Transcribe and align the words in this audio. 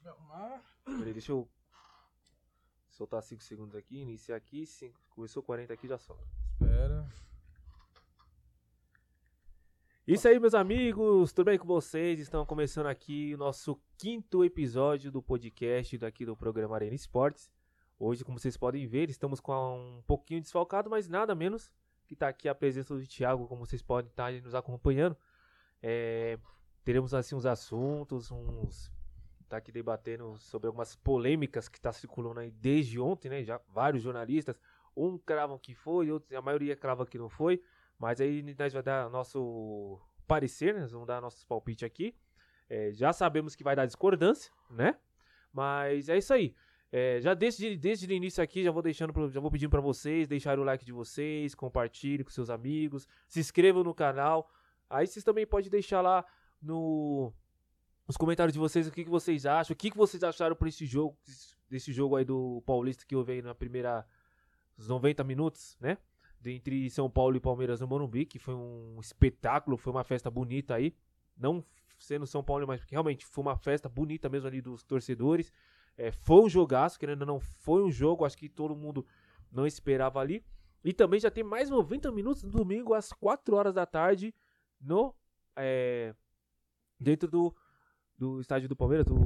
Deixa 0.00 0.08
eu 0.08 0.12
arrumar. 0.14 0.62
Peraí, 0.84 1.12
deixa 1.12 1.32
eu 1.32 1.46
soltar 2.88 3.22
5 3.22 3.42
segundos 3.42 3.74
aqui, 3.74 3.98
iniciar 3.98 4.36
aqui, 4.36 4.64
cinco, 4.64 4.98
começou 5.10 5.42
40 5.42 5.74
aqui, 5.74 5.86
já 5.86 5.98
solta. 5.98 6.24
Espera. 6.52 7.06
Isso 10.06 10.26
aí, 10.26 10.40
meus 10.40 10.54
amigos, 10.54 11.34
tudo 11.34 11.46
bem 11.46 11.58
com 11.58 11.66
vocês? 11.66 12.18
Estão 12.18 12.46
começando 12.46 12.86
aqui 12.86 13.34
o 13.34 13.38
nosso 13.38 13.78
quinto 13.98 14.42
episódio 14.42 15.12
do 15.12 15.22
podcast 15.22 15.98
daqui 15.98 16.24
do 16.24 16.34
programa 16.34 16.76
Arena 16.76 16.94
Esportes. 16.94 17.50
Hoje, 17.98 18.24
como 18.24 18.38
vocês 18.38 18.56
podem 18.56 18.86
ver, 18.86 19.10
estamos 19.10 19.38
com 19.38 19.98
um 19.98 20.02
pouquinho 20.06 20.40
desfalcado, 20.40 20.88
mas 20.88 21.08
nada 21.08 21.34
menos 21.34 21.70
que 22.06 22.14
está 22.14 22.28
aqui 22.28 22.48
a 22.48 22.54
presença 22.54 22.94
do 22.94 23.06
Thiago, 23.06 23.46
como 23.46 23.66
vocês 23.66 23.82
podem 23.82 24.08
estar 24.10 24.32
nos 24.32 24.54
acompanhando. 24.54 25.14
É, 25.82 26.38
teremos 26.84 27.12
assim 27.12 27.34
uns 27.34 27.44
assuntos, 27.44 28.30
uns 28.30 28.90
tá 29.50 29.56
aqui 29.56 29.72
debatendo 29.72 30.38
sobre 30.38 30.68
algumas 30.68 30.94
polêmicas 30.94 31.68
que 31.68 31.80
tá 31.80 31.92
circulando 31.92 32.38
aí 32.38 32.52
desde 32.52 33.00
ontem, 33.00 33.28
né? 33.28 33.42
Já 33.42 33.60
vários 33.68 34.02
jornalistas, 34.02 34.58
um 34.96 35.18
cravam 35.18 35.58
que 35.58 35.74
foi, 35.74 36.10
outros, 36.10 36.32
a 36.32 36.40
maioria 36.40 36.76
crava 36.76 37.04
que 37.04 37.18
não 37.18 37.28
foi, 37.28 37.60
mas 37.98 38.20
aí 38.20 38.42
nós 38.56 38.72
vai 38.72 38.82
dar 38.82 39.10
nosso 39.10 40.00
parecer, 40.26 40.72
né? 40.72 40.80
Nós 40.82 40.92
vamos 40.92 41.06
dar 41.06 41.20
nossos 41.20 41.44
palpites 41.44 41.84
aqui. 41.84 42.14
É, 42.68 42.92
já 42.92 43.12
sabemos 43.12 43.56
que 43.56 43.64
vai 43.64 43.74
dar 43.74 43.86
discordância, 43.86 44.52
né? 44.70 44.96
Mas 45.52 46.08
é 46.08 46.16
isso 46.16 46.32
aí. 46.32 46.54
É, 46.92 47.20
já 47.20 47.34
desde, 47.34 47.76
desde 47.76 48.06
o 48.06 48.12
início 48.12 48.42
aqui, 48.42 48.62
já 48.62 48.70
vou 48.70 48.82
deixando, 48.82 49.12
já 49.30 49.40
vou 49.40 49.50
pedindo 49.50 49.70
para 49.70 49.80
vocês 49.80 50.28
deixarem 50.28 50.62
o 50.62 50.64
like 50.64 50.84
de 50.84 50.92
vocês, 50.92 51.54
compartilhem 51.56 52.24
com 52.24 52.30
seus 52.30 52.50
amigos, 52.50 53.08
se 53.26 53.40
inscrevam 53.40 53.82
no 53.82 53.94
canal. 53.94 54.48
Aí 54.88 55.06
vocês 55.06 55.24
também 55.24 55.46
podem 55.46 55.70
deixar 55.70 56.00
lá 56.00 56.24
no 56.62 57.32
nos 58.10 58.16
comentários 58.16 58.52
de 58.52 58.58
vocês 58.58 58.88
o 58.88 58.90
que, 58.90 59.04
que 59.04 59.10
vocês 59.10 59.46
acham, 59.46 59.72
o 59.72 59.76
que, 59.76 59.88
que 59.88 59.96
vocês 59.96 60.24
acharam 60.24 60.56
por 60.56 60.66
esse 60.66 60.84
jogo, 60.84 61.16
desse 61.68 61.92
jogo 61.92 62.16
aí 62.16 62.24
do 62.24 62.60
Paulista 62.66 63.04
que 63.06 63.14
houve 63.14 63.34
aí 63.34 63.40
na 63.40 63.54
primeira 63.54 64.04
os 64.76 64.88
90 64.88 65.22
minutos, 65.22 65.76
né? 65.80 65.96
Entre 66.44 66.90
São 66.90 67.08
Paulo 67.08 67.36
e 67.36 67.40
Palmeiras 67.40 67.80
no 67.80 67.86
Morumbi, 67.86 68.26
que 68.26 68.40
foi 68.40 68.52
um 68.52 68.98
espetáculo, 68.98 69.76
foi 69.76 69.92
uma 69.92 70.02
festa 70.02 70.28
bonita 70.28 70.74
aí. 70.74 70.92
Não 71.36 71.64
sendo 72.00 72.26
São 72.26 72.42
Paulo, 72.42 72.66
mas 72.66 72.82
realmente 72.82 73.24
foi 73.24 73.42
uma 73.42 73.56
festa 73.56 73.88
bonita 73.88 74.28
mesmo 74.28 74.48
ali 74.48 74.60
dos 74.60 74.82
torcedores. 74.82 75.52
É, 75.96 76.10
foi 76.10 76.42
um 76.42 76.48
jogaço, 76.48 76.98
que 76.98 77.06
ainda 77.06 77.24
não 77.24 77.38
foi 77.38 77.80
um 77.80 77.92
jogo, 77.92 78.24
acho 78.24 78.36
que 78.36 78.48
todo 78.48 78.74
mundo 78.74 79.06
não 79.52 79.68
esperava 79.68 80.18
ali. 80.18 80.44
E 80.82 80.92
também 80.92 81.20
já 81.20 81.30
tem 81.30 81.44
mais 81.44 81.70
90 81.70 82.10
minutos 82.10 82.42
no 82.42 82.50
domingo, 82.50 82.92
às 82.92 83.12
4 83.12 83.54
horas 83.54 83.74
da 83.74 83.86
tarde, 83.86 84.34
no 84.80 85.14
é, 85.54 86.12
dentro 86.98 87.30
do 87.30 87.54
do 88.20 88.38
estádio 88.38 88.68
do 88.68 88.76
Palmeiras, 88.76 89.06
do, 89.06 89.16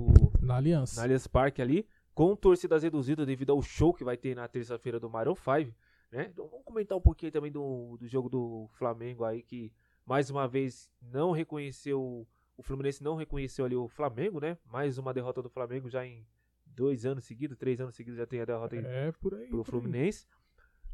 na 0.41 0.57
Aliança. 0.57 1.01
Na 1.01 1.03
Aliança 1.03 1.29
Parque 1.29 1.61
ali, 1.61 1.85
com 2.15 2.37
torcidas 2.37 2.85
reduzidas 2.85 3.27
devido 3.27 3.51
ao 3.51 3.61
show 3.61 3.93
que 3.93 4.05
vai 4.05 4.17
ter 4.17 4.37
na 4.37 4.47
terça-feira 4.47 5.01
do 5.01 5.11
Maroon 5.11 5.35
5, 5.35 5.75
né? 6.13 6.29
Então 6.33 6.47
vamos 6.47 6.65
comentar 6.65 6.97
um 6.97 7.01
pouquinho 7.01 7.33
também 7.33 7.51
do, 7.51 7.97
do 7.99 8.07
jogo 8.07 8.29
do 8.29 8.69
Flamengo 8.75 9.25
aí, 9.25 9.43
que 9.43 9.73
mais 10.07 10.31
uma 10.31 10.47
vez 10.47 10.89
não 11.03 11.33
reconheceu, 11.33 12.25
o 12.57 12.63
Fluminense 12.63 13.03
não 13.03 13.17
reconheceu 13.17 13.65
ali 13.65 13.75
o 13.75 13.89
Flamengo, 13.89 14.39
né? 14.39 14.57
Mais 14.65 14.97
uma 14.97 15.13
derrota 15.13 15.43
do 15.43 15.51
Flamengo 15.51 15.91
já 15.91 16.07
em 16.07 16.25
dois 16.65 17.05
anos 17.05 17.25
seguidos, 17.25 17.59
três 17.59 17.81
anos 17.81 17.97
seguidos 17.97 18.17
já 18.17 18.27
tem 18.27 18.41
a 18.41 18.45
derrota 18.45 18.77
é, 18.77 19.11
por 19.11 19.35
aí, 19.35 19.49
pro 19.49 19.59
por 19.59 19.65
Fluminense. 19.65 20.25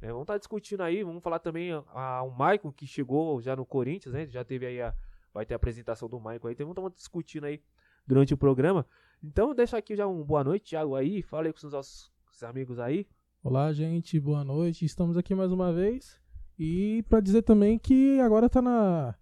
É, 0.01 0.07
vamos 0.07 0.23
estar 0.23 0.35
tá 0.35 0.39
discutindo 0.39 0.83
aí, 0.83 1.05
vamos 1.05 1.23
falar 1.23 1.39
também 1.39 1.71
a, 1.71 1.85
a, 1.89 2.23
o 2.23 2.31
Maicon 2.31 2.73
que 2.73 2.87
chegou 2.87 3.43
já 3.43 3.55
no 3.55 3.67
Corinthians, 3.67 4.15
né? 4.15 4.27
Já 4.27 4.43
teve 4.43 4.65
aí 4.65 4.81
a. 4.81 4.95
Vai 5.33 5.47
ter 5.47 5.55
a 5.55 5.57
apresentação 5.57 6.09
do 6.09 6.19
Maicon 6.19 6.49
aí, 6.49 6.55
então 6.55 6.67
vamos 6.67 6.79
estar 6.79 6.97
discutindo 6.97 7.45
aí 7.45 7.63
durante 8.11 8.35
o 8.35 8.37
programa. 8.37 8.85
Então, 9.23 9.55
deixa 9.55 9.79
aqui 9.79 9.95
já 9.95 10.05
um 10.05 10.25
boa 10.25 10.43
noite, 10.43 10.71
Thiago 10.71 10.97
aí. 10.97 11.23
Fala 11.23 11.47
aí 11.47 11.53
com 11.53 11.65
os 11.65 11.73
nossos 11.73 12.11
amigos 12.43 12.81
aí. 12.81 13.07
Olá, 13.41 13.73
gente, 13.73 14.19
boa 14.19 14.43
noite. 14.43 14.85
Estamos 14.85 15.17
aqui 15.17 15.33
mais 15.33 15.53
uma 15.53 15.73
vez. 15.73 16.19
E 16.59 17.05
para 17.09 17.21
dizer 17.21 17.43
também 17.43 17.79
que 17.79 18.19
agora 18.19 18.49
tá 18.49 18.61
na. 18.61 19.15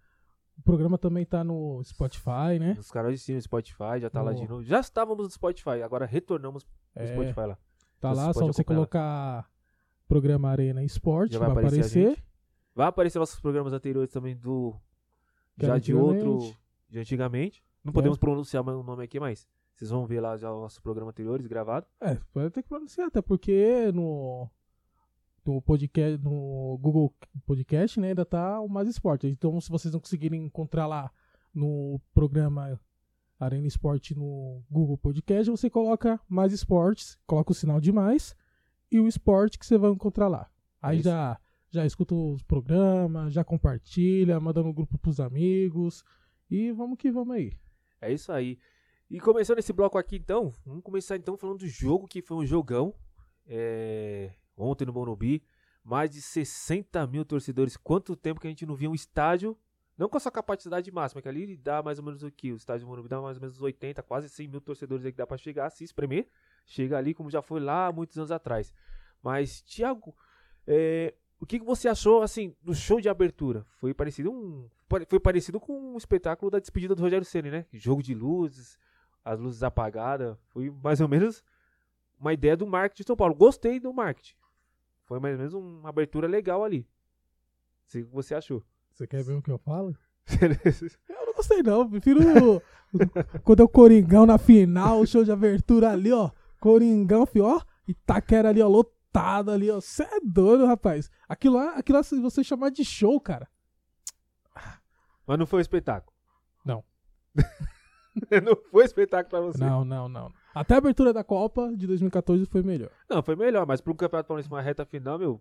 O 0.57 0.63
programa 0.63 0.97
também 0.97 1.25
tá 1.27 1.45
no 1.45 1.83
Spotify, 1.85 2.59
né? 2.59 2.75
Nos 2.75 2.91
canais 2.91 3.15
de 3.15 3.21
cima, 3.21 3.41
Spotify, 3.41 4.01
já 4.01 4.09
tá 4.09 4.21
no... 4.21 4.27
lá 4.27 4.33
de 4.33 4.49
novo. 4.49 4.65
Já 4.65 4.81
estávamos 4.81 5.27
no 5.27 5.31
Spotify, 5.31 5.83
agora 5.85 6.07
retornamos 6.07 6.67
no 6.97 7.03
é, 7.03 7.07
Spotify 7.09 7.41
lá. 7.41 7.59
Tá 8.01 8.13
lá, 8.13 8.33
só 8.33 8.47
você 8.47 8.65
colocar 8.65 9.49
programa 10.09 10.49
Arena 10.49 10.83
Esporte, 10.83 11.35
já 11.35 11.39
vai, 11.39 11.49
vai 11.51 11.65
aparecer. 11.65 12.07
aparecer. 12.07 12.25
Vai 12.75 12.87
aparecer 12.89 13.19
nossos 13.19 13.39
programas 13.39 13.75
anteriores 13.75 14.11
também 14.11 14.35
do. 14.35 14.75
Já 15.59 15.79
de 15.79 15.95
outro. 15.95 16.55
De 16.89 16.99
antigamente. 16.99 17.63
Não 17.85 17.93
podemos 17.93 18.19
é. 18.19 18.21
pronunciar 18.21 18.67
o 18.67 18.83
nome 18.83 19.05
aqui, 19.05 19.19
mas 19.19 19.47
vocês 19.75 19.91
vão 19.91 20.07
ver 20.07 20.21
lá 20.21 20.37
já 20.37 20.53
os 20.53 20.61
nossos 20.61 20.81
programas 20.81 21.13
anteriores 21.13 21.47
gravados. 21.47 21.89
É, 22.01 22.17
pode 22.33 22.51
ter 22.51 22.63
que 22.63 22.69
pronunciar, 22.69 23.07
até 23.07 23.23
porque 23.23 23.93
no, 23.93 24.49
no 25.47 25.63
podcast, 25.63 26.23
no 26.23 26.79
Google 26.81 27.15
Podcast, 27.47 28.01
né, 28.01 28.09
ainda 28.09 28.25
tá 28.25 28.61
o 28.61 28.69
Mais 28.69 28.89
Esporte. 28.89 29.27
Então, 29.27 29.61
se 29.61 29.71
vocês 29.71 29.93
não 29.93 30.01
conseguirem 30.01 30.45
encontrar 30.45 30.87
lá 30.87 31.11
no 31.55 32.01
programa 32.13 32.79
Arena 33.39 33.67
Esporte 33.67 34.15
no 34.17 34.63
Google 34.69 34.99
Podcast, 34.99 35.51
você 35.51 35.71
coloca 35.71 36.21
Mais 36.29 36.53
Esportes, 36.53 37.19
coloca 37.27 37.53
o 37.53 37.55
sinal 37.55 37.81
de 37.81 37.93
mais 37.93 38.35
e 38.91 38.99
o 38.99 39.07
esporte 39.07 39.59
que 39.59 39.67
você 39.67 39.79
vai 39.79 39.91
encontrar 39.91 40.29
lá. 40.29 40.51
Aí 40.83 41.01
já 41.01 41.39
já 41.71 41.85
escuta 41.85 42.15
os 42.15 42.43
programas, 42.43 43.33
já 43.33 43.45
compartilha, 43.45 44.41
manda 44.41 44.63
no 44.63 44.73
grupo 44.73 44.99
pros 44.99 45.21
amigos 45.21 46.03
e 46.51 46.73
vamos 46.73 46.99
que 46.99 47.11
vamos 47.11 47.37
aí. 47.37 47.53
É 48.01 48.13
isso 48.13 48.33
aí. 48.33 48.59
E 49.11 49.19
começando 49.19 49.59
esse 49.59 49.73
bloco 49.73 49.97
aqui 49.97 50.17
então, 50.17 50.53
vamos 50.65 50.83
começar 50.83 51.17
então 51.17 51.37
falando 51.37 51.61
do 51.61 51.67
jogo 51.67 52.07
que 52.07 52.21
foi 52.21 52.37
um 52.37 52.47
jogão. 52.47 52.95
É, 53.47 54.31
ontem 54.57 54.85
no 54.85 54.93
Morumbi, 54.93 55.43
mais 55.83 56.11
de 56.11 56.21
60 56.21 57.07
mil 57.07 57.25
torcedores. 57.25 57.77
Quanto 57.77 58.15
tempo 58.15 58.41
que 58.41 58.47
a 58.47 58.51
gente 58.51 58.67
não 58.67 58.75
via 58.75 58.91
um 58.91 58.95
estádio, 58.95 59.57
não 59.97 60.09
com 60.09 60.17
a 60.17 60.21
sua 60.21 60.31
capacidade 60.31 60.91
máxima, 60.93 61.23
que 61.23 61.29
ali 61.29 61.57
dá 61.57 61.83
mais 61.83 61.99
ou 61.99 62.05
menos 62.05 62.23
o 62.23 62.31
que? 62.31 62.53
O 62.53 62.57
estádio 62.57 62.87
do 62.87 62.91
Morumbi 62.91 63.09
dá 63.09 63.21
mais 63.21 63.39
ou 63.39 63.41
menos 63.41 63.61
80, 63.61 64.03
quase 64.03 64.29
100 64.29 64.49
mil 64.49 64.61
torcedores 64.61 65.05
aí 65.05 65.13
que 65.13 65.19
dá 65.19 65.27
para 65.27 65.39
chegar, 65.39 65.71
se 65.71 65.83
espremer. 65.83 66.29
Chega 66.67 66.99
ali 66.99 67.15
como 67.15 67.31
já 67.31 67.41
foi 67.41 67.61
lá 67.61 67.91
muitos 67.91 68.19
anos 68.19 68.31
atrás. 68.31 68.75
Mas, 69.23 69.63
Thiago, 69.63 70.15
é, 70.67 71.15
o 71.41 71.47
que, 71.47 71.61
que 71.61 71.65
você 71.65 71.89
achou, 71.89 72.23
assim, 72.23 72.55
do 72.63 72.75
show 72.75 73.01
de 73.01 73.09
abertura? 73.09 73.65
Foi 73.79 73.95
parecido 73.95 74.31
um, 74.31 74.69
foi 75.09 75.21
parecido 75.21 75.61
com 75.61 75.95
um 75.95 75.97
espetáculo 75.97 76.51
da 76.51 76.59
despedida 76.59 76.95
do 76.95 77.03
Rogério 77.03 77.25
Ceni, 77.25 77.51
né? 77.51 77.67
Jogo 77.73 78.03
de 78.03 78.15
luzes, 78.15 78.79
as 79.25 79.39
luzes 79.39 79.63
apagadas. 79.63 80.37
Foi 80.49 80.71
mais 80.83 81.01
ou 81.01 81.09
menos 81.09 81.45
uma 82.19 82.33
ideia 82.33 82.57
do 82.57 82.67
marketing 82.67 83.03
de 83.03 83.07
São 83.07 83.17
Paulo. 83.17 83.35
Gostei 83.35 83.79
do 83.79 83.93
marketing. 83.93 84.35
Foi 85.05 85.21
mais 85.21 85.35
ou 85.35 85.39
menos 85.39 85.55
uma 85.55 85.89
abertura 85.89 86.27
legal 86.27 86.65
ali. 86.65 86.87
Sei 87.87 88.03
o 88.03 88.07
que 88.07 88.13
você 88.13 88.35
achou. 88.35 88.63
Você 88.93 89.07
quer 89.07 89.23
ver 89.23 89.35
o 89.35 89.43
que 89.43 89.51
eu 89.51 89.59
falo? 89.59 89.97
eu 91.09 91.27
não 91.27 91.35
gostei 91.35 91.63
não, 91.63 91.89
prefiro 91.89 92.21
quando 93.45 93.61
é 93.61 93.65
o 93.65 93.69
Coringão 93.69 94.27
na 94.27 94.37
final, 94.37 95.01
o 95.01 95.07
show 95.07 95.25
de 95.25 95.31
abertura 95.31 95.91
ali, 95.93 96.13
ó. 96.13 96.31
Coringão, 96.61 97.25
fio, 97.25 97.45
ó, 97.45 97.61
Itaquera 97.87 98.49
ali, 98.49 98.61
ó, 98.61 98.69
lotado 98.69 98.98
ali, 99.19 99.71
ó. 99.71 99.81
Você 99.81 100.03
é 100.03 100.21
doido, 100.23 100.67
rapaz. 100.67 101.11
Aquilo 101.29 101.57
lá, 101.57 101.75
aquilo 101.75 101.99
lá, 101.99 102.03
se 102.03 102.19
você 102.21 102.43
chamar 102.43 102.71
de 102.71 102.85
show, 102.85 103.21
cara. 103.21 103.49
Mas 105.27 105.39
não 105.39 105.47
foi 105.47 105.59
um 105.59 105.61
espetáculo. 105.61 106.17
Não. 106.65 106.83
não 108.43 108.57
foi 108.71 108.85
espetáculo 108.85 109.31
pra 109.31 109.41
você. 109.41 109.65
Não, 109.65 109.85
não, 109.85 110.09
não. 110.09 110.33
Até 110.55 110.75
a 110.75 110.79
abertura 110.79 111.13
da 111.13 111.23
Copa 111.23 111.71
de 111.77 111.87
2014 111.87 112.47
foi 112.47 112.63
melhor. 112.63 112.91
Não, 113.09 113.23
foi 113.23 113.37
melhor, 113.37 113.67
mas 113.67 113.81
pro 113.81 113.95
Campeonato 113.95 114.27
Paulista, 114.27 114.53
uma 114.53 114.63
reta 114.63 114.85
final, 114.85 115.19
meu. 115.19 115.41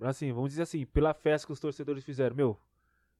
Assim, 0.00 0.32
vamos 0.32 0.50
dizer 0.50 0.62
assim, 0.62 0.84
pela 0.84 1.14
festa 1.14 1.46
que 1.46 1.52
os 1.52 1.60
torcedores 1.60 2.02
fizeram, 2.02 2.34
meu. 2.34 2.58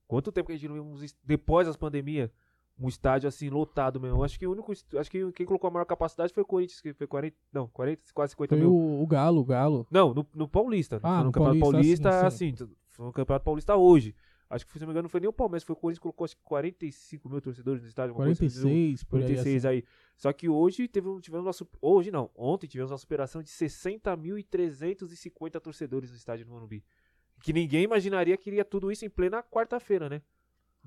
Quanto 0.09 0.33
tempo 0.33 0.49
que 0.49 0.53
a 0.53 0.57
gente 0.57 0.69
não 0.69 0.95
viu, 0.97 1.09
depois 1.25 1.67
das 1.67 1.77
pandemias, 1.77 2.31
um 2.79 2.89
estádio 2.89 3.29
assim 3.29 3.49
lotado 3.49 4.01
mesmo. 4.01 4.25
Acho 4.25 4.39
que 4.39 4.47
o 4.47 4.53
único. 4.53 4.73
Acho 4.73 5.11
que 5.11 5.33
quem 5.33 5.47
colocou 5.47 5.69
a 5.69 5.71
maior 5.71 5.85
capacidade 5.85 6.33
foi 6.33 6.43
o 6.43 6.47
Corinthians, 6.47 6.81
que 6.81 6.93
foi 6.93 7.07
40. 7.07 7.37
Não, 7.53 7.69
40, 7.69 8.03
quase 8.15 8.33
50 8.33 8.49
foi 8.49 8.59
mil. 8.59 8.73
O, 8.73 9.03
o 9.03 9.07
Galo, 9.07 9.41
o 9.41 9.45
Galo. 9.45 9.87
Não, 9.91 10.15
no, 10.15 10.27
no 10.35 10.49
Paulista. 10.49 11.01
Ah, 11.03 11.19
no, 11.19 11.25
no 11.25 11.33
Campeonato 11.33 11.61
Paulista, 11.61 12.11
Paulista, 12.11 12.27
assim, 12.27 12.57
sim. 12.57 12.65
assim, 12.65 12.75
foi 12.89 13.07
no 13.07 13.13
Campeonato 13.13 13.45
Paulista 13.45 13.77
hoje. 13.77 14.15
Acho 14.53 14.65
que, 14.67 14.73
se 14.75 14.81
não 14.81 14.89
me 14.89 14.93
engano, 14.93 15.05
não 15.05 15.09
foi 15.09 15.21
nem 15.21 15.31
o 15.31 15.33
Palmeiras, 15.33 15.65
foi 15.65 15.73
o 15.73 15.77
Corinthians 15.77 15.99
que 15.99 16.03
colocou 16.03 16.27
acho 16.27 16.37
que 16.37 16.43
45 16.43 17.27
mil 17.27 17.41
torcedores 17.41 17.81
no 17.81 17.89
estádio. 17.89 18.15
46, 18.15 18.59
assim, 18.59 18.95
por 19.07 19.21
46 19.21 19.47
aí, 19.47 19.57
assim. 19.57 19.69
aí. 19.69 19.83
Só 20.15 20.31
que 20.31 20.47
hoje 20.47 20.87
teve, 20.87 21.09
tivemos 21.23 21.47
nosso. 21.47 21.67
Hoje 21.81 22.11
não, 22.11 22.31
ontem 22.37 22.67
tivemos 22.67 22.91
uma 22.91 22.99
superação 22.99 23.43
de 23.43 23.49
60.350 23.49 25.59
torcedores 25.59 26.11
no 26.11 26.17
estádio 26.17 26.45
do 26.45 26.53
Morumbi. 26.53 26.85
Que 27.43 27.51
ninguém 27.51 27.85
imaginaria 27.85 28.37
que 28.37 28.51
iria 28.51 28.63
tudo 28.63 28.93
isso 28.93 29.07
em 29.07 29.11
plena 29.11 29.43
quarta-feira, 29.43 30.11
né? 30.11 30.21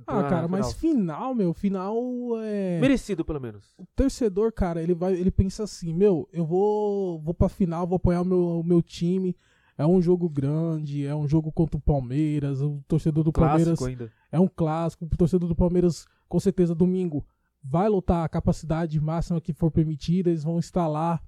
Ah, 0.06 0.24
cara, 0.24 0.47
mas 0.47 0.74
final, 0.74 1.33
meu, 1.33 1.53
final 1.53 1.97
é. 2.42 2.80
Merecido, 2.80 3.24
pelo 3.24 3.39
menos. 3.39 3.74
O 3.77 3.86
torcedor, 3.95 4.51
cara, 4.51 4.81
ele 4.81 4.94
vai, 4.94 5.13
ele 5.13 5.31
pensa 5.31 5.63
assim, 5.63 5.94
meu, 5.94 6.27
eu 6.33 6.45
vou, 6.45 7.19
vou 7.21 7.33
pra 7.33 7.47
final, 7.47 7.88
vou 7.88 7.95
apoiar 7.95 8.21
o 8.21 8.25
meu, 8.25 8.59
o 8.59 8.63
meu 8.63 8.81
time. 8.81 9.36
É 9.77 9.86
um 9.86 10.01
jogo 10.01 10.30
grande, 10.30 11.06
é 11.06 11.13
um 11.13 11.27
jogo 11.27 11.51
contra 11.51 11.77
o 11.77 11.81
Palmeiras, 11.81 12.62
o 12.62 12.81
torcedor 12.88 13.24
do 13.25 13.31
clássico 13.31 13.75
Palmeiras 13.77 13.81
ainda. 13.83 14.13
é 14.31 14.39
um 14.39 14.47
clássico, 14.47 15.06
o 15.06 15.18
torcedor 15.18 15.50
do 15.50 15.56
Palmeiras 15.56 16.06
com 16.30 16.39
certeza 16.39 16.74
domingo 16.74 17.25
vai 17.62 17.89
lotar 17.89 18.24
a 18.24 18.30
capacidade 18.30 19.00
máxima 19.01 19.42
que 19.42 19.51
for 19.51 19.71
permitida, 19.71 20.30
eles 20.30 20.44
vão 20.44 20.59
estar 20.59 20.88
lá, 20.88 21.21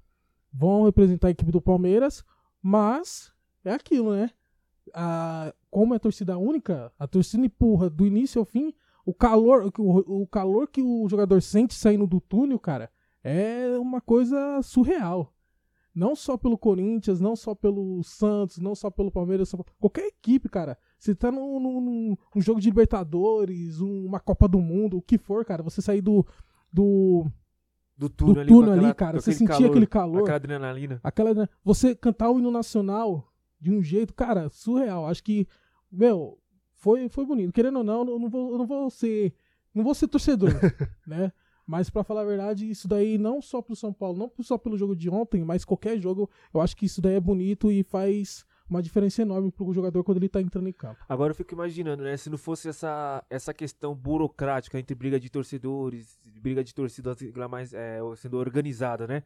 vão 0.52 0.84
representar 0.84 1.28
a 1.28 1.30
equipe 1.30 1.50
do 1.50 1.60
Palmeiras, 1.60 2.24
mas 2.62 3.32
é 3.64 3.72
aquilo, 3.72 4.14
né? 4.14 4.30
A, 4.94 5.52
como 5.70 5.94
é 5.94 5.98
torcida 5.98 6.38
única, 6.38 6.92
a 6.98 7.06
torcida 7.06 7.44
empurra 7.44 7.90
do 7.90 8.06
início 8.06 8.38
ao 8.38 8.44
fim, 8.44 8.74
o 9.04 9.14
calor, 9.14 9.72
o, 9.78 10.22
o 10.22 10.26
calor 10.26 10.68
que 10.68 10.82
o 10.82 11.08
jogador 11.08 11.40
sente 11.40 11.74
saindo 11.74 12.06
do 12.06 12.20
túnel, 12.20 12.58
cara, 12.58 12.90
é 13.22 13.76
uma 13.78 14.00
coisa 14.00 14.60
surreal. 14.62 15.32
Não 15.94 16.14
só 16.14 16.36
pelo 16.36 16.56
Corinthians, 16.56 17.20
não 17.20 17.34
só 17.34 17.54
pelo 17.54 18.02
Santos, 18.04 18.58
não 18.58 18.74
só 18.74 18.88
pelo 18.88 19.10
Palmeiras, 19.10 19.48
só... 19.48 19.58
qualquer 19.80 20.06
equipe, 20.06 20.48
cara. 20.48 20.78
Você 20.96 21.14
tá 21.14 21.32
num, 21.32 21.58
num, 21.58 21.80
num, 21.80 22.40
jogo 22.40 22.60
de 22.60 22.68
Libertadores, 22.68 23.80
uma 23.80 24.20
Copa 24.20 24.46
do 24.46 24.60
Mundo, 24.60 24.98
o 24.98 25.02
que 25.02 25.18
for, 25.18 25.44
cara. 25.44 25.62
Você 25.62 25.82
sair 25.82 26.00
do. 26.00 26.24
do 26.72 27.26
do 27.96 28.08
túnel, 28.08 28.34
do 28.34 28.40
ali, 28.40 28.48
túnel 28.48 28.72
aquela, 28.74 28.86
ali, 28.86 28.94
cara. 28.94 29.20
Você 29.20 29.32
sentia 29.32 29.56
calor, 29.56 29.70
aquele 29.70 29.86
calor. 29.88 30.20
Aquela 30.20 30.36
adrenalina. 30.36 31.00
Aquela, 31.02 31.50
você 31.64 31.96
cantar 31.96 32.30
o 32.30 32.38
hino 32.38 32.52
nacional 32.52 33.28
de 33.60 33.70
um 33.70 33.82
jeito, 33.82 34.14
cara, 34.14 34.48
surreal. 34.48 35.06
Acho 35.06 35.22
que, 35.22 35.46
meu, 35.90 36.38
foi, 36.74 37.08
foi 37.08 37.26
bonito. 37.26 37.52
Querendo 37.52 37.78
ou 37.78 37.84
não, 37.84 38.08
eu 38.08 38.18
não 38.18 38.28
vou, 38.28 38.52
eu 38.52 38.58
não 38.58 38.66
vou 38.66 38.90
ser. 38.90 39.34
Não 39.74 39.84
vou 39.84 39.94
ser 39.94 40.08
torcedor, 40.08 40.50
né? 41.06 41.32
Mas 41.66 41.90
para 41.90 42.02
falar 42.02 42.22
a 42.22 42.24
verdade, 42.24 42.68
isso 42.68 42.88
daí 42.88 43.18
não 43.18 43.42
só 43.42 43.60
pro 43.60 43.76
São 43.76 43.92
Paulo, 43.92 44.18
não 44.18 44.32
só 44.42 44.56
pelo 44.56 44.78
jogo 44.78 44.96
de 44.96 45.10
ontem, 45.10 45.44
mas 45.44 45.66
qualquer 45.66 46.00
jogo, 46.00 46.30
eu 46.52 46.62
acho 46.62 46.74
que 46.74 46.86
isso 46.86 47.02
daí 47.02 47.16
é 47.16 47.20
bonito 47.20 47.70
e 47.70 47.82
faz 47.82 48.46
uma 48.68 48.82
diferença 48.82 49.20
enorme 49.20 49.50
pro 49.50 49.72
jogador 49.72 50.02
quando 50.02 50.16
ele 50.16 50.30
tá 50.30 50.40
entrando 50.40 50.68
em 50.68 50.72
campo. 50.72 51.04
Agora 51.06 51.32
eu 51.32 51.34
fico 51.34 51.54
imaginando, 51.54 52.04
né, 52.04 52.16
se 52.16 52.30
não 52.30 52.38
fosse 52.38 52.70
essa, 52.70 53.22
essa 53.28 53.52
questão 53.52 53.94
burocrática 53.94 54.78
entre 54.78 54.94
briga 54.94 55.20
de 55.20 55.28
torcedores, 55.28 56.18
briga 56.40 56.64
de 56.64 56.74
torcida 56.74 57.14
mais 57.50 57.74
é, 57.74 57.98
sendo 58.16 58.38
organizada, 58.38 59.06
né? 59.06 59.22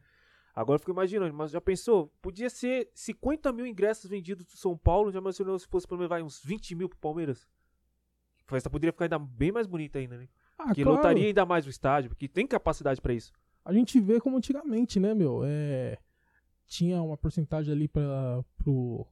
Agora 0.55 0.75
eu 0.75 0.79
fico 0.79 0.91
imaginando, 0.91 1.33
mas 1.33 1.49
já 1.51 1.59
pensou? 1.59 2.13
Podia 2.21 2.49
ser 2.49 2.89
50 2.93 3.51
mil 3.51 3.65
ingressos 3.65 4.09
vendidos 4.09 4.45
do 4.45 4.51
São 4.55 4.77
Paulo, 4.77 5.11
já 5.11 5.19
imaginou 5.19 5.57
se 5.57 5.67
fosse 5.67 5.87
pelo 5.87 5.99
menos 6.07 6.23
uns 6.23 6.43
20 6.43 6.75
mil 6.75 6.87
pro 6.87 6.97
Palmeiras? 6.99 7.47
A 8.45 8.49
festa 8.51 8.69
poderia 8.69 8.91
ficar 8.91 9.05
ainda 9.05 9.17
bem 9.17 9.51
mais 9.51 9.65
bonita 9.65 9.97
ainda, 9.97 10.17
né? 10.17 10.27
Ah, 10.57 10.73
que 10.75 10.83
claro. 10.83 10.97
lotaria 10.97 11.25
ainda 11.25 11.45
mais 11.45 11.65
o 11.65 11.69
estádio, 11.69 12.09
porque 12.11 12.27
tem 12.27 12.45
capacidade 12.45 13.01
para 13.01 13.13
isso. 13.13 13.31
A 13.65 13.73
gente 13.73 13.99
vê 13.99 14.19
como 14.19 14.37
antigamente, 14.37 14.99
né, 14.99 15.13
meu? 15.15 15.41
É, 15.43 15.97
tinha 16.67 17.01
uma 17.01 17.17
porcentagem 17.17 17.73
ali 17.73 17.87
para 17.87 18.43
pro 18.57 19.07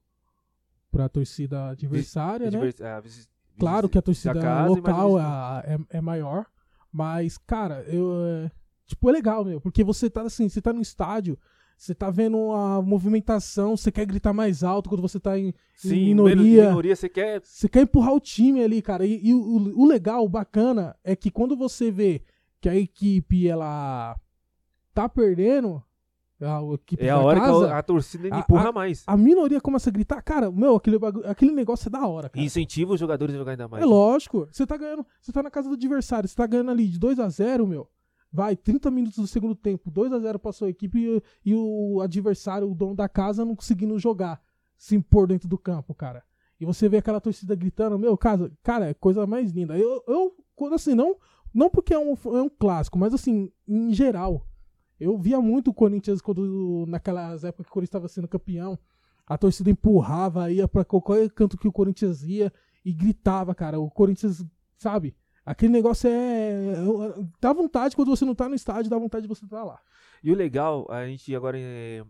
pra 0.92 1.08
torcida 1.08 1.70
adversária, 1.70 2.52
né? 2.52 2.58
advers- 2.58 2.82
ah, 2.82 3.00
vis- 3.00 3.30
Claro 3.58 3.88
que 3.90 3.98
a 3.98 4.02
torcida 4.02 4.34
da 4.34 4.42
casa, 4.42 4.68
local 4.70 5.18
a- 5.18 5.64
é, 5.66 5.98
é 5.98 6.02
maior, 6.02 6.46
mas, 6.92 7.38
cara, 7.38 7.82
eu, 7.84 8.12
é, 8.26 8.52
tipo, 8.86 9.10
é 9.10 9.12
legal, 9.12 9.44
meu, 9.45 9.60
porque 9.62 9.83
você 9.83 10.10
tá 10.10 10.22
assim, 10.24 10.48
você 10.50 10.62
tá 10.62 10.72
no 10.74 10.81
estádio, 10.81 11.38
você 11.78 11.95
tá 11.95 12.10
vendo 12.12 12.51
a 12.51 12.81
movimentação, 12.81 13.75
você 13.75 13.92
quer 13.92 14.06
gritar 14.06 14.33
mais 14.33 14.63
alto 14.63 14.89
quando 14.89 15.01
você 15.01 15.19
tá 15.19 15.38
em, 15.39 15.54
Sim, 15.75 15.95
em 15.95 16.06
minoria, 16.07 16.68
minoria 16.69 16.95
você 16.95 17.10
quer. 17.10 17.42
você 17.44 17.68
quer 17.68 17.81
empurrar 17.81 18.13
o 18.13 18.19
time 18.19 18.63
ali, 18.63 18.81
cara, 18.81 19.06
e, 19.06 19.19
e 19.28 19.33
o, 19.33 19.80
o 19.80 19.86
legal, 19.88 20.24
o 20.24 20.30
bacana, 20.30 20.95
é 21.04 21.16
que 21.16 21.31
quando 21.31 21.56
você 21.56 21.89
vê 21.89 22.22
que 22.60 22.69
a 22.69 22.75
equipe, 22.75 23.48
ela 23.48 24.16
tá 24.94 25.10
perdendo, 25.10 25.81
a 26.39 26.60
É 27.00 27.10
a 27.10 27.19
hora 27.19 27.39
casa, 27.39 27.68
que 27.68 27.74
a, 27.74 27.78
a 27.78 27.83
torcida 27.83 28.36
a- 28.36 28.39
empurra 28.39 28.72
mais. 28.72 29.04
a 29.07 29.16
minoria 29.18 29.62
começa 29.62 29.89
a 29.89 29.94
gritar, 29.94 30.22
cara, 30.22 30.51
meu, 30.51 30.75
aquele, 30.75 30.98
aquele 31.25 31.51
negócio 31.51 31.88
é 31.88 31.92
da 31.92 32.06
hora, 32.06 32.30
cara. 32.30 32.42
E 32.42 32.45
incentiva 32.45 32.94
os 32.94 33.00
jogadores 33.00 33.33
a 33.33 33.38
jogar 33.38 33.51
ainda 33.51 33.68
mais. 33.68 33.83
É 33.83 33.86
lógico. 33.86 34.48
Você 34.51 34.66
tá 34.66 34.75
ganhando. 34.78 35.06
Você 35.22 35.31
tá 35.31 35.44
na 35.44 35.51
casa 35.51 35.69
do 35.69 35.75
adversário. 35.75 36.28
Você 36.28 36.36
tá 36.36 36.48
ganhando 36.48 36.72
ali 36.72 36.88
de 36.88 36.98
2 37.00 37.19
a 37.19 37.30
0 37.30 37.68
meu. 37.68 37.88
Vai, 38.31 38.56
30 38.56 38.89
minutos 38.89 39.18
do 39.18 39.28
segundo 39.28 39.54
tempo, 39.54 39.92
2 39.92 40.13
a 40.13 40.19
0 40.19 40.39
pra 40.39 40.54
sua 40.54 40.69
equipe 40.69 41.00
e, 41.00 41.51
e 41.51 41.54
o 41.54 42.00
adversário, 42.01 42.69
o 42.69 42.74
dono 42.74 42.95
da 42.95 43.10
casa, 43.10 43.44
não 43.44 43.56
conseguindo 43.56 44.00
jogar, 44.00 44.42
se 44.78 44.95
impor 44.95 45.28
dentro 45.28 45.50
do 45.50 45.57
campo, 45.57 45.94
cara. 45.94 46.24
E 46.60 46.66
você 46.66 46.88
vê 46.88 46.98
aquela 46.98 47.19
torcida 47.19 47.56
gritando, 47.56 48.00
meu, 48.00 48.18
cara, 48.18 48.51
cara, 48.63 48.89
é 48.89 48.94
coisa 48.94 49.25
mais 49.28 49.51
linda. 49.51 49.78
Eu, 49.78 50.04
eu 50.07 50.74
assim, 50.74 50.94
não, 50.94 51.18
não 51.54 51.69
porque 51.69 51.94
é 51.94 52.00
um, 52.00 52.13
é 52.13 52.42
um 52.42 52.50
clássico, 52.50 52.98
mas 52.98 53.13
assim, 53.13 53.51
em 53.68 53.94
geral. 53.94 54.48
Eu 55.00 55.18
via 55.18 55.42
muito 55.42 55.72
o 55.72 55.74
Corinthians 55.74 56.22
quando, 56.22 56.86
naquelas 56.88 57.44
épocas 57.44 57.66
que 57.66 57.72
o 57.72 57.74
Corinthians 57.74 57.89
estava 57.89 58.07
sendo 58.07 58.28
campeão. 58.28 58.78
A 59.25 59.36
torcida 59.36 59.72
empurrava, 59.72 60.51
ia 60.51 60.68
pra 60.68 60.86
qualquer 60.86 61.28
canto 61.31 61.57
que 61.57 61.68
o 61.68 61.72
Corinthians 61.72 62.22
ia 62.22 62.54
e 62.86 62.94
gritava, 62.94 63.56
cara. 63.56 63.80
O 63.80 63.89
Corinthians, 63.89 64.45
sabe? 64.78 65.16
Aquele 65.51 65.74
negócio 65.74 66.09
é. 66.09 66.77
Dá 67.42 67.51
vontade 67.51 67.94
quando 67.94 68.07
você 68.07 68.24
não 68.24 68.33
tá 68.33 68.48
no 68.48 68.56
estádio, 68.56 68.89
dá 68.89 68.98
vontade 68.98 69.24
de 69.24 69.27
você 69.27 69.44
estar 69.44 69.65
lá. 69.65 69.81
E 70.24 70.31
o 70.31 70.36
legal, 70.36 70.88
a 70.89 71.06
gente 71.06 71.36
agora, 71.36 71.57
é, 71.59 72.06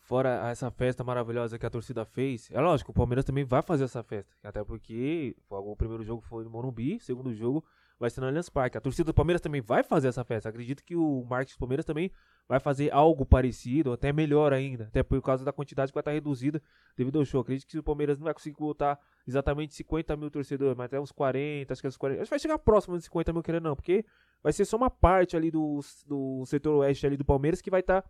fora 0.00 0.48
essa 0.50 0.70
festa 0.70 1.04
maravilhosa 1.04 1.58
que 1.58 1.66
a 1.66 1.70
torcida 1.70 2.06
fez, 2.06 2.50
é 2.50 2.58
lógico, 2.58 2.92
o 2.92 2.94
Palmeiras 2.94 3.26
também 3.26 3.44
vai 3.44 3.60
fazer 3.60 3.84
essa 3.84 4.02
festa. 4.02 4.34
Até 4.42 4.64
porque 4.64 5.36
o 5.50 5.76
primeiro 5.76 6.02
jogo 6.02 6.22
foi 6.22 6.44
no 6.44 6.50
Morumbi, 6.50 6.98
segundo 6.98 7.34
jogo 7.34 7.62
vai 7.98 8.10
ser 8.10 8.20
no 8.20 8.26
Allianz 8.26 8.48
Parque. 8.48 8.76
A 8.76 8.80
torcida 8.80 9.04
do 9.04 9.14
Palmeiras 9.14 9.40
também 9.40 9.60
vai 9.60 9.82
fazer 9.82 10.08
essa 10.08 10.24
festa. 10.24 10.48
Acredito 10.48 10.84
que 10.84 10.94
o 10.94 11.24
Marcos 11.28 11.56
Palmeiras 11.56 11.84
também 11.84 12.10
vai 12.48 12.60
fazer 12.60 12.92
algo 12.92 13.24
parecido, 13.24 13.92
até 13.92 14.12
melhor 14.12 14.52
ainda. 14.52 14.84
Até 14.84 15.02
por 15.02 15.20
causa 15.22 15.44
da 15.44 15.52
quantidade 15.52 15.90
que 15.90 15.94
vai 15.94 16.02
estar 16.02 16.12
reduzida 16.12 16.62
devido 16.96 17.18
ao 17.18 17.24
show. 17.24 17.40
Acredito 17.40 17.66
que 17.66 17.78
o 17.78 17.82
Palmeiras 17.82 18.18
não 18.18 18.24
vai 18.24 18.34
conseguir 18.34 18.56
botar 18.58 18.98
exatamente 19.26 19.74
50 19.74 20.16
mil 20.16 20.30
torcedores, 20.30 20.76
mas 20.76 20.86
até 20.86 21.00
uns 21.00 21.10
40, 21.12 21.72
acho 21.72 21.82
que 21.82 21.88
uns 21.88 21.96
40. 21.96 22.22
Acho 22.22 22.28
que 22.28 22.30
vai 22.30 22.38
chegar 22.38 22.58
próximo 22.58 22.96
de 22.98 23.04
50 23.04 23.32
mil, 23.32 23.42
querendo 23.42 23.64
não, 23.64 23.74
porque 23.74 24.04
vai 24.42 24.52
ser 24.52 24.64
só 24.64 24.76
uma 24.76 24.90
parte 24.90 25.36
ali 25.36 25.50
do, 25.50 25.80
do 26.06 26.44
setor 26.46 26.76
oeste 26.78 27.06
ali 27.06 27.16
do 27.16 27.24
Palmeiras 27.24 27.60
que 27.60 27.70
vai 27.70 27.80
estar 27.80 28.04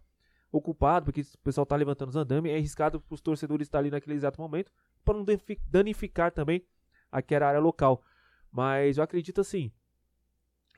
ocupado, 0.53 1.06
porque 1.06 1.21
o 1.21 1.38
pessoal 1.43 1.67
tá 1.67 1.77
levantando 1.77 2.09
os 2.09 2.17
andames, 2.17 2.53
é 2.53 2.56
arriscado 2.56 3.00
para 3.00 3.15
os 3.15 3.21
torcedores 3.21 3.67
estar 3.67 3.79
ali 3.79 3.91
naquele 3.91 4.17
exato 4.17 4.41
momento, 4.41 4.71
para 5.05 5.15
não 5.15 5.25
danifi- 5.25 5.61
danificar 5.69 6.31
também 6.33 6.65
aquela 7.11 7.47
área 7.47 7.61
local. 7.61 8.03
Mas 8.50 8.98
eu 8.98 9.04
acredito 9.04 9.40
assim, 9.40 9.70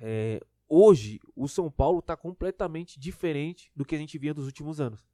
é, 0.01 0.41
hoje 0.69 1.21
o 1.35 1.49
São 1.49 1.71
Paulo 1.71 2.03
tá 2.03 2.17
completamente 2.17 2.99
diferente 2.99 3.71
do 3.75 3.85
que 3.85 3.95
a 3.95 3.99
gente 3.99 4.19
via 4.19 4.35
nos 4.35 4.47
últimos 4.47 4.81
anos. 4.81 5.07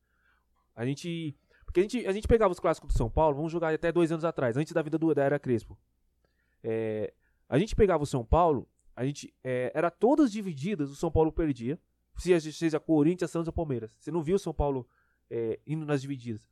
A 0.74 0.84
gente, 0.84 1.36
porque 1.64 1.80
a 1.80 1.82
gente, 1.82 2.06
a 2.06 2.12
gente 2.12 2.26
pegava 2.26 2.52
os 2.52 2.60
clássicos 2.60 2.92
do 2.92 2.96
São 2.96 3.10
Paulo, 3.10 3.36
vamos 3.36 3.52
jogar 3.52 3.72
até 3.72 3.92
dois 3.92 4.10
anos 4.10 4.24
atrás, 4.24 4.56
antes 4.56 4.72
da 4.72 4.82
vida 4.82 4.98
do, 4.98 5.14
da 5.14 5.22
era 5.22 5.38
Crespo. 5.38 5.78
É, 6.62 7.12
a 7.48 7.58
gente 7.58 7.76
pegava 7.76 8.02
o 8.02 8.06
São 8.06 8.24
Paulo, 8.24 8.68
a 8.96 9.04
gente 9.04 9.34
é, 9.42 9.70
era 9.74 9.90
todas 9.90 10.32
divididas, 10.32 10.90
o 10.90 10.96
São 10.96 11.10
Paulo 11.10 11.30
perdia, 11.30 11.78
seja, 12.16 12.50
seja 12.50 12.80
Corinthians, 12.80 13.30
Santos 13.30 13.48
ou 13.48 13.52
Palmeiras. 13.52 13.94
Você 13.98 14.10
não 14.10 14.22
viu 14.22 14.36
o 14.36 14.38
São 14.38 14.54
Paulo 14.54 14.88
é, 15.30 15.60
indo 15.66 15.84
nas 15.84 16.00
divididas. 16.00 16.48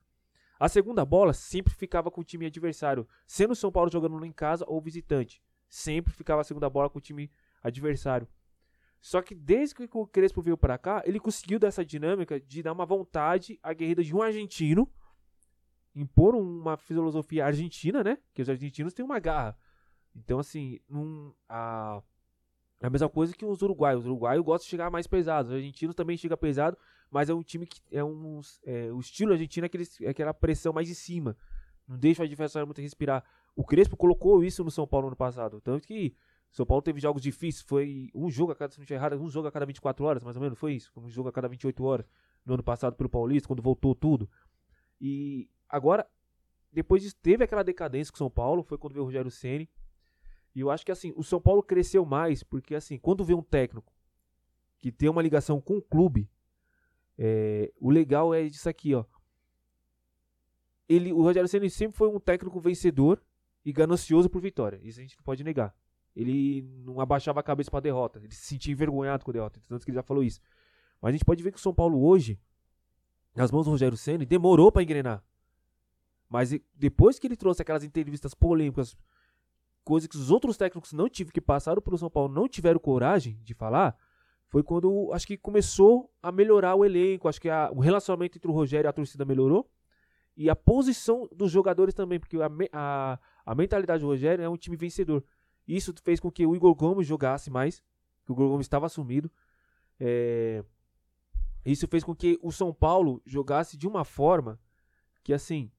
A 0.58 0.68
segunda 0.68 1.04
bola 1.04 1.32
sempre 1.32 1.74
ficava 1.74 2.10
com 2.10 2.20
o 2.20 2.24
time 2.24 2.46
adversário, 2.46 3.08
sendo 3.26 3.52
o 3.52 3.56
São 3.56 3.72
Paulo 3.72 3.90
jogando 3.90 4.24
em 4.24 4.32
casa 4.32 4.64
ou 4.68 4.80
visitante. 4.80 5.42
Sempre 5.72 6.12
ficava 6.12 6.42
a 6.42 6.44
segunda 6.44 6.68
bola 6.68 6.90
com 6.90 6.98
o 6.98 7.00
time 7.00 7.32
adversário. 7.62 8.28
Só 9.00 9.22
que 9.22 9.34
desde 9.34 9.74
que 9.74 9.88
o 9.90 10.06
Crespo 10.06 10.42
veio 10.42 10.58
para 10.58 10.76
cá, 10.76 11.02
ele 11.06 11.18
conseguiu 11.18 11.58
dessa 11.58 11.82
dinâmica 11.82 12.38
de 12.38 12.62
dar 12.62 12.72
uma 12.72 12.84
vontade 12.84 13.58
aguerrida 13.62 14.04
de 14.04 14.14
um 14.14 14.20
argentino, 14.20 14.86
impor 15.94 16.34
uma 16.34 16.76
filosofia 16.76 17.46
argentina, 17.46 18.04
né? 18.04 18.18
Que 18.34 18.42
os 18.42 18.50
argentinos 18.50 18.92
têm 18.92 19.02
uma 19.02 19.18
garra. 19.18 19.56
Então, 20.14 20.38
assim, 20.38 20.78
a, 21.48 22.02
a 22.82 22.90
mesma 22.90 23.08
coisa 23.08 23.34
que 23.34 23.46
os 23.46 23.62
uruguaios. 23.62 24.00
Os 24.00 24.06
uruguaios 24.10 24.44
gostam 24.44 24.66
de 24.66 24.70
chegar 24.72 24.90
mais 24.90 25.06
pesados. 25.06 25.52
Os 25.52 25.56
argentinos 25.56 25.94
também 25.94 26.18
chegam 26.18 26.36
pesado, 26.36 26.76
mas 27.10 27.30
é 27.30 27.34
um 27.34 27.42
time 27.42 27.66
que 27.66 27.80
é 27.90 28.04
um. 28.04 28.42
É, 28.62 28.92
o 28.92 29.00
estilo 29.00 29.32
argentino 29.32 29.64
é, 29.64 29.68
aquele, 29.68 29.84
é 30.02 30.10
aquela 30.10 30.34
pressão 30.34 30.74
mais 30.74 30.86
de 30.86 30.94
cima. 30.94 31.34
Não 31.88 31.96
deixa 31.96 32.20
o 32.20 32.26
adversário 32.26 32.66
muito 32.66 32.82
respirar. 32.82 33.24
O 33.54 33.64
Crespo 33.64 33.96
colocou 33.96 34.42
isso 34.42 34.64
no 34.64 34.70
São 34.70 34.86
Paulo 34.86 35.10
no 35.10 35.16
passado. 35.16 35.60
Tanto 35.60 35.86
que 35.86 36.14
São 36.50 36.64
Paulo 36.64 36.82
teve 36.82 37.00
jogos 37.00 37.22
difíceis. 37.22 37.64
Foi 37.66 38.10
um 38.14 38.30
jogo 38.30 38.52
a 38.52 38.56
cada, 38.56 38.72
se 38.72 38.80
não 38.80 38.86
errado, 38.88 39.20
um 39.20 39.28
jogo 39.28 39.48
a 39.48 39.52
cada 39.52 39.66
24 39.66 40.04
horas, 40.04 40.22
mais 40.22 40.36
ou 40.36 40.42
menos. 40.42 40.58
Foi 40.58 40.74
isso. 40.74 40.92
Um 40.96 41.08
jogo 41.08 41.28
a 41.28 41.32
cada 41.32 41.48
28 41.48 41.84
horas 41.84 42.06
no 42.44 42.54
ano 42.54 42.62
passado 42.62 42.94
pelo 42.94 43.08
Paulista, 43.08 43.46
quando 43.46 43.62
voltou 43.62 43.94
tudo. 43.94 44.28
E 45.00 45.48
agora, 45.68 46.06
depois 46.72 47.02
disso, 47.02 47.16
teve 47.22 47.44
aquela 47.44 47.62
decadência 47.62 48.10
com 48.10 48.16
o 48.16 48.18
São 48.18 48.30
Paulo. 48.30 48.62
Foi 48.62 48.78
quando 48.78 48.94
veio 48.94 49.02
o 49.02 49.06
Rogério 49.06 49.30
Ceni 49.30 49.68
e 50.54 50.60
eu 50.60 50.70
acho 50.70 50.84
que 50.84 50.92
assim, 50.92 51.12
o 51.16 51.22
São 51.22 51.40
Paulo 51.40 51.62
cresceu 51.62 52.04
mais, 52.04 52.42
porque 52.42 52.74
assim, 52.74 52.98
quando 52.98 53.24
vê 53.24 53.34
um 53.34 53.42
técnico 53.42 53.92
que 54.80 54.92
tem 54.92 55.08
uma 55.08 55.22
ligação 55.22 55.60
com 55.60 55.78
o 55.78 55.82
clube, 55.82 56.28
é, 57.18 57.72
o 57.80 57.90
legal 57.90 58.34
é 58.34 58.44
disso 58.44 58.68
aqui, 58.68 58.94
ó. 58.94 59.04
Ele, 60.88 61.12
o 61.12 61.22
Rogério 61.22 61.48
Ceni 61.48 61.70
sempre 61.70 61.96
foi 61.96 62.08
um 62.08 62.20
técnico 62.20 62.60
vencedor 62.60 63.22
e 63.64 63.72
ganancioso 63.72 64.28
por 64.28 64.40
vitória. 64.40 64.80
Isso 64.82 64.98
a 64.98 65.02
gente 65.02 65.16
não 65.16 65.24
pode 65.24 65.44
negar. 65.44 65.74
Ele 66.14 66.62
não 66.84 67.00
abaixava 67.00 67.40
a 67.40 67.42
cabeça 67.42 67.70
para 67.70 67.80
derrota, 67.80 68.18
ele 68.18 68.34
se 68.34 68.46
sentia 68.46 68.72
envergonhado 68.72 69.24
com 69.24 69.30
a 69.30 69.34
derrota, 69.34 69.60
tanto 69.66 69.84
que 69.84 69.90
ele 69.90 69.96
já 69.96 70.02
falou 70.02 70.22
isso. 70.22 70.40
Mas 71.00 71.10
a 71.10 71.12
gente 71.12 71.24
pode 71.24 71.42
ver 71.42 71.50
que 71.52 71.58
o 71.58 71.60
São 71.60 71.72
Paulo 71.72 72.04
hoje, 72.04 72.38
nas 73.34 73.50
mãos 73.50 73.64
do 73.64 73.70
Rogério 73.70 73.96
Ceni, 73.96 74.26
demorou 74.26 74.70
para 74.70 74.82
engrenar. 74.82 75.24
Mas 76.28 76.50
depois 76.74 77.18
que 77.18 77.26
ele 77.26 77.36
trouxe 77.36 77.62
aquelas 77.62 77.84
entrevistas 77.84 78.34
polêmicas 78.34 78.96
coisa 79.84 80.08
que 80.08 80.16
os 80.16 80.30
outros 80.30 80.56
técnicos 80.56 80.92
não 80.92 81.08
tiveram 81.08 81.32
que 81.32 81.40
passaram 81.40 81.82
pelo 81.82 81.98
São 81.98 82.10
Paulo 82.10 82.32
não 82.32 82.48
tiveram 82.48 82.78
coragem 82.78 83.38
de 83.42 83.52
falar, 83.52 83.96
foi 84.48 84.62
quando 84.62 85.10
acho 85.12 85.26
que 85.26 85.36
começou 85.36 86.10
a 86.22 86.30
melhorar 86.30 86.74
o 86.74 86.84
elenco, 86.84 87.28
acho 87.28 87.40
que 87.40 87.48
a, 87.48 87.70
o 87.72 87.80
relacionamento 87.80 88.38
entre 88.38 88.50
o 88.50 88.54
Rogério 88.54 88.86
e 88.86 88.90
a 88.90 88.92
torcida 88.92 89.24
melhorou. 89.24 89.68
E 90.36 90.48
a 90.48 90.56
posição 90.56 91.28
dos 91.34 91.50
jogadores 91.50 91.94
também, 91.94 92.18
porque 92.18 92.36
a, 92.36 92.50
a, 92.72 93.18
a 93.44 93.54
mentalidade 93.54 94.02
do 94.02 94.06
Rogério 94.06 94.44
é 94.44 94.48
um 94.48 94.56
time 94.56 94.76
vencedor. 94.76 95.24
Isso 95.66 95.94
fez 96.02 96.20
com 96.20 96.30
que 96.30 96.46
o 96.46 96.54
Igor 96.54 96.74
Gomes 96.74 97.06
jogasse 97.06 97.50
mais, 97.50 97.82
que 98.24 98.32
o 98.32 98.34
Igor 98.34 98.48
Gomes 98.48 98.66
estava 98.66 98.86
assumido. 98.86 99.30
É, 99.98 100.64
isso 101.64 101.86
fez 101.86 102.02
com 102.02 102.14
que 102.14 102.38
o 102.42 102.50
São 102.50 102.72
Paulo 102.72 103.22
jogasse 103.24 103.76
de 103.76 103.86
uma 103.86 104.04
forma 104.04 104.58
que, 105.22 105.32
assim, 105.32 105.70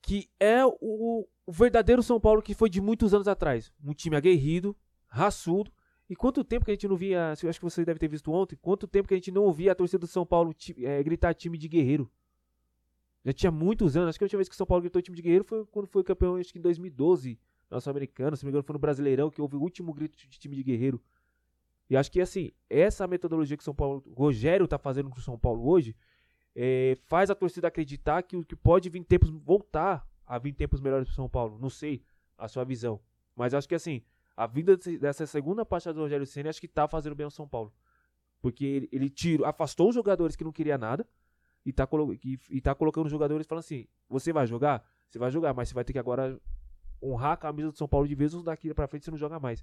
que 0.00 0.28
é 0.38 0.64
o, 0.64 1.26
o 1.46 1.52
verdadeiro 1.52 2.02
São 2.02 2.20
Paulo 2.20 2.42
que 2.42 2.54
foi 2.54 2.70
de 2.70 2.80
muitos 2.80 3.12
anos 3.12 3.26
atrás. 3.26 3.72
Um 3.82 3.92
time 3.92 4.16
aguerrido, 4.16 4.76
raçudo, 5.08 5.72
e 6.08 6.16
quanto 6.16 6.42
tempo 6.42 6.64
que 6.64 6.70
a 6.70 6.74
gente 6.74 6.88
não 6.88 6.96
via, 6.96 7.32
acho 7.32 7.58
que 7.58 7.64
você 7.64 7.84
deve 7.84 7.98
ter 7.98 8.08
visto 8.08 8.32
ontem, 8.32 8.56
quanto 8.56 8.86
tempo 8.86 9.06
que 9.06 9.14
a 9.14 9.16
gente 9.16 9.30
não 9.30 9.42
ouvia 9.42 9.72
a 9.72 9.74
torcida 9.74 9.98
do 9.98 10.06
São 10.06 10.24
Paulo 10.24 10.54
é, 10.78 11.02
gritar 11.02 11.34
time 11.34 11.58
de 11.58 11.68
guerreiro. 11.68 12.10
Já 13.24 13.32
tinha 13.32 13.50
muitos 13.50 13.96
anos, 13.96 14.10
acho 14.10 14.18
que 14.18 14.24
a 14.24 14.26
última 14.26 14.38
vez 14.38 14.48
que 14.48 14.54
o 14.54 14.56
São 14.56 14.66
Paulo 14.66 14.82
gritou 14.82 15.02
time 15.02 15.16
de 15.16 15.22
guerreiro 15.22 15.44
foi 15.44 15.64
quando 15.66 15.86
foi 15.86 16.04
campeão, 16.04 16.36
acho 16.36 16.52
que 16.52 16.58
em 16.58 16.62
2012, 16.62 17.38
nosso 17.70 17.90
americano, 17.90 18.36
se 18.36 18.44
não 18.44 18.48
me 18.48 18.50
engano 18.52 18.62
foi 18.62 18.72
no 18.72 18.78
Brasileirão, 18.78 19.30
que 19.30 19.40
houve 19.40 19.56
o 19.56 19.60
último 19.60 19.92
grito 19.92 20.16
de 20.16 20.38
time 20.38 20.56
de 20.56 20.62
guerreiro. 20.62 21.02
E 21.90 21.96
acho 21.96 22.10
que 22.10 22.20
assim, 22.20 22.52
essa 22.68 23.06
metodologia 23.06 23.56
que 23.56 23.62
o 23.62 23.64
São 23.64 23.74
Paulo, 23.74 24.02
o 24.06 24.12
Rogério 24.12 24.68
tá 24.68 24.78
fazendo 24.78 25.10
com 25.10 25.18
o 25.18 25.22
São 25.22 25.38
Paulo 25.38 25.66
hoje, 25.68 25.96
é, 26.54 26.96
faz 27.06 27.30
a 27.30 27.34
torcida 27.34 27.68
acreditar 27.68 28.22
que, 28.22 28.44
que 28.44 28.56
pode 28.56 28.88
vir 28.90 29.02
tempos, 29.04 29.30
voltar 29.30 30.06
a 30.26 30.38
vir 30.38 30.52
tempos 30.52 30.80
melhores 30.80 31.06
pro 31.06 31.14
São 31.14 31.28
Paulo. 31.28 31.58
Não 31.58 31.70
sei 31.70 32.02
a 32.36 32.46
sua 32.46 32.64
visão. 32.64 33.00
Mas 33.34 33.54
acho 33.54 33.68
que 33.68 33.74
assim, 33.74 34.02
a 34.36 34.46
vinda 34.46 34.76
dessa 34.76 35.26
segunda 35.26 35.64
parte 35.64 35.90
do 35.92 36.00
Rogério 36.00 36.26
Senna 36.26 36.50
acho 36.50 36.60
que 36.60 36.68
tá 36.68 36.86
fazendo 36.86 37.14
bem 37.14 37.24
ao 37.24 37.30
São 37.30 37.48
Paulo. 37.48 37.72
Porque 38.40 38.64
ele, 38.64 38.88
ele 38.92 39.10
tirou, 39.10 39.46
afastou 39.46 39.88
os 39.88 39.94
jogadores 39.94 40.36
que 40.36 40.44
não 40.44 40.52
queria 40.52 40.76
nada 40.76 41.06
e 41.68 41.72
tá, 41.72 41.86
e, 42.24 42.38
e 42.48 42.60
tá 42.62 42.74
colocando 42.74 43.04
os 43.04 43.10
jogadores 43.10 43.46
falando 43.46 43.60
assim: 43.60 43.86
você 44.08 44.32
vai 44.32 44.46
jogar? 44.46 44.82
Você 45.06 45.18
vai 45.18 45.30
jogar, 45.30 45.52
mas 45.52 45.68
você 45.68 45.74
vai 45.74 45.84
ter 45.84 45.92
que 45.92 45.98
agora 45.98 46.40
honrar 47.02 47.32
a 47.32 47.36
camisa 47.36 47.70
do 47.70 47.76
São 47.76 47.86
Paulo 47.86 48.08
de 48.08 48.14
vez 48.14 48.32
ou 48.32 48.42
daqui 48.42 48.72
pra 48.72 48.86
frente 48.88 49.04
você 49.04 49.10
não 49.10 49.18
joga 49.18 49.38
mais. 49.38 49.62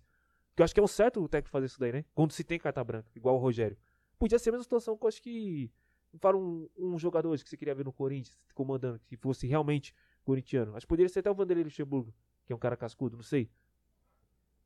Porque 0.50 0.62
eu 0.62 0.66
acho 0.66 0.74
que 0.74 0.80
é 0.80 0.84
um 0.84 0.88
certo 0.88 1.20
o 1.20 1.28
técnico 1.28 1.50
fazer 1.50 1.66
isso 1.66 1.80
daí, 1.80 1.92
né? 1.92 2.06
Quando 2.14 2.32
se 2.32 2.44
tem 2.44 2.60
carta 2.60 2.84
branca, 2.84 3.10
igual 3.16 3.36
o 3.36 3.40
Rogério. 3.40 3.76
Podia 4.20 4.38
ser 4.38 4.50
a 4.50 4.54
mesma 4.54 4.64
situação 4.64 4.96
que 4.96 5.04
eu 5.04 5.08
acho 5.08 5.22
que. 5.22 5.72
Para 6.22 6.38
um, 6.38 6.70
um 6.78 6.98
jogador 6.98 7.36
que 7.38 7.50
você 7.50 7.58
queria 7.58 7.74
ver 7.74 7.84
no 7.84 7.92
Corinthians, 7.92 8.38
comandando, 8.54 9.02
que 9.08 9.18
fosse 9.18 9.48
realmente 9.48 9.94
corintiano. 10.24 10.76
Acho 10.76 10.86
que 10.86 10.90
poderia 10.90 11.10
ser 11.10 11.20
até 11.20 11.32
o 11.32 11.34
Vanderlei 11.34 11.64
Luxemburgo, 11.64 12.14
que 12.46 12.54
é 12.54 12.56
um 12.56 12.60
cara 12.60 12.78
cascudo, 12.78 13.18
não 13.18 13.24
sei. 13.24 13.50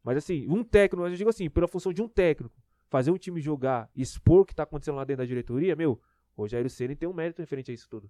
Mas 0.03 0.17
assim, 0.17 0.45
um 0.47 0.61
técnico, 0.63 1.07
eu 1.07 1.15
digo 1.15 1.29
assim, 1.29 1.49
pela 1.49 1.67
função 1.67 1.91
de 1.91 2.01
um 2.01 2.07
técnico, 2.07 2.55
fazer 2.87 3.09
um 3.09 3.17
time 3.17 3.41
jogar, 3.41 3.89
expor 3.95 4.41
o 4.41 4.45
que 4.45 4.53
tá 4.53 4.63
acontecendo 4.63 4.95
lá 4.95 5.03
dentro 5.05 5.23
da 5.23 5.25
diretoria, 5.25 5.75
meu, 5.75 5.99
Rogério 6.39 6.69
Ceni 6.69 6.95
tem 6.95 7.07
um 7.07 7.13
mérito 7.13 7.41
referente 7.41 7.71
a 7.71 7.73
isso 7.73 7.87
tudo. 7.89 8.09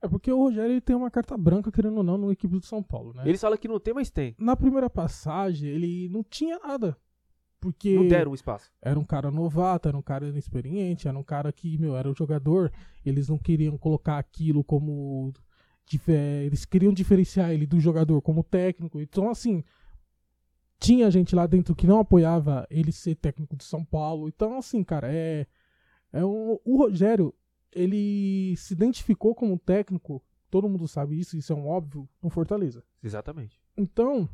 É 0.00 0.08
porque 0.08 0.32
o 0.32 0.38
Rogério 0.38 0.72
ele 0.72 0.80
tem 0.80 0.96
uma 0.96 1.10
carta 1.10 1.36
branca, 1.36 1.70
querendo 1.70 1.98
ou 1.98 2.02
não, 2.02 2.18
no 2.18 2.32
equipe 2.32 2.58
do 2.58 2.66
São 2.66 2.82
Paulo, 2.82 3.14
né? 3.14 3.22
Ele 3.24 3.38
fala 3.38 3.56
que 3.56 3.68
não 3.68 3.78
tem, 3.78 3.94
mas 3.94 4.10
tem. 4.10 4.34
Na 4.36 4.56
primeira 4.56 4.90
passagem, 4.90 5.68
ele 5.68 6.08
não 6.08 6.24
tinha 6.24 6.58
nada. 6.58 6.96
Porque. 7.60 7.94
Não 7.94 8.08
deram 8.08 8.32
o 8.32 8.34
espaço. 8.34 8.72
Era 8.82 8.98
um 8.98 9.04
cara 9.04 9.30
novato, 9.30 9.88
era 9.88 9.96
um 9.96 10.02
cara 10.02 10.26
inexperiente, 10.26 11.06
era 11.06 11.16
um 11.16 11.22
cara 11.22 11.52
que, 11.52 11.78
meu, 11.78 11.96
era 11.96 12.10
um 12.10 12.14
jogador. 12.14 12.72
Eles 13.06 13.28
não 13.28 13.38
queriam 13.38 13.78
colocar 13.78 14.18
aquilo 14.18 14.64
como. 14.64 15.32
Eles 16.44 16.64
queriam 16.64 16.92
diferenciar 16.92 17.52
ele 17.52 17.66
do 17.66 17.78
jogador 17.78 18.20
como 18.20 18.42
técnico. 18.42 19.00
Então, 19.00 19.30
assim, 19.30 19.62
tinha 20.80 21.08
gente 21.12 21.36
lá 21.36 21.46
dentro 21.46 21.76
que 21.76 21.86
não 21.86 22.00
apoiava 22.00 22.66
ele 22.68 22.90
ser 22.90 23.14
técnico 23.14 23.54
do 23.54 23.62
São 23.62 23.84
Paulo. 23.84 24.26
Então, 24.26 24.58
assim, 24.58 24.82
cara, 24.82 25.06
é. 25.12 25.46
É 26.12 26.24
um, 26.24 26.58
o 26.64 26.76
Rogério, 26.76 27.34
ele 27.72 28.54
se 28.56 28.74
identificou 28.74 29.34
como 29.34 29.58
técnico, 29.58 30.22
todo 30.50 30.68
mundo 30.68 30.86
sabe 30.86 31.18
isso, 31.18 31.36
isso 31.36 31.52
é 31.52 31.56
um 31.56 31.66
óbvio, 31.66 32.08
no 32.22 32.28
Fortaleza. 32.28 32.84
Exatamente. 33.02 33.60
Então. 33.76 34.28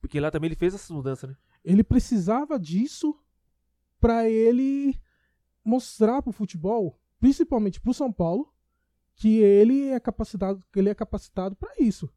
Porque 0.00 0.18
lá 0.18 0.30
também 0.30 0.48
ele 0.48 0.56
fez 0.56 0.74
essa 0.74 0.92
mudança, 0.94 1.26
né? 1.26 1.36
Ele 1.62 1.84
precisava 1.84 2.58
disso 2.58 3.14
para 4.00 4.28
ele 4.28 4.98
mostrar 5.62 6.22
pro 6.22 6.32
futebol, 6.32 6.98
principalmente 7.20 7.80
pro 7.80 7.92
São 7.92 8.10
Paulo, 8.10 8.50
que 9.14 9.40
ele 9.40 9.88
é 9.88 10.00
capacitado, 10.00 10.64
que 10.72 10.78
ele 10.78 10.88
é 10.88 10.94
capacitado 10.94 11.54
para 11.54 11.74
isso. 11.78 12.10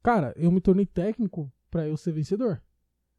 Cara, 0.00 0.32
eu 0.36 0.52
me 0.52 0.60
tornei 0.60 0.86
técnico 0.86 1.52
para 1.68 1.88
eu 1.88 1.96
ser 1.96 2.12
vencedor. 2.12 2.62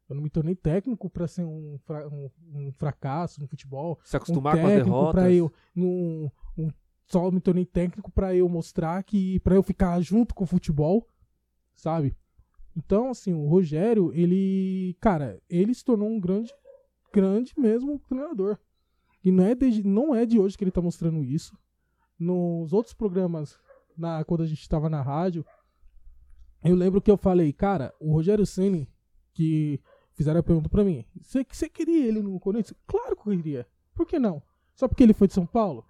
Eu 0.08 0.16
não 0.16 0.22
me 0.22 0.28
tornei 0.28 0.54
técnico 0.54 1.08
para 1.08 1.26
ser 1.26 1.44
um, 1.44 1.78
fra 1.84 2.06
um, 2.08 2.30
um, 2.52 2.72
fracasso 2.72 3.40
no 3.40 3.46
futebol. 3.46 3.98
Se 4.04 4.16
acostumar 4.16 4.56
um 4.56 4.60
com 4.60 4.66
as 4.66 4.72
derrotas. 4.74 5.12
Pra 5.12 5.32
eu, 5.32 5.52
num, 5.74 6.30
um, 6.58 6.68
só 7.06 7.30
me 7.30 7.40
tornei 7.40 7.64
técnico 7.64 8.10
para 8.10 8.34
eu 8.34 8.48
mostrar 8.48 9.02
que. 9.02 9.40
para 9.40 9.54
eu 9.54 9.62
ficar 9.62 9.98
junto 10.00 10.34
com 10.34 10.44
o 10.44 10.46
futebol, 10.46 11.08
sabe? 11.74 12.14
Então, 12.76 13.10
assim, 13.10 13.32
o 13.32 13.46
Rogério, 13.46 14.12
ele. 14.12 14.96
Cara, 15.00 15.40
ele 15.48 15.74
se 15.74 15.84
tornou 15.84 16.08
um 16.08 16.20
grande, 16.20 16.52
grande 17.12 17.54
mesmo 17.56 17.98
treinador. 18.00 18.58
E 19.24 19.32
não 19.32 19.44
é 19.44 19.54
de, 19.54 19.82
não 19.82 20.14
é 20.14 20.26
de 20.26 20.38
hoje 20.38 20.58
que 20.58 20.64
ele 20.64 20.70
tá 20.70 20.82
mostrando 20.82 21.24
isso. 21.24 21.56
Nos 22.18 22.74
outros 22.74 22.92
programas, 22.92 23.58
na, 23.96 24.22
quando 24.22 24.42
a 24.42 24.46
gente 24.46 24.60
estava 24.60 24.90
na 24.90 25.00
rádio, 25.00 25.46
eu 26.62 26.76
lembro 26.76 27.00
que 27.00 27.10
eu 27.10 27.16
falei, 27.16 27.50
cara, 27.54 27.94
o 27.98 28.12
Rogério 28.12 28.44
Ceni 28.44 28.86
que 29.34 29.80
fizeram 30.14 30.40
a 30.40 30.42
pergunta 30.42 30.68
pra 30.68 30.84
mim: 30.84 31.04
você 31.22 31.68
queria 31.68 32.06
ele 32.06 32.22
no 32.22 32.38
Corinthians? 32.40 32.74
Claro 32.86 33.16
que 33.16 33.28
eu 33.28 33.36
queria. 33.36 33.66
Por 33.94 34.06
que 34.06 34.18
não? 34.18 34.42
Só 34.74 34.88
porque 34.88 35.02
ele 35.02 35.14
foi 35.14 35.28
de 35.28 35.34
São 35.34 35.46
Paulo? 35.46 35.84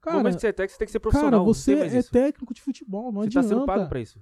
Cara, 0.00 0.22
mas 0.22 0.34
você 0.36 0.48
é 0.48 0.52
técnico, 0.52 0.72
você 0.72 0.78
tem 0.78 0.86
que 0.86 0.92
ser 0.92 1.00
profissional. 1.00 1.40
Cara, 1.40 1.44
você 1.44 1.74
é 1.74 1.98
isso. 1.98 2.10
técnico 2.10 2.52
de 2.52 2.60
futebol, 2.60 3.10
não 3.10 3.22
você 3.22 3.28
adianta. 3.28 3.48
Você 3.48 3.54
tá 3.54 3.60
sendo 3.60 3.66
pago 3.66 3.88
pra 3.88 4.00
isso. 4.00 4.20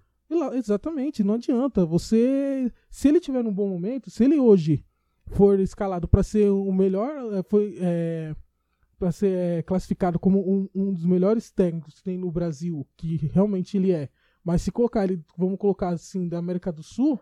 Exatamente, 0.55 1.25
não 1.25 1.35
adianta. 1.35 1.85
Você, 1.85 2.73
se 2.89 3.09
ele 3.09 3.21
tiver 3.21 3.43
num 3.43 3.53
bom 3.53 3.69
momento, 3.69 4.11
se 4.11 4.25
ele 4.25 4.39
hoje 4.39 4.85
for 5.27 5.59
escalado 5.61 6.07
para 6.09 6.23
ser 6.23 6.51
o 6.51 6.73
melhor, 6.73 7.35
é, 7.35 7.43
foi 7.43 7.77
é, 7.81 8.35
para 8.99 9.13
ser 9.13 9.37
é, 9.37 9.63
classificado 9.63 10.19
como 10.19 10.41
um, 10.41 10.69
um, 10.75 10.93
dos 10.93 11.05
melhores 11.05 11.51
técnicos 11.51 11.95
que 11.95 12.05
tem 12.05 12.17
no 12.17 12.31
Brasil, 12.31 12.87
que 12.97 13.17
realmente 13.33 13.77
ele 13.77 13.93
é. 13.93 14.09
Mas 14.45 14.63
se 14.63 14.73
colocar 14.73 15.05
ele, 15.05 15.23
vamos 15.37 15.59
colocar 15.59 15.91
assim, 15.91 16.29
da 16.29 16.39
América 16.39 16.73
do 16.73 16.83
Sul, 16.83 17.19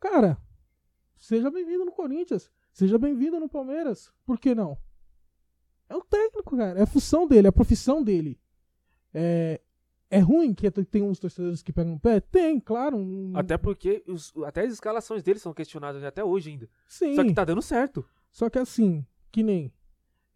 cara, 0.00 0.38
seja 1.18 1.50
bem-vindo 1.50 1.84
no 1.84 1.92
Corinthians, 1.92 2.50
seja 2.72 2.98
bem-vindo 2.98 3.40
no 3.40 3.48
Palmeiras. 3.48 4.12
Por 4.24 4.38
que 4.38 4.54
não? 4.54 4.78
É 5.88 5.94
o 5.94 6.02
técnico, 6.02 6.56
cara. 6.56 6.78
É 6.78 6.82
a 6.82 6.86
função 6.86 7.26
dele, 7.26 7.46
é 7.46 7.50
a 7.50 7.52
profissão 7.52 8.02
dele. 8.02 8.38
É, 9.14 9.60
é 10.10 10.18
ruim 10.18 10.52
que 10.52 10.70
tem 10.70 11.02
uns 11.02 11.18
torcedores 11.18 11.62
que 11.62 11.72
pegam 11.72 11.94
no 11.94 12.00
pé? 12.00 12.20
Tem, 12.20 12.60
claro. 12.60 12.96
Um... 12.96 13.32
Até 13.36 13.56
porque 13.56 14.02
os, 14.06 14.32
até 14.44 14.62
as 14.62 14.72
escalações 14.72 15.22
dele 15.22 15.38
são 15.38 15.54
questionadas 15.54 16.02
até 16.04 16.24
hoje 16.24 16.50
ainda. 16.50 16.68
Sim. 16.86 17.14
Só 17.14 17.24
que 17.24 17.34
tá 17.34 17.44
dando 17.44 17.62
certo. 17.62 18.04
Só 18.30 18.50
que 18.50 18.58
assim, 18.58 19.04
que 19.30 19.42
nem. 19.42 19.72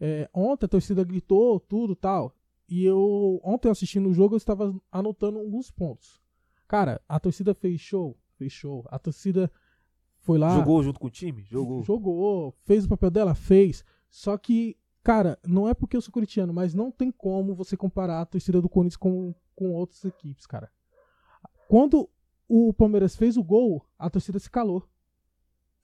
É, 0.01 0.29
ontem 0.33 0.67
a 0.67 0.69
torcida 0.69 1.05
gritou, 1.05 1.61
tudo 1.61 1.95
tal. 1.95 2.35
E 2.69 2.85
eu, 2.85 3.41
ontem 3.43 3.69
assistindo 3.69 4.09
o 4.09 4.15
jogo, 4.15 4.35
eu 4.35 4.39
estava 4.39 4.75
anotando 4.91 5.39
alguns 5.39 5.71
pontos. 5.71 6.23
Cara, 6.69 7.01
a 7.09 7.19
torcida 7.19 7.53
fez 7.53 7.81
show, 7.81 8.17
fez 8.39 8.53
show. 8.53 8.85
A 8.89 8.99
torcida 8.99 9.51
foi 10.21 10.39
lá. 10.39 10.55
Jogou 10.55 10.83
junto 10.83 11.01
com 11.01 11.07
o 11.07 11.11
time? 11.11 11.43
Jogou. 11.45 11.83
Jogou, 11.83 12.55
fez 12.63 12.85
o 12.85 12.89
papel 12.89 13.11
dela? 13.11 13.35
Fez. 13.35 13.85
Só 14.09 14.37
que, 14.37 14.77
cara, 15.03 15.39
não 15.47 15.69
é 15.69 15.75
porque 15.75 15.97
eu 15.97 16.01
sou 16.01 16.13
corintiano, 16.13 16.53
mas 16.53 16.75
não 16.75 16.91
tem 16.91 17.11
como 17.11 17.55
você 17.55 17.77
comparar 17.77 18.21
a 18.21 18.27
torcida 18.27 18.61
do 18.61 18.69
Corinthians 18.69 18.97
com, 18.97 19.35
com 19.55 19.73
outras 19.73 20.05
equipes, 20.05 20.47
cara. 20.47 20.71
Quando 21.69 22.09
o 22.49 22.73
Palmeiras 22.73 23.17
fez 23.17 23.37
o 23.37 23.45
gol, 23.45 23.87
a 23.99 24.11
torcida 24.11 24.39
se 24.39 24.51
calou. 24.51 24.87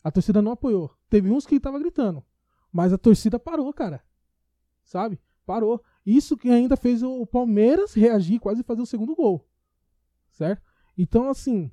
A 0.02 0.11
torcida 0.11 0.43
não 0.43 0.52
apoiou. 0.52 0.93
Teve 1.09 1.31
uns 1.31 1.47
que 1.47 1.59
tava 1.59 1.78
gritando, 1.78 2.25
mas 2.71 2.93
a 2.93 2.99
torcida 2.99 3.38
parou, 3.38 3.73
cara. 3.73 4.02
Sabe? 4.85 5.21
Parou. 5.45 5.83
Isso 6.05 6.37
que 6.37 6.50
ainda 6.50 6.76
fez 6.76 7.02
o 7.02 7.26
Palmeiras 7.26 7.95
reagir, 7.95 8.38
quase 8.38 8.62
fazer 8.62 8.83
o 8.83 8.87
segundo 8.87 9.14
gol. 9.14 9.49
Certo? 10.31 10.62
Então, 10.99 11.28
assim, 11.28 11.71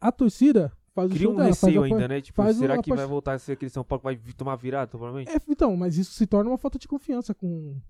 a 0.00 0.12
torcida 0.12 0.72
faz 0.94 1.12
Cria 1.12 1.28
o 1.28 1.32
um 1.32 1.36
dela, 1.36 1.48
receio 1.48 1.80
faz 1.80 1.92
ainda, 1.92 2.08
né? 2.08 2.20
Tipo, 2.20 2.36
faz 2.36 2.56
será 2.56 2.78
o, 2.78 2.82
que 2.82 2.92
vai 2.92 3.06
voltar 3.06 3.34
a 3.34 3.38
ser 3.38 3.52
aquele 3.52 3.70
São 3.70 3.84
Paulo 3.84 4.00
que 4.00 4.04
vai 4.04 4.34
tomar 4.34 4.56
virada, 4.56 4.88
provavelmente? 4.88 5.30
É, 5.30 5.40
então, 5.48 5.76
mas 5.76 5.96
isso 5.96 6.12
se 6.12 6.26
torna 6.26 6.50
uma 6.50 6.58
falta 6.58 6.78
de 6.78 6.88
confiança 6.88 7.34
com, 7.34 7.80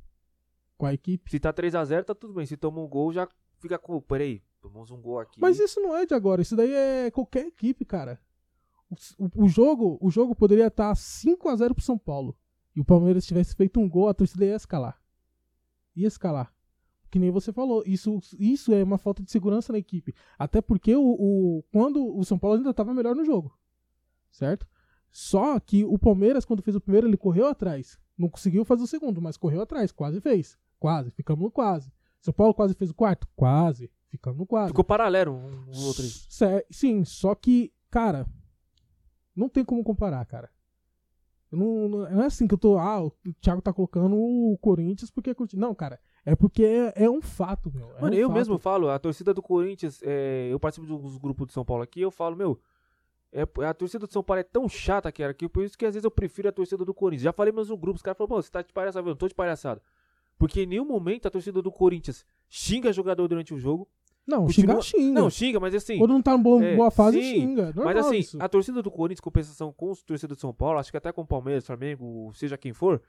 com 0.77 0.87
a 0.87 0.93
equipe. 0.93 1.31
Se 1.31 1.41
tá 1.41 1.53
3x0, 1.53 2.05
tá 2.05 2.15
tudo 2.15 2.35
bem. 2.35 2.47
Se 2.47 2.57
toma 2.57 2.81
um 2.81 2.89
gol, 2.89 3.13
já 3.13 3.29
fica 3.59 3.79
com. 3.79 4.01
Peraí, 4.01 4.43
tomamos 4.61 4.91
um 4.91 5.01
gol 5.01 5.21
aqui. 5.21 5.41
Mas 5.41 5.59
isso 5.59 5.81
não 5.81 5.97
é 5.97 6.05
de 6.05 6.15
agora, 6.15 6.43
isso 6.43 6.57
daí 6.57 6.73
é 6.73 7.11
qualquer 7.11 7.47
equipe, 7.47 7.85
cara. 7.85 8.21
O, 8.91 9.25
o, 9.25 9.45
o 9.45 9.49
jogo, 9.49 9.99
o 10.01 10.11
jogo 10.11 10.35
poderia 10.35 10.69
estar 10.69 10.93
5x0 10.93 11.75
pro 11.75 11.85
São 11.85 11.99
Paulo. 11.99 12.37
E 12.75 12.81
o 12.81 12.85
Palmeiras 12.85 13.27
tivesse 13.27 13.55
feito 13.55 13.81
um 13.81 13.89
gol, 13.89 14.09
a 14.09 14.15
torcida 14.15 14.45
ia 14.45 14.55
escalar. 14.55 15.01
Ia 15.97 16.07
escalar 16.07 16.53
que 17.11 17.19
nem 17.19 17.31
você 17.31 17.53
falou, 17.53 17.83
isso, 17.87 18.21
isso 18.39 18.73
é 18.73 18.83
uma 18.83 18.99
falta 18.99 19.23
de 19.23 19.31
segurança 19.31 19.73
na 19.73 19.79
equipe. 19.79 20.15
Até 20.39 20.61
porque 20.61 20.95
o, 20.95 21.03
o 21.03 21.65
quando 21.73 22.17
o 22.17 22.25
São 22.25 22.39
Paulo 22.39 22.57
ainda 22.57 22.71
estava 22.71 22.95
melhor 22.95 23.15
no 23.15 23.25
jogo, 23.25 23.57
certo? 24.31 24.67
Só 25.11 25.59
que 25.59 25.85
o 25.85 25.99
Palmeiras, 25.99 26.45
quando 26.45 26.63
fez 26.63 26.77
o 26.77 26.81
primeiro, 26.81 27.07
ele 27.09 27.17
correu 27.17 27.47
atrás. 27.47 27.99
Não 28.17 28.29
conseguiu 28.29 28.65
fazer 28.65 28.83
o 28.83 28.87
segundo, 28.87 29.23
mas 29.23 29.37
correu 29.37 29.63
atrás. 29.63 29.91
Quase 29.91 30.21
fez. 30.21 30.59
Quase. 30.79 31.11
Ficamos 31.11 31.45
no 31.45 31.51
quase. 31.51 31.91
São 32.21 32.35
Paulo 32.35 32.53
quase 32.53 32.75
fez 32.75 32.91
o 32.91 32.95
quarto? 32.95 33.27
Quase. 33.35 33.91
Ficamos 34.09 34.39
no 34.39 34.47
quase. 34.47 34.69
Ficou 34.69 34.85
paralelo 34.85 35.33
um, 35.33 35.71
um 35.71 35.87
outro 35.87 36.05
Sim, 36.71 37.05
só 37.05 37.35
que, 37.35 37.73
cara, 37.91 38.27
não 39.35 39.49
tem 39.49 39.65
como 39.65 39.85
comparar, 39.85 40.25
cara. 40.27 40.51
Não, 41.51 41.89
não 41.89 42.23
é 42.23 42.27
assim 42.27 42.47
que 42.47 42.55
eu 42.55 42.59
tô. 42.59 42.79
Ah, 42.79 43.05
o 43.05 43.13
Thiago 43.41 43.63
tá 43.63 43.73
colocando 43.73 44.17
o 44.17 44.59
Corinthians 44.61 45.11
porque 45.11 45.31
é. 45.31 45.35
Não, 45.55 45.75
cara. 45.75 45.99
É 46.31 46.37
porque 46.37 46.63
é, 46.65 46.93
é 47.05 47.11
um 47.11 47.23
fato, 47.23 47.73
meu. 47.75 47.89
é 47.97 48.01
Mano, 48.03 48.15
um 48.15 48.19
eu 48.19 48.29
fato. 48.29 48.37
mesmo 48.37 48.59
falo, 48.59 48.91
a 48.91 48.99
torcida 48.99 49.33
do 49.33 49.41
Corinthians, 49.43 50.01
é, 50.05 50.49
eu 50.51 50.61
participo 50.61 50.87
dos 50.99 51.17
grupos 51.17 51.47
de 51.47 51.53
São 51.55 51.65
Paulo 51.65 51.83
aqui, 51.83 52.01
eu 52.01 52.11
falo, 52.11 52.37
meu, 52.37 52.59
é, 53.33 53.43
a 53.65 53.73
torcida 53.73 54.07
do 54.07 54.13
São 54.13 54.23
Paulo 54.23 54.41
é 54.41 54.43
tão 54.43 54.69
chata, 54.69 55.11
cara, 55.11 55.33
que 55.33 55.49
por 55.49 55.65
isso 55.65 55.77
que 55.79 55.87
às 55.87 55.95
vezes 55.95 56.05
eu 56.05 56.11
prefiro 56.11 56.49
a 56.49 56.53
torcida 56.53 56.85
do 56.85 56.93
Corinthians. 56.93 57.23
Já 57.23 57.33
falei 57.33 57.53
mesmo 57.53 57.75
no 57.75 57.81
grupo, 57.81 57.97
os 57.97 58.03
caras 58.03 58.19
falaram, 58.19 58.37
pô, 58.37 58.43
você 58.43 58.51
tá 58.51 58.61
de 58.63 58.73
palhaçada, 58.73 59.07
eu 59.07 59.11
não 59.11 59.17
tô 59.17 59.27
de 59.29 59.35
palhaçada. 59.35 59.81
Porque 60.39 60.63
em 60.63 60.67
nenhum 60.67 60.85
momento 60.85 61.27
a 61.27 61.31
torcida 61.31 61.63
do 61.63 61.73
Corinthians 61.73 62.25
xinga 62.49 62.93
jogador 62.93 63.27
durante 63.27 63.53
o 63.55 63.59
jogo. 63.59 63.89
Não, 64.27 64.45
continua- 64.45 64.83
xingar 64.83 64.83
xinga. 64.83 65.21
Não, 65.21 65.31
xinga, 65.31 65.61
mas 65.61 65.75
assim. 65.75 65.97
Quando 65.99 66.13
não 66.13 66.21
tá 66.23 66.35
em 66.35 66.43
boa, 66.43 66.63
É, 66.63 66.77
boa 66.77 66.91
fase, 66.91 67.21
sim, 67.23 67.41
xinga. 67.41 67.67
Normal 67.75 67.85
Mas 67.95 68.07
assim, 68.07 68.19
isso. 68.19 68.37
a 68.39 68.47
torcida 68.49 68.83
do 68.83 68.91
Corinthians, 68.91 69.21
compensação 69.21 69.73
com 69.73 69.91
os 69.91 70.03
torcedores 70.03 70.37
do 70.37 70.41
São 70.43 70.53
Paulo, 70.53 70.79
acho 70.79 70.91
que 70.91 70.99
até 70.99 71.11
com 71.11 71.23
o 71.23 71.27
Palmeiras, 71.27 71.67
Flamengo, 71.67 72.31
seja 72.35 72.59
quem 72.59 72.75
for, 72.75 73.01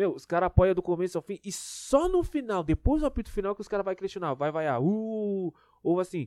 meu, 0.00 0.14
os 0.14 0.24
caras 0.24 0.46
apoiam 0.46 0.74
do 0.74 0.82
começo 0.82 1.18
ao 1.18 1.22
fim 1.22 1.38
e 1.44 1.52
só 1.52 2.08
no 2.08 2.22
final, 2.22 2.64
depois 2.64 3.02
do 3.02 3.06
apito 3.06 3.30
final, 3.30 3.54
que 3.54 3.60
os 3.60 3.68
caras 3.68 3.84
vão 3.84 3.94
questionar, 3.94 4.32
vai 4.32 4.50
vaiar, 4.50 4.80
uh, 4.80 5.54
ou 5.82 6.00
assim, 6.00 6.26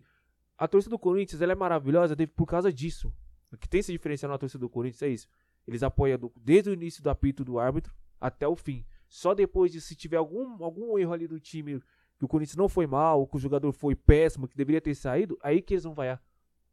a 0.56 0.68
torcida 0.68 0.92
do 0.92 1.00
Corinthians, 1.00 1.42
ela 1.42 1.54
é 1.54 1.56
maravilhosa 1.56 2.16
por 2.36 2.46
causa 2.46 2.72
disso. 2.72 3.12
O 3.52 3.58
que 3.58 3.68
tem 3.68 3.82
se 3.82 3.92
diferenciar 3.92 4.32
na 4.32 4.38
torcida 4.38 4.60
do 4.60 4.70
Corinthians 4.70 5.02
é 5.02 5.10
isso. 5.10 5.28
Eles 5.68 5.82
apoiam 5.82 6.20
do- 6.20 6.32
desde 6.36 6.70
o 6.70 6.74
início 6.74 7.02
do 7.02 7.10
apito 7.10 7.44
do 7.44 7.58
árbitro 7.58 7.96
até 8.22 8.48
o 8.48 8.56
fim. 8.56 8.86
Só 9.08 9.34
depois 9.34 9.72
de 9.72 9.82
se 9.82 9.96
tiver 9.96 10.18
algum, 10.18 10.64
algum 10.64 10.98
erro 11.00 11.14
ali 11.14 11.28
do 11.28 11.40
time, 11.40 11.82
que 12.20 12.26
o 12.26 12.28
Corinthians 12.28 12.56
não 12.56 12.70
foi 12.70 12.86
mal, 12.86 13.26
que 13.26 13.38
o 13.38 13.40
jogador 13.40 13.72
foi 13.72 13.96
péssimo, 13.96 14.48
que 14.48 14.56
deveria 14.56 14.82
ter 14.82 14.94
saído, 14.94 15.36
aí 15.42 15.62
que 15.62 15.74
eles 15.74 15.84
vão 15.84 15.94
vaiar. 15.96 16.22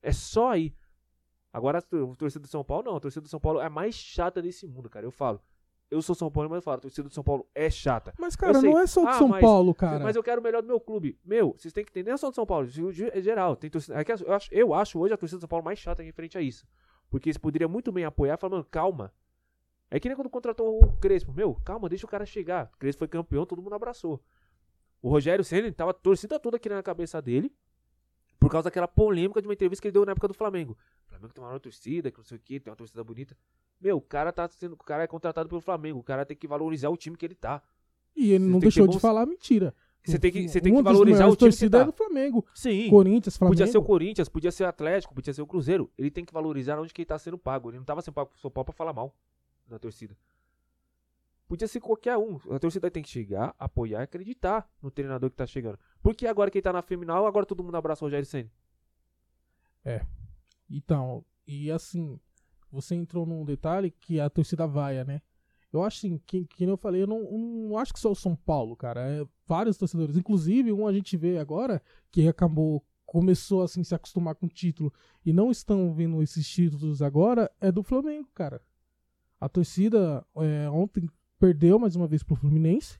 É 0.02 0.12
só 0.12 0.50
aí. 0.50 0.74
Agora 1.50 1.78
a 1.78 1.82
torcida 1.82 2.42
do 2.42 2.48
São 2.48 2.62
Paulo, 2.62 2.84
não. 2.84 2.96
A 2.96 3.00
torcida 3.00 3.22
do 3.22 3.28
São 3.28 3.40
Paulo 3.40 3.58
é 3.60 3.64
a 3.66 3.70
mais 3.70 3.94
chata 3.94 4.42
desse 4.42 4.66
mundo, 4.66 4.88
cara. 4.90 5.06
Eu 5.06 5.10
falo. 5.10 5.40
Eu 5.90 6.00
sou 6.00 6.14
São 6.14 6.30
Paulo, 6.30 6.48
mas 6.48 6.58
eu 6.58 6.62
falo, 6.62 6.76
a 6.76 6.80
torcida 6.80 7.08
do 7.08 7.12
São 7.14 7.24
Paulo 7.24 7.48
é 7.54 7.68
chata. 7.68 8.14
Mas, 8.18 8.36
cara, 8.36 8.60
sei. 8.60 8.70
não 8.70 8.78
é 8.78 8.86
só 8.86 9.02
do 9.02 9.08
Ah, 9.08 9.12
São 9.14 9.28
mas- 9.28 9.40
Paulo, 9.40 9.74
cara. 9.74 10.04
Mas 10.04 10.14
eu 10.14 10.22
quero 10.22 10.40
o 10.40 10.44
melhor 10.44 10.62
do 10.62 10.68
meu 10.68 10.78
clube. 10.78 11.18
Meu, 11.24 11.52
vocês 11.58 11.74
têm 11.74 11.84
que 11.84 11.90
entender, 11.90 12.10
não 12.10 12.14
é 12.14 12.18
só 12.18 12.30
do 12.30 12.34
São 12.36 12.46
Paulo, 12.46 12.68
é 13.12 13.20
geral. 13.20 13.56
Tem 13.56 13.68
torcida, 13.68 14.00
é 14.00 14.04
eu, 14.24 14.32
acho, 14.32 14.54
eu 14.54 14.74
acho 14.74 14.98
hoje 15.00 15.14
a 15.14 15.16
torcida 15.16 15.38
do 15.38 15.40
São 15.40 15.48
Paulo 15.48 15.64
mais 15.64 15.78
chata 15.80 16.02
referente 16.02 16.38
a 16.38 16.40
isso. 16.40 16.64
Porque 17.10 17.28
eles 17.28 17.38
poderiam 17.38 17.68
muito 17.68 17.90
bem 17.90 18.04
apoiar, 18.04 18.36
falando, 18.36 18.58
mano, 18.58 18.66
calma. 18.70 19.12
É 19.90 19.98
que 19.98 20.08
nem 20.08 20.14
quando 20.14 20.30
contratou 20.30 20.78
o 20.80 20.92
Crespo. 20.98 21.32
Meu, 21.32 21.56
calma, 21.64 21.88
deixa 21.88 22.06
o 22.06 22.08
cara 22.08 22.24
chegar. 22.24 22.70
O 22.72 22.78
Crespo 22.78 23.00
foi 23.00 23.08
campeão, 23.08 23.44
todo 23.44 23.60
mundo 23.60 23.74
abraçou. 23.74 24.22
O 25.02 25.08
Rogério 25.08 25.42
Senna 25.42 25.72
tava 25.72 25.92
torcida 25.92 26.38
toda 26.38 26.56
aqui 26.56 26.68
na 26.68 26.80
cabeça 26.84 27.20
dele. 27.20 27.52
Por 28.38 28.48
causa 28.48 28.66
daquela 28.66 28.86
polêmica 28.86 29.42
de 29.42 29.48
uma 29.48 29.54
entrevista 29.54 29.82
que 29.82 29.88
ele 29.88 29.92
deu 29.92 30.06
na 30.06 30.12
época 30.12 30.28
do 30.28 30.34
Flamengo. 30.34 30.78
Flamengo 31.10 31.32
tem 31.34 31.42
uma 31.42 31.48
maior 31.48 31.58
torcida, 31.58 32.10
que 32.10 32.18
não 32.18 32.24
sei 32.24 32.36
o 32.36 32.40
que, 32.40 32.58
tem 32.60 32.70
uma 32.70 32.76
torcida 32.76 33.04
bonita. 33.04 33.36
Meu, 33.80 33.96
o 33.96 34.00
cara 34.00 34.32
tá 34.32 34.48
sendo. 34.48 34.72
O 34.74 34.76
cara 34.76 35.02
é 35.02 35.06
contratado 35.06 35.48
pelo 35.48 35.60
Flamengo. 35.60 35.98
O 35.98 36.02
cara 36.02 36.24
tem 36.24 36.36
que 36.36 36.46
valorizar 36.46 36.88
o 36.88 36.96
time 36.96 37.16
que 37.16 37.24
ele 37.26 37.34
tá. 37.34 37.62
E 38.16 38.32
ele 38.32 38.44
Você 38.44 38.50
não 38.50 38.58
deixou 38.58 38.84
ter 38.84 38.88
de 38.90 38.94
bons- 38.96 39.00
falar 39.02 39.26
mentira. 39.26 39.74
Você 40.02 40.18
tem 40.18 40.32
que, 40.32 40.48
você 40.48 40.60
tem 40.62 40.74
que 40.74 40.82
valorizar 40.82 41.26
o 41.26 41.36
time 41.36 41.36
que 41.36 41.40
torcidas 41.58 41.78
tá. 41.78 41.82
é 41.82 41.84
do 41.86 41.92
Flamengo. 41.92 42.46
Sim. 42.54 42.88
Corinthians, 42.88 43.36
Flamengo. 43.36 43.54
Podia 43.58 43.66
ser 43.70 43.76
o 43.78 43.82
Corinthians, 43.82 44.28
podia 44.30 44.50
ser 44.50 44.64
o 44.64 44.66
Atlético, 44.68 45.14
podia 45.14 45.34
ser 45.34 45.42
o 45.42 45.46
Cruzeiro. 45.46 45.90
Ele 45.98 46.10
tem 46.10 46.24
que 46.24 46.32
valorizar 46.32 46.78
onde 46.78 46.92
que 46.94 47.02
ele 47.02 47.06
tá 47.06 47.18
sendo 47.18 47.36
pago. 47.36 47.70
Ele 47.70 47.76
não 47.78 47.84
tava 47.84 48.00
sendo 48.00 48.14
pago 48.14 48.30
pro 48.30 48.38
São 48.38 48.50
Paulo 48.50 48.64
pra 48.64 48.72
falar 48.74 48.92
mal 48.94 49.14
da 49.68 49.78
torcida. 49.78 50.16
Podia 51.46 51.66
ser 51.68 51.80
qualquer 51.80 52.16
um. 52.16 52.38
A 52.50 52.58
torcida 52.58 52.90
tem 52.90 53.02
que 53.02 53.08
chegar, 53.10 53.54
apoiar 53.58 54.00
e 54.00 54.04
acreditar 54.04 54.70
no 54.80 54.90
treinador 54.90 55.28
que 55.30 55.36
tá 55.36 55.46
chegando. 55.46 55.78
Porque 56.02 56.26
agora 56.26 56.50
que 56.50 56.58
ele 56.58 56.62
tá 56.62 56.72
na 56.72 56.80
final, 56.82 57.26
agora 57.26 57.44
todo 57.44 57.62
mundo 57.62 57.74
abraça 57.76 58.04
o 58.04 58.06
Rogério 58.06 58.24
Senna. 58.26 58.50
Então, 60.70 61.24
e 61.46 61.70
assim, 61.70 62.18
você 62.70 62.94
entrou 62.94 63.26
num 63.26 63.44
detalhe 63.44 63.90
que 63.90 64.20
a 64.20 64.30
torcida 64.30 64.66
vaia, 64.66 65.04
né? 65.04 65.20
Eu 65.72 65.82
acho 65.84 65.98
assim, 65.98 66.20
que, 66.26 66.46
que 66.46 66.64
eu 66.64 66.76
falei, 66.76 67.02
eu 67.02 67.06
não, 67.06 67.22
não 67.30 67.78
acho 67.78 67.92
que 67.92 68.00
só 68.00 68.10
o 68.10 68.16
São 68.16 68.34
Paulo, 68.34 68.76
cara. 68.76 69.00
É 69.00 69.26
vários 69.46 69.76
torcedores. 69.76 70.16
Inclusive, 70.16 70.72
um 70.72 70.86
a 70.86 70.92
gente 70.92 71.16
vê 71.16 71.38
agora 71.38 71.82
que 72.10 72.26
acabou, 72.26 72.84
começou 73.06 73.62
assim 73.62 73.84
se 73.84 73.94
acostumar 73.94 74.34
com 74.34 74.46
o 74.46 74.48
título 74.48 74.92
e 75.24 75.32
não 75.32 75.50
estão 75.50 75.92
vendo 75.92 76.22
esses 76.22 76.48
títulos 76.48 77.02
agora, 77.02 77.50
é 77.60 77.70
do 77.70 77.82
Flamengo, 77.82 78.28
cara. 78.34 78.60
A 79.40 79.48
torcida 79.48 80.26
é, 80.36 80.68
ontem 80.70 81.08
perdeu 81.38 81.78
mais 81.78 81.96
uma 81.96 82.06
vez 82.06 82.22
pro 82.22 82.36
Fluminense 82.36 82.98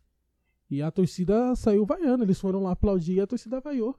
e 0.71 0.81
a 0.81 0.91
torcida 0.91 1.55
saiu 1.57 1.85
vaiando. 1.85 2.25
Eles 2.25 2.41
foram 2.41 2.63
lá 2.63 2.73
aplaudir 2.73 3.15
e 3.15 3.21
a 3.21 3.27
torcida 3.27 3.61
vaiou. 3.61 3.97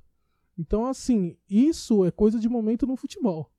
Então, 0.58 0.86
assim, 0.86 1.38
isso 1.50 2.06
é 2.06 2.12
coisa 2.12 2.40
de 2.40 2.48
momento 2.48 2.88
no 2.88 2.96
futebol. 2.96 3.52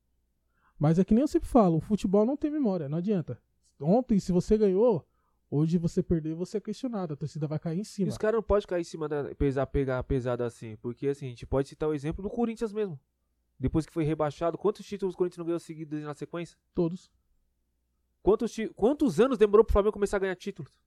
Mas 0.83 0.99
é 0.99 1.05
que 1.05 1.13
nem 1.13 1.21
eu 1.21 1.27
sempre 1.29 1.47
falo, 1.47 1.77
o 1.77 1.79
futebol 1.79 2.25
não 2.25 2.35
tem 2.35 2.51
memória, 2.51 2.89
não 2.89 2.97
adianta. 2.97 3.39
Ontem, 3.79 4.19
se 4.19 4.33
você 4.33 4.57
ganhou, 4.57 5.07
hoje 5.49 5.77
você 5.77 6.03
perder, 6.03 6.35
você 6.35 6.57
é 6.57 6.59
questionado, 6.59 7.13
a 7.13 7.15
torcida 7.15 7.47
vai 7.47 7.57
cair 7.57 7.77
em 7.77 7.83
E 7.83 7.85
cima. 7.85 8.09
os 8.09 8.17
caras 8.17 8.35
não 8.35 8.43
podem 8.43 8.67
cair 8.67 8.81
em 8.81 8.83
cima 8.83 9.07
da. 9.07 9.33
Pesar, 9.33 9.65
pegar 9.67 10.03
pesado 10.03 10.43
assim. 10.43 10.75
Porque 10.81 11.07
assim, 11.07 11.27
a 11.27 11.29
gente 11.29 11.45
pode 11.45 11.69
citar 11.69 11.87
o 11.87 11.93
exemplo 11.93 12.21
do 12.21 12.29
Corinthians 12.29 12.73
mesmo. 12.73 12.99
Depois 13.57 13.85
que 13.85 13.93
foi 13.93 14.03
rebaixado, 14.03 14.57
quantos 14.57 14.85
títulos 14.85 15.15
o 15.15 15.17
Corinthians 15.17 15.37
não 15.37 15.45
ganhou 15.45 15.59
seguidos 15.61 16.03
na 16.03 16.13
sequência? 16.13 16.57
Todos. 16.75 17.09
Quantos, 18.21 18.53
quantos 18.75 19.21
anos 19.21 19.37
demorou 19.37 19.63
pro 19.63 19.71
Flamengo 19.71 19.93
começar 19.93 20.17
a 20.17 20.19
ganhar 20.19 20.35
títulos? 20.35 20.77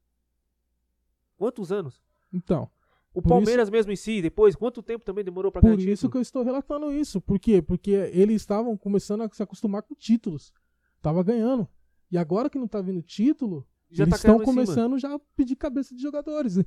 Quantos 1.39 1.73
anos? 1.73 2.03
Então, 2.31 2.71
O 3.17 3.23
Por 3.23 3.31
Palmeiras 3.31 3.71
mesmo 3.71 3.91
em 3.91 3.97
si, 3.97 4.21
depois, 4.21 4.55
quanto 4.55 4.83
tempo 4.83 5.03
também 5.03 5.25
demorou 5.25 5.51
pra 5.51 5.63
por 5.63 5.69
ganhar 5.69 5.79
isso 5.79 6.03
título? 6.03 6.11
que 6.11 6.19
eu 6.19 6.21
estou 6.21 6.43
relatando 6.43 6.93
isso. 6.93 7.19
Por 7.19 7.39
quê? 7.39 7.63
Porque 7.63 7.91
eles 8.13 8.43
estavam 8.43 8.77
começando 8.77 9.23
a 9.23 9.29
se 9.33 9.43
acostumar 9.43 9.81
com 9.81 9.95
títulos. 9.95 10.53
Tava 11.01 11.23
ganhando. 11.23 11.67
E 12.13 12.19
agora 12.19 12.51
que 12.51 12.59
não 12.59 12.69
tá 12.69 12.83
vindo 12.83 13.01
título, 13.01 13.67
Já 13.91 14.05
eles 14.05 14.11
tá 14.11 14.17
estão 14.17 14.45
começando 14.45 14.99
já 14.99 15.15
a 15.15 15.19
pedir 15.35 15.57
cabeça 15.57 15.95
de 15.95 16.03
jogadores. 16.03 16.59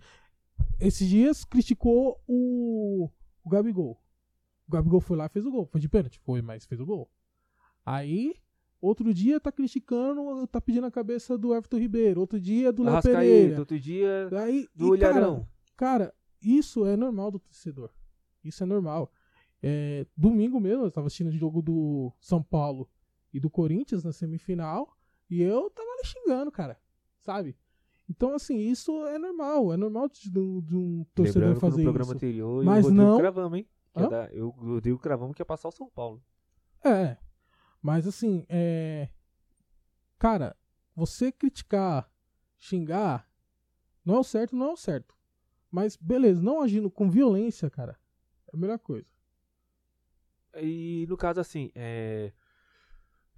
Esses 0.80 1.08
dias 1.08 1.46
criticou 1.46 2.20
o, 2.28 3.12
o 3.44 3.50
Gabigol. 3.50 4.02
O 4.68 4.72
Gabigol 4.72 5.02
foi 5.02 5.18
lá 5.18 5.28
e 5.28 5.30
fez 5.30 5.46
o 5.46 5.52
gol. 5.52 5.68
Foi 5.68 5.80
de 5.80 5.88
pênalti? 5.88 6.20
Foi, 6.20 6.42
mas 6.42 6.66
fez 6.66 6.82
o 6.82 6.86
gol. 6.86 7.12
Aí, 7.86 8.34
outro 8.82 9.14
dia 9.14 9.40
tá 9.40 9.52
criticando, 9.52 10.48
tá 10.48 10.60
pedindo 10.60 10.88
a 10.88 10.92
cabeça 10.92 11.38
do 11.38 11.54
Everton 11.54 11.78
Ribeiro. 11.78 12.22
Outro 12.22 12.40
dia 12.40 12.72
do 12.72 12.82
Léo 12.82 13.04
Pereira. 13.04 13.60
outro 13.60 13.80
dia 13.80 14.30
Aí, 14.32 14.68
do 14.74 14.96
e, 14.96 15.00
cara. 15.00 15.48
Cara, 15.78 16.14
isso 16.42 16.86
é 16.86 16.96
normal 16.96 17.32
do 17.32 17.40
torcedor. 17.40 17.90
Isso 18.44 18.64
é 18.64 18.66
normal. 18.66 19.12
É, 19.62 20.06
domingo 20.16 20.60
mesmo, 20.60 20.86
eu 20.86 20.92
tava 20.92 21.08
assistindo 21.08 21.28
o 21.28 21.32
jogo 21.38 21.62
do 21.62 22.12
São 22.20 22.42
Paulo 22.42 22.90
e 23.34 23.40
do 23.40 23.50
Corinthians 23.50 24.04
na 24.04 24.12
semifinal. 24.14 24.96
E 25.30 25.42
eu 25.42 25.70
tava 25.70 25.88
ali 25.92 26.06
xingando, 26.06 26.52
cara. 26.52 26.80
Sabe? 27.20 27.58
Então, 28.10 28.34
assim, 28.34 28.58
isso 28.58 29.06
é 29.08 29.20
normal. 29.20 29.72
É 29.74 29.78
normal 29.78 30.08
de, 30.10 30.22
de- 30.32 30.32
de 30.32 30.76
um 30.76 31.06
torcedor 31.14 31.42
Lembrando 31.50 31.56
que 31.56 31.62
fazer 31.62 31.78
no 31.78 31.84
programa 31.84 32.04
isso. 32.12 32.16
anterior, 32.16 32.64
Mas 32.64 32.86
o 32.86 32.90
Rodrigo 32.90 33.10
não- 33.12 33.18
cravamos, 33.20 33.58
hein? 33.60 33.68
Que 33.94 34.04
Hã? 34.04 34.10
dar- 34.10 34.34
eu, 34.34 34.48
o 34.48 34.52
Rodrigo 34.52 34.98
cravamos 34.98 35.36
que 35.36 35.42
ia 35.42 35.46
passar 35.46 35.68
o 35.68 35.72
São 35.72 35.90
Paulo. 35.90 36.24
É. 36.84 37.18
Mas 37.82 38.08
assim, 38.08 38.46
é. 38.50 39.10
Cara, 40.18 40.56
você 40.96 41.32
criticar, 41.32 42.10
xingar, 42.58 43.30
não 44.04 44.16
é 44.16 44.20
o 44.20 44.24
certo, 44.24 44.56
não 44.56 44.68
é 44.68 44.72
o 44.74 44.78
certo. 44.78 45.16
Mas 45.72 45.96
beleza, 45.96 46.42
não 46.42 46.62
agindo 46.62 46.90
com 46.90 47.10
violência, 47.10 47.70
cara, 47.70 48.00
é 48.48 48.56
a 48.56 48.58
melhor 48.58 48.80
coisa. 48.80 49.08
E 50.56 51.06
no 51.08 51.16
caso, 51.18 51.40
assim, 51.40 51.72
é. 51.76 52.34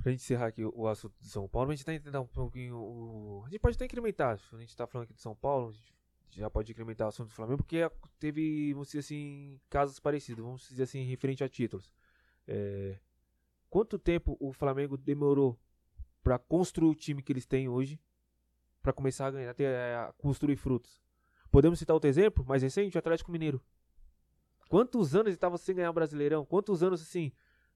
Pra 0.01 0.11
gente 0.11 0.21
encerrar 0.21 0.47
aqui 0.47 0.63
o 0.65 0.87
assunto 0.87 1.13
de 1.19 1.29
São 1.29 1.47
Paulo, 1.47 1.71
a 1.71 1.75
gente 1.75 1.85
tá 1.85 1.93
entendendo 1.93 2.21
um 2.21 2.27
pouquinho 2.27 2.75
o. 2.75 3.43
A 3.45 3.49
gente 3.49 3.59
pode 3.59 3.75
até 3.75 3.85
incrementar. 3.85 4.39
A 4.51 4.57
gente 4.57 4.75
tá 4.75 4.87
falando 4.87 5.05
aqui 5.05 5.13
de 5.13 5.21
São 5.21 5.35
Paulo, 5.35 5.69
a 5.69 5.71
gente 5.71 6.39
já 6.39 6.49
pode 6.49 6.71
incrementar 6.71 7.05
o 7.05 7.09
assunto 7.09 7.27
do 7.27 7.33
Flamengo, 7.33 7.57
porque 7.57 7.79
teve, 8.17 8.73
vamos 8.73 8.87
dizer 8.87 8.99
assim, 8.99 9.59
casos 9.69 9.99
parecidos, 9.99 10.43
vamos 10.43 10.67
dizer 10.67 10.83
assim, 10.83 11.03
referente 11.03 11.43
a 11.43 11.49
títulos. 11.49 11.93
É, 12.47 12.97
Quanto 13.71 13.97
tempo 13.97 14.35
o 14.37 14.51
Flamengo 14.51 14.97
demorou 14.97 15.57
pra 16.21 16.37
construir 16.37 16.89
o 16.89 16.93
time 16.93 17.23
que 17.23 17.31
eles 17.31 17.45
têm 17.45 17.69
hoje, 17.69 17.97
pra 18.83 18.91
começar 18.91 19.27
a 19.27 19.31
ganhar, 19.31 19.49
a, 19.49 19.53
ter, 19.53 19.73
a 19.95 20.13
construir 20.17 20.57
frutos? 20.57 21.01
Podemos 21.51 21.77
citar 21.77 21.93
outro 21.93 22.09
exemplo, 22.09 22.45
mais 22.45 22.63
recente, 22.63 22.95
o 22.95 22.99
Atlético 22.99 23.31
Mineiro. 23.31 23.61
Quantos 24.69 25.13
anos 25.13 25.27
ele 25.27 25.35
estava 25.35 25.57
sem 25.57 25.75
ganhar 25.75 25.89
o 25.89 25.93
Brasileirão? 25.93 26.45
Quantos 26.45 26.81
anos 26.81 27.01
assim 27.01 27.31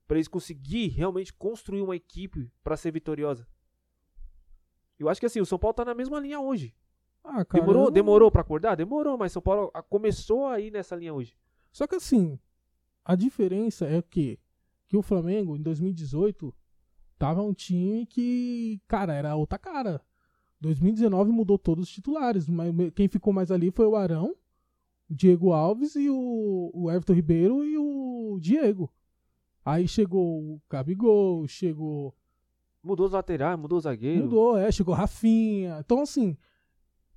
para 0.08 0.18
eles 0.18 0.28
conseguir 0.28 0.88
realmente 0.90 1.34
construir 1.34 1.82
uma 1.82 1.96
equipe 1.96 2.50
para 2.64 2.78
ser 2.78 2.92
vitoriosa? 2.92 3.46
Eu 4.98 5.10
acho 5.10 5.20
que 5.20 5.26
assim, 5.26 5.42
o 5.42 5.46
São 5.46 5.60
Paulo 5.60 5.74
tá 5.74 5.84
na 5.84 5.94
mesma 5.94 6.20
linha 6.20 6.40
hoje. 6.40 6.74
Ah, 7.24 7.44
cara. 7.44 7.62
demorou, 7.62 7.86
não- 7.86 7.92
demorou 7.92 8.32
para 8.32 8.42
acordar? 8.42 8.76
Demorou, 8.76 9.18
mas 9.18 9.32
São 9.32 9.42
Paulo 9.42 9.72
ah, 9.74 9.82
começou 9.84 10.48
aí 10.48 10.72
nessa 10.72 10.96
linha 10.96 11.14
hoje. 11.14 11.36
Só 11.72 11.86
que 11.86 11.96
assim, 11.96 12.40
a 13.04 13.16
diferença 13.16 13.86
é 13.86 14.02
que, 14.02 14.40
que 14.88 14.96
o 14.96 15.02
Flamengo, 15.02 15.58
em 15.58 15.62
2018, 15.62 16.56
tava 17.18 17.42
um 17.42 17.54
time 17.54 18.06
que, 18.06 18.80
cara, 18.88 19.14
era 19.14 19.36
outra 19.36 19.58
cara. 19.60 20.02
2019 20.66 21.32
mudou 21.32 21.58
todos 21.58 21.86
os 21.86 21.92
titulares, 21.92 22.48
mas 22.50 22.74
quem 22.94 23.08
ficou 23.08 23.32
mais 23.32 23.52
ali 23.52 23.72
foi 23.72 23.86
o 23.86 23.96
Arão, 23.96 24.36
o 25.10 25.14
Diego 25.14 25.52
Alves 25.52 25.96
e 25.96 26.10
o, 26.10 26.72
o 26.74 26.92
Everton 26.92 27.14
Ribeiro 27.14 27.64
e 27.64 27.78
o 27.78 28.38
Diego. 28.42 28.92
Aí 29.64 29.88
chegou 29.88 30.40
o 30.42 30.62
Gabigol, 30.70 31.48
chegou. 31.48 32.16
Mudou 32.84 33.06
os 33.06 33.12
laterais, 33.14 33.58
mudou 33.58 33.78
o 33.78 33.82
zagueiro. 33.82 34.24
Mudou, 34.24 34.58
é, 34.58 34.72
chegou 34.72 34.94
Rafinha. 34.94 35.80
Então, 35.80 36.02
assim. 36.02 36.38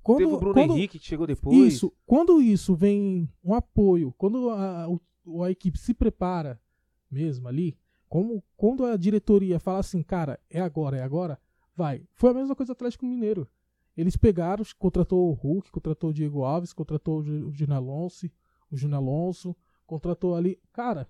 Quando, 0.01 0.19
Teve 0.19 0.31
o 0.31 0.39
Bruno 0.39 0.53
quando, 0.53 0.73
Henrique 0.73 0.97
que 0.97 1.05
chegou 1.05 1.27
depois. 1.27 1.55
Isso, 1.55 1.93
quando 2.05 2.41
isso 2.41 2.73
vem 2.73 3.29
um 3.43 3.53
apoio, 3.53 4.13
quando 4.17 4.49
a, 4.49 4.85
a, 4.85 5.45
a 5.45 5.51
equipe 5.51 5.77
se 5.77 5.93
prepara 5.93 6.59
mesmo 7.11 7.47
ali, 7.47 7.77
como 8.07 8.43
quando 8.55 8.85
a 8.85 8.97
diretoria 8.97 9.59
fala 9.59 9.79
assim, 9.79 10.01
cara, 10.01 10.39
é 10.49 10.59
agora, 10.59 10.97
é 10.97 11.03
agora, 11.03 11.39
vai. 11.79 12.03
Foi 12.13 12.31
a 12.31 12.33
mesma 12.33 12.55
coisa 12.55 12.73
do 12.73 12.75
Atlético 12.75 13.05
Mineiro. 13.05 13.47
Eles 13.95 14.15
pegaram, 14.17 14.63
contratou 14.77 15.29
o 15.29 15.33
Hulk, 15.33 15.71
contratou 15.71 16.09
o 16.09 16.13
Diego 16.13 16.43
Alves, 16.43 16.73
contratou 16.73 17.19
o 17.19 17.51
Gino 17.51 17.73
Alonso, 17.73 18.29
o 18.71 18.77
Gino 18.77 18.95
Alonso, 18.95 19.55
contratou 19.85 20.35
ali. 20.35 20.59
Cara, 20.73 21.07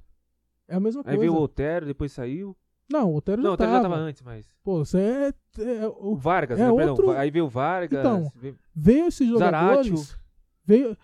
é 0.67 0.75
a 0.75 0.79
mesma 0.79 1.01
Aí 1.01 1.05
coisa. 1.05 1.19
veio 1.19 1.33
o 1.33 1.41
Otero, 1.41 1.85
depois 1.85 2.11
saiu. 2.11 2.55
Não, 2.91 3.11
o 3.11 3.15
Otero 3.17 3.41
Não, 3.41 3.49
já 3.49 3.51
o 3.51 3.53
Otero 3.53 3.71
já 3.71 3.81
tava 3.81 3.95
antes, 3.97 4.21
mas. 4.23 4.45
Pô, 4.63 4.83
você 4.85 4.97
é, 4.99 5.33
é- 5.61 5.87
O 5.87 6.13
o- 6.13 6.15
Vargas, 6.15 6.59
É 6.59 6.63
né? 6.67 6.73
Perdão, 6.75 6.95
outro- 6.95 7.11
Aí 7.11 7.29
veio 7.29 7.45
o 7.45 7.49
Vargas. 7.49 7.99
Então, 7.99 8.31
veio- 8.35 8.57
veio 8.75 9.05
esses 9.07 9.29
Zaratio. 9.37 9.69
jogadores. 9.97 10.17
Veio 10.65 10.97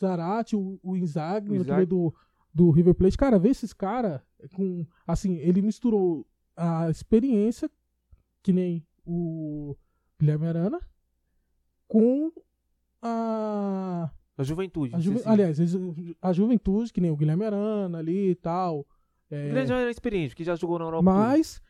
Zarate, 0.00 0.56
o, 0.56 0.78
o 0.82 0.96
Inzaghi, 0.96 1.50
O 1.50 1.54
Inzaghi. 1.54 1.74
veio 1.76 1.86
do, 1.86 2.14
do 2.52 2.70
River 2.70 2.94
Plate. 2.94 3.16
Cara, 3.16 3.38
vê 3.38 3.50
esses 3.50 3.72
caras 3.72 4.20
com. 4.54 4.84
Assim, 5.06 5.36
ele 5.36 5.62
misturou 5.62 6.26
a 6.56 6.90
experiência, 6.90 7.70
que 8.42 8.52
nem 8.52 8.84
o 9.04 9.76
Guilherme 10.18 10.46
Arana, 10.46 10.80
com 11.88 12.32
a. 13.00 14.10
A 14.38 14.42
juventude. 14.42 14.94
a 14.94 14.98
juve- 14.98 15.22
aliás, 15.24 15.58
a 16.20 16.32
juventude, 16.32 16.92
que 16.92 17.00
nem 17.00 17.10
o 17.10 17.16
Guilherme 17.16 17.44
Arana 17.44 17.98
ali 17.98 18.30
e 18.30 18.34
tal. 18.34 18.86
é, 19.30 19.44
O 19.44 19.48
Guilherme 19.48 19.68
já 19.68 19.78
era 19.78 19.90
experiente, 19.90 20.30
porque 20.30 20.44
já 20.44 20.54
jogou 20.56 20.78
na 20.78 20.86
Europa. 20.86 21.02
mas. 21.02 21.60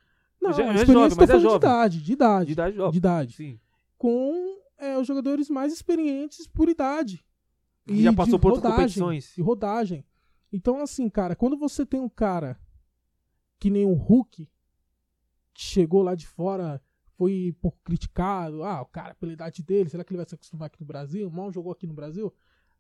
Não, 0.41 0.53
Já- 0.53 0.65
a 0.65 0.73
é 0.73 0.75
experiência 0.75 0.93
jovem, 0.95 1.11
tô 1.11 1.17
mas 1.17 1.29
é 1.29 1.33
falando 1.33 1.39
de 1.39 1.43
jovem. 1.45 1.57
idade, 1.59 2.03
de 2.03 2.13
idade. 2.13 2.47
De 2.47 2.53
idade 2.53 2.77
jovem. 2.77 2.93
de 2.93 2.99
idade. 2.99 3.33
Sim. 3.35 3.61
com 3.99 4.59
é, 4.79 4.99
os 4.99 5.07
jogadores 5.07 5.49
mais 5.49 5.73
experientes 5.73 6.49
por 6.49 6.69
idade. 6.69 7.25
Que 7.87 8.03
já 8.03 8.11
de 8.11 8.17
passou 8.17 8.37
por 8.39 8.53
outras 8.53 8.65
rodagem, 8.73 9.01
competições. 9.01 9.39
E 9.39 9.41
rodagem. 9.43 10.05
Então, 10.53 10.81
assim, 10.81 11.09
cara, 11.09 11.37
quando 11.37 11.57
você 11.57 11.87
tem 11.87 12.01
um 12.01 12.09
cara 12.09 12.59
que 13.61 13.71
nem 13.71 13.85
o 13.87 13.93
Hulk, 13.93 14.49
que 15.55 15.63
chegou 15.63 16.03
lá 16.03 16.17
de 16.17 16.27
fora, 16.27 16.83
foi 17.17 17.55
pouco 17.61 17.79
criticado, 17.85 18.63
ah, 18.65 18.83
o 18.83 18.87
cara, 18.87 19.15
pela 19.15 19.33
idade 19.33 19.63
dele, 19.63 19.89
será 19.91 20.03
que 20.05 20.13
ele 20.13 20.17
vai 20.19 20.27
se 20.29 20.35
acostumar 20.35 20.67
aqui 20.67 20.81
no 20.81 20.87
Brasil? 20.87 21.31
Mal 21.31 21.53
jogou 21.53 21.73
aqui 21.73 21.87
no 21.87 21.95
Brasil? 21.95 22.33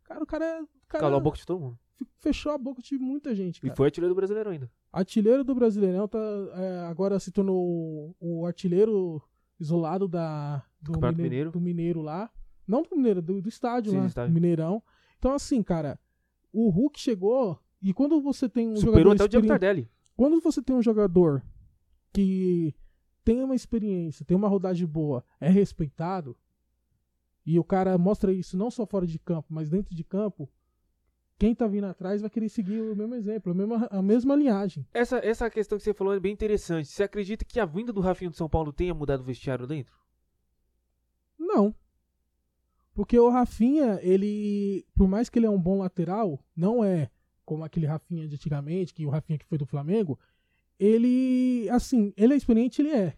Cara, 0.04 0.22
o 0.22 0.26
cara, 0.26 0.44
é- 0.44 0.62
o 0.62 0.68
cara 0.88 1.02
Calou 1.04 1.18
a 1.18 1.20
boca 1.20 1.38
de 1.38 1.46
todo 1.46 1.60
mundo. 1.60 1.78
fechou 2.18 2.50
a 2.52 2.58
boca 2.58 2.82
de 2.82 2.98
muita 2.98 3.34
gente, 3.34 3.58
E 3.58 3.62
cara. 3.62 3.76
foi 3.76 3.86
artilheiro 3.86 4.12
do 4.14 4.16
brasileiro 4.16 4.50
ainda. 4.50 4.70
Artilheiro 4.92 5.42
do 5.44 5.54
Brasileirão, 5.54 6.06
tá, 6.06 6.18
é, 6.54 6.80
agora 6.80 7.18
se 7.18 7.30
tornou 7.32 8.14
o, 8.20 8.44
artilheiro 8.44 9.22
isolado 9.58 10.06
da, 10.06 10.62
do, 10.82 10.92
Campeonato 10.92 11.16
Mine- 11.16 11.28
Mineiro. 11.30 11.50
do 11.50 11.60
Mineiro 11.60 12.02
lá. 12.02 12.30
Não 12.66 12.82
do 12.82 12.94
Mineiro, 12.96 13.22
do, 13.22 13.40
do 13.40 13.48
estádio 13.48 13.90
Sim, 13.92 13.96
lá, 13.98 14.02
do 14.04 14.08
estádio. 14.08 14.34
Mineirão. 14.34 14.82
Então, 15.18 15.32
assim, 15.32 15.62
cara, 15.62 15.98
o 16.52 16.68
Hulk 16.68 16.98
chegou 17.00 17.58
e 17.80 17.94
quando 17.94 18.20
você 18.20 18.48
tem 18.48 18.68
um 18.68 18.76
Superou 18.76 18.98
jogador 18.98 19.14
até 19.14 19.24
o 19.24 19.28
Diego 19.28 19.46
experi- 19.46 19.60
Tardelli. 19.60 19.90
Quando 20.14 20.40
você 20.42 20.60
tem 20.60 20.76
um 20.76 20.82
jogador 20.82 21.42
que 22.12 22.74
tem 23.24 23.42
uma 23.42 23.54
experiência, 23.54 24.24
tem 24.24 24.36
uma 24.36 24.48
rodagem 24.48 24.86
boa, 24.86 25.24
é 25.40 25.48
respeitado, 25.48 26.36
e 27.44 27.58
o 27.58 27.64
cara 27.64 27.98
mostra 27.98 28.32
isso 28.32 28.56
não 28.56 28.70
só 28.70 28.86
fora 28.86 29.06
de 29.06 29.18
campo, 29.18 29.48
mas 29.50 29.68
dentro 29.68 29.94
de 29.94 30.04
campo, 30.04 30.48
quem 31.38 31.54
tá 31.54 31.66
vindo 31.66 31.86
atrás 31.86 32.20
vai 32.20 32.30
querer 32.30 32.48
seguir 32.48 32.80
o 32.80 32.94
mesmo 32.94 33.14
exemplo, 33.14 33.50
a 33.50 33.54
mesma, 33.54 33.88
a 33.90 34.02
mesma 34.02 34.36
linhagem. 34.36 34.86
Essa, 34.94 35.18
essa 35.18 35.50
questão 35.50 35.76
que 35.76 35.82
você 35.82 35.92
falou 35.92 36.14
é 36.14 36.20
bem 36.20 36.32
interessante. 36.32 36.88
Você 36.88 37.02
acredita 37.02 37.44
que 37.44 37.58
a 37.58 37.66
vinda 37.66 37.92
do 37.92 38.00
Rafinha 38.00 38.30
do 38.30 38.36
São 38.36 38.48
Paulo 38.48 38.72
tenha 38.72 38.94
mudado 38.94 39.20
o 39.20 39.24
vestiário 39.24 39.66
dentro? 39.66 39.92
Não. 41.36 41.74
Porque 42.94 43.18
o 43.18 43.28
Rafinha, 43.28 43.98
ele, 44.02 44.86
por 44.94 45.08
mais 45.08 45.28
que 45.28 45.38
ele 45.38 45.46
é 45.46 45.50
um 45.50 45.60
bom 45.60 45.78
lateral, 45.78 46.38
não 46.54 46.84
é 46.84 47.10
como 47.44 47.64
aquele 47.64 47.86
Rafinha 47.86 48.28
de 48.28 48.36
antigamente, 48.36 48.94
que 48.94 49.04
o 49.04 49.10
Rafinha 49.10 49.38
que 49.38 49.46
foi 49.46 49.58
do 49.58 49.66
Flamengo, 49.66 50.18
ele, 50.84 51.68
assim, 51.70 52.12
ele 52.16 52.34
é 52.34 52.36
experiente, 52.36 52.82
ele 52.82 52.90
é. 52.90 53.16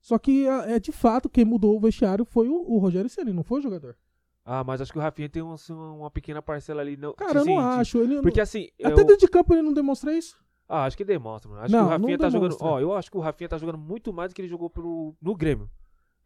Só 0.00 0.18
que 0.18 0.46
é 0.46 0.78
de 0.78 0.92
fato 0.92 1.28
quem 1.28 1.44
mudou 1.44 1.76
o 1.76 1.80
vestiário 1.80 2.24
foi 2.24 2.48
o, 2.48 2.54
o 2.54 2.78
Rogério 2.78 3.08
Ceni, 3.10 3.32
não 3.32 3.42
foi 3.42 3.58
o 3.58 3.62
jogador. 3.62 3.96
Ah, 4.44 4.62
mas 4.62 4.80
acho 4.80 4.92
que 4.92 4.98
o 4.98 5.02
Rafinha 5.02 5.28
tem 5.28 5.42
um- 5.42 5.52
assim, 5.54 5.72
uma 5.72 6.10
pequena 6.10 6.40
parcela 6.40 6.80
ali. 6.80 6.96
Não, 6.96 7.12
Cara, 7.14 7.40
eu 7.40 7.44
que 7.44 7.50
não 7.50 7.58
acho. 7.58 7.98
Ele, 7.98 8.22
Porque 8.22 8.40
assim. 8.40 8.68
até 8.80 8.92
eu- 8.92 9.04
dentro 9.04 9.16
de 9.18 9.28
campo 9.28 9.52
ele 9.52 9.62
não 9.62 9.72
demonstra 9.72 10.16
isso. 10.16 10.36
Ah, 10.68 10.84
acho 10.84 10.96
que 10.96 11.04
demonstra, 11.04 11.48
mano. 11.50 11.62
Acho 11.62 11.72
Não, 11.72 11.80
que 11.80 11.86
o 11.86 11.88
Rafinha 11.90 12.18
tá 12.18 12.28
jogando. 12.30 12.50
demonstra. 12.50 12.66
Ó, 12.68 12.80
eu 12.80 12.92
acho 12.94 13.10
que 13.10 13.16
o 13.16 13.20
Rafinha 13.20 13.48
tá 13.48 13.58
jogando 13.58 13.78
muito 13.78 14.12
mais 14.12 14.30
do 14.30 14.34
que 14.36 14.42
ele 14.42 14.48
jogou 14.48 14.68
pro, 14.70 15.14
no 15.20 15.34
Grêmio. 15.34 15.68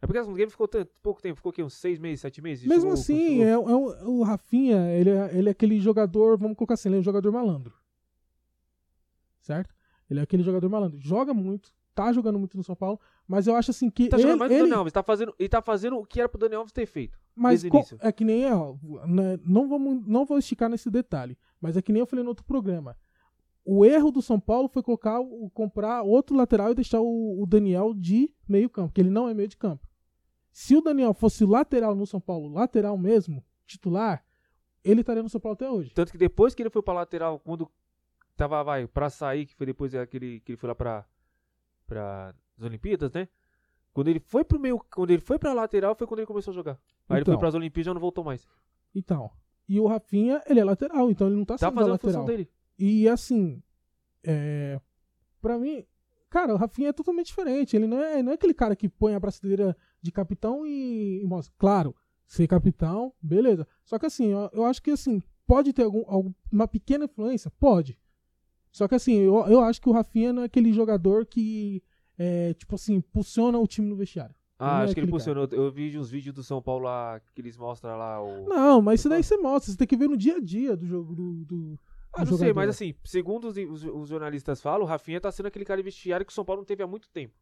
É 0.01 0.05
porque 0.07 0.17
assim, 0.19 0.29
no 0.29 0.35
Grêmio 0.35 0.51
ficou 0.51 0.67
tanto, 0.67 0.91
pouco 1.01 1.21
tempo, 1.21 1.35
ficou 1.37 1.51
o 1.51 1.53
quê? 1.53 1.63
Uns 1.63 1.75
seis 1.75 1.97
meses, 1.99 2.21
sete 2.21 2.41
meses? 2.41 2.65
Mesmo 2.67 2.81
Chegou- 2.81 2.93
assim, 2.93 3.43
é, 3.43 3.49
é 3.51 3.57
um- 3.57 4.19
o 4.19 4.23
Rafinha, 4.23 4.89
ele 4.95 5.09
é, 5.11 5.37
ele 5.37 5.47
é 5.49 5.51
aquele 5.51 5.79
jogador, 5.79 6.37
vamos 6.37 6.57
colocar 6.57 6.73
assim, 6.75 6.89
ele 6.89 6.97
é 6.97 6.99
um 6.99 7.03
jogador 7.03 7.31
malandro. 7.31 7.73
Certo? 9.41 9.73
Ele 10.11 10.19
é 10.19 10.23
aquele 10.23 10.43
jogador 10.43 10.69
malandro. 10.69 10.99
Joga 11.01 11.33
muito, 11.33 11.71
tá 11.95 12.11
jogando 12.13 12.37
muito 12.37 12.57
no 12.57 12.63
São 12.63 12.75
Paulo, 12.75 12.99
mas 13.27 13.47
eu 13.47 13.55
acho 13.55 13.71
assim 13.71 13.89
que 13.89 14.09
Tá 14.09 14.17
ele, 14.17 14.23
jogando 14.23 14.39
mais 14.39 14.51
ele- 14.51 14.61
Daniel 14.61 14.77
Alves. 14.79 14.93
Tá 14.93 15.01
fazendo, 15.01 15.33
ele 15.39 15.49
tá 15.49 15.61
fazendo 15.61 15.97
o 15.97 16.05
que 16.05 16.19
era 16.19 16.27
pro 16.29 16.37
Daniel 16.39 16.59
Alves 16.59 16.73
ter 16.73 16.85
feito. 16.85 17.17
mas 17.35 17.63
co- 17.63 17.83
é 18.01 18.11
que 18.11 18.23
nem, 18.25 18.45
ó, 18.51 18.75
né, 19.07 19.39
não 19.45 19.67
vamos 19.69 20.05
não 20.05 20.25
vou 20.25 20.37
esticar 20.37 20.69
nesse 20.69 20.89
detalhe, 20.91 21.37
mas 21.61 21.75
é 21.77 21.81
que 21.81 21.91
nem 21.93 22.01
eu 22.01 22.05
falei 22.05 22.23
no 22.23 22.29
outro 22.29 22.43
programa. 22.45 22.95
O 23.63 23.85
erro 23.85 24.11
do 24.11 24.21
São 24.21 24.39
Paulo 24.39 24.67
foi 24.67 24.81
colocar 24.83 25.19
o 25.19 25.49
comprar 25.51 26.01
outro 26.01 26.35
lateral 26.35 26.71
e 26.71 26.75
deixar 26.75 26.99
o, 26.99 27.41
o 27.41 27.45
Daniel 27.45 27.93
de 27.93 28.33
meio 28.47 28.69
campo, 28.69 28.89
porque 28.89 29.01
ele 29.01 29.09
não 29.09 29.29
é 29.29 29.33
meio 29.33 29.47
de 29.47 29.55
campo. 29.55 29.87
Se 30.51 30.75
o 30.75 30.81
Daniel 30.81 31.13
fosse 31.13 31.45
lateral 31.45 31.95
no 31.95 32.05
São 32.05 32.19
Paulo, 32.19 32.49
lateral 32.49 32.97
mesmo, 32.97 33.41
titular, 33.65 34.25
ele 34.83 35.01
estaria 35.01 35.23
no 35.23 35.29
São 35.29 35.39
Paulo 35.39 35.53
até 35.53 35.69
hoje. 35.69 35.91
Tanto 35.93 36.11
que 36.11 36.17
depois 36.17 36.53
que 36.55 36.61
ele 36.63 36.69
foi 36.71 36.81
pra 36.81 36.93
lateral, 36.93 37.39
quando 37.39 37.69
tava, 38.41 38.63
vai, 38.63 38.87
pra 38.87 39.09
sair, 39.09 39.45
que 39.45 39.55
foi 39.55 39.65
depois 39.65 39.93
aquele 39.95 40.39
que 40.41 40.51
ele 40.53 40.57
foi 40.57 40.67
lá 40.69 40.75
pra, 40.75 41.05
pra 41.85 42.33
as 42.57 42.63
Olimpíadas, 42.63 43.11
né? 43.11 43.27
Quando 43.93 44.07
ele 44.07 44.19
foi 44.19 44.43
pro 44.43 44.59
meio, 44.59 44.79
quando 44.93 45.11
ele 45.11 45.21
foi 45.21 45.37
pra 45.37 45.53
lateral, 45.53 45.95
foi 45.95 46.07
quando 46.07 46.19
ele 46.21 46.27
começou 46.27 46.51
a 46.51 46.55
jogar. 46.55 46.79
Aí 47.09 47.15
ele 47.17 47.21
Então. 47.21 47.33
foi 47.33 47.39
pras 47.39 47.55
Olimpíadas 47.55 47.85
e 47.85 47.89
já 47.89 47.93
não 47.93 48.01
voltou 48.01 48.23
mais. 48.23 48.47
Então, 48.95 49.29
e 49.67 49.79
o 49.79 49.85
Rafinha, 49.87 50.41
ele 50.47 50.59
é 50.59 50.63
lateral, 50.63 51.09
então 51.11 51.27
ele 51.27 51.35
não 51.35 51.45
tá 51.45 51.55
Tá 51.57 51.67
sendo 51.67 51.75
fazendo 51.75 51.89
a 51.89 51.93
lateral. 51.93 52.13
função 52.13 52.25
dele. 52.25 52.49
E 52.79 53.07
assim, 53.09 53.61
é, 54.23 54.79
para 55.41 55.57
mim, 55.57 55.85
cara, 56.29 56.53
o 56.53 56.57
Rafinha 56.57 56.89
é 56.89 56.93
totalmente 56.93 57.27
diferente. 57.27 57.75
Ele 57.75 57.85
não 57.87 57.99
é, 58.01 58.23
não 58.23 58.31
é 58.31 58.35
aquele 58.35 58.53
cara 58.53 58.75
que 58.75 58.87
põe 58.89 59.13
a 59.13 59.19
braçadeira 59.19 59.75
de 60.01 60.11
capitão 60.11 60.65
e, 60.65 61.21
e 61.21 61.25
mostra. 61.25 61.53
Claro, 61.57 61.95
ser 62.25 62.47
capitão, 62.47 63.13
beleza. 63.21 63.67
Só 63.83 63.99
que 63.99 64.05
assim, 64.05 64.27
eu, 64.31 64.49
eu 64.53 64.65
acho 64.65 64.81
que 64.81 64.91
assim, 64.91 65.21
pode 65.45 65.73
ter 65.73 65.83
algum, 65.83 66.03
algum- 66.07 66.33
uma 66.51 66.67
pequena 66.67 67.05
influência? 67.05 67.51
Pode. 67.59 67.99
Só 68.71 68.87
que 68.87 68.95
assim, 68.95 69.13
eu, 69.13 69.35
eu 69.47 69.61
acho 69.61 69.81
que 69.81 69.89
o 69.89 69.91
Rafinha 69.91 70.31
não 70.31 70.41
é 70.43 70.45
aquele 70.45 70.71
jogador 70.71 71.25
que, 71.25 71.83
é, 72.17 72.53
tipo 72.53 72.75
assim, 72.75 72.95
impulsiona 72.95 73.57
o 73.59 73.67
time 73.67 73.87
no 73.89 73.95
vestiário. 73.95 74.33
Não 74.59 74.67
Ah, 74.67 74.81
é 74.81 74.83
acho 74.83 74.93
que 74.93 74.99
ele 74.99 75.07
aquele 75.07 75.11
funcionou. 75.19 75.47
Eu 75.51 75.71
vi 75.71 75.97
uns 75.97 76.09
vídeos 76.09 76.35
do 76.35 76.43
São 76.43 76.61
Paulo 76.61 76.85
lá, 76.85 77.19
que 77.33 77.41
eles 77.41 77.57
mostram 77.57 77.97
lá 77.97 78.21
o... 78.21 78.47
Não, 78.47 78.81
mas 78.81 78.99
isso 78.99 79.09
daí 79.09 79.23
você 79.23 79.35
mostra. 79.37 79.71
Você 79.71 79.77
tem 79.77 79.87
que 79.87 79.97
ver 79.97 80.07
no 80.07 80.15
dia 80.15 80.35
a 80.37 80.39
dia 80.39 80.77
do 80.77 80.85
jogo 80.85 81.15
do. 81.15 81.45
do 81.45 81.79
Ah, 82.13 82.19
não 82.19 82.25
sei, 82.27 82.37
jogador. 82.37 82.55
mas 82.55 82.69
assim, 82.69 82.93
segundo 83.03 83.47
os, 83.47 83.57
os- 83.57 83.83
os 83.83 84.07
jornalistas 84.09 84.61
falam, 84.61 84.83
o 84.83 84.85
Rafinha 84.85 85.19
tá 85.19 85.31
sendo 85.31 85.47
aquele 85.47 85.65
cara 85.65 85.79
de 85.81 85.83
vestiário 85.85 86.25
que 86.25 86.31
o 86.31 86.35
São 86.35 86.45
Paulo 86.45 86.61
não 86.61 86.65
teve 86.65 86.83
há 86.83 86.87
muito 86.87 87.09
tempo. 87.09 87.33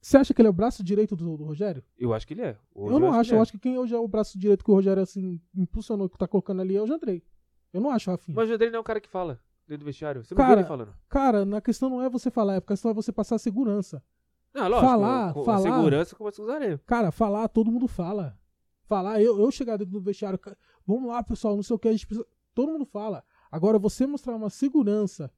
Você 0.00 0.16
acha 0.16 0.32
que 0.34 0.40
ele 0.40 0.46
é 0.46 0.50
o 0.50 0.54
braço 0.54 0.82
direito 0.84 1.16
do, 1.16 1.36
do 1.36 1.44
Rogério? 1.44 1.82
Eu 1.98 2.12
acho 2.12 2.26
que 2.26 2.34
ele 2.34 2.42
é. 2.42 2.56
Hoje 2.74 2.94
eu 2.94 3.00
não 3.00 3.12
acho, 3.14 3.30
que 3.30 3.30
ele 3.30 3.36
eu 3.36 3.38
é. 3.38 3.42
acho 3.42 3.52
que 3.52 3.58
quem 3.58 3.78
hoje 3.78 3.94
é 3.94 3.98
o 3.98 4.06
braço 4.08 4.38
direito 4.38 4.64
que 4.64 4.70
o 4.70 4.74
Rogério 4.74 5.02
assim 5.02 5.40
impulsionou, 5.56 6.08
que 6.08 6.16
tá 6.18 6.26
colocando 6.28 6.60
ali 6.60 6.76
é 6.76 6.82
o 6.82 6.86
Jandrei. 6.86 7.22
Eu 7.72 7.80
não 7.80 7.90
acho 7.90 8.08
o 8.10 8.12
Rafinha. 8.14 8.34
Mas 8.36 8.48
o 8.48 8.52
Jandrei 8.52 8.70
não 8.70 8.78
é 8.78 8.80
um 8.80 8.84
cara 8.84 9.00
que 9.00 9.08
fala 9.08 9.40
dentro 9.68 9.84
do 9.84 9.86
vestiário. 9.86 10.24
Você 10.24 10.34
Cara, 10.34 10.60
ele 10.60 10.68
falando. 10.68 10.94
Cara, 11.08 11.44
na 11.44 11.60
questão 11.60 11.88
não 11.90 12.02
é 12.02 12.08
você 12.08 12.30
falar, 12.30 12.54
é 12.54 12.56
a 12.58 12.60
questão 12.60 12.90
é 12.90 12.94
você 12.94 13.12
passar 13.12 13.38
segurança. 13.38 14.02
Não, 14.54 14.66
lógico. 14.68 14.88
falar, 14.90 15.34
com- 15.34 15.44
falar- 15.44 15.58
A 15.58 15.72
segurança 16.06 16.42
usar 16.42 16.62
ele. 16.62 16.78
Cara, 16.78 17.12
falar, 17.12 17.48
todo 17.48 17.70
mundo 17.70 17.86
fala. 17.86 18.36
Falar, 18.84 19.20
eu, 19.20 19.38
eu 19.38 19.50
chegar 19.50 19.76
dentro 19.76 19.92
do 19.92 20.00
vestiário, 20.00 20.40
vamos 20.86 21.08
lá, 21.08 21.22
pessoal, 21.22 21.54
não 21.54 21.62
sei 21.62 21.76
o 21.76 21.78
que, 21.78 21.88
a 21.88 21.92
gente 21.92 22.06
precisa. 22.06 22.26
Todo 22.54 22.72
mundo 22.72 22.86
fala. 22.86 23.22
Agora, 23.52 23.78
você 23.78 24.06
mostrar 24.06 24.34
uma 24.34 24.48
segurança, 24.50 25.30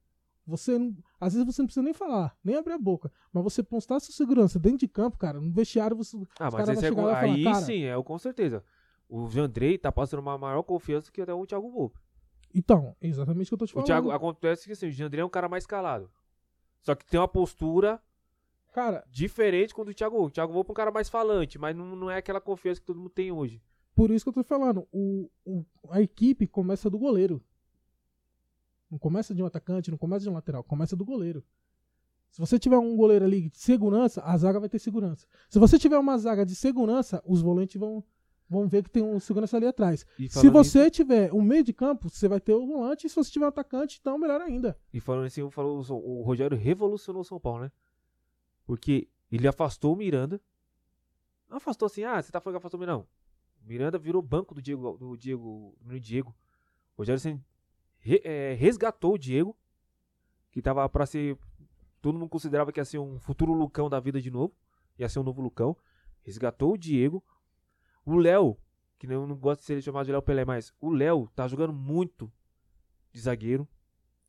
você 0.47 0.79
não- 0.79 0.97
às 1.21 1.35
vezes 1.35 1.45
você 1.47 1.61
não 1.61 1.66
precisa 1.66 1.83
nem 1.85 1.93
falar, 1.93 2.37
nem 2.45 2.57
abrir 2.57 2.73
a 2.75 2.79
boca, 2.79 3.12
mas 3.33 3.43
você 3.43 3.62
postar 3.62 3.99
sua 4.01 4.14
segurança 4.14 4.59
dentro 4.59 4.79
de 4.79 4.88
campo, 4.88 5.19
cara, 5.19 5.40
no 5.40 5.53
vestiário 5.53 5.97
você. 5.97 6.16
Ah, 6.38 6.49
mas 6.53 6.69
esse 6.69 6.87
é, 6.87 6.90
com- 6.90 6.97
falar, 6.97 7.19
aí 7.21 7.45
cara, 7.45 7.57
sim, 7.57 7.83
é 7.83 7.97
o 7.97 8.05
com 8.05 8.16
certeza. 8.19 8.64
O 9.09 9.29
Jandrei 9.29 9.77
tá 9.77 9.90
passando 9.90 10.21
uma 10.21 10.38
maior 10.38 10.62
confiança 10.62 11.11
que 11.11 11.21
até 11.21 11.35
o 11.35 11.45
Thiago 11.45 11.69
Volpe. 11.71 11.99
Então, 12.54 12.96
é 13.00 13.06
exatamente 13.06 13.46
o 13.46 13.48
que 13.50 13.54
eu 13.54 13.58
tô 13.58 13.66
te 13.66 13.70
O 13.70 13.74
falando. 13.74 13.86
Thiago, 13.86 14.10
acontece 14.10 14.66
que 14.66 14.72
assim, 14.72 14.88
o 14.88 14.90
Jandrei 14.92 15.22
é 15.22 15.24
um 15.24 15.28
cara 15.30 15.48
mais 15.48 15.66
calado. 15.66 16.10
Só 16.82 16.94
que 16.94 17.04
tem 17.06 17.20
uma 17.20 17.28
postura 17.28 18.00
Cara, 18.72 19.04
Diferente 19.10 19.74
quando 19.74 19.88
o 19.88 19.94
Thiago. 19.94 20.16
O 20.26 20.30
Thiago 20.30 20.52
Volpe 20.52 20.70
é 20.70 20.72
um 20.72 20.74
cara 20.74 20.92
mais 20.92 21.08
falante, 21.08 21.58
mas 21.58 21.74
não, 21.76 21.96
não 21.96 22.08
é 22.10 22.18
aquela 22.18 22.40
confiança 22.40 22.80
que 22.80 22.86
todo 22.86 22.98
mundo 22.98 23.10
tem 23.10 23.32
hoje. 23.32 23.60
por 23.96 24.10
isso 24.12 24.24
que 24.24 24.28
eu 24.28 24.32
tô 24.32 24.44
falando, 24.44 24.86
o, 24.92 25.28
o- 25.44 25.64
a 25.90 26.00
equipe 26.00 26.46
começa 26.46 26.88
do 26.88 26.96
goleiro. 26.98 27.42
Não 28.90 28.98
começa 28.98 29.34
de 29.34 29.42
um 29.42 29.46
atacante, 29.46 29.90
não 29.90 29.98
começa 29.98 30.22
de 30.24 30.30
um 30.30 30.34
lateral, 30.34 30.62
começa 30.64 30.96
do 30.96 31.04
goleiro. 31.04 31.44
Se 32.30 32.40
você 32.40 32.58
tiver 32.60 32.78
um 32.78 32.96
goleiro 32.96 33.24
ali 33.24 33.50
de 33.50 33.58
segurança, 33.58 34.22
a 34.22 34.36
zaga 34.36 34.60
vai 34.60 34.68
ter 34.68 34.78
segurança. 34.78 35.26
Se 35.48 35.58
você 35.58 35.76
tiver 35.78 35.98
uma 35.98 36.16
zaga 36.16 36.46
de 36.46 36.54
segurança, 36.54 37.20
os 37.26 37.42
volantes 37.42 37.78
vão, 37.78 38.04
vão 38.50 38.66
ver 38.68 38.82
que 38.82 38.90
tem 38.90 39.02
um 39.02 39.20
segurança 39.20 39.56
ali 39.56 39.66
atrás. 39.66 40.04
Se 40.28 40.50
você 40.50 40.78
nisso- 40.80 40.90
tiver 40.90 41.32
um 41.32 41.40
meio 41.40 41.62
de 41.62 41.72
campo, 41.72 42.10
você 42.10 42.26
vai 42.26 42.40
ter 42.40 42.52
o 42.52 42.66
volante. 42.66 43.06
E 43.06 43.10
se 43.10 43.14
você 43.14 43.30
tiver 43.30 43.44
um 43.46 43.48
atacante, 43.48 43.98
então 44.00 44.18
melhor 44.18 44.40
ainda. 44.40 44.76
E 44.92 44.98
falando 45.00 45.26
assim, 45.26 45.40
o 45.42 46.22
Rogério 46.22 46.56
revolucionou 46.58 47.22
o 47.22 47.24
São 47.24 47.38
Paulo, 47.38 47.62
né? 47.64 47.72
Porque 48.66 49.08
ele 49.30 49.46
afastou 49.46 49.92
o 49.94 49.96
Miranda. 49.96 50.40
Não 51.48 51.56
afastou 51.58 51.86
assim, 51.86 52.02
ah, 52.04 52.20
você 52.20 52.30
tá 52.32 52.40
falando 52.40 52.54
que 52.54 52.58
afastou 52.58 52.78
o 52.78 52.80
Miranda. 52.80 52.98
Não. 52.98 53.06
Miranda 53.66 53.98
virou 53.98 54.20
banco 54.22 54.54
do 54.54 54.60
Diego, 54.62 54.96
do 54.98 55.16
Diego, 55.16 55.76
do 55.80 56.00
Diego. 56.00 56.34
O 56.96 57.02
Rogério 57.02 57.40
re- 57.98 58.20
é, 58.24 58.54
resgatou 58.54 59.14
o 59.14 59.18
Diego, 59.18 59.56
que 60.50 60.60
tava 60.60 60.88
pra 60.88 61.06
ser. 61.06 61.38
Todo 62.02 62.18
mundo 62.18 62.28
considerava 62.30 62.72
que 62.72 62.80
ia 62.80 62.84
ser 62.84 62.98
um 62.98 63.18
futuro 63.20 63.52
Lucão 63.52 63.88
da 63.90 64.00
vida 64.00 64.20
de 64.20 64.30
novo. 64.30 64.54
Ia 64.98 65.08
ser 65.08 65.18
um 65.18 65.22
novo 65.22 65.40
Lucão. 65.42 65.76
Resgatou 66.22 66.72
o 66.72 66.78
Diego. 66.78 67.22
O 68.04 68.16
Léo, 68.16 68.56
que 68.98 69.06
eu 69.06 69.26
não 69.26 69.36
gosto 69.36 69.60
de 69.60 69.66
ser 69.66 69.82
chamado 69.82 70.06
de 70.06 70.12
Léo 70.12 70.22
Pelé, 70.22 70.44
mas 70.44 70.72
o 70.80 70.90
Léo 70.90 71.28
tá 71.34 71.46
jogando 71.46 71.72
muito 71.72 72.30
de 73.12 73.20
zagueiro. 73.20 73.68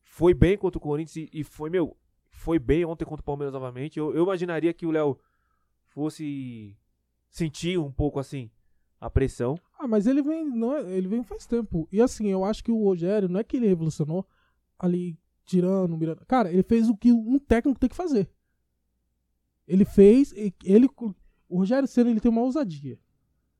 Foi 0.03 0.33
bem 0.33 0.57
contra 0.57 0.77
o 0.77 0.81
Corinthians 0.81 1.27
e, 1.33 1.39
e 1.39 1.43
foi, 1.43 1.69
meu, 1.69 1.97
foi 2.29 2.59
bem 2.59 2.83
ontem 2.85 3.05
contra 3.05 3.21
o 3.21 3.25
Palmeiras 3.25 3.53
novamente. 3.53 3.97
Eu, 3.97 4.13
eu 4.13 4.23
imaginaria 4.23 4.73
que 4.73 4.85
o 4.85 4.91
Léo 4.91 5.17
fosse 5.87 6.77
sentir 7.29 7.77
um 7.77 7.91
pouco 7.91 8.19
assim 8.19 8.49
a 8.99 9.09
pressão. 9.09 9.57
Ah, 9.79 9.87
mas 9.87 10.05
ele 10.05 10.21
vem, 10.21 10.45
não 10.45 10.75
é- 10.75 10.91
ele 10.91 11.07
vem 11.07 11.23
faz 11.23 11.45
tempo. 11.45 11.87
E 11.91 12.01
assim, 12.01 12.27
eu 12.27 12.43
acho 12.45 12.63
que 12.63 12.71
o 12.71 12.83
Rogério 12.83 13.27
não 13.27 13.39
é 13.39 13.43
que 13.43 13.57
ele 13.57 13.67
revolucionou 13.67 14.27
ali 14.77 15.17
tirando, 15.45 15.97
mirando. 15.97 16.25
Cara, 16.25 16.51
ele 16.51 16.63
fez 16.63 16.87
o 16.89 16.95
que 16.95 17.11
um 17.11 17.39
técnico 17.39 17.79
tem 17.79 17.89
que 17.89 17.95
fazer. 17.95 18.29
Ele 19.67 19.85
fez, 19.85 20.33
ele 20.63 20.87
o 21.49 21.57
Rogério 21.57 21.87
Ceni 21.87 22.11
ele 22.11 22.19
tem 22.19 22.31
uma 22.31 22.41
ousadia. 22.41 22.99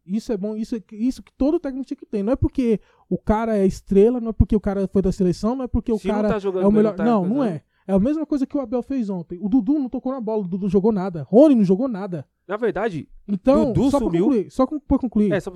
Isso 0.06 0.32
é 0.34 0.38
bom, 0.38 0.56
isso 0.56 0.76
é- 0.76 0.84
isso 0.92 1.22
que 1.22 1.32
todo 1.34 1.60
técnico 1.60 1.86
tinha 1.86 1.98
que 1.98 2.06
ter. 2.06 2.24
Não 2.24 2.34
é 2.34 2.36
porque 2.36 2.80
o 3.10 3.18
cara 3.18 3.58
é 3.58 3.66
estrela, 3.66 4.20
não 4.20 4.30
é 4.30 4.34
porque 4.34 4.56
o 4.56 4.60
cara 4.60 4.88
foi 4.88 5.02
da 5.02 5.12
seleção, 5.12 5.56
não 5.56 5.66
é 5.66 5.68
porque 5.68 5.92
o 5.92 5.98
Se 6.00 6.08
cara 6.08 6.28
tá 6.40 6.48
é 6.60 6.66
o 6.66 6.72
melhor. 6.72 6.96
tá 6.96 7.04
Não, 7.06 7.24
não 7.26 7.36
coisando. 7.38 7.56
é. 7.58 7.64
É 7.88 7.94
a 7.94 8.00
mesma 8.00 8.26
coisa 8.26 8.46
que 8.46 8.56
o 8.56 8.62
Abel 8.62 8.82
fez 8.84 9.10
ontem. 9.10 9.40
O 9.42 9.50
Dudu 9.50 9.74
não 9.80 9.90
tocou 9.90 10.12
na 10.14 10.22
bola, 10.22 10.44
o 10.44 10.48
Dudu 10.48 10.70
jogou 10.70 10.92
nada. 10.92 11.24
Rony 11.24 11.56
não 11.56 11.64
jogou 11.64 11.88
nada. 11.88 12.28
Na 12.48 12.56
verdade, 12.58 13.08
Então, 13.28 13.74
Dudu 13.74 13.90
só 13.92 13.98
pra 14.00 14.08
sumiu. 14.08 14.24
concluir, 14.26 14.52
só 14.52 14.66
pra 14.66 14.98
concluir 15.00 15.32
é 15.34 15.40
só 15.40 15.52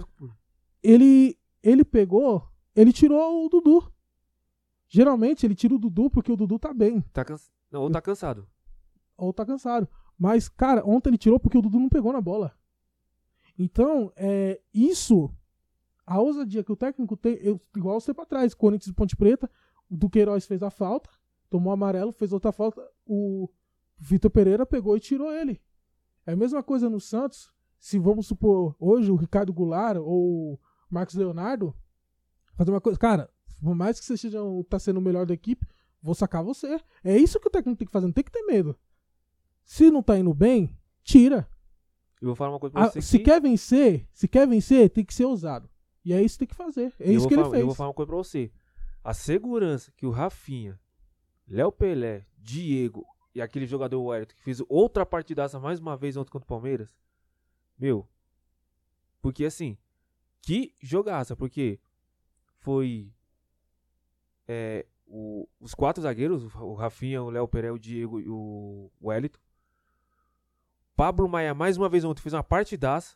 ele 0.83 1.37
ele 1.63 1.83
pegou, 1.83 2.43
ele 2.75 2.91
tirou 2.93 3.45
o 3.45 3.49
Dudu. 3.49 3.91
Geralmente 4.87 5.45
ele 5.45 5.55
tira 5.55 5.73
o 5.75 5.79
Dudu 5.79 6.09
porque 6.09 6.31
o 6.31 6.35
Dudu 6.37 6.59
tá 6.59 6.73
bem 6.73 7.01
tá 7.13 7.25
cansa... 7.25 7.49
não, 7.71 7.81
ou 7.81 7.89
tá 7.89 8.01
cansado. 8.01 8.47
ou 9.17 9.33
tá 9.33 9.45
cansado. 9.45 9.87
Mas, 10.17 10.47
cara, 10.47 10.81
ontem 10.85 11.09
ele 11.09 11.17
tirou 11.17 11.39
porque 11.39 11.57
o 11.57 11.61
Dudu 11.61 11.79
não 11.79 11.89
pegou 11.89 12.13
na 12.13 12.21
bola. 12.21 12.53
Então, 13.57 14.11
é, 14.15 14.59
isso, 14.73 15.31
a 16.05 16.19
ousadia 16.19 16.63
que 16.63 16.71
o 16.71 16.75
técnico 16.75 17.15
tem, 17.15 17.35
eu, 17.41 17.59
igual 17.75 17.99
você 17.99 18.13
pra 18.13 18.25
trás, 18.25 18.53
Corinthians 18.53 18.87
e 18.91 18.93
Ponte 18.93 19.15
Preta, 19.15 19.49
o 19.89 19.95
Duqueiroz 19.95 20.45
fez 20.45 20.61
a 20.61 20.69
falta, 20.69 21.09
tomou 21.49 21.71
amarelo, 21.71 22.11
fez 22.11 22.33
outra 22.33 22.51
falta, 22.51 22.85
o 23.05 23.49
Vitor 23.97 24.29
Pereira 24.31 24.65
pegou 24.65 24.97
e 24.97 24.99
tirou 24.99 25.31
ele. 25.31 25.61
É 26.25 26.33
a 26.33 26.35
mesma 26.35 26.61
coisa 26.61 26.89
no 26.89 26.99
Santos, 26.99 27.53
se 27.79 27.97
vamos 27.99 28.27
supor, 28.27 28.75
hoje 28.79 29.11
o 29.11 29.15
Ricardo 29.15 29.53
Goulart 29.53 29.97
ou 29.97 30.53
o 30.53 30.59
Marcos 30.89 31.15
Leonardo, 31.15 31.73
fazer 32.55 32.71
uma 32.71 32.81
coisa, 32.81 32.99
cara, 32.99 33.29
por 33.61 33.75
mais 33.75 33.99
que 33.99 34.05
você 34.05 34.17
seja, 34.17 34.43
o- 34.43 34.63
tá 34.63 34.77
sendo 34.79 34.97
o 34.97 35.01
melhor 35.01 35.25
da 35.25 35.33
equipe, 35.33 35.65
vou 36.01 36.13
sacar 36.13 36.43
você. 36.43 36.79
É 37.03 37.17
isso 37.17 37.39
que 37.39 37.47
o 37.47 37.51
técnico 37.51 37.77
tem 37.77 37.85
que 37.87 37.91
fazer, 37.91 38.05
não 38.07 38.13
tem 38.13 38.23
que 38.23 38.31
ter 38.31 38.43
medo. 38.43 38.77
Se 39.63 39.89
não 39.89 40.03
tá 40.03 40.17
indo 40.19 40.33
bem, 40.33 40.77
tira. 41.03 41.47
Eu 42.25 42.29
vou 42.29 42.35
falar 42.35 42.51
uma 42.53 42.59
coisa 42.59 42.73
pra 42.73 42.85
Ah, 42.85 42.89
você 42.89 43.01
se 43.01 43.19
que... 43.19 43.23
quer 43.25 43.39
vencer, 43.39 44.07
se 44.11 44.27
quer 44.27 44.47
vencer, 44.47 44.89
tem 44.89 45.05
que 45.05 45.13
ser 45.13 45.25
ousado. 45.25 45.69
E 46.03 46.11
é 46.11 46.21
isso 46.21 46.35
que 46.35 46.45
tem 46.45 46.47
que 46.47 46.55
fazer. 46.55 46.91
É 46.99 47.09
eu 47.09 47.13
isso 47.13 47.27
que 47.27 47.33
ele 47.35 47.41
falar- 47.43 47.51
fez. 47.51 47.61
Eu 47.61 47.65
vou 47.67 47.75
falar 47.75 47.89
uma 47.89 47.93
coisa 47.93 48.07
pra 48.07 48.17
você. 48.17 48.51
A 49.03 49.13
segurança 49.13 49.91
que 49.95 50.05
o 50.07 50.09
Rafinha, 50.09 50.79
Léo 51.47 51.71
Pelé, 51.71 52.25
Diego 52.37 53.05
e 53.33 53.41
aquele 53.41 53.67
jogador 53.67 54.01
Wellington 54.01 54.33
que 54.35 54.43
fez 54.43 54.59
outra 54.67 55.05
partidaça 55.05 55.59
mais 55.59 55.79
uma 55.79 55.95
vez 55.95 56.17
ontem 56.17 56.31
contra 56.31 56.45
o 56.45 56.47
Palmeiras. 56.47 56.97
Meu. 57.77 58.07
Porque 59.21 59.45
assim, 59.45 59.77
que 60.41 60.73
jogaça, 60.79 61.35
porque 61.35 61.79
foi 62.57 63.11
é, 64.47 64.85
o- 65.05 65.47
os 65.59 65.73
quatro 65.75 66.01
zagueiros, 66.01 66.43
o 66.55 66.73
Rafinha, 66.73 67.21
o 67.21 67.29
Léo 67.29 67.47
Pelé, 67.47 67.71
o 67.71 67.77
Diego 67.79 68.19
e 68.19 68.27
o 68.27 68.91
Wellington. 69.01 69.39
Pablo 70.95 71.27
Maia 71.27 71.53
mais 71.53 71.77
uma 71.77 71.89
vez 71.89 72.03
ontem 72.03 72.21
fez 72.21 72.33
uma 72.33 72.43
partidaça. 72.43 73.15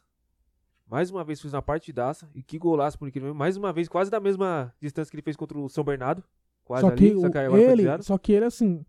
Mais 0.88 1.12
uma 1.12 1.24
vez 1.24 1.40
fez 1.40 1.54
uma 1.54 1.62
partidaça. 1.62 2.30
E 2.34 2.42
que 2.42 2.58
golaço, 2.58 2.98
por 2.98 3.08
incrível. 3.08 3.34
Mais 3.34 3.56
uma 3.58 3.72
vez, 3.72 3.88
quase 3.88 4.10
da 4.10 4.20
mesma 4.20 4.74
distância 4.82 5.10
que 5.12 5.16
ele 5.16 5.22
fez 5.24 5.36
contra 5.38 5.58
o 5.58 5.70
São 5.70 5.84
Bernardo. 5.84 6.24
Quase 6.66 6.82
Só 6.82 6.88
ali, 6.92 7.12
que, 7.14 7.20
só 7.20 7.28
o- 7.28 7.32
que 7.32 7.38
ele, 7.38 8.04
só 8.04 8.18
que 8.18 8.32
ele, 8.34 8.46
assim, 8.46 8.86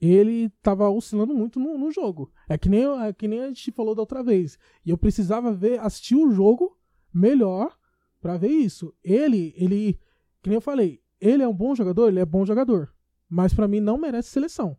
ele 0.00 0.48
tava 0.62 0.88
oscilando 0.88 1.34
muito 1.34 1.58
no, 1.60 1.76
no 1.76 1.90
jogo. 1.90 2.32
É 2.48 2.56
que, 2.56 2.68
nem, 2.68 2.84
é 3.02 3.12
que 3.12 3.26
nem 3.28 3.40
a 3.42 3.48
gente 3.48 3.70
falou 3.72 3.94
da 3.94 4.02
outra 4.02 4.22
vez. 4.22 4.58
E 4.86 4.90
eu 4.90 4.96
precisava 4.98 5.52
ver, 5.52 5.80
assistir 5.80 6.14
o 6.14 6.30
jogo 6.30 6.76
melhor 7.12 7.76
pra 8.20 8.36
ver 8.36 8.48
isso. 8.48 8.94
Ele, 9.02 9.52
ele, 9.56 9.98
que 10.42 10.48
nem 10.48 10.54
eu 10.56 10.60
falei, 10.60 11.02
ele 11.20 11.42
é 11.42 11.48
um 11.48 11.54
bom 11.54 11.74
jogador, 11.74 12.08
ele 12.08 12.20
é 12.20 12.24
bom 12.24 12.44
jogador. 12.46 12.92
Mas 13.28 13.52
pra 13.52 13.68
mim 13.68 13.80
não 13.80 13.98
merece 13.98 14.30
seleção. 14.30 14.76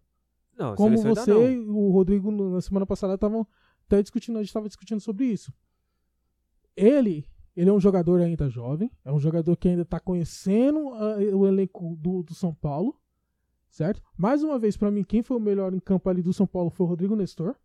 Não, 0.62 0.76
Como 0.76 0.96
você 0.98 1.54
e 1.54 1.60
o 1.60 1.90
Rodrigo 1.90 2.32
na 2.32 2.62
semana 2.62 2.86
passada 2.86 3.16
estavam 3.16 3.48
até 3.88 4.00
discutindo, 4.02 4.38
a 4.38 4.42
gente 4.42 4.50
estava 4.50 4.68
discutindo 4.68 5.00
sobre 5.00 5.26
isso. 5.26 5.52
Ele, 6.76 7.26
ele 7.56 7.70
é 7.70 7.74
um 7.74 7.80
jogador 7.80 8.22
ainda 8.22 8.48
jovem, 8.48 8.92
é 9.04 9.12
um 9.12 9.20
jogador 9.20 9.56
que 9.58 9.68
ainda 9.68 9.82
está 9.82 10.00
conhecendo 10.00 10.94
ah, 10.94 11.18
o 11.34 11.48
elenco 11.48 11.96
do, 12.00 12.22
do 12.22 12.36
São 12.36 12.54
Paulo, 12.54 12.96
certo? 13.70 14.04
Mais 14.16 14.44
uma 14.44 14.60
vez, 14.60 14.78
pra 14.78 14.92
mim, 14.92 15.04
quem 15.04 15.24
foi 15.24 15.38
o 15.38 15.40
melhor 15.40 15.74
em 15.74 15.80
campo 15.80 16.08
ali 16.10 16.22
do 16.22 16.32
São 16.32 16.46
Paulo 16.46 16.70
foi 16.70 16.86
o 16.86 16.90
Rodrigo 16.90 17.16
Nestor. 17.16 17.56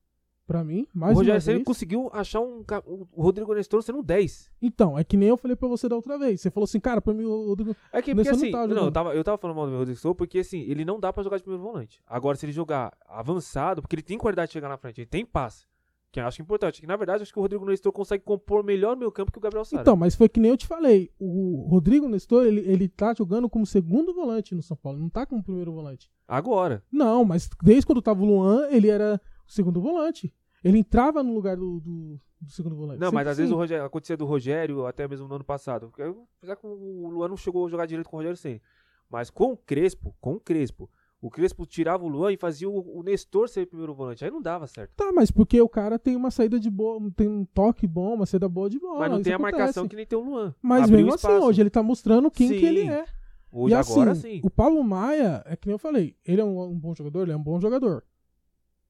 Pra 0.47 0.63
mim, 0.63 0.87
mais 0.95 1.13
O 1.13 1.19
Rogério. 1.19 1.41
Ceni 1.41 1.65
conseguiu 1.65 2.09
achar 2.13 2.41
um, 2.41 2.65
o 3.13 3.21
Rodrigo 3.21 3.53
Nestor 3.53 3.83
sendo 3.83 3.99
um 3.99 4.03
10. 4.03 4.53
Então, 4.63 4.97
é 4.97 5.03
que 5.03 5.17
nem 5.17 5.29
eu 5.29 5.37
falei 5.37 5.57
pra 5.57 5.67
você 5.67 5.89
da 5.89 5.97
outra 5.97 6.17
vez. 6.17 6.41
Você 6.41 6.53
falou 6.53 6.67
assim, 6.67 6.79
cara, 6.79 7.01
pra 7.01 7.13
mim 7.13 7.25
o 7.25 7.49
Rodrigo. 7.49 7.75
É 7.93 8.01
que, 8.01 8.15
porque 8.15 8.31
Nestor 8.31 8.37
não 8.37 8.43
assim, 8.45 8.53
tava 8.53 8.67
não, 8.69 8.85
eu, 8.85 8.93
tava, 8.93 9.15
eu 9.15 9.25
tava 9.25 9.39
falando 9.39 9.57
mal 9.57 9.67
do 9.67 9.73
Rodrigo 9.73 9.91
Nestor 9.91 10.15
porque 10.15 10.39
assim, 10.39 10.61
ele 10.61 10.85
não 10.85 11.01
dá 11.01 11.13
pra 11.13 11.25
jogar 11.25 11.39
de 11.39 11.43
primeiro 11.43 11.65
volante. 11.65 12.01
Agora, 12.07 12.37
se 12.37 12.47
ele 12.47 12.53
jogar 12.53 12.97
avançado, 13.09 13.83
porque 13.83 13.97
ele 13.97 14.03
tem 14.03 14.17
qualidade 14.17 14.51
de 14.51 14.53
chegar 14.53 14.69
na 14.69 14.77
frente, 14.77 15.01
ele 15.01 15.07
tem 15.09 15.27
passe. 15.27 15.67
Que 16.13 16.21
eu 16.21 16.27
acho 16.27 16.41
importante. 16.41 16.81
Que 16.81 16.87
na 16.87 16.97
verdade, 16.97 17.23
acho 17.23 17.33
que 17.33 17.39
o 17.39 17.43
Rodrigo 17.43 17.65
Nestor 17.67 17.93
consegue 17.93 18.23
compor 18.23 18.63
melhor 18.63 18.97
meu 18.97 19.11
campo 19.11 19.33
que 19.33 19.39
o 19.39 19.41
Gabriel 19.41 19.65
Sara. 19.65 19.83
Então, 19.83 19.97
mas 19.97 20.15
foi 20.15 20.29
que 20.29 20.39
nem 20.39 20.51
eu 20.51 20.57
te 20.57 20.67
falei. 20.67 21.11
O 21.19 21.67
Rodrigo 21.69 22.09
Nestor, 22.09 22.47
ele, 22.47 22.61
ele 22.61 22.89
tá 22.89 23.13
jogando 23.13 23.51
como 23.51 23.67
segundo 23.67 24.15
volante 24.15 24.55
no 24.55 24.63
São 24.63 24.77
Paulo, 24.77 24.99
não 24.99 25.09
tá 25.09 25.27
como 25.27 25.43
primeiro 25.43 25.73
volante. 25.73 26.09
Agora. 26.29 26.83
Não, 26.91 27.25
mas 27.25 27.51
desde 27.63 27.85
quando 27.85 28.01
tava 28.01 28.23
o 28.23 28.25
Luan, 28.25 28.69
ele 28.71 28.89
era 28.89 29.21
segundo 29.47 29.81
volante. 29.81 30.33
Ele 30.65 30.79
entrava 30.79 31.23
no 31.23 31.33
lugar 31.33 31.57
do, 31.57 31.81
do, 31.81 32.21
do 32.41 32.51
segundo 32.51 32.75
volante. 32.75 32.99
Não, 32.99 33.09
Sempre 33.09 33.15
mas 33.17 33.29
às 33.29 33.37
vezes 33.37 33.51
assim. 33.51 33.57
o 33.57 33.61
Rogério, 33.61 33.85
acontecia 33.85 34.17
do 34.17 34.25
Rogério, 34.25 34.87
até 34.87 35.07
mesmo 35.07 35.29
no 35.29 35.35
ano 35.35 35.45
passado. 35.45 35.93
Apesar 36.39 36.57
que 36.57 36.67
o 36.67 37.09
Luan 37.09 37.29
não 37.29 37.37
chegou 37.37 37.67
a 37.67 37.71
jogar 37.71 37.87
direito 37.87 38.09
com 38.09 38.17
o 38.17 38.19
Rogério 38.19 38.37
Senna. 38.37 38.61
Mas 39.09 39.31
com 39.31 39.53
o 39.53 39.57
Crespo, 39.57 40.15
com 40.21 40.35
o 40.35 40.41
Crespo, 40.41 40.91
o 41.21 41.31
Crespo 41.31 41.65
tirava 41.65 42.05
o 42.05 42.09
Luan 42.09 42.33
e 42.33 42.37
fazia 42.37 42.69
o, 42.69 42.99
o 42.99 43.03
Nestor 43.03 43.49
ser 43.49 43.67
primeiro 43.67 43.95
volante. 43.95 44.25
Aí 44.25 44.31
não 44.31 44.43
dava 44.43 44.67
certo. 44.67 44.93
Tá, 44.97 45.13
mas 45.13 45.31
porque 45.31 45.61
o 45.61 45.69
cara 45.69 45.99
tem 45.99 46.17
uma 46.17 46.31
saída 46.31 46.59
de 46.59 46.69
boa, 46.71 47.01
tem 47.17 47.29
um 47.29 47.45
toque 47.45 47.87
bom, 47.87 48.15
uma 48.15 48.27
saída 48.27 48.49
boa 48.49 48.69
de 48.69 48.79
bola. 48.79 48.99
mas 49.01 49.11
não 49.11 49.23
tem 49.23 49.33
a 49.33 49.37
acontece. 49.37 49.59
marcação 49.59 49.89
que 49.89 49.97
nem 49.97 50.07
tem 50.07 50.19
o 50.19 50.23
Luan. 50.23 50.55
Mas 50.61 50.83
Abriu 50.83 50.99
mesmo 50.99 51.15
assim, 51.15 51.27
espaço. 51.27 51.47
hoje 51.47 51.63
ele 51.63 51.71
tá 51.71 51.83
mostrando 51.83 52.31
quem 52.31 52.49
que 52.49 52.61
Sim. 52.61 52.67
ele 52.67 52.89
é. 52.89 53.07
Hoje, 53.51 53.75
e 53.75 53.77
assim, 53.77 53.93
agora 53.93 54.15
sim. 54.15 54.41
o 54.43 54.51
Paulo 54.51 54.83
Maia, 54.85 55.43
é 55.47 55.57
que 55.57 55.67
nem 55.67 55.75
eu 55.75 55.79
falei, 55.79 56.15
ele 56.25 56.41
é 56.43 56.45
um, 56.45 56.61
um 56.63 56.79
bom 56.79 56.95
jogador, 56.95 57.23
ele 57.23 57.33
é 57.33 57.37
um 57.37 57.43
bom 57.43 57.59
jogador. 57.59 58.05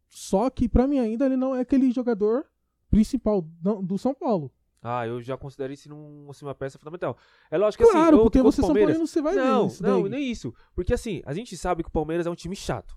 Só 0.09 0.49
que 0.51 0.69
pra 0.69 0.87
mim 0.87 0.99
ainda 0.99 1.27
ele 1.27 1.37
não 1.37 1.55
é 1.55 1.61
aquele 1.61 1.91
jogador 1.91 2.47
principal 2.91 3.43
do, 3.43 3.99
São 3.99 4.15
Paulo. 4.15 4.53
Ah, 4.83 5.07
eu 5.07 5.21
já 5.21 5.37
considero 5.37 5.73
isso 5.73 5.89
num- 5.89 6.31
assim, 6.31 6.45
uma 6.45 6.55
peça 6.55 6.79
fundamental. 6.79 7.17
É 7.51 7.59
lógico 7.59 7.83
que 7.85 7.91
Claro, 7.91 8.17
assim, 8.17 8.23
porque 8.25 8.43
você 8.43 8.61
São 8.63 8.73
Paulino 8.73 9.07
você 9.07 9.21
vai 9.21 9.35
ver 9.35 9.41
não, 9.45 9.67
isso 9.67 9.83
não, 9.83 10.03
daí. 10.03 10.11
nem 10.11 10.31
isso. 10.31 10.55
Porque 10.75 10.95
assim, 10.95 11.23
a 11.27 11.35
gente 11.35 11.57
sabe 11.57 11.83
que 11.83 11.89
o 11.89 11.93
Palmeiras 11.93 12.27
é 12.27 12.31
um 12.31 12.35
time 12.37 12.55
chato. 12.55 12.97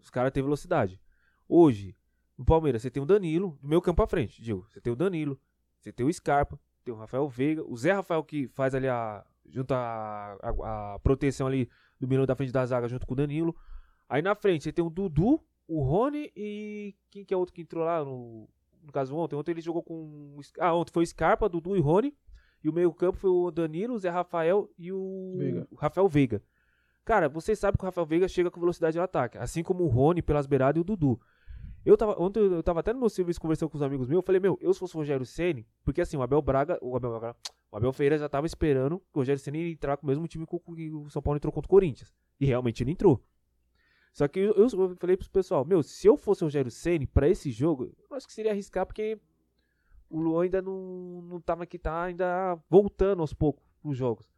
Os 0.00 0.08
caras 0.08 0.32
têm 0.32 0.42
velocidade. 0.42 0.98
Hoje, 1.46 1.94
no 2.36 2.44
Palmeiras, 2.44 2.80
você 2.82 2.90
tem 2.90 3.02
o 3.02 3.06
Danilo, 3.06 3.58
do 3.60 3.68
meu 3.68 3.82
campo 3.82 4.02
à 4.02 4.06
frente, 4.06 4.40
digo. 4.40 4.66
Você 4.70 4.80
tem 4.80 4.92
o 4.92 4.96
Danilo, 4.96 5.38
você 5.78 5.92
tem 5.92 6.06
o 6.06 6.12
Scarpa, 6.12 6.58
tem 6.82 6.94
o 6.94 6.96
Rafael 6.96 7.28
Veiga, 7.28 7.62
o 7.62 7.76
Zé 7.76 7.92
Rafael 7.92 8.24
que 8.24 8.48
faz 8.48 8.74
ali 8.74 8.88
a. 8.88 9.22
junto 9.46 9.72
a, 9.74 10.38
a, 10.42 10.94
a 10.94 10.98
proteção 11.00 11.46
ali 11.46 11.68
do 12.00 12.08
milhão 12.08 12.24
da 12.24 12.34
frente 12.34 12.52
da 12.52 12.64
zaga 12.64 12.88
junto 12.88 13.06
com 13.06 13.12
o 13.12 13.16
Danilo. 13.16 13.54
Aí 14.08 14.22
na 14.22 14.34
frente 14.34 14.64
você 14.64 14.72
tem 14.72 14.82
o 14.84 14.88
Dudu, 14.88 15.42
o 15.68 15.82
Rony 15.82 16.32
e. 16.34 16.94
Quem 17.10 17.24
que 17.24 17.32
é 17.32 17.36
outro 17.36 17.54
que 17.54 17.62
entrou 17.62 17.84
lá 17.84 18.04
no. 18.04 18.48
No 18.82 18.90
caso, 18.92 19.14
ontem. 19.14 19.36
Ontem 19.36 19.52
ele 19.52 19.60
jogou 19.60 19.82
com. 19.82 20.40
Ah, 20.58 20.74
ontem 20.74 20.92
foi 20.92 21.04
o 21.04 21.06
Scarpa, 21.06 21.48
Dudu 21.48 21.76
e 21.76 21.80
Rony. 21.80 22.16
E 22.64 22.68
o 22.68 22.72
meio-campo 22.72 23.16
foi 23.18 23.30
o 23.30 23.50
Danilo, 23.52 23.94
o 23.94 23.98
Zé 23.98 24.08
Rafael 24.08 24.68
e 24.76 24.90
o, 24.92 25.34
Veiga. 25.36 25.68
o 25.70 25.76
Rafael 25.76 26.08
Veiga. 26.08 26.42
Cara, 27.04 27.28
você 27.28 27.54
sabe 27.54 27.78
que 27.78 27.84
o 27.84 27.86
Rafael 27.86 28.04
Veiga 28.06 28.26
chega 28.26 28.50
com 28.50 28.58
velocidade 28.58 28.96
no 28.96 29.02
ataque, 29.04 29.38
assim 29.38 29.62
como 29.62 29.84
o 29.84 29.86
Rony 29.86 30.20
pelas 30.22 30.44
beiradas 30.46 30.76
e 30.76 30.80
o 30.80 30.84
Dudu. 30.84 31.20
Eu 31.86 31.96
tava, 31.96 32.20
ontem 32.20 32.40
eu 32.40 32.62
tava 32.62 32.80
até 32.80 32.92
no 32.92 32.98
meu 32.98 33.08
serviço 33.08 33.40
conversando 33.40 33.70
com 33.70 33.76
os 33.76 33.82
amigos 33.82 34.08
meus, 34.08 34.18
eu 34.18 34.22
falei, 34.22 34.40
meu, 34.40 34.58
eu 34.60 34.74
se 34.74 34.80
fosse 34.80 34.94
o 34.94 34.98
Rogério 34.98 35.24
Ceni, 35.24 35.64
porque 35.84 36.00
assim, 36.00 36.16
o 36.16 36.22
Abel 36.22 36.42
Braga, 36.42 36.76
o 36.82 36.96
Abel, 36.96 37.10
Braga- 37.18 37.36
o 37.70 37.76
Abel 37.76 37.92
Ferreira 37.92 38.18
já 38.18 38.28
tava 38.28 38.46
esperando 38.46 38.98
que 38.98 39.06
o 39.14 39.20
Rogério 39.20 39.40
Ceni 39.40 39.70
entrar 39.72 39.96
com 39.96 40.04
o 40.04 40.08
mesmo 40.08 40.26
time 40.26 40.44
que 40.44 40.90
o 40.90 41.08
São 41.08 41.22
Paulo 41.22 41.36
entrou 41.38 41.52
contra 41.52 41.66
o 41.66 41.70
Corinthians. 41.70 42.12
E 42.40 42.44
realmente 42.44 42.82
ele 42.82 42.90
entrou. 42.90 43.22
Só 44.18 44.26
que 44.26 44.40
eu, 44.40 44.52
eu 44.54 44.68
falei 44.96 45.16
pro 45.16 45.30
pessoal, 45.30 45.64
meu, 45.64 45.80
se 45.80 46.08
eu 46.08 46.16
fosse 46.16 46.42
o 46.42 46.46
Rogério 46.46 46.72
Ceni 46.72 47.06
pra 47.06 47.28
esse 47.28 47.52
jogo, 47.52 47.94
eu 48.10 48.16
acho 48.16 48.26
que 48.26 48.32
seria 48.32 48.50
arriscar 48.50 48.84
porque 48.84 49.16
o 50.10 50.18
Luan 50.18 50.42
ainda 50.42 50.60
não, 50.60 51.22
não 51.22 51.40
tava 51.40 51.62
aqui, 51.62 51.78
tá 51.78 52.02
ainda 52.02 52.58
voltando 52.68 53.20
aos 53.20 53.32
poucos 53.32 53.64
pros 53.80 53.96
jogos. 53.96 54.28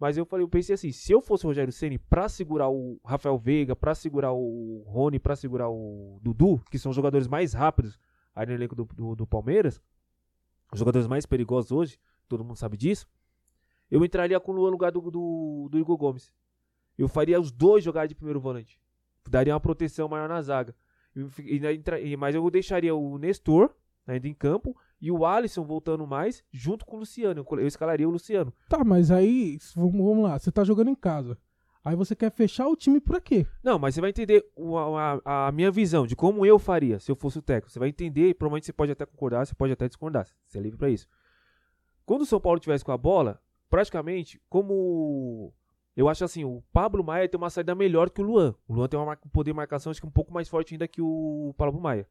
Mas 0.00 0.16
eu 0.16 0.26
falei, 0.26 0.42
eu 0.42 0.48
pensei 0.48 0.74
assim, 0.74 0.90
se 0.90 1.12
eu 1.12 1.20
fosse 1.20 1.46
o 1.46 1.48
Rogério 1.48 1.72
Ceni 1.72 1.96
pra 1.96 2.28
segurar 2.28 2.70
o 2.70 3.00
Rafael 3.04 3.38
Veiga, 3.38 3.76
pra 3.76 3.94
segurar 3.94 4.32
o 4.32 4.82
Rony, 4.84 5.20
pra 5.20 5.36
segurar 5.36 5.70
o 5.70 6.18
Dudu, 6.20 6.60
que 6.68 6.76
são 6.76 6.90
os 6.90 6.96
jogadores 6.96 7.28
mais 7.28 7.52
rápidos 7.52 8.00
aí 8.34 8.46
no 8.46 8.52
elenco 8.52 8.74
do, 8.74 8.84
do, 8.84 9.14
do 9.14 9.26
Palmeiras, 9.28 9.80
os 10.72 10.78
jogadores 10.80 11.06
mais 11.06 11.24
perigosos 11.24 11.70
hoje, 11.70 12.00
todo 12.26 12.42
mundo 12.42 12.56
sabe 12.56 12.76
disso, 12.76 13.06
eu 13.88 14.04
entraria 14.04 14.40
com 14.40 14.50
o 14.50 14.56
Luan 14.56 14.70
no 14.70 14.72
lugar 14.72 14.90
do, 14.90 15.00
do, 15.08 15.68
do 15.70 15.78
Igor 15.78 15.96
Gomes. 15.96 16.32
Eu 16.98 17.06
faria 17.06 17.40
os 17.40 17.52
dois 17.52 17.84
jogar 17.84 18.08
de 18.08 18.14
primeiro 18.16 18.40
volante. 18.40 18.80
Daria 19.28 19.54
uma 19.54 19.60
proteção 19.60 20.08
maior 20.08 20.28
na 20.28 20.40
zaga. 20.42 20.74
E, 21.14 22.16
mas 22.16 22.34
eu 22.34 22.48
deixaria 22.50 22.94
o 22.94 23.18
Nestor 23.18 23.74
ainda 24.06 24.26
em 24.28 24.34
campo 24.34 24.76
e 25.00 25.10
o 25.10 25.24
Alisson 25.26 25.64
voltando 25.64 26.06
mais 26.06 26.42
junto 26.52 26.84
com 26.86 26.96
o 26.96 27.00
Luciano. 27.00 27.44
Eu 27.52 27.66
escalaria 27.66 28.08
o 28.08 28.12
Luciano. 28.12 28.52
Tá, 28.68 28.82
mas 28.84 29.10
aí, 29.10 29.58
vamos, 29.74 30.22
lá, 30.22 30.38
você 30.38 30.50
tá 30.52 30.64
jogando 30.64 30.88
em 30.90 30.94
casa. 30.94 31.36
Aí 31.84 31.96
você 31.96 32.14
quer 32.14 32.30
fechar 32.30 32.68
o 32.68 32.76
time 32.76 33.00
pra 33.00 33.20
quê? 33.20 33.46
Não, 33.62 33.78
mas 33.78 33.94
você 33.94 34.00
vai 34.02 34.10
entender 34.10 34.44
a, 34.94 35.20
a- 35.24 35.48
a 35.48 35.52
minha 35.52 35.70
visão 35.70 36.06
de 36.06 36.14
como 36.14 36.44
eu 36.44 36.58
faria 36.58 36.98
se 37.00 37.10
eu 37.10 37.16
fosse 37.16 37.38
o 37.38 37.42
técnico. 37.42 37.70
Você 37.72 37.78
vai 37.78 37.88
entender 37.88 38.28
e 38.28 38.34
provavelmente 38.34 38.66
você 38.66 38.72
pode 38.72 38.92
até 38.92 39.06
concordar, 39.06 39.46
você 39.46 39.54
pode 39.54 39.72
até 39.72 39.88
discordar. 39.88 40.26
Você 40.46 40.58
é 40.58 40.60
livre 40.60 40.76
pra 40.78 40.90
isso. 40.90 41.08
Quando 42.04 42.22
o 42.22 42.26
São 42.26 42.38
Paulo 42.40 42.60
tivesse 42.60 42.84
com 42.84 42.92
a 42.92 42.98
bola, 42.98 43.40
praticamente, 43.70 44.40
como. 44.48 45.54
Eu 46.00 46.08
acho 46.08 46.24
assim, 46.24 46.44
o 46.44 46.62
Pablo 46.72 47.04
Maia 47.04 47.28
tem 47.28 47.36
uma 47.36 47.50
saída 47.50 47.74
melhor 47.74 48.08
que 48.08 48.22
o 48.22 48.24
Luan. 48.24 48.54
O 48.66 48.72
Luan 48.72 48.88
tem 48.88 48.98
uma 48.98 49.12
um 49.12 49.28
poder 49.28 49.50
de 49.50 49.54
marcação, 49.54 49.90
acho 49.90 50.00
que 50.00 50.06
um 50.06 50.10
pouco 50.10 50.32
mais 50.32 50.48
forte 50.48 50.72
ainda 50.72 50.88
que 50.88 51.02
o 51.02 51.54
Pablo 51.58 51.78
Maia. 51.78 52.08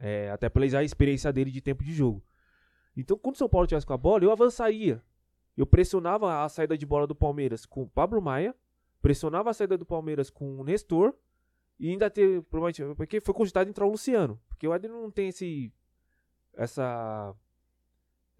É, 0.00 0.28
até 0.32 0.48
pela 0.48 0.66
experiência 0.82 1.32
dele 1.32 1.48
de 1.52 1.60
tempo 1.60 1.84
de 1.84 1.92
jogo. 1.92 2.20
Então, 2.96 3.16
quando 3.16 3.36
o 3.36 3.38
São 3.38 3.48
Paulo 3.48 3.68
tivesse 3.68 3.86
com 3.86 3.92
a 3.92 3.96
bola, 3.96 4.24
eu 4.24 4.32
avançaria. 4.32 5.00
Eu 5.56 5.64
pressionava 5.64 6.42
a 6.42 6.48
saída 6.48 6.76
de 6.76 6.84
bola 6.84 7.06
do 7.06 7.14
Palmeiras 7.14 7.64
com 7.64 7.82
o 7.82 7.88
Pablo 7.88 8.20
Maia, 8.20 8.52
pressionava 9.00 9.50
a 9.50 9.54
saída 9.54 9.78
do 9.78 9.86
Palmeiras 9.86 10.28
com 10.28 10.58
o 10.58 10.64
Nestor 10.64 11.14
e 11.78 11.88
ainda 11.88 12.12
provavelmente, 12.50 12.96
porque 12.96 13.20
foi 13.20 13.32
cogitado 13.32 13.70
entrar 13.70 13.86
o 13.86 13.90
Luciano, 13.92 14.40
porque 14.48 14.66
o 14.66 14.74
Éder 14.74 14.90
não 14.90 15.08
tem 15.08 15.28
esse 15.28 15.72
essa 16.54 17.32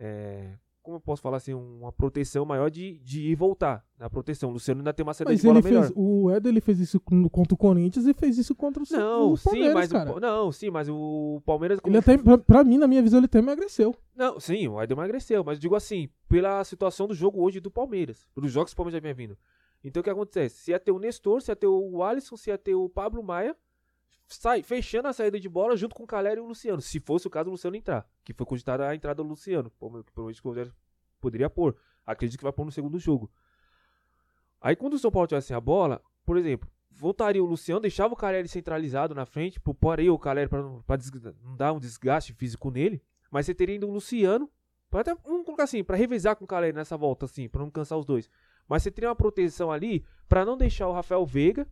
é, 0.00 0.58
como 0.82 0.96
eu 0.96 1.00
posso 1.00 1.20
falar 1.22 1.36
assim, 1.36 1.52
uma 1.54 1.92
proteção 1.92 2.44
maior 2.44 2.70
de, 2.70 2.98
de 3.00 3.20
ir 3.20 3.30
e 3.30 3.34
voltar 3.34 3.84
na 3.98 4.08
proteção. 4.08 4.48
O 4.50 4.52
Luciano 4.52 4.80
ainda 4.80 4.92
tem 4.92 5.02
uma 5.04 5.12
saída 5.14 5.30
Mas 5.30 5.40
de 5.40 5.46
bola 5.46 5.58
ele 5.58 5.68
melhor. 5.68 5.82
fez, 5.82 5.92
o 5.96 6.30
Éder 6.30 6.50
ele 6.50 6.60
fez 6.60 6.80
isso 6.80 6.98
contra 7.00 7.54
o 7.54 7.56
Corinthians 7.56 8.06
e 8.06 8.14
fez 8.14 8.38
isso 8.38 8.54
contra 8.54 8.82
o, 8.82 8.86
Não, 8.90 9.32
o 9.34 9.38
Palmeiras, 9.38 9.68
sim, 9.70 9.74
mas 9.74 9.92
cara. 9.92 10.12
o, 10.16 10.20
não, 10.20 10.52
sim, 10.52 10.70
mas 10.70 10.88
o 10.88 11.42
Palmeiras 11.44 11.78
Ele 11.84 11.98
até, 11.98 12.16
pra, 12.16 12.38
pra 12.38 12.64
mim, 12.64 12.78
na 12.78 12.86
minha 12.88 13.02
visão, 13.02 13.18
ele 13.18 13.26
até 13.26 13.38
emagreceu. 13.38 13.94
Não, 14.16 14.40
sim, 14.40 14.66
o 14.68 14.80
Éder 14.80 14.96
emagreceu, 14.96 15.44
mas 15.44 15.58
digo 15.60 15.74
assim, 15.74 16.08
pela 16.28 16.64
situação 16.64 17.06
do 17.06 17.14
jogo 17.14 17.42
hoje 17.42 17.60
do 17.60 17.70
Palmeiras, 17.70 18.26
pelos 18.34 18.50
jogos 18.50 18.70
que 18.72 18.74
o 18.74 18.76
Palmeiras 18.76 18.98
já 18.98 19.02
vinha 19.02 19.14
vindo. 19.14 19.36
Então 19.84 20.00
o 20.00 20.04
que 20.04 20.10
acontece? 20.10 20.56
Se 20.62 20.70
ia 20.72 20.78
ter 20.80 20.92
o 20.92 20.98
Nestor, 20.98 21.40
se 21.42 21.50
ia 21.50 21.56
ter 21.56 21.66
o 21.66 22.02
Alisson, 22.02 22.36
se 22.36 22.50
ia 22.50 22.58
ter 22.58 22.74
o 22.74 22.88
Pablo 22.88 23.22
Maia, 23.22 23.56
sai, 24.30 24.62
fechando 24.62 25.08
a 25.08 25.12
saída 25.12 25.38
de 25.38 25.48
bola 25.48 25.76
junto 25.76 25.94
com 25.94 26.04
o 26.04 26.06
Caleri 26.06 26.38
e 26.38 26.42
o 26.42 26.46
Luciano, 26.46 26.80
se 26.80 27.00
fosse 27.00 27.26
o 27.26 27.30
caso 27.30 27.46
do 27.46 27.50
Luciano 27.50 27.76
entrar, 27.76 28.08
que 28.24 28.32
foi 28.32 28.46
cogitada 28.46 28.88
a 28.88 28.94
entrada 28.94 29.22
do 29.22 29.28
Luciano, 29.28 29.70
que 29.70 29.76
provavelmente 29.76 30.40
o 30.40 30.48
Rogério 30.48 30.74
poderia 31.20 31.50
pôr. 31.50 31.76
Acredito 32.06 32.38
que 32.38 32.44
vai 32.44 32.52
pôr 32.52 32.64
no 32.64 32.72
segundo 32.72 32.98
jogo. 32.98 33.30
Aí 34.60 34.76
quando 34.76 34.94
o 34.94 34.98
São 34.98 35.10
Paulo 35.10 35.26
tivesse 35.26 35.52
a 35.52 35.60
bola, 35.60 36.02
por 36.24 36.36
exemplo, 36.36 36.70
voltaria 36.90 37.42
o 37.42 37.46
Luciano, 37.46 37.80
deixava 37.80 38.14
o 38.14 38.16
Caleri 38.16 38.48
centralizado 38.48 39.14
na 39.14 39.26
frente, 39.26 39.60
aí 39.98 40.10
o 40.10 40.18
Caleri 40.18 40.48
pra 40.48 40.62
não, 40.62 40.84
não 41.42 41.56
dar 41.56 41.72
um 41.72 41.80
desgaste 41.80 42.32
físico 42.32 42.70
nele, 42.70 43.02
mas 43.30 43.46
você 43.46 43.54
teria 43.54 43.74
ainda 43.74 43.86
o 43.86 43.90
Luciano, 43.90 44.50
pra 44.90 45.00
até, 45.00 45.14
vamos 45.14 45.44
colocar 45.44 45.64
assim, 45.64 45.82
pra 45.82 45.96
revezar 45.96 46.36
com 46.36 46.44
o 46.44 46.48
Caleri 46.48 46.72
nessa 46.72 46.96
volta, 46.96 47.24
assim, 47.24 47.48
pra 47.48 47.62
não 47.62 47.70
cansar 47.70 47.98
os 47.98 48.04
dois. 48.04 48.28
Mas 48.68 48.82
você 48.82 48.90
teria 48.90 49.08
uma 49.08 49.16
proteção 49.16 49.72
ali 49.72 50.04
pra 50.28 50.44
não 50.44 50.56
deixar 50.56 50.88
o 50.88 50.92
Rafael 50.92 51.24
Veiga, 51.26 51.66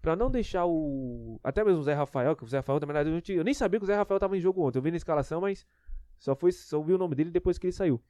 pra 0.00 0.16
não 0.16 0.30
deixar 0.30 0.66
o. 0.66 1.40
Até 1.42 1.64
mesmo 1.64 1.80
o 1.80 1.82
Zé 1.82 1.94
Rafael, 1.94 2.36
que 2.36 2.44
o 2.44 2.48
Zé 2.48 2.58
Rafael, 2.58 2.80
na 2.80 2.86
verdade, 2.86 3.10
eu, 3.10 3.36
eu 3.36 3.44
nem 3.44 3.54
sabia 3.54 3.78
que 3.78 3.84
o 3.84 3.86
Zé 3.86 3.94
Rafael 3.94 4.20
tava 4.20 4.36
em 4.36 4.40
jogo 4.40 4.66
ontem. 4.66 4.78
Eu 4.78 4.82
vi 4.82 4.90
na 4.90 4.96
escalação, 4.96 5.40
mas 5.40 5.66
só, 6.18 6.34
foi, 6.34 6.52
só 6.52 6.80
vi 6.80 6.92
o 6.92 6.98
nome 6.98 7.14
dele 7.14 7.30
depois 7.30 7.58
que 7.58 7.66
ele 7.66 7.72
saiu. 7.72 8.00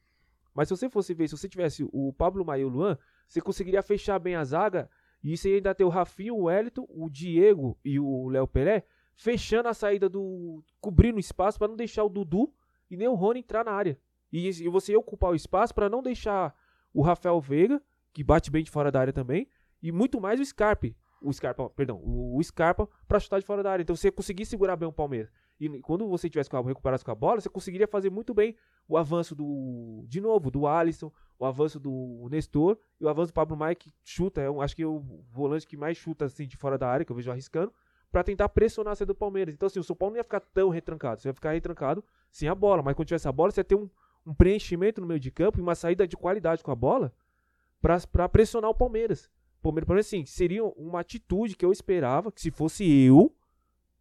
Mas 0.55 0.69
se 0.69 0.77
você 0.77 0.89
fosse 0.89 1.15
ver, 1.15 1.29
se 1.29 1.37
você 1.37 1.49
tivesse 1.49 1.89
o 1.93 2.13
Pablo 2.13 2.45
Maia 2.45 2.63
e 2.63 2.65
o 2.65 2.69
Luan, 2.69 2.99
você 3.27 3.41
conseguiria 3.41 3.83
fechar 3.83 4.19
bem 4.19 4.35
a 4.35 4.45
zaga 4.45 4.91
e 5.23 5.37
você 5.37 5.55
ainda 5.55 5.75
ter 5.75 5.85
o 5.85 5.89
Rafinho, 5.89 6.35
o 6.35 6.45
Wellington, 6.45 6.87
o 6.89 7.09
Diego 7.09 7.79
e 7.85 7.99
o 7.99 8.29
Léo 8.29 8.47
Pelé 8.47 8.85
fechando 9.15 9.69
a 9.69 9.75
saída 9.75 10.09
do. 10.09 10.63
cobrindo 10.81 11.17
o 11.17 11.21
espaço 11.21 11.59
pra 11.59 11.69
não 11.69 11.77
deixar 11.77 12.05
o 12.05 12.09
Dudu 12.09 12.53
e 12.91 12.97
nem 12.97 13.09
o 13.09 13.15
Rony 13.15 13.41
entrar 13.41 13.65
na 13.65 13.73
área. 13.73 13.99
E, 14.33 14.49
e 14.49 14.69
você 14.69 14.93
ia 14.93 14.99
ocupar 14.99 15.31
o 15.31 15.35
espaço 15.35 15.75
pra 15.75 15.89
não 15.89 16.03
deixar 16.03 16.55
o 16.95 17.03
Rafael 17.03 17.41
Veiga, 17.41 17.83
que 18.13 18.23
bate 18.23 18.51
bem 18.51 18.63
de 18.63 18.71
fora 18.71 18.91
da 18.91 19.01
área 19.01 19.13
também, 19.13 19.49
e 19.83 19.91
muito 19.91 20.21
mais 20.21 20.41
o 20.41 20.45
Scarpe. 20.45 20.97
O 21.21 21.33
Scarpa, 21.33 21.69
perdão, 21.71 22.01
o, 22.05 22.41
Scarpa 22.43 22.89
pra 23.07 23.19
chutar 23.19 23.41
de 23.41 23.47
fora 23.47 23.63
da 23.63 23.73
área. 23.73 23.83
Então 23.83 23.97
você 23.97 24.11
conseguir 24.11 24.47
segurar 24.47 24.77
bem 24.77 24.89
o 24.89 24.93
Palmeiras. 24.93 25.31
E 25.61 25.69
quando 25.81 26.09
você 26.09 26.31
tivesse 26.31 26.51
recuperasse 26.65 27.05
com 27.05 27.11
a 27.11 27.15
bola, 27.15 27.41
você 27.41 27.49
conseguiria 27.49 27.89
fazer 27.89 28.11
muito 28.11 28.33
bem 28.33 28.55
o 28.87 28.97
avanço 28.97 29.35
do. 29.35 30.05
De 30.07 30.21
novo, 30.21 30.51
do 30.51 30.67
Alisson, 30.67 31.13
o 31.39 31.45
avanço 31.45 31.81
do 31.81 32.29
Nestor 32.31 32.79
e 33.01 33.05
o 33.05 33.09
avanço 33.09 33.33
do 33.33 33.35
Pablo 33.35 33.57
Maia, 33.57 33.75
que 33.75 33.93
chuta, 34.05 34.41
é 34.41 34.49
um, 34.49 34.61
acho 34.61 34.77
que 34.77 34.83
é 34.83 34.87
o 34.87 35.01
volante 35.33 35.67
que 35.67 35.77
mais 35.77 35.97
chuta 35.97 36.27
assim 36.27 36.47
de 36.47 36.57
fora 36.57 36.79
da 36.79 36.89
área, 36.89 37.05
que 37.05 37.11
eu 37.11 37.17
vejo 37.17 37.31
arriscando, 37.31 37.73
pra 38.11 38.23
tentar 38.23 38.49
pressionar 38.49 38.93
a 38.93 38.97
saída 38.97 39.13
do 39.13 39.17
Palmeiras. 39.17 39.55
Então, 39.55 39.67
assim, 39.67 39.81
o 39.81 39.85
São 39.85 39.97
Paulo 39.97 40.13
não 40.13 40.19
ia 40.19 40.25
ficar 40.25 40.41
tão 40.41 40.69
retrancado, 40.69 41.21
você 41.21 41.29
ia 41.29 41.35
ficar 41.35 41.53
retrancado 41.53 42.05
sem 42.31 42.49
a 42.49 42.55
bola, 42.55 42.83
mas 42.83 42.95
quando 42.95 43.09
tivesse 43.09 43.27
a 43.27 43.33
bola, 43.33 43.51
você 43.51 43.61
ia 43.61 43.65
ter 43.65 43.75
um, 43.75 43.91
um 44.25 44.33
preenchimento 44.35 45.01
no 45.01 45.07
meio 45.07 45.21
de 45.21 45.31
campo 45.31 45.59
e 45.59 45.63
uma 45.63 45.75
saída 45.75 46.07
de 46.07 46.17
qualidade 46.17 46.63
com 46.63 46.71
a 46.71 46.77
bola 46.77 47.13
pra 47.81 48.29
pressionar 48.29 48.71
o 48.71 48.75
Palmeiras. 48.75 49.31
Palmeiras, 49.63 49.87
Palmeiras, 49.87 50.07
assim, 50.07 50.25
seria 50.25 50.65
uma 50.65 51.01
atitude 51.01 51.57
que 51.57 51.65
eu 51.65 51.73
esperava, 51.73 52.31
que 52.31 52.41
se 52.41 52.51
fosse 52.51 52.85
eu, 52.85 53.35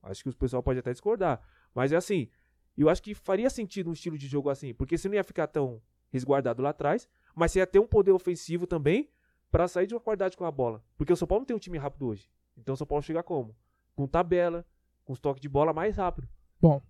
acho 0.04 0.24
que 0.24 0.30
o 0.30 0.36
pessoal 0.36 0.62
pode 0.62 0.80
até 0.80 0.92
discordar, 0.92 1.42
mas 1.74 1.92
é 1.92 1.96
assim, 1.96 2.30
eu 2.78 2.90
acho 2.90 3.02
que 3.02 3.14
faria 3.14 3.50
sentido 3.50 3.90
um 3.90 3.94
estilo 3.94 4.18
de 4.18 4.28
jogo 4.28 4.50
assim, 4.50 4.74
porque 4.74 4.98
você 4.98 5.08
não 5.08 5.16
ia 5.16 5.24
ficar 5.24 5.48
tão 5.48 5.82
resguardado 6.10 6.62
lá 6.62 6.70
atrás, 6.70 7.08
mas 7.36 7.52
você 7.52 7.60
ia 7.60 7.68
ter 7.68 7.80
um 7.80 7.88
poder 7.88 8.12
ofensivo 8.12 8.68
também 8.68 9.10
pra 9.52 9.68
sair 9.68 9.88
de 9.88 9.94
uma 9.94 10.00
qualidade 10.00 10.38
com 10.38 10.46
a 10.46 10.52
bola. 10.52 10.84
Porque 10.98 11.12
o 11.12 11.16
São 11.16 11.28
Paulo 11.28 11.42
não 11.42 11.46
tem 11.46 11.56
um 11.56 11.60
time 11.60 11.78
rápido 11.78 12.08
hoje. 12.08 12.30
Então 12.56 12.74
o 12.74 12.78
São 12.78 12.88
Paulo 12.88 13.02
chega 13.02 13.24
como? 13.24 13.56
Com 13.96 14.08
tabela, 14.08 14.66
com 15.04 15.14
os 15.14 15.20
toques 15.20 15.42
de 15.42 15.50
bola 15.50 15.74
mais 15.74 15.98
rápido. 15.98 16.28
Bom, 16.62 16.82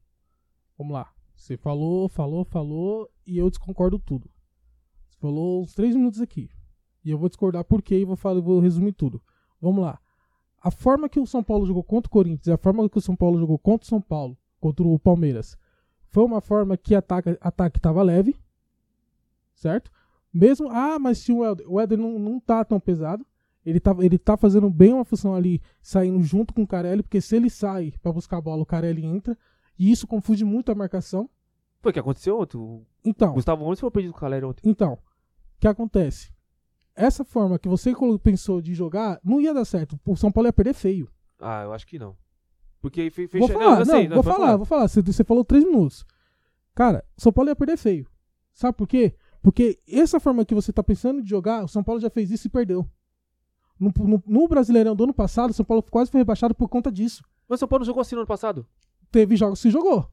vamos 0.77 0.93
lá. 0.93 1.13
Você 1.36 1.56
falou, 1.56 2.10
falou, 2.10 2.43
falou 2.43 3.10
e 3.25 3.38
eu 3.38 3.49
desconcordo 3.49 3.99
tudo. 3.99 4.30
Você 5.08 5.19
falou 5.19 5.62
uns 5.62 5.73
três 5.73 5.95
minutos 5.95 6.19
aqui. 6.19 6.49
E 7.08 7.12
eu 7.12 7.17
vou 7.17 7.30
discordar 7.30 7.63
por 7.63 7.82
quê 7.82 8.00
e 8.00 8.04
vou, 8.04 8.17
falar, 8.17 8.41
vou 8.41 8.60
resumir 8.60 8.91
tudo. 8.91 9.22
Vamos 9.62 9.82
lá. 9.82 9.98
A 10.62 10.70
forma 10.70 11.08
que 11.08 11.22
o 11.22 11.26
São 11.26 11.41
Paulo 11.41 11.65
jogou 11.65 11.82
contra 11.82 12.10
o 12.10 12.12
Corinthians 12.12 12.48
e 12.48 12.52
a 12.52 12.58
forma 12.58 12.89
que 12.89 12.98
o 12.98 13.02
São 13.02 13.15
Paulo 13.15 13.39
jogou 13.39 13.58
contra 13.58 13.86
o 13.86 13.88
São 13.88 14.02
Paulo, 14.02 14.38
contra 14.60 14.86
o 14.86 14.99
Palmeiras, 14.99 15.58
foi 16.10 16.26
uma 16.26 16.41
forma 16.41 16.76
que 16.76 16.93
ataque 16.93 17.38
ataque 17.39 17.80
estava 17.80 18.03
leve, 18.03 18.36
certo? 19.55 19.89
Mesmo, 20.34 20.70
ah, 20.70 20.99
mas 20.99 21.20
se 21.20 21.32
o 21.32 21.45
Éder, 21.45 21.66
o 21.72 21.80
Éder 21.80 21.97
não, 21.97 22.20
não 22.20 22.41
tá 22.41 22.66
tão 22.66 22.78
pesado, 22.78 23.26
ele 23.66 23.80
tá, 23.80 23.95
ele 23.99 24.18
tá 24.18 24.36
fazendo 24.36 24.70
bem 24.70 24.91
uma 24.91 25.05
função 25.05 25.34
ali, 25.34 25.62
saindo 25.82 26.22
junto 26.22 26.53
com 26.53 26.64
o 26.64 26.68
Carelli, 26.68 27.03
porque 27.03 27.22
se 27.22 27.38
ele 27.38 27.49
sai 27.49 27.93
pra 28.01 28.12
buscar 28.12 28.39
a 28.39 28.41
bola, 28.41 28.64
o 28.64 28.66
Carelli 28.66 29.05
entra, 29.05 29.38
e 29.80 29.89
isso 29.89 30.05
confunde 30.05 30.43
muito 30.43 30.74
a 30.74 30.76
marcação. 30.76 31.30
Foi 31.80 31.91
o 31.91 31.93
que 31.93 31.99
aconteceu 32.01 32.38
ontem. 32.38 32.86
Então, 33.05 33.34
Gustavo 33.34 33.64
Gomes 33.64 33.80
foi 33.80 33.91
perdido 33.91 34.12
com 34.12 34.18
o 34.18 34.20
Caleri 34.20 34.43
ontem. 34.43 34.70
então, 34.70 34.93
o 34.93 35.60
que 35.60 35.68
acontece? 35.70 36.36
Essa 36.98 37.24
forma 37.24 37.60
que 37.60 37.70
você 37.70 37.93
pensou 38.24 38.60
de 38.60 38.74
jogar 38.74 39.20
não 39.24 39.39
ia 39.39 39.54
dar 39.54 39.64
certo. 39.66 40.00
O 40.06 40.16
São 40.16 40.32
Paulo 40.32 40.48
ia 40.48 40.54
perder 40.54 40.74
feio. 40.74 41.08
Ah, 41.39 41.62
eu 41.64 41.72
acho 41.72 41.86
que 41.86 42.00
não. 42.00 42.18
Porque 42.82 43.10
fe- 43.12 43.28
Vou 43.28 43.48
fecha... 43.48 43.54
falar, 43.60 43.80
eu 43.80 43.86
não, 43.86 43.86
sei, 43.86 44.08
vou 44.08 44.24
pode 44.24 44.36
falar, 44.38 44.58
vou 44.58 44.66
falar. 44.66 44.88
Você, 44.88 45.02
você 45.04 45.24
falou 45.24 45.45
três 45.45 45.64
minutos. 45.64 46.04
Cara, 46.74 47.06
o 47.16 47.22
São 47.22 47.32
Paulo 47.32 47.50
ia 47.50 47.56
perder 47.56 47.78
feio. 47.78 48.08
Sabe 48.54 48.76
por 48.76 48.88
quê? 48.88 49.14
Porque 49.43 49.80
essa 49.88 50.20
forma 50.20 50.43
que 50.43 50.56
você 50.56 50.74
tá 50.74 50.82
pensando 50.84 51.22
de 51.22 51.30
jogar, 51.30 51.64
o 51.64 51.68
São 51.68 51.84
Paulo 51.84 52.02
já 52.02 52.10
fez 52.10 52.32
isso 52.32 52.48
e 52.48 52.50
perdeu. 52.50 52.84
No, 53.80 53.93
no- 53.95 54.24
no 54.26 54.48
Brasileirão 54.48 54.95
do 54.95 55.04
ano 55.04 55.14
passado, 55.14 55.52
o 55.52 55.54
São 55.54 55.64
Paulo 55.66 55.84
quase 55.84 56.10
foi 56.10 56.20
rebaixado 56.20 56.56
por 56.56 56.68
conta 56.68 56.91
disso. 56.91 57.24
Mas 57.48 57.58
o 57.58 57.62
São 57.62 57.68
Paulo 57.68 57.82
não 57.82 57.86
jogou 57.86 58.02
assim 58.02 58.16
no 58.16 58.22
ano 58.22 58.28
passado? 58.28 58.66
Teve 59.12 59.36
jogos 59.36 59.62
que 59.62 59.70
jogou. 59.70 60.10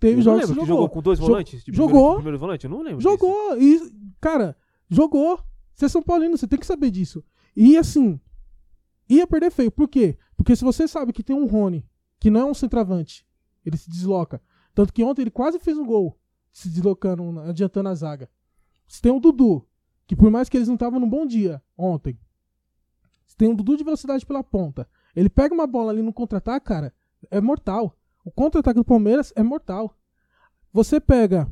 Teve 0.00 0.14
Eu 0.14 0.16
não 0.16 0.22
jogos 0.24 0.40
lembro 0.40 0.54
que 0.54 0.60
jogou. 0.66 0.76
jogou 0.82 0.88
com 0.88 1.02
dois 1.02 1.18
volantes? 1.20 1.62
de 1.64 1.72
jogou. 1.72 1.90
Primeiro, 1.92 2.16
primeiro 2.16 2.38
volante? 2.38 2.64
Eu 2.64 2.70
não 2.70 2.78
lembro 2.82 2.98
disso. 2.98 3.08
Jogou. 3.08 3.56
E, 3.60 3.92
cara, 4.20 4.56
jogou. 4.90 5.38
Você 5.74 5.86
é 5.86 5.88
São 5.88 6.02
Paulino, 6.02 6.36
você 6.36 6.46
tem 6.46 6.58
que 6.58 6.66
saber 6.66 6.90
disso. 6.90 7.24
E 7.56 7.76
assim, 7.76 8.20
ia 9.08 9.26
perder 9.26 9.50
feio. 9.50 9.70
Por 9.70 9.88
quê? 9.88 10.16
Porque 10.36 10.54
se 10.54 10.64
você 10.64 10.86
sabe 10.86 11.12
que 11.12 11.22
tem 11.22 11.34
um 11.34 11.46
Rony, 11.46 11.84
que 12.18 12.30
não 12.30 12.40
é 12.40 12.44
um 12.44 12.54
centroavante, 12.54 13.26
ele 13.64 13.76
se 13.76 13.90
desloca. 13.90 14.40
Tanto 14.74 14.92
que 14.92 15.04
ontem 15.04 15.22
ele 15.22 15.30
quase 15.30 15.58
fez 15.58 15.78
um 15.78 15.84
gol, 15.84 16.18
se 16.52 16.68
deslocando, 16.68 17.40
adiantando 17.40 17.88
a 17.88 17.94
zaga. 17.94 18.30
Você 18.86 19.00
tem 19.00 19.12
o 19.12 19.20
Dudu, 19.20 19.66
que 20.06 20.16
por 20.16 20.30
mais 20.30 20.48
que 20.48 20.56
eles 20.56 20.68
não 20.68 20.74
estavam 20.74 21.00
num 21.00 21.08
bom 21.08 21.26
dia 21.26 21.62
ontem, 21.76 22.18
você 23.26 23.36
tem 23.36 23.48
um 23.48 23.54
Dudu 23.54 23.76
de 23.76 23.84
velocidade 23.84 24.24
pela 24.24 24.44
ponta. 24.44 24.88
Ele 25.14 25.28
pega 25.28 25.54
uma 25.54 25.66
bola 25.66 25.92
ali 25.92 26.02
no 26.02 26.12
contra-ataque, 26.12 26.66
cara, 26.66 26.94
é 27.30 27.40
mortal. 27.40 27.96
O 28.24 28.30
contra-ataque 28.30 28.76
do 28.76 28.84
Palmeiras 28.84 29.32
é 29.36 29.42
mortal. 29.42 29.96
Você 30.72 31.00
pega 31.00 31.48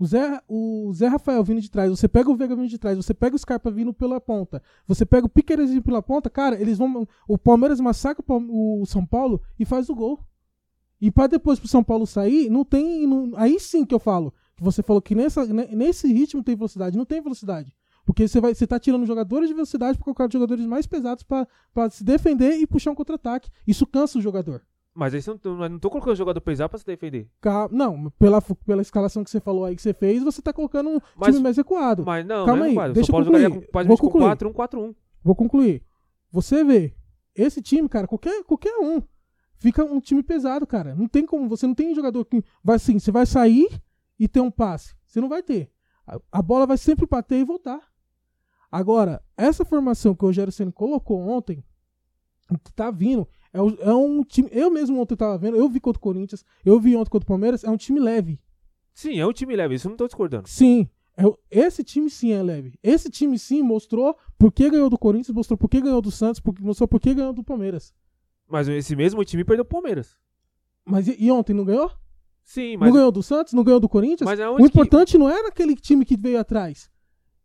o 0.00 0.06
Zé, 0.06 0.40
o 0.48 0.90
Zé 0.94 1.06
Rafael 1.08 1.44
vindo 1.44 1.60
de 1.60 1.70
trás, 1.70 1.90
você 1.90 2.08
pega 2.08 2.30
o 2.30 2.34
Veiga 2.34 2.56
vindo 2.56 2.68
de 2.68 2.78
trás, 2.78 2.96
você 2.96 3.12
pega 3.12 3.36
o 3.36 3.38
Scarpa 3.38 3.70
vindo 3.70 3.92
pela 3.92 4.18
ponta, 4.20 4.62
você 4.88 5.04
pega 5.04 5.26
o 5.26 5.28
Piqueires 5.28 5.68
vindo 5.70 5.82
pela 5.82 6.02
ponta, 6.02 6.30
cara, 6.30 6.58
eles 6.60 6.78
vão. 6.78 7.06
O 7.28 7.36
Palmeiras 7.36 7.78
massacra 7.80 8.24
o 8.28 8.84
São 8.86 9.04
Paulo 9.04 9.42
e 9.58 9.64
faz 9.66 9.90
o 9.90 9.94
gol. 9.94 10.18
E 11.00 11.10
pra 11.10 11.26
depois 11.26 11.58
pro 11.58 11.68
São 11.68 11.84
Paulo 11.84 12.06
sair, 12.06 12.48
não 12.50 12.64
tem. 12.64 13.06
não- 13.06 13.32
aí 13.36 13.60
sim 13.60 13.84
que 13.84 13.94
eu 13.94 13.98
falo. 14.00 14.32
Você 14.58 14.82
falou 14.82 15.00
que 15.00 15.14
nessa, 15.14 15.46
ne- 15.46 15.74
nesse 15.74 16.10
ritmo 16.12 16.42
tem 16.42 16.56
velocidade. 16.56 16.96
Não 16.96 17.04
tem 17.06 17.22
velocidade. 17.22 17.74
Porque 18.04 18.26
você, 18.26 18.40
vai, 18.40 18.54
você 18.54 18.66
tá 18.66 18.78
tirando 18.80 19.06
jogadores 19.06 19.48
de 19.48 19.54
velocidade 19.54 19.96
pra 19.96 20.04
colocar 20.04 20.28
jogadores 20.32 20.64
mais 20.66 20.86
pesados 20.86 21.22
pra 21.22 21.46
se 21.90 22.02
defender 22.02 22.56
e 22.56 22.66
puxar 22.66 22.90
um 22.90 22.94
contra-ataque. 22.94 23.48
Isso 23.66 23.86
cansa 23.86 24.18
o 24.18 24.22
jogador. 24.22 24.62
Mas 24.94 25.14
aí 25.14 25.22
você 25.22 25.30
não, 25.44 25.68
não, 25.68 25.78
tô 25.78 25.88
colocando 25.88 26.12
o 26.12 26.16
jogador 26.16 26.40
pesado 26.40 26.68
pra 26.68 26.78
se 26.78 26.84
defender. 26.84 27.30
Ca- 27.40 27.68
Não, 27.70 28.10
pela, 28.18 28.42
pela 28.42 28.82
escalação 28.82 29.22
que 29.22 29.30
você 29.30 29.40
falou 29.40 29.64
aí 29.64 29.76
que 29.76 29.82
você 29.82 29.94
fez, 29.94 30.22
você 30.22 30.42
tá 30.42 30.52
colocando 30.52 30.90
um 30.90 31.00
Mas- 31.16 31.30
time 31.30 31.42
mais 31.42 31.56
recuado. 31.56 32.04
Mas 32.04 32.26
não, 32.26 32.44
Calma 32.44 32.56
não 32.60 32.64
é 32.64 32.68
aí, 32.68 32.74
quadro. 32.74 32.90
O 32.90 32.94
deixa 32.94 33.06
São 33.06 33.12
Paulo 33.24 33.26
eu 33.36 33.50
concluir. 33.50 33.66
com, 33.72 33.84
Vou 33.88 33.96
com 33.96 34.04
concluir. 34.06 34.24
4 34.24 34.48
1 34.48 34.52
4 34.52 34.80
1 34.80 34.94
Vou 35.22 35.34
concluir. 35.36 35.84
Você 36.32 36.64
vê, 36.64 36.94
esse 37.36 37.62
time, 37.62 37.88
cara, 37.88 38.06
qualquer, 38.08 38.42
qualquer 38.44 38.76
um, 38.78 39.00
fica 39.58 39.84
um 39.84 40.00
time 40.00 40.22
pesado, 40.24 40.66
cara. 40.66 40.94
Não 40.94 41.06
tem 41.06 41.24
como, 41.24 41.48
você 41.48 41.66
não 41.66 41.74
tem 41.74 41.94
jogador 41.94 42.24
que 42.24 42.42
vai 42.62 42.76
assim, 42.76 42.98
você 42.98 43.12
vai 43.12 43.26
sair 43.26 43.68
e 44.18 44.26
ter 44.26 44.40
um 44.40 44.50
passe. 44.50 44.94
Você 45.06 45.20
não 45.20 45.28
vai 45.28 45.42
ter. 45.42 45.70
A, 46.06 46.18
a 46.32 46.42
bola 46.42 46.66
vai 46.66 46.76
sempre 46.76 47.06
bater 47.06 47.38
e 47.38 47.44
voltar. 47.44 47.80
Agora, 48.72 49.22
essa 49.36 49.64
formação 49.64 50.14
que 50.14 50.24
o 50.24 50.26
Rogério 50.28 50.52
Senna 50.52 50.72
colocou 50.72 51.18
ontem, 51.20 51.64
que 52.64 52.72
tá 52.72 52.90
vindo, 52.90 53.26
é, 53.52 53.60
o- 53.60 53.76
é 53.80 53.94
um 53.94 54.22
time. 54.24 54.48
Eu 54.52 54.70
mesmo 54.70 55.00
ontem 55.00 55.16
tava 55.16 55.36
vendo, 55.38 55.56
eu 55.56 55.68
vi 55.68 55.80
contra 55.80 55.98
o 55.98 56.02
Corinthians, 56.02 56.44
eu 56.64 56.78
vi 56.80 56.96
ontem 56.96 57.10
contra 57.10 57.24
o 57.24 57.28
Palmeiras, 57.28 57.64
é 57.64 57.70
um 57.70 57.76
time 57.76 57.98
leve. 58.00 58.40
Sim, 58.94 59.18
é 59.18 59.26
um 59.26 59.32
time 59.32 59.54
leve, 59.56 59.74
isso 59.74 59.86
eu 59.86 59.90
não 59.90 59.96
tô 59.96 60.06
discordando. 60.06 60.48
Sim. 60.48 60.88
É, 61.16 61.24
esse 61.50 61.84
time 61.84 62.08
sim 62.08 62.32
é 62.32 62.42
leve. 62.42 62.74
Esse 62.82 63.10
time 63.10 63.38
sim 63.38 63.62
mostrou 63.62 64.16
por 64.38 64.50
que 64.52 64.70
ganhou 64.70 64.88
do 64.88 64.98
Corinthians, 64.98 65.34
mostrou 65.34 65.56
por 65.58 65.68
que 65.68 65.80
ganhou 65.80 66.00
do 66.00 66.10
Santos, 66.10 66.40
por- 66.40 66.58
mostrou 66.60 66.88
por 66.88 66.98
que 67.00 67.12
ganhou 67.14 67.32
do 67.32 67.44
Palmeiras. 67.44 67.92
Mas 68.48 68.66
esse 68.68 68.96
mesmo 68.96 69.24
time 69.24 69.44
perdeu 69.44 69.62
o 69.62 69.66
Palmeiras. 69.66 70.16
Mas 70.84 71.06
e, 71.08 71.16
e 71.18 71.30
ontem 71.30 71.52
não 71.54 71.64
ganhou? 71.64 71.90
Sim, 72.42 72.76
mas. 72.78 72.88
Não 72.88 72.94
ganhou 72.96 73.12
do 73.12 73.22
Santos? 73.22 73.52
Não 73.52 73.62
ganhou 73.62 73.78
do 73.78 73.88
Corinthians? 73.88 74.22
Mas 74.28 74.40
o 74.40 74.42
aonde 74.42 74.62
que- 74.62 74.68
importante 74.70 75.18
não 75.18 75.28
era 75.28 75.48
aquele 75.48 75.76
time 75.76 76.04
que 76.04 76.16
veio 76.16 76.38
atrás. 76.40 76.90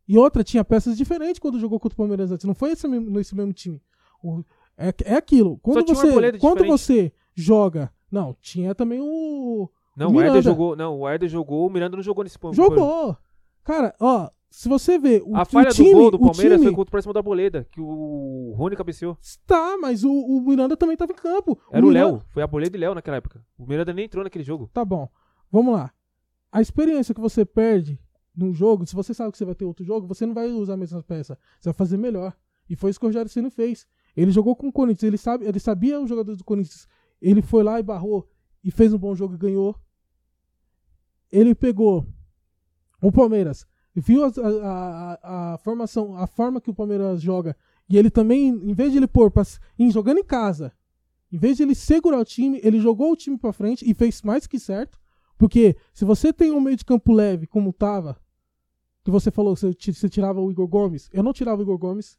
E 0.08 0.18
outra, 0.18 0.44
tinha 0.44 0.64
peças 0.64 0.96
diferentes 0.98 1.40
quando 1.40 1.60
jogou 1.60 1.80
contra 1.80 1.96
o 1.96 1.98
Palmeiras 1.98 2.32
antes. 2.32 2.46
Não 2.46 2.56
foi 2.56 2.72
esse 2.72 2.88
mesmo, 2.88 3.20
esse 3.20 3.36
mesmo 3.36 3.52
time. 3.54 3.82
O- 4.24 4.44
é, 4.78 4.94
é 5.04 5.16
aquilo. 5.16 5.58
Quando, 5.60 5.90
um 5.90 5.96
você, 5.96 6.12
quando 6.40 6.58
diferente. 6.58 6.68
você 6.68 7.14
joga. 7.34 7.92
Não, 8.12 8.36
tinha 8.42 8.74
também 8.76 9.00
o. 9.02 9.70
Não, 9.96 10.10
o 10.12 10.16
o 10.16 10.22
Herder 10.22 10.42
jogou. 10.42 10.76
Não, 10.76 11.00
o 11.00 11.10
Herder 11.10 11.30
jogou, 11.30 11.68
o 11.68 11.70
Miranda 11.70 11.96
não 11.96 12.04
jogou 12.04 12.24
nesse 12.24 12.38
ponto. 12.38 12.56
Jogou. 12.56 13.16
Cara, 13.64 13.96
ó, 14.00 14.30
se 14.50 14.70
você 14.70 14.98
vê. 15.00 15.22
O, 15.26 15.36
A 15.36 15.42
o 15.42 15.46
falha 15.46 15.70
time, 15.72 15.92
do 15.92 15.98
gol 15.98 16.12
do 16.12 16.18
o 16.18 16.20
Palmeiras 16.20 16.58
time, 16.60 16.64
foi 16.70 16.76
contra 16.76 16.90
o 16.90 16.92
próximo 16.92 17.14
da 17.14 17.22
Boleda, 17.22 17.68
que 17.72 17.80
o 17.82 18.54
Rony 18.58 18.76
cabeceou. 18.76 19.18
Tá, 19.46 19.78
mas 19.78 20.04
o, 20.04 20.12
o 20.12 20.42
Miranda 20.42 20.78
também 20.78 20.96
tava 20.96 21.12
em 21.12 21.16
campo. 21.16 21.58
Era 21.72 21.86
o 21.86 21.90
Miranda- 21.90 22.10
Léo, 22.12 22.22
foi 22.30 22.44
a 22.44 22.48
Boleda 22.48 22.76
e 22.78 22.80
Léo 22.80 22.96
naquela 22.96 23.18
época. 23.18 23.44
O 23.58 23.66
Miranda 23.66 23.94
nem 23.94 24.06
entrou 24.06 24.24
naquele 24.24 24.44
jogo. 24.44 24.70
Tá 24.74 24.84
bom. 24.86 25.10
Vamos 25.52 25.74
lá. 25.74 25.92
A 26.52 26.62
experiência 26.62 27.14
que 27.14 27.20
você 27.22 27.44
perde 27.46 28.00
num 28.36 28.54
jogo, 28.54 28.86
se 28.86 28.96
você 28.96 29.14
sabe 29.14 29.32
que 29.32 29.38
você 29.38 29.46
vai 29.46 29.56
ter 29.56 29.66
outro 29.66 29.84
jogo, 29.86 30.08
você 30.08 30.26
não 30.26 30.34
vai 30.34 30.48
usar 30.50 30.74
a 30.74 30.78
mesma 30.78 31.02
peça. 31.04 31.38
Você 31.60 31.70
vai 31.70 31.74
fazer 31.74 31.98
melhor. 31.98 32.34
E 32.70 32.76
foi 32.76 32.90
isso 32.92 33.00
que 33.00 33.06
o 33.06 33.10
Rogério 33.10 33.30
Ceni 33.30 33.50
fez. 33.50 33.86
Ele 34.16 34.32
jogou 34.32 34.56
com 34.56 34.68
o 34.68 34.72
Corinthians, 34.72 35.04
ele, 35.04 35.18
sabe, 35.18 35.46
ele 35.46 35.60
sabia 35.60 36.00
os 36.00 36.08
jogadores 36.10 36.38
do 36.38 36.44
Corinthians. 36.44 36.88
Ele 37.22 37.42
foi 37.42 37.64
lá 37.64 37.80
e 37.80 37.84
barrou 37.84 38.30
e 38.64 38.72
fez 38.72 38.94
um 38.94 38.98
bom 38.98 39.14
jogo 39.16 39.36
e 39.36 39.38
ganhou. 39.38 39.76
Ele 41.32 41.54
pegou 41.54 42.06
o 43.02 43.12
Palmeiras, 43.12 43.66
viu 43.94 44.24
a, 44.24 44.28
a- 44.64 45.20
a- 45.54 45.58
formação, 45.58 46.16
a 46.18 46.26
forma 46.28 46.62
que 46.62 46.70
o 46.70 46.74
Palmeiras 46.74 47.22
joga, 47.22 47.56
e 47.90 47.98
ele 47.98 48.10
também, 48.10 48.48
em 48.48 48.74
vez 48.74 48.92
de 48.92 48.98
ele 48.98 49.08
pôr 49.08 49.30
pra, 49.30 49.44
em, 49.78 49.92
jogando 49.92 50.20
em 50.20 50.24
casa, 50.24 50.72
em 51.32 51.38
vez 51.38 51.58
de 51.58 51.64
ele 51.64 51.76
segurar 51.76 52.20
o 52.20 52.26
time, 52.26 52.60
ele 52.64 52.80
jogou 52.80 53.12
o 53.12 53.16
time 53.16 53.38
pra 53.38 53.52
frente 53.54 53.90
e 53.90 53.94
fez 53.94 54.22
mais 54.22 54.48
que 54.48 54.60
certo. 54.60 54.98
Porque 55.38 55.76
se 55.94 56.06
você 56.06 56.32
tem 56.32 56.52
um 56.52 56.62
meio 56.62 56.78
de 56.78 56.86
campo 56.86 57.12
leve, 57.12 57.46
como 57.46 57.74
tava, 57.74 58.18
que 59.04 59.12
você 59.12 59.30
falou 59.30 59.56
você 59.56 59.74
tirava 60.10 60.40
o 60.40 60.50
Igor 60.50 60.68
Gomes, 60.68 61.10
eu 61.12 61.22
não 61.22 61.34
tirava 61.34 61.60
o 61.60 61.64
Igor 61.64 61.78
Gomes. 61.78 62.18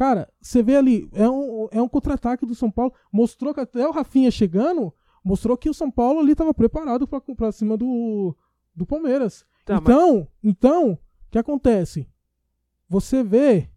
Cara, 0.00 0.32
você 0.40 0.62
vê 0.62 0.76
ali, 0.76 1.10
é 1.12 1.28
um, 1.28 1.68
é 1.70 1.82
um 1.82 1.86
contra-ataque 1.86 2.46
do 2.46 2.54
São 2.54 2.70
Paulo. 2.70 2.90
Mostrou 3.12 3.52
que 3.52 3.60
até 3.60 3.86
o 3.86 3.90
Rafinha 3.90 4.30
chegando, 4.30 4.90
mostrou 5.22 5.58
que 5.58 5.68
o 5.68 5.74
São 5.74 5.90
Paulo 5.90 6.20
ali 6.20 6.34
tava 6.34 6.54
preparado 6.54 7.06
pra 7.06 7.52
cima 7.52 7.76
do, 7.76 8.34
do 8.74 8.86
Palmeiras. 8.86 9.44
Tá, 9.62 9.74
mas- 9.74 9.82
então, 9.82 10.26
então, 10.42 10.92
o 10.92 10.98
que 11.30 11.36
acontece? 11.36 12.08
Você 12.88 13.22
vê 13.22 13.68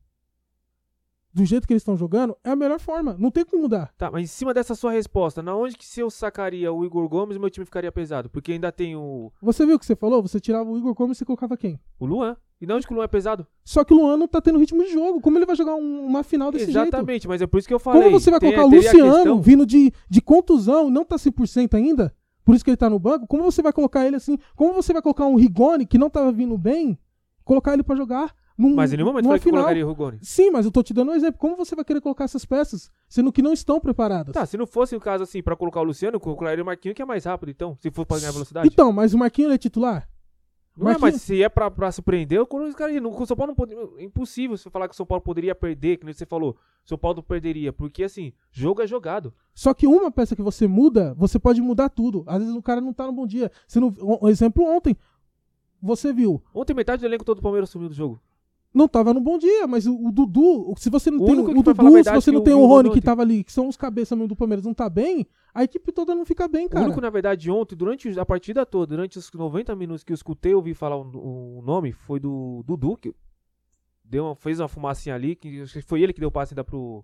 do 1.33 1.43
jeito 1.43 1.67
que 1.67 1.73
eles 1.73 1.81
estão 1.81 1.97
jogando, 1.97 2.37
é 2.41 2.51
a 2.51 2.55
melhor 2.55 2.79
forma. 2.79 3.17
Não 3.19 3.29
tem 3.29 3.43
como 3.43 3.63
mudar. 3.63 3.91
Tá, 3.97 4.09
mas 4.09 4.23
em 4.23 4.27
cima 4.27 4.53
dessa 4.53 4.75
sua 4.75 4.93
resposta, 4.93 5.43
na 5.43 5.53
onde 5.53 5.75
que 5.75 5.85
se 5.85 5.99
eu 5.99 6.09
sacaria 6.09 6.71
o 6.71 6.85
Igor 6.85 7.09
Gomes, 7.09 7.37
meu 7.37 7.49
time 7.49 7.65
ficaria 7.65 7.91
pesado? 7.91 8.29
Porque 8.29 8.53
ainda 8.53 8.71
tem 8.71 8.95
o, 8.95 9.29
Você 9.41 9.65
viu 9.65 9.75
o 9.75 9.79
que 9.79 9.85
você 9.85 9.95
falou? 9.95 10.21
Você 10.21 10.39
tirava 10.39 10.69
o 10.69 10.77
Igor 10.77 10.93
Gomes 10.93 11.19
e 11.19 11.25
colocava 11.25 11.57
quem? 11.57 11.81
o 11.99 12.05
Luan. 12.05 12.37
E 12.63 12.65
na 12.65 12.75
onde 12.75 12.87
que 12.87 12.93
o 12.93 12.95
Luan 12.95 13.03
é 13.03 13.07
pesado? 13.09 13.45
Só 13.65 13.83
que 13.83 13.93
o 13.93 13.97
Luan 13.97 14.15
não 14.15 14.25
tá 14.25 14.39
tendo 14.39 14.57
ritmo 14.57 14.81
de 14.85 14.93
jogo. 14.93 15.19
Como 15.19 15.37
ele 15.37 15.45
vai 15.45 15.53
jogar 15.55 15.75
um- 15.75 16.05
uma 16.05 16.23
final 16.23 16.49
desse 16.49 16.71
jeito? 16.71 16.79
Exatamente, 16.87 17.27
mas 17.27 17.41
é 17.41 17.45
por 17.47 17.57
isso 17.57 17.67
que 17.67 17.73
eu 17.73 17.79
falei. 17.79 18.03
Como 18.03 18.19
você 18.19 18.31
vai 18.31 18.39
colocar 18.39 18.63
o 18.63 18.69
Luciano 18.69 19.13
questão- 19.15 19.41
vindo 19.41 19.65
de, 19.65 19.91
de 20.09 20.21
contusão 20.21 20.89
não 20.89 21.03
tá 21.03 21.17
100% 21.17 21.73
ainda? 21.75 22.15
Por 22.45 22.55
isso 22.55 22.63
que 22.63 22.69
ele 22.69 22.77
tá 22.77 22.89
no 22.89 22.97
banco. 22.99 23.27
Como 23.27 23.43
você 23.43 23.61
vai 23.61 23.73
colocar 23.73 24.05
ele 24.07 24.15
assim? 24.15 24.37
Como 24.55 24.71
você 24.73 24.93
vai 24.93 25.01
colocar 25.01 25.25
um 25.25 25.35
Rigoni 25.35 25.85
que 25.85 25.97
não 25.97 26.09
tava 26.09 26.31
vindo 26.31 26.57
bem, 26.57 26.97
colocar 27.43 27.73
ele 27.73 27.83
pra 27.83 27.95
jogar 27.97 28.33
num, 28.57 28.73
Mas 28.75 28.93
em 28.93 28.97
nenhum 28.97 29.07
momento 29.09 29.25
falei 29.25 29.39
que 29.41 29.49
colocaria 29.49 29.85
o 29.85 29.89
Rugoni. 29.89 30.19
Sim, 30.21 30.51
mas 30.51 30.65
eu 30.65 30.71
tô 30.71 30.81
te 30.83 30.93
dando 30.93 31.11
um 31.11 31.15
exemplo. 31.15 31.39
Como 31.39 31.57
você 31.57 31.75
vai 31.75 31.83
querer 31.83 31.99
colocar 31.99 32.23
essas 32.23 32.45
peças, 32.45 32.89
sendo 33.09 33.31
que 33.31 33.41
não 33.41 33.51
estão 33.51 33.79
preparadas? 33.79 34.31
Tá, 34.33 34.45
se 34.45 34.55
não 34.57 34.65
fosse 34.67 34.95
o 34.95 34.99
caso 35.01 35.23
assim, 35.23 35.41
pra 35.43 35.55
colocar 35.55 35.81
o 35.81 35.83
Luciano, 35.83 36.15
eu 36.15 36.19
colocaria 36.21 36.63
o 36.63 36.65
Marquinhos, 36.65 36.95
que 36.95 37.01
é 37.01 37.05
mais 37.05 37.25
rápido, 37.25 37.49
então. 37.49 37.77
Se 37.81 37.91
for 37.91 38.05
pra 38.05 38.19
ganhar 38.19 38.31
velocidade. 38.31 38.69
Então, 38.71 38.93
mas 38.93 39.13
o 39.13 39.17
Marquinhos 39.17 39.47
ele 39.49 39.55
é 39.55 39.57
titular? 39.57 40.07
Não 40.75 40.87
é, 40.87 40.91
Marquinhos- 40.93 41.13
mas 41.13 41.21
se 41.21 41.43
é 41.43 41.47
pra, 41.49 41.69
pra 41.69 41.91
surpreender, 41.91 42.37
eu 42.39 42.47
colocaria. 42.47 42.99
No- 42.99 43.09
O 43.15 43.25
São 43.27 43.37
Paulo 43.37 43.51
não 43.51 43.55
poderia. 43.55 43.83
É 43.97 44.03
impossível 44.03 44.57
você 44.57 44.69
falar 44.71 44.87
que 44.87 44.93
o 44.93 44.97
São 44.97 45.05
Paulo 45.05 45.21
poderia 45.21 45.53
perder, 45.53 45.97
que 45.97 46.05
nem 46.05 46.13
você 46.13 46.25
falou. 46.25 46.57
O 46.83 46.87
São 46.89 46.97
Paulo 46.97 47.21
perderia. 47.21 47.71
Porque 47.71 48.03
assim, 48.03 48.33
jogo 48.51 48.81
é 48.81 48.87
jogado. 48.87 49.31
Só 49.53 49.71
que 49.73 49.85
uma 49.85 50.09
peça 50.11 50.35
que 50.35 50.41
você 50.41 50.67
muda, 50.67 51.13
você 51.13 51.37
pode 51.37 51.61
mudar 51.61 51.89
tudo. 51.89 52.23
Às 52.25 52.39
vezes 52.39 52.55
o 52.55 52.61
cara 52.61 52.81
não 52.81 52.91
tá 52.91 53.05
no 53.05 53.13
bom 53.13 53.27
dia. 53.27 53.51
Você 53.67 53.79
não, 53.79 53.93
um 54.21 54.27
exemplo 54.27 54.63
ontem. 54.65 54.97
Você 55.81 56.11
viu, 56.13 56.41
Ontem 56.55 56.73
metade 56.73 57.01
do 57.01 57.05
elenco 57.05 57.25
todo 57.25 57.37
do 57.37 57.43
Palmeiras 57.43 57.69
sumiu 57.69 57.89
do 57.89 57.93
jogo. 57.95 58.19
Não 58.73 58.87
tava 58.87 59.13
no 59.13 59.21
bom 59.21 59.37
dia, 59.37 59.67
mas 59.67 59.85
o, 59.85 59.93
o 60.07 60.11
Dudu, 60.11 60.73
se 60.77 60.89
você 60.89 61.11
não 61.11 61.21
O 61.21 61.25
tem 61.25 61.35
o 61.39 61.43
Dudu, 61.63 61.73
se 61.73 61.91
verdade 61.93 62.21
você 62.21 62.31
que 62.31 62.35
não 62.35 62.43
tem 62.43 62.53
o 62.53 62.59
o 62.61 62.65
Rony 62.65 62.89
que 62.91 63.01
tava 63.01 63.21
ali, 63.21 63.43
que 63.43 63.51
são 63.51 63.67
os 63.67 63.77
cabeças 63.77 64.17
mesmo 64.17 64.27
do 64.29 64.35
Palmeiras, 64.35 64.65
não 64.65 64.73
tá 64.73 64.89
bem, 64.89 65.27
a 65.53 65.63
equipe 65.63 65.91
toda 65.91 66.15
não 66.15 66.25
fica 66.25 66.47
bem, 66.47 66.65
O 66.65 66.69
cara. 66.69 66.85
único, 66.85 66.99
na 66.99 67.09
verdade, 67.11 67.51
ontem, 67.51 67.75
durante 67.75 68.19
a 68.19 68.25
partida 68.25 68.65
toda, 68.65 68.87
durante 68.87 69.17
os 69.19 69.31
90 69.31 69.75
minutos 69.75 70.03
que 70.03 70.11
eu 70.11 70.15
escutei 70.15 70.53
ouvir 70.55 70.73
falar 70.73 70.97
o, 70.97 71.59
o 71.59 71.61
nome, 71.61 71.91
foi 71.91 72.19
do 72.19 72.63
Dudu, 72.65 72.97
que 72.97 73.13
deu 74.03 74.25
uma- 74.25 74.35
fez 74.35 74.59
uma 74.59 74.67
fumacinha 74.67 75.13
ali, 75.15 75.35
que 75.35 75.65
foi 75.85 76.01
ele 76.01 76.11
que 76.13 76.19
deu 76.19 76.29
o 76.29 76.31
passe 76.31 76.53
ainda 76.53 76.63
pro, 76.63 77.03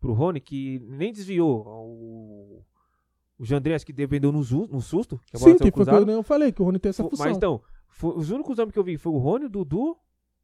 pro 0.00 0.12
Rony, 0.12 0.40
que 0.40 0.80
nem 0.88 1.12
desviou. 1.12 1.64
O, 1.66 2.64
o 3.38 3.44
Jandré 3.44 3.74
acho 3.74 3.86
que 3.86 3.92
dependeu 3.92 4.32
no, 4.32 4.40
no 4.40 4.80
susto, 4.80 5.18
que 5.30 5.38
Sim, 5.38 5.56
que 5.56 5.70
foi 5.70 5.82
o 5.82 6.04
que 6.04 6.10
eu 6.10 6.22
falei, 6.24 6.50
que 6.52 6.60
o 6.60 6.64
Rony 6.64 6.78
tem 6.80 6.90
essa 6.90 7.04
função. 7.04 7.26
Mas 7.26 7.36
então, 7.36 7.60
foi- 7.88 8.14
os 8.16 8.30
únicos 8.30 8.58
nomes 8.58 8.72
que 8.72 8.78
eu 8.78 8.84
vi 8.84 8.96
foi 8.98 9.12
o 9.12 9.18
Rony, 9.18 9.46
o 9.46 9.48
Dudu, 9.48 9.96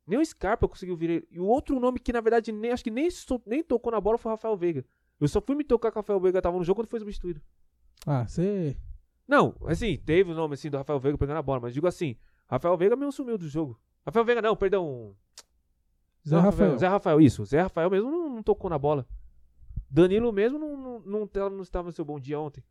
nem 0.06 0.18
o 0.18 0.24
Scarpa 0.24 0.68
conseguiu 0.68 0.96
vir 0.96 1.10
ele. 1.10 1.28
E 1.30 1.40
o 1.40 1.44
outro 1.44 1.80
nome 1.80 1.98
que, 1.98 2.12
na 2.12 2.20
verdade, 2.20 2.52
nem, 2.52 2.70
acho 2.70 2.84
que 2.84 2.90
nem, 2.90 3.08
nem 3.44 3.62
tocou 3.62 3.90
na 3.90 4.00
bola 4.00 4.16
foi 4.16 4.30
o 4.30 4.34
Rafael 4.34 4.56
Veiga. 4.56 4.84
Eu 5.20 5.26
só 5.26 5.40
fui 5.40 5.56
me 5.56 5.64
tocar 5.64 5.90
que 5.90 5.98
o 5.98 6.00
Rafael 6.00 6.20
Veiga 6.20 6.40
tava 6.40 6.56
no 6.56 6.64
jogo 6.64 6.80
quando 6.80 6.88
foi 6.88 7.00
substituído. 7.00 7.40
Ah, 8.06 8.26
você... 8.26 8.76
Não, 9.26 9.56
assim, 9.66 9.98
teve 9.98 10.30
o 10.30 10.34
nome 10.34 10.54
assim 10.54 10.70
do 10.70 10.76
Rafael 10.76 11.00
Veiga 11.00 11.18
pegando 11.18 11.38
a 11.38 11.42
bola, 11.42 11.60
mas 11.60 11.74
digo 11.74 11.86
assim, 11.86 12.16
Rafael 12.48 12.76
Veiga 12.76 12.94
mesmo 12.94 13.10
sumiu 13.10 13.36
do 13.36 13.48
jogo. 13.48 13.80
Rafael 14.04 14.24
Veiga 14.24 14.40
não, 14.40 14.54
perdão. 14.54 15.16
Zé 16.26 16.36
Não, 16.36 16.42
Rafael. 16.42 16.78
Zé 16.78 16.86
Rafael, 16.86 17.20
isso. 17.20 17.44
Zé 17.44 17.62
Rafael 17.62 17.90
mesmo 17.90 18.10
não, 18.10 18.28
não 18.36 18.42
tocou 18.42 18.70
na 18.70 18.78
bola. 18.78 19.06
Danilo 19.90 20.32
mesmo 20.32 20.58
não, 20.58 20.76
não, 20.76 21.00
não, 21.00 21.50
não 21.50 21.62
estava 21.62 21.86
no 21.86 21.92
seu 21.92 22.04
bom 22.04 22.20
dia 22.20 22.38
ontem. 22.38 22.62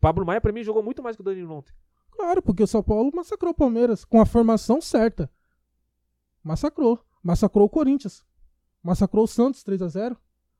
Pablo 0.00 0.24
Maia, 0.24 0.40
pra 0.40 0.52
mim, 0.52 0.62
jogou 0.62 0.82
muito 0.82 1.02
mais 1.02 1.16
que 1.16 1.22
o 1.22 1.24
Danilo 1.24 1.52
ontem. 1.52 1.74
Claro, 2.10 2.40
porque 2.40 2.62
o 2.62 2.66
São 2.66 2.82
Paulo 2.82 3.10
massacrou 3.14 3.52
o 3.52 3.54
Palmeiras 3.54 4.04
com 4.04 4.20
a 4.20 4.26
formação 4.26 4.80
certa. 4.80 5.30
Massacrou. 6.42 6.98
Massacrou 7.22 7.66
o 7.66 7.68
Corinthians. 7.68 8.24
Massacrou 8.82 9.24
o 9.24 9.28
Santos 9.28 9.62
3 9.62 9.82
a 9.82 9.88
0 9.88 10.16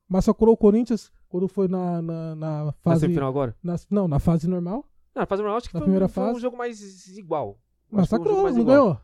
Massacrou 0.07 0.53
o 0.53 0.57
Corinthians 0.57 1.11
quando 1.29 1.47
foi 1.47 1.67
na, 1.67 2.01
na, 2.01 2.35
na 2.35 2.63
Na 2.65 2.71
fase. 2.73 3.01
semifinal 3.01 3.29
agora. 3.29 3.55
na- 3.63 3.75
não, 3.89 4.07
na 4.07 4.19
fase 4.19 4.47
normal. 4.47 4.83
Não, 5.15 5.21
na 5.21 5.25
fase 5.27 5.41
normal, 5.41 5.57
acho 5.57 5.67
que 5.69 5.73
Na 5.75 5.79
foi, 5.79 5.85
primeira 5.85 6.05
um- 6.05 6.09
foi 6.09 6.23
um 6.23 6.27
fase. 6.27 6.39
jogo 6.39 6.57
mais 6.57 7.07
igual. 7.07 7.59
Foi 7.89 7.99
um 7.99 8.03
jogo 8.05 8.15
Massacrou, 8.15 8.43
mais 8.43 8.55
não 8.55 8.61
igual. 8.63 8.77
ganhou? 8.77 9.01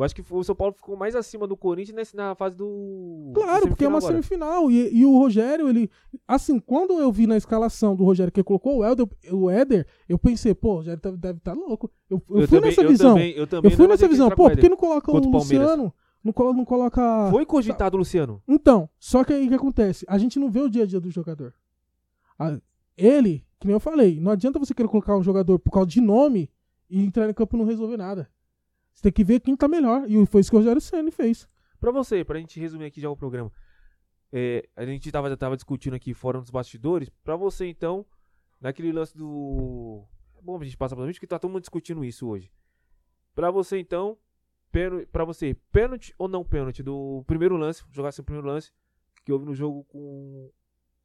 Eu 0.00 0.04
acho 0.04 0.14
que 0.14 0.24
o 0.30 0.42
São 0.44 0.54
Paulo 0.54 0.72
ficou 0.72 0.96
mais 0.96 1.14
acima 1.14 1.46
do 1.46 1.56
Corinthians 1.56 2.12
na 2.14 2.34
fase 2.34 2.56
do. 2.56 3.30
Claro, 3.34 3.62
do 3.66 3.68
porque 3.68 3.84
é 3.84 3.88
uma 3.88 3.98
agora. 3.98 4.14
semifinal. 4.14 4.70
E, 4.70 4.96
e 4.96 5.04
o 5.04 5.18
Rogério, 5.18 5.68
ele. 5.68 5.90
Assim, 6.26 6.58
quando 6.58 6.94
eu 6.98 7.12
vi 7.12 7.26
na 7.26 7.36
escalação 7.36 7.94
do 7.94 8.02
Rogério 8.04 8.32
que 8.32 8.40
ele 8.40 8.44
colocou 8.46 8.78
o, 8.78 8.84
Helder, 8.84 9.06
o 9.30 9.50
Éder, 9.50 9.86
eu 10.08 10.18
pensei, 10.18 10.54
pô, 10.54 10.70
o 10.70 10.74
Rogério 10.76 11.00
deve- 11.18 11.38
estar 11.38 11.52
louco. 11.52 11.90
Eu, 12.08 12.22
eu 12.30 12.40
Eu 12.40 12.48
fui 12.48 12.58
também- 12.58 12.70
nessa 12.70 12.82
eu 12.82 12.88
visão. 12.88 13.14
também- 13.14 13.32
eu 13.32 13.38
eu 13.40 13.46
também 13.46 13.70
fui 13.72 13.84
não 13.86 13.90
nessa 13.90 14.08
visão. 14.08 14.28
Pô, 14.30 14.48
por 14.48 14.56
que 14.58 14.68
não 14.68 14.76
coloca 14.76 15.12
o. 15.12 15.18
Luciano? 15.18 15.92
Não, 16.24 16.32
não 16.54 16.64
coloca. 16.64 17.28
Foi 17.30 17.44
cogitado 17.44 17.94
o 17.96 17.98
Luciano. 17.98 18.42
Então, 18.48 18.88
só 18.98 19.22
que 19.22 19.32
aí 19.34 19.44
o 19.46 19.48
que 19.50 19.54
acontece? 19.54 20.04
A 20.08 20.16
gente 20.18 20.38
não 20.38 20.50
vê 20.50 20.60
o 20.60 20.68
dia 20.70 20.84
a 20.84 20.86
dia 20.86 21.00
do 21.00 21.10
jogador. 21.10 21.54
A- 22.38 22.58
ele, 22.96 23.44
que 23.58 23.66
nem 23.66 23.74
eu 23.74 23.80
falei, 23.80 24.18
não 24.18 24.32
adianta 24.32 24.58
você 24.58 24.72
querer 24.74 24.88
colocar 24.88 25.16
um 25.16 25.22
jogador 25.22 25.58
por 25.58 25.70
causa 25.70 25.88
de 25.90 26.00
nome 26.00 26.50
e 26.88 27.02
entrar 27.04 27.28
em 27.28 27.34
campo 27.34 27.54
e 27.54 27.58
não 27.58 27.66
resolver 27.66 27.96
nada. 27.98 28.28
Você 29.00 29.04
tem 29.04 29.12
que 29.12 29.24
ver 29.24 29.40
quem 29.40 29.56
tá 29.56 29.66
melhor. 29.66 30.04
E 30.06 30.26
foi 30.26 30.42
isso 30.42 30.50
que 30.50 30.56
o 30.56 30.58
Rogério 30.58 30.78
Senna 30.78 31.10
fez. 31.10 31.48
Pra 31.80 31.90
você, 31.90 32.22
pra 32.22 32.38
gente 32.38 32.60
resumir 32.60 32.84
aqui 32.84 33.00
já 33.00 33.08
o 33.08 33.16
programa. 33.16 33.50
É, 34.30 34.68
a 34.76 34.84
gente 34.84 35.10
tava, 35.10 35.34
tava 35.38 35.56
discutindo 35.56 35.94
aqui 35.94 36.12
fora 36.12 36.38
dos 36.38 36.50
bastidores. 36.50 37.08
Pra 37.24 37.34
você, 37.34 37.66
então, 37.66 38.04
naquele 38.60 38.92
lance 38.92 39.16
do. 39.16 40.04
É 40.36 40.42
bom 40.42 40.60
a 40.60 40.64
gente 40.64 40.76
passar 40.76 40.96
pra 40.96 41.04
frente, 41.06 41.14
porque 41.14 41.26
tá 41.26 41.38
todo 41.38 41.50
mundo 41.50 41.62
discutindo 41.62 42.04
isso 42.04 42.28
hoje. 42.28 42.52
Pra 43.34 43.50
você, 43.50 43.78
então, 43.78 44.18
pra 45.10 45.24
você, 45.24 45.56
pênalti 45.72 46.14
ou 46.18 46.28
não 46.28 46.44
pênalti 46.44 46.82
do 46.82 47.24
primeiro 47.26 47.56
lance, 47.56 47.82
jogasse 47.90 48.20
o 48.20 48.24
primeiro 48.24 48.46
lance 48.46 48.70
que 49.24 49.32
houve 49.32 49.46
no 49.46 49.54
jogo 49.54 49.82
com 49.84 50.50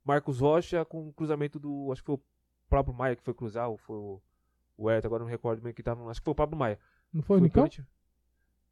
Marcos 0.03 0.41
Rocha 0.41 0.83
com 0.83 1.07
o 1.07 1.13
cruzamento 1.13 1.57
do. 1.59 1.93
Acho 1.93 2.01
que 2.01 2.07
foi 2.07 2.15
o 2.15 2.21
Pablo 2.69 2.93
Maia 2.93 3.15
que 3.15 3.23
foi 3.23 3.33
cruzar, 3.33 3.69
ou 3.69 3.77
foi 3.77 3.95
o, 3.95 4.21
o 4.77 4.89
agora 4.89 5.23
não 5.23 5.29
recordo 5.29 5.61
bem 5.61 5.73
que 5.73 5.81
tava. 5.81 6.11
Acho 6.11 6.19
que 6.19 6.25
foi 6.25 6.33
o 6.33 6.35
Pablo 6.35 6.59
Maia. 6.59 6.77
Não 7.15 7.21
foi, 7.21 7.37
Foi 7.37 7.47
Nicão? 7.47 7.63
pênalti? 7.63 7.85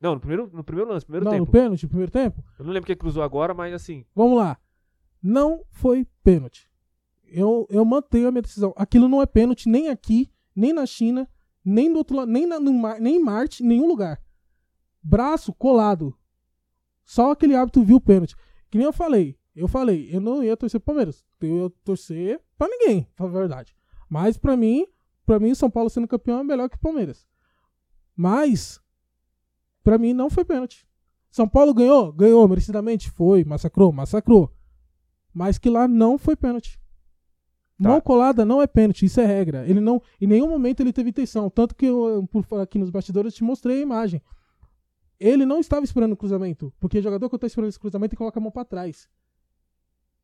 Não, 0.02 0.16
no 0.16 0.20
primeiro, 0.20 0.50
no 0.52 0.64
primeiro 0.66 0.92
lance, 0.92 1.06
primeiro 1.06 1.24
Não, 1.24 1.32
tempo. 1.32 1.46
no 1.46 1.52
pênalti, 1.52 1.88
primeiro 1.88 2.12
tempo? 2.12 2.44
Eu 2.60 2.66
não 2.66 2.74
lembro 2.74 2.88
quem 2.88 2.98
cruzou 2.98 3.24
agora, 3.24 3.54
mas 3.54 3.74
assim. 3.74 4.06
Vamos 4.14 4.38
lá. 4.38 4.58
Não 5.22 5.64
foi 5.70 6.06
pênalti. 6.22 6.70
Eu, 7.24 7.66
eu 7.70 7.86
mantenho 7.86 8.28
a 8.28 8.32
minha 8.32 8.42
decisão. 8.42 8.74
Aquilo 8.76 9.08
não 9.08 9.22
é 9.22 9.26
pênalti 9.26 9.70
nem 9.70 9.88
aqui, 9.88 10.30
nem 10.54 10.74
na 10.74 10.86
China, 10.86 11.26
nem 11.64 11.90
do 11.90 11.98
outro 12.00 12.18
lado, 12.18 12.30
nem, 12.30 12.46
na, 12.46 12.60
no 12.60 12.74
nem 13.00 13.16
em 13.16 13.24
Marte, 13.24 13.64
em 13.64 13.68
nenhum 13.68 13.88
lugar. 13.88 14.22
Braço 15.02 15.54
colado. 15.54 16.14
Só 17.06 17.32
aquele 17.32 17.56
árbitro 17.56 17.82
viu 17.84 17.96
o 17.96 18.02
pênalti. 18.02 18.36
Que 18.70 18.78
nem 18.78 18.86
eu 18.86 18.92
falei. 18.94 19.40
Eu 19.56 19.70
falei, 19.70 20.10
eu 20.14 20.20
não 20.20 20.44
ia 20.44 20.58
torcer 20.58 20.82
pro 20.82 20.88
Palmeiras. 20.88 21.24
Eu 21.40 21.64
ia 21.64 21.70
torcer 21.84 22.42
pra 22.58 22.68
ninguém, 22.68 23.04
pra 23.16 23.26
falar 23.26 23.30
a 23.30 23.40
verdade. 23.40 23.74
Mas 24.10 24.38
pra 24.38 24.58
mim, 24.58 24.86
pra 25.26 25.40
mim, 25.40 25.56
São 25.56 25.70
Paulo 25.70 25.90
sendo 25.90 26.08
campeão 26.10 26.40
é 26.40 26.44
melhor 26.44 26.70
que 26.70 26.76
o 26.76 26.80
Palmeiras. 26.80 27.26
Mas, 28.16 28.80
pra 29.84 29.98
mim, 29.98 30.14
não 30.14 30.30
foi 30.30 30.46
pênalti. 30.46 30.88
São 31.32 31.48
Paulo 31.48 31.74
ganhou? 31.74 32.14
Ganhou, 32.14 32.48
merecidamente? 32.48 33.10
Foi, 33.10 33.44
massacrou, 33.44 33.92
massacrou. 33.92 34.52
Mas 35.34 35.58
que 35.58 35.70
lá 35.70 35.88
não 35.88 36.18
foi 36.18 36.36
pênalti. 36.36 36.80
Tá. 37.82 37.90
Mão 37.90 38.00
colada 38.00 38.46
não 38.46 38.62
é 38.62 38.68
pênalti, 38.68 39.06
isso 39.06 39.20
é 39.20 39.26
regra. 39.26 39.68
Ele 39.68 39.80
não, 39.80 40.02
em 40.22 40.28
nenhum 40.28 40.48
momento 40.48 40.82
ele 40.82 40.94
teve 40.94 41.10
intenção. 41.10 41.50
Tanto 41.50 41.76
que 41.76 41.88
eu, 41.88 42.28
por 42.32 42.46
aqui 42.62 42.78
nos 42.78 42.92
bastidores, 42.92 43.34
eu 43.34 43.38
te 43.38 43.44
mostrei 43.44 43.80
a 43.80 43.82
imagem. 43.82 44.22
Ele 45.20 45.46
não 45.46 45.60
estava 45.60 45.84
esperando 45.84 46.14
o 46.14 46.18
cruzamento. 46.18 46.72
Porque 46.80 47.00
o 47.00 47.02
jogador 47.02 47.30
que 47.30 47.36
está 47.36 47.48
esperando 47.48 47.70
esse 47.70 47.80
cruzamento 47.80 48.16
coloca 48.16 48.40
a 48.40 48.42
mão 48.42 48.52
para 48.52 48.66
trás. 48.66 49.10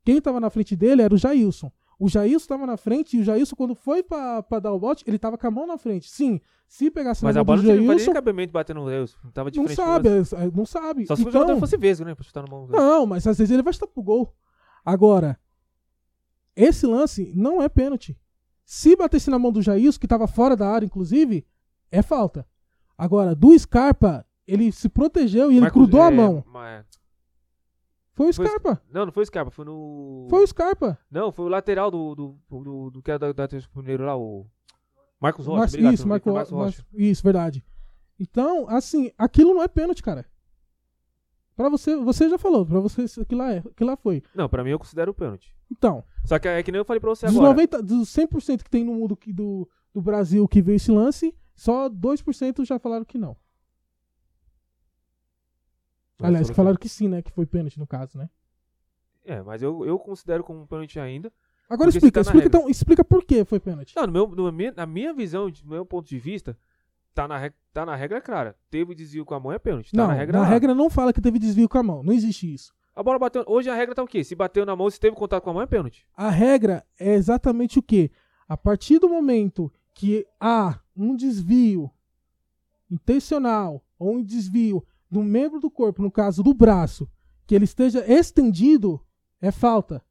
Quem 0.05 0.17
estava 0.17 0.39
na 0.39 0.49
frente 0.49 0.75
dele 0.75 1.01
era 1.01 1.13
o 1.13 1.17
Jailson. 1.17 1.71
O 1.99 2.07
Jailson 2.07 2.37
estava 2.37 2.65
na 2.65 2.77
frente 2.77 3.17
e 3.17 3.19
o 3.19 3.23
Jailson, 3.25 3.55
quando 3.57 3.75
foi 3.75 4.01
pra 4.01 4.41
dar 4.61 4.71
o 4.71 4.79
bote, 4.79 5.03
ele 5.05 5.19
tava 5.19 5.37
com 5.37 5.45
a 5.45 5.51
mão 5.51 5.67
na 5.67 5.77
frente. 5.77 6.09
Sim, 6.09 6.39
se 6.65 6.89
pegasse 6.89 7.21
Mas 7.25 7.35
na 7.35 7.41
a 7.41 7.43
mão 7.43 7.45
bola 7.47 7.61
do 7.61 7.67
não 7.67 7.75
tinha 7.75 7.87
Jailson, 7.87 8.13
cabimento 8.13 8.53
batendo 8.53 8.79
no. 8.79 8.89
Não 8.89 9.31
tava 9.33 9.51
de 9.51 9.59
não 9.59 9.67
sabe, 9.67 10.07
é, 10.07 10.21
não 10.55 10.65
sabe. 10.65 11.05
Só 11.05 11.15
se 11.17 11.21
o 11.21 11.27
Então- 11.27 11.41
jogador 11.41 11.59
fosse 11.59 11.75
vesgo, 11.75 12.05
né? 12.05 12.15
Pra 12.15 12.23
chutar 12.23 12.41
na 12.43 12.49
mão. 12.49 12.67
não, 12.67 13.05
mas 13.05 13.27
às 13.27 13.37
vezes 13.37 13.51
ele 13.53 13.61
vai 13.61 13.73
chutar 13.73 13.87
pro 13.87 14.01
gol. 14.01 14.33
Agora, 14.85 15.37
esse 16.55 16.85
lance 16.87 17.31
não 17.35 17.61
é 17.61 17.67
pênalti. 17.69 18.17
Se 18.65 18.95
batesse 18.95 19.29
na 19.29 19.37
mão 19.39 19.51
do 19.51 19.61
Jailson, 19.61 19.99
que 19.99 20.07
tava 20.07 20.25
fora 20.27 20.55
da 20.55 20.69
área, 20.69 20.85
inclusive, 20.85 21.45
é 21.91 22.01
falta. 22.01 22.47
Agora, 22.97 23.33
do 23.35 23.57
Scarpa, 23.57 24.25
ele 24.47 24.71
se 24.71 24.87
protegeu 24.87 25.51
e 25.51 25.55
ele 25.55 25.61
Marcos- 25.61 25.81
crudou 25.81 26.01
a 26.01 26.07
é, 26.07 26.11
mão. 26.11 26.43
mas- 26.47 26.85
Foi 28.19 28.29
o 28.29 28.33
Scarpa. 28.33 28.81
Não, 28.91 29.05
não 29.05 29.11
foi 29.13 29.23
o 29.23 29.25
Scarpa, 29.25 29.51
foi 29.51 29.65
no. 29.65 30.27
Foi 30.29 30.43
o 30.43 30.47
Scarpa. 30.47 30.97
Não, 31.09 31.31
foi 31.31 31.45
o 31.45 31.49
lateral 31.49 31.89
do. 31.89 32.15
do, 32.15 32.39
do, 32.49 32.89
do 32.91 33.01
que 33.01 33.11
era 33.11 33.33
da, 33.33 33.43
Atlético 33.45 33.79
Mineiro 33.79 34.05
lá, 34.05 34.17
o. 34.17 34.45
Marcos 35.21 35.45
Rocha. 35.45 35.67
Obrigado, 35.69 35.93
isso, 35.93 36.07
Marco, 36.07 36.31
Marcos 36.31 36.51
Rocha. 36.51 36.85
Isso, 36.93 37.23
verdade. 37.23 37.63
Então, 38.19 38.67
assim, 38.69 39.11
aquilo 39.17 39.53
não 39.53 39.63
é 39.63 39.67
pênalti, 39.67 40.03
cara. 40.03 40.25
Pra 41.55 41.67
você, 41.69 41.95
você 41.97 42.29
já 42.29 42.37
falou, 42.37 42.65
pra 42.65 42.79
você 42.79 43.03
aquilo 43.21 43.41
lá, 43.41 43.53
é, 43.53 43.57
aquilo 43.57 43.89
lá 43.89 43.97
foi. 43.97 44.23
Não, 44.33 44.47
pra 44.47 44.63
mim 44.63 44.69
eu 44.71 44.79
considero 44.79 45.13
pênalti. 45.13 45.53
Então, 45.69 46.03
Só 46.25 46.39
que 46.39 46.47
é 46.47 46.63
que 46.63 46.71
nem 46.71 46.79
eu 46.79 46.85
falei 46.85 46.99
pra 47.01 47.09
você 47.09 47.25
dos, 47.25 47.35
agora. 47.35 47.49
90, 47.51 47.83
dos 47.83 48.09
100% 48.09 48.63
que 48.63 48.69
tem 48.69 48.83
no 48.83 48.93
mundo 48.93 49.15
que- 49.15 49.33
do, 49.33 49.67
do 49.93 50.01
Brasil 50.01 50.47
que 50.47 50.61
vê 50.61 50.75
esse 50.75 50.89
lance, 50.91 51.35
só 51.55 51.89
2% 51.89 52.63
já 52.65 52.79
falaram 52.79 53.03
que 53.05 53.17
não. 53.17 53.35
Aliás, 56.27 56.47
falou 56.47 56.55
falaram 56.55 56.77
que 56.77 56.89
sim, 56.89 57.07
né? 57.07 57.21
Que 57.21 57.31
foi 57.31 57.45
pênalti 57.45 57.79
no 57.79 57.87
caso, 57.87 58.17
né? 58.17 58.29
que- 59.23 59.31
É, 59.31 59.41
mas 59.41 59.61
eu, 59.61 59.85
eu 59.85 59.97
considero 59.99 60.43
como 60.43 60.61
um 60.61 60.65
pênalti 60.67 60.99
ainda. 60.99 61.31
Agora 61.69 61.89
explica, 61.89 62.15
tá 62.15 62.21
explica, 62.21 62.43
regra. 62.45 62.57
então, 62.59 62.69
explica 62.69 63.03
por 63.03 63.23
que 63.23 63.45
foi 63.45 63.59
pênalti. 63.59 63.95
Não, 63.95 64.07
no 64.07 64.11
meu, 64.11 64.27
no 64.27 64.51
na 64.75 64.85
minha 64.87 65.13
visão, 65.13 65.49
do 65.51 65.69
meu 65.69 65.85
ponto 65.85 66.07
de 66.07 66.17
vista, 66.17 66.57
tá 67.13 67.27
na, 67.27 67.37
reg- 67.37 67.53
tá 67.71 67.85
na 67.85 67.95
regra 67.95 68.19
clara. 68.19 68.55
Teve 68.71 68.95
desvio 68.95 69.23
com 69.23 69.35
a 69.35 69.39
mão 69.39 69.51
é 69.51 69.59
pênalti. 69.59 69.91
Tá 69.91 69.97
não, 69.97 70.07
na 70.07 70.13
regra 70.13 70.37
na 70.39 70.43
lá. 70.43 70.49
regra 70.49 70.73
não 70.73 70.89
fala 70.89 71.13
que 71.13 71.21
teve 71.21 71.37
desvio 71.37 71.69
com 71.69 71.77
a 71.77 71.83
mão. 71.83 72.01
Não 72.01 72.11
existe 72.11 72.51
isso. 72.51 72.73
A 72.95 73.03
bola 73.03 73.19
bateu. 73.19 73.43
Hoje 73.47 73.69
a 73.69 73.75
regra 73.75 73.93
tá 73.93 74.01
o 74.03 74.07
quê? 74.07 74.23
Se 74.23 74.33
bateu 74.35 74.65
na 74.65 74.75
mão, 74.75 74.89
se 74.89 74.99
teve 74.99 75.15
contato 75.15 75.43
com 75.43 75.51
a 75.51 75.53
mão, 75.53 75.61
é 75.61 75.67
pênalti. 75.67 76.07
A 76.15 76.29
regra 76.31 76.83
é 76.99 77.13
exatamente 77.13 77.77
o 77.77 77.83
que? 77.83 78.09
A 78.47 78.57
partir 78.57 78.97
do 78.97 79.07
momento 79.07 79.71
que 79.93 80.25
há 80.39 80.79
um 80.97 81.15
desvio 81.15 81.91
intencional 82.89 83.83
ou 83.97 84.15
um 84.15 84.23
desvio 84.23 84.83
do 85.09 85.23
membro 85.23 85.59
do 85.59 85.69
corpo, 85.69 86.01
no 86.01 86.11
caso 86.11 86.43
do 86.43 86.53
braço, 86.53 87.09
que 87.47 87.55
ele 87.55 87.65
esteja 87.65 88.05
estendido, 88.07 89.01
é 89.41 89.51
falta. 89.51 90.03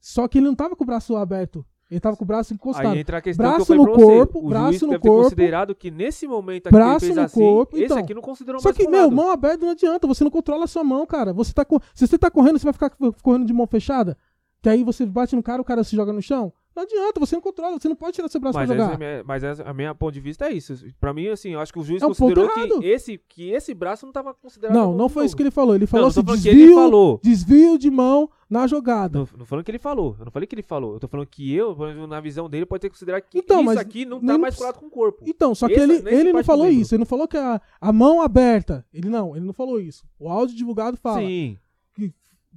Só 0.00 0.26
que 0.28 0.38
ele 0.38 0.46
não 0.46 0.52
estava 0.52 0.74
com 0.74 0.84
o 0.84 0.86
braço 0.86 1.16
aberto, 1.16 1.64
ele 1.90 1.98
estava 1.98 2.16
com 2.16 2.24
o 2.24 2.26
braço 2.26 2.52
encostado. 2.52 2.88
Aí 2.88 2.98
entra 2.98 3.18
a 3.18 3.20
questão 3.20 3.46
Braço 3.46 3.66
que 3.66 3.72
eu 3.72 3.76
no 3.76 3.84
pra 3.84 3.92
você. 3.92 4.04
corpo, 4.04 4.38
o 4.44 4.48
braço 4.48 4.70
juiz 4.70 4.82
no 4.82 4.88
deve 4.88 5.02
ter 5.02 5.08
corpo, 5.08 5.22
considerado 5.24 5.74
que 5.74 5.90
nesse 5.90 6.26
momento 6.26 6.66
aqui 6.66 6.76
braço 6.76 7.04
ele 7.04 7.14
fez 7.14 7.16
no 7.16 7.22
assim, 7.22 7.40
corpo, 7.40 7.76
esse 7.76 7.84
então. 7.84 7.98
aqui 7.98 8.14
não 8.14 8.22
considerou 8.22 8.60
Só 8.60 8.68
mais 8.68 8.76
que, 8.76 8.88
meu, 8.88 9.04
colado. 9.04 9.14
mão 9.14 9.30
aberta 9.30 9.64
não 9.64 9.72
adianta, 9.72 10.06
você 10.06 10.24
não 10.24 10.30
controla 10.30 10.64
a 10.64 10.68
sua 10.68 10.82
mão, 10.82 11.06
cara. 11.06 11.32
Você 11.32 11.52
tá 11.52 11.64
Se 11.94 12.06
você 12.06 12.18
tá 12.18 12.30
correndo, 12.30 12.58
você 12.58 12.64
vai 12.64 12.72
ficar 12.72 12.90
correndo 13.22 13.46
de 13.46 13.52
mão 13.52 13.66
fechada? 13.66 14.18
Que 14.60 14.68
aí 14.68 14.82
você 14.82 15.06
bate 15.06 15.36
no 15.36 15.42
cara, 15.42 15.62
o 15.62 15.64
cara 15.64 15.84
se 15.84 15.94
joga 15.94 16.12
no 16.12 16.20
chão? 16.20 16.52
Não 16.76 16.82
adianta, 16.82 17.18
você 17.18 17.34
não 17.34 17.40
controla, 17.40 17.78
você 17.80 17.88
não 17.88 17.96
pode 17.96 18.12
tirar 18.12 18.28
seu 18.28 18.38
braço 18.38 18.58
Mas, 18.58 18.66
pra 18.66 18.74
essa 18.76 18.84
é 18.84 18.92
jogar. 18.92 18.94
a 18.94 18.98
minha, 18.98 19.24
mas 19.24 19.42
essa, 19.42 19.62
a 19.62 19.72
minha 19.72 19.94
ponto 19.94 20.12
de 20.12 20.20
vista 20.20 20.44
é 20.44 20.52
isso. 20.52 20.74
Pra 21.00 21.14
mim, 21.14 21.28
assim, 21.28 21.54
eu 21.54 21.60
acho 21.60 21.72
que 21.72 21.78
o 21.78 21.82
juiz 21.82 22.02
É 22.02 22.06
considerou 22.06 22.50
que 22.50 22.84
esse, 22.86 23.18
que 23.26 23.48
esse 23.50 23.72
braço 23.72 24.04
não 24.04 24.12
tava 24.12 24.34
considerado. 24.34 24.76
Não, 24.76 24.94
não 24.94 25.08
foi 25.08 25.24
isso 25.24 25.34
que 25.34 25.42
ele 25.42 25.50
falou. 25.50 25.74
Ele 25.74 25.86
falou 25.86 26.04
não 26.04 26.08
assim, 26.10 26.22
desvio, 26.22 26.52
ele 26.52 26.74
falou. 26.74 27.18
desvio 27.22 27.78
de 27.78 27.90
mão 27.90 28.28
na 28.48 28.66
jogada. 28.66 29.18
Não, 29.20 29.28
não 29.38 29.46
falando 29.46 29.64
que 29.64 29.70
ele 29.70 29.78
falou. 29.78 30.16
Eu 30.18 30.26
não 30.26 30.30
falei 30.30 30.46
que 30.46 30.54
ele 30.54 30.62
falou. 30.62 30.92
Eu 30.94 31.00
tô 31.00 31.08
falando 31.08 31.26
que 31.26 31.50
eu, 31.54 31.74
na 32.06 32.20
visão 32.20 32.48
dele, 32.48 32.66
pode 32.66 32.82
ter 32.82 32.88
que 32.90 32.94
considerar 32.94 33.22
que 33.22 33.38
Então, 33.38 33.62
isso 33.62 33.78
aqui 33.78 34.04
não 34.04 34.20
tá 34.20 34.36
mais 34.36 34.54
colado 34.54 34.78
com 34.78 34.86
o 34.86 34.90
corpo. 34.90 35.24
Então, 35.26 35.54
só 35.54 35.66
que 35.68 35.72
Esse- 35.74 35.82
ele, 36.06 36.14
ele 36.14 36.32
não 36.34 36.44
falou 36.44 36.68
isso. 36.68 36.94
Ele 36.94 36.98
não 37.00 37.06
falou 37.06 37.26
que 37.26 37.38
a, 37.38 37.58
a 37.80 37.90
mão 37.92 38.20
aberta. 38.20 38.84
Ele 38.92 39.08
não, 39.08 39.34
ele 39.34 39.46
não 39.46 39.54
falou 39.54 39.80
isso. 39.80 40.04
O 40.18 40.28
áudio 40.28 40.54
divulgado 40.54 40.98
fala. 40.98 41.20
Sim, 41.20 41.56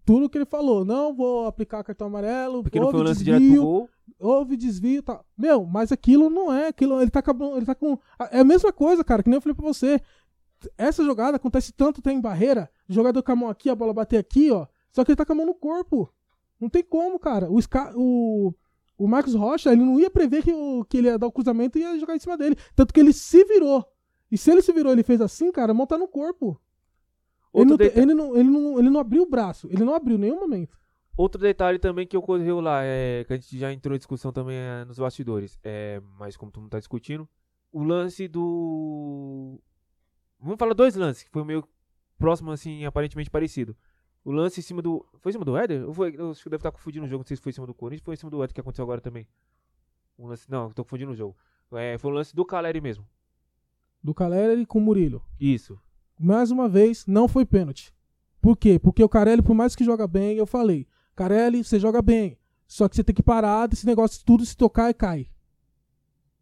Tudo 0.09 0.27
que 0.27 0.39
ele 0.39 0.45
falou. 0.45 0.83
Não 0.83 1.13
vou 1.13 1.45
aplicar 1.45 1.83
cartão 1.83 2.07
amarelo. 2.07 2.63
porque 2.63 2.79
não 2.79 2.87
houve 2.87 2.97
foi 2.97 3.05
um 3.05 3.07
lance 3.07 3.23
desvio, 3.23 3.39
direto 3.39 3.53
pro 3.53 3.63
gol. 3.63 3.89
houve 4.19 4.57
desvio 4.57 4.97
e 4.97 5.01
tal. 5.03 5.23
Meu, 5.37 5.63
mas 5.67 5.91
aquilo 5.91 6.31
não 6.31 6.51
é. 6.51 6.69
Aquilo, 6.69 6.99
ele 6.99 7.11
tá 7.11 7.19
acabando. 7.19 7.57
Ele 7.57 7.65
tá 7.67 7.75
com. 7.75 7.95
É 8.31 8.39
a 8.39 8.43
mesma 8.43 8.73
coisa, 8.73 9.03
cara, 9.03 9.21
que 9.21 9.29
nem 9.29 9.37
eu 9.37 9.41
falei 9.41 9.53
pra 9.53 9.67
você. 9.67 10.01
Essa 10.79 11.05
jogada 11.05 11.37
acontece 11.37 11.71
tanto, 11.71 12.01
tem 12.01 12.19
barreira. 12.19 12.71
O 12.89 12.93
jogador 12.93 13.21
com 13.21 13.31
a 13.31 13.35
mão 13.35 13.49
aqui, 13.49 13.69
a 13.69 13.75
bola 13.75 13.93
bater 13.93 14.17
aqui, 14.17 14.49
ó. 14.49 14.65
Só 14.91 15.05
que 15.05 15.11
ele 15.11 15.15
tá 15.15 15.23
com 15.23 15.33
a 15.33 15.35
mão 15.35 15.45
no 15.45 15.53
corpo. 15.53 16.11
Não 16.59 16.69
tem 16.69 16.81
como, 16.81 17.19
cara. 17.19 17.47
O, 17.47 17.59
o, 17.93 18.53
o 18.97 19.07
Marcos 19.07 19.35
Rocha, 19.35 19.71
ele 19.71 19.83
não 19.83 19.99
ia 19.99 20.09
prever 20.09 20.41
que, 20.41 20.51
o, 20.51 20.83
que 20.85 20.97
ele 20.97 21.07
ia 21.07 21.19
dar 21.19 21.27
o 21.27 21.31
cruzamento 21.31 21.77
e 21.77 21.81
ia 21.81 21.99
jogar 21.99 22.15
em 22.15 22.19
cima 22.19 22.35
dele. 22.35 22.57
Tanto 22.75 22.91
que 22.91 22.99
ele 22.99 23.13
se 23.13 23.43
virou. 23.45 23.85
E 24.31 24.39
se 24.39 24.49
ele 24.49 24.63
se 24.63 24.73
virou 24.73 24.91
ele 24.91 25.03
fez 25.03 25.21
assim, 25.21 25.51
cara, 25.51 25.71
a 25.71 25.75
mão 25.75 25.85
tá 25.85 25.99
no 25.99 26.07
corpo. 26.07 26.59
Ele 27.53 27.63
Outro, 27.63 27.69
não, 27.69 27.77
te- 27.77 27.83
deta- 27.83 27.99
ele, 27.99 28.13
não, 28.13 28.35
ele, 28.37 28.49
não, 28.49 28.79
ele 28.79 28.89
não 28.89 28.99
abriu 28.99 29.23
o 29.23 29.29
braço. 29.29 29.67
Ele 29.71 29.83
não 29.83 29.93
abriu 29.93 30.15
em 30.17 30.19
nenhum 30.21 30.39
momento. 30.39 30.77
Outro 31.17 31.41
detalhe 31.41 31.77
também 31.79 32.07
que 32.07 32.15
ocorreu 32.15 32.61
lá, 32.61 32.81
é, 32.83 33.23
que 33.25 33.33
a 33.33 33.35
gente 33.35 33.57
já 33.57 33.73
entrou 33.73 33.93
em 33.95 33.97
discussão 33.97 34.31
também 34.31 34.55
é, 34.55 34.85
nos 34.85 34.97
bastidores, 34.99 35.59
é, 35.63 36.01
mas 36.17 36.37
como 36.37 36.51
todo 36.51 36.61
mundo 36.61 36.71
tá 36.71 36.79
discutindo, 36.79 37.27
o 37.71 37.83
lance 37.83 38.27
do. 38.27 39.59
Vamos 40.39 40.57
falar 40.57 40.73
dois 40.73 40.95
lances, 40.95 41.23
que 41.23 41.29
foi 41.29 41.43
meio 41.43 41.67
próximo, 42.17 42.51
assim, 42.51 42.85
aparentemente 42.85 43.29
parecido. 43.29 43.75
O 44.23 44.31
lance 44.31 44.59
em 44.59 44.63
cima 44.63 44.81
do. 44.81 45.05
Foi 45.19 45.31
em 45.31 45.33
cima 45.33 45.43
do 45.43 45.57
Éder? 45.57 45.85
Ou 45.87 45.93
foi... 45.93 46.15
Eu 46.17 46.31
acho 46.31 46.41
que 46.43 46.49
deve 46.49 46.59
estar 46.59 46.71
confundindo 46.71 47.05
o 47.05 47.09
jogo, 47.09 47.21
não 47.23 47.27
sei 47.27 47.35
se 47.35 47.43
foi 47.43 47.49
em 47.49 47.53
cima 47.53 47.67
do 47.67 47.73
Corinthians 47.73 48.05
foi 48.05 48.13
em 48.13 48.17
cima 48.17 48.29
do 48.31 48.41
Éder 48.43 48.53
que 48.53 48.61
aconteceu 48.61 48.83
agora 48.83 49.01
também. 49.01 49.27
Um 50.17 50.27
lance... 50.27 50.49
Não, 50.49 50.71
tô 50.71 50.83
confundindo 50.83 51.11
o 51.11 51.15
jogo. 51.15 51.35
É, 51.73 51.97
foi 51.97 52.11
o 52.11 52.13
lance 52.13 52.33
do 52.35 52.45
Caleri 52.45 52.79
mesmo. 52.79 53.05
Do 54.03 54.13
Caleri 54.13 54.65
com 54.65 54.79
o 54.79 54.81
Murilo. 54.81 55.21
Isso. 55.39 55.79
Mais 56.19 56.51
uma 56.51 56.67
vez, 56.67 57.05
não 57.07 57.27
foi 57.27 57.45
pênalti. 57.45 57.93
Por 58.41 58.57
quê? 58.57 58.77
Porque 58.77 59.03
o 59.03 59.09
Carelli, 59.09 59.41
por 59.41 59.53
mais 59.53 59.75
que 59.75 59.83
joga 59.83 60.05
bem, 60.07 60.35
eu 60.37 60.45
falei, 60.45 60.85
Carelli, 61.15 61.63
você 61.63 61.79
joga 61.79 62.01
bem. 62.01 62.37
Só 62.67 62.87
que 62.87 62.95
você 62.95 63.03
tem 63.03 63.15
que 63.15 63.23
parar 63.23 63.67
desse 63.67 63.85
negócio, 63.85 64.21
tudo 64.25 64.45
se 64.45 64.55
tocar 64.55 64.89
e 64.89 64.93
cai. 64.93 65.27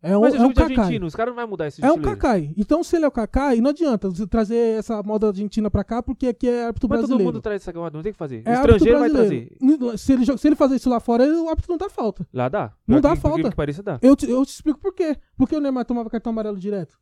É 0.01 0.15
um, 0.15 0.21
Mas 0.21 0.35
é 0.35 0.37
é 0.37 0.41
um 0.41 0.51
argentino, 0.55 1.07
os 1.07 1.15
caras 1.15 1.31
não 1.33 1.41
vão 1.41 1.49
mudar 1.49 1.67
esse 1.67 1.83
É 1.83 1.91
um. 1.91 1.99
Kakai. 1.99 2.53
Então, 2.55 2.83
se 2.83 2.95
ele 2.95 3.05
é 3.05 3.07
o 3.07 3.11
Kakai, 3.11 3.59
não 3.59 3.71
adianta 3.71 4.07
você 4.09 4.27
trazer 4.27 4.77
essa 4.77 5.01
moda 5.01 5.27
argentina 5.27 5.71
pra 5.71 5.83
cá, 5.83 6.03
porque 6.03 6.27
aqui 6.27 6.47
é 6.47 6.65
árbitro 6.65 6.87
Mas 6.87 6.99
todo 6.99 7.07
brasileiro. 7.07 7.33
mundo 7.33 7.41
traz 7.41 7.63
essa 7.63 7.73
camada, 7.73 7.97
não 7.97 8.03
tem 8.03 8.11
que 8.11 8.17
fazer. 8.17 8.43
É 8.45 8.51
o 8.51 8.53
estrangeiro 8.53 8.99
vai 8.99 9.09
trazer. 9.09 9.57
Se 9.97 10.13
ele, 10.13 10.37
se 10.37 10.47
ele 10.47 10.55
fazer 10.55 10.75
isso 10.75 10.87
lá 10.89 10.99
fora, 10.99 11.23
o 11.25 11.49
árbitro 11.49 11.71
não 11.71 11.77
dá 11.79 11.89
falta. 11.89 12.27
Lá 12.31 12.47
dá. 12.47 12.73
Não 12.87 13.01
dá 13.01 13.15
que- 13.15 13.21
falta. 13.21 13.49
que 13.49 13.55
pareça, 13.55 13.81
dá. 13.81 13.97
Eu 14.01 14.15
te, 14.15 14.29
eu 14.29 14.45
te 14.45 14.49
explico 14.49 14.79
por 14.79 14.93
quê. 14.93 15.17
Porque 15.35 15.55
o 15.55 15.59
Neymar 15.59 15.83
tomava 15.83 16.09
cartão 16.11 16.31
amarelo 16.31 16.59
direto. 16.59 16.95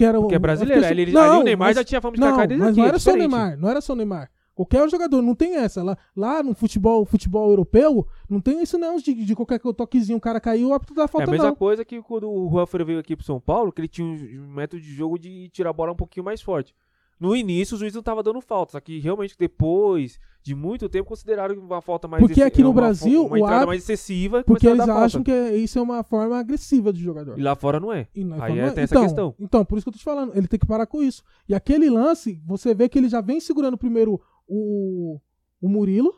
Que 0.00 0.04
era 0.06 0.18
Porque 0.20 0.34
é 0.34 0.38
brasileiro. 0.38 0.84
ele- 0.84 1.12
Não, 1.12 1.40
o 1.40 1.42
Neymar 1.42 1.68
mas- 1.68 1.76
já 1.76 1.84
tinha 1.84 2.00
fama 2.00 2.14
de 2.14 2.20
Não, 2.20 2.30
Kaká 2.32 2.46
desde 2.46 2.58
mas 2.64 2.70
aqui. 2.70 2.78
não 2.78 2.84
é 2.84 2.88
era 2.88 2.98
só 2.98 3.12
o. 3.12 3.16
Neymar, 3.16 3.56
não 3.58 3.68
era 3.68 3.80
só 3.80 3.92
o 3.92 3.96
Neymar. 3.96 4.30
Qualquer 4.54 4.90
jogador, 4.90 5.22
não 5.22 5.34
tem 5.34 5.56
essa. 5.56 5.82
Lá, 5.82 5.96
lá 6.14 6.42
no 6.42 6.54
futebol, 6.54 7.04
futebol 7.06 7.48
europeu, 7.48 8.06
não 8.28 8.40
tem 8.40 8.62
isso 8.62 8.76
não, 8.76 8.98
de, 8.98 9.14
de 9.14 9.34
qualquer 9.34 9.58
toquezinho, 9.58 10.18
o 10.18 10.20
cara 10.20 10.38
caiu, 10.38 10.68
o 10.68 10.74
árbitro 10.74 10.94
dá 10.94 11.04
É 11.04 11.08
falta 11.08 11.28
a 11.28 11.30
mesma 11.30 11.46
não. 11.48 11.54
coisa 11.56 11.82
que 11.82 12.02
quando 12.02 12.30
o 12.30 12.50
Juan 12.50 12.66
Ferreira 12.66 12.84
veio 12.86 12.98
aqui 12.98 13.16
pro 13.16 13.24
São 13.24 13.40
Paulo, 13.40 13.72
que 13.72 13.80
ele 13.80 13.88
tinha 13.88 14.06
um 14.06 14.52
método 14.52 14.82
de 14.82 14.92
jogo 14.92 15.18
de 15.18 15.48
tirar 15.48 15.70
a 15.70 15.72
bola 15.72 15.92
um 15.92 15.96
pouquinho 15.96 16.24
mais 16.24 16.42
forte. 16.42 16.74
No 17.20 17.36
início, 17.36 17.76
o 17.76 17.78
juiz 17.78 17.92
não 17.94 18.02
tava 18.02 18.22
dando 18.22 18.40
falta, 18.40 18.72
só 18.72 18.80
que 18.80 18.98
realmente 18.98 19.36
depois 19.38 20.18
de 20.42 20.54
muito 20.54 20.88
tempo 20.88 21.06
consideraram 21.06 21.54
uma 21.58 21.82
falta 21.82 22.08
mais 22.08 22.22
Porque 22.22 22.40
aqui 22.42 22.62
no 22.62 22.68
uma, 22.70 22.74
Brasil, 22.76 23.26
uma 23.26 23.34
o 23.34 23.36
entrada 23.36 23.52
árbitro- 23.56 23.68
mais 23.68 23.82
excessiva 23.82 24.42
Porque 24.42 24.66
eles 24.66 24.88
acham 24.88 25.22
que 25.22 25.30
é- 25.30 25.54
isso 25.54 25.78
é 25.78 25.82
uma 25.82 26.02
forma 26.02 26.38
agressiva 26.38 26.90
de 26.90 27.02
jogador. 27.02 27.38
E 27.38 27.42
lá 27.42 27.54
fora 27.54 27.78
não 27.78 27.92
é. 27.92 28.08
E 28.14 28.24
nós 28.24 28.40
Aí 28.40 28.48
falamos- 28.52 28.70
é- 28.70 28.74
tem 28.74 28.84
essa 28.84 28.94
então, 28.94 29.02
questão. 29.02 29.34
Então, 29.38 29.64
por 29.66 29.76
isso 29.76 29.84
que 29.84 29.88
eu 29.90 29.92
tô 29.92 29.98
te 29.98 30.04
falando, 30.04 30.34
ele 30.34 30.48
tem 30.48 30.58
que 30.58 30.64
parar 30.66 30.86
com 30.86 31.02
isso. 31.02 31.22
E 31.46 31.54
aquele 31.54 31.90
lance, 31.90 32.40
você 32.46 32.72
vê 32.74 32.88
que 32.88 32.98
ele 32.98 33.08
já 33.10 33.20
vem 33.20 33.38
segurando 33.38 33.76
primeiro 33.76 34.18
o, 34.48 35.20
o 35.60 35.68
Murilo, 35.68 36.14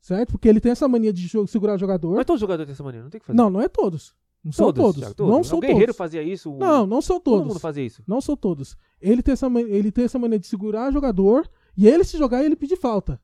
certo? 0.00 0.30
Porque 0.32 0.48
ele 0.48 0.60
tem 0.60 0.72
essa 0.72 0.88
mania 0.88 1.12
de 1.12 1.28
segurar 1.46 1.74
o 1.74 1.78
jogador. 1.78 2.16
Mas 2.16 2.24
todo 2.24 2.38
jogador 2.38 2.64
tem 2.64 2.72
essa 2.72 2.82
maneira, 2.82 3.04
não 3.04 3.10
tem 3.10 3.20
que 3.20 3.26
fazer. 3.26 3.36
Não, 3.36 3.50
não 3.50 3.60
é 3.60 3.68
todos. 3.68 4.14
Não 4.46 4.52
são 4.52 4.72
todos. 4.72 5.00
Thiago, 5.00 5.30
Não 5.30 5.40
O 5.40 5.44
são 5.44 5.60
Guerreiro 5.60 5.86
todos. 5.86 5.96
fazia 5.96 6.22
isso. 6.22 6.52
o- 6.52 6.58
Não, 6.58 6.86
não 6.86 7.02
são 7.02 7.18
Todo 7.20 7.34
todos. 7.38 7.48
mundo 7.48 7.60
fazia 7.60 7.84
isso. 7.84 8.02
Não 8.06 8.20
são 8.20 8.36
todos. 8.36 8.76
Ele 9.00 9.22
tem, 9.22 9.32
essa, 9.32 9.46
ele 9.46 9.90
tem 9.92 10.04
essa 10.04 10.18
mania 10.18 10.38
de 10.38 10.46
segurar 10.46 10.88
o 10.88 10.92
jogador 10.92 11.48
e 11.76 11.86
ele 11.88 12.04
se 12.04 12.16
jogar 12.16 12.44
ele 12.44 12.54
pedir 12.56 12.76
falta. 12.76 13.20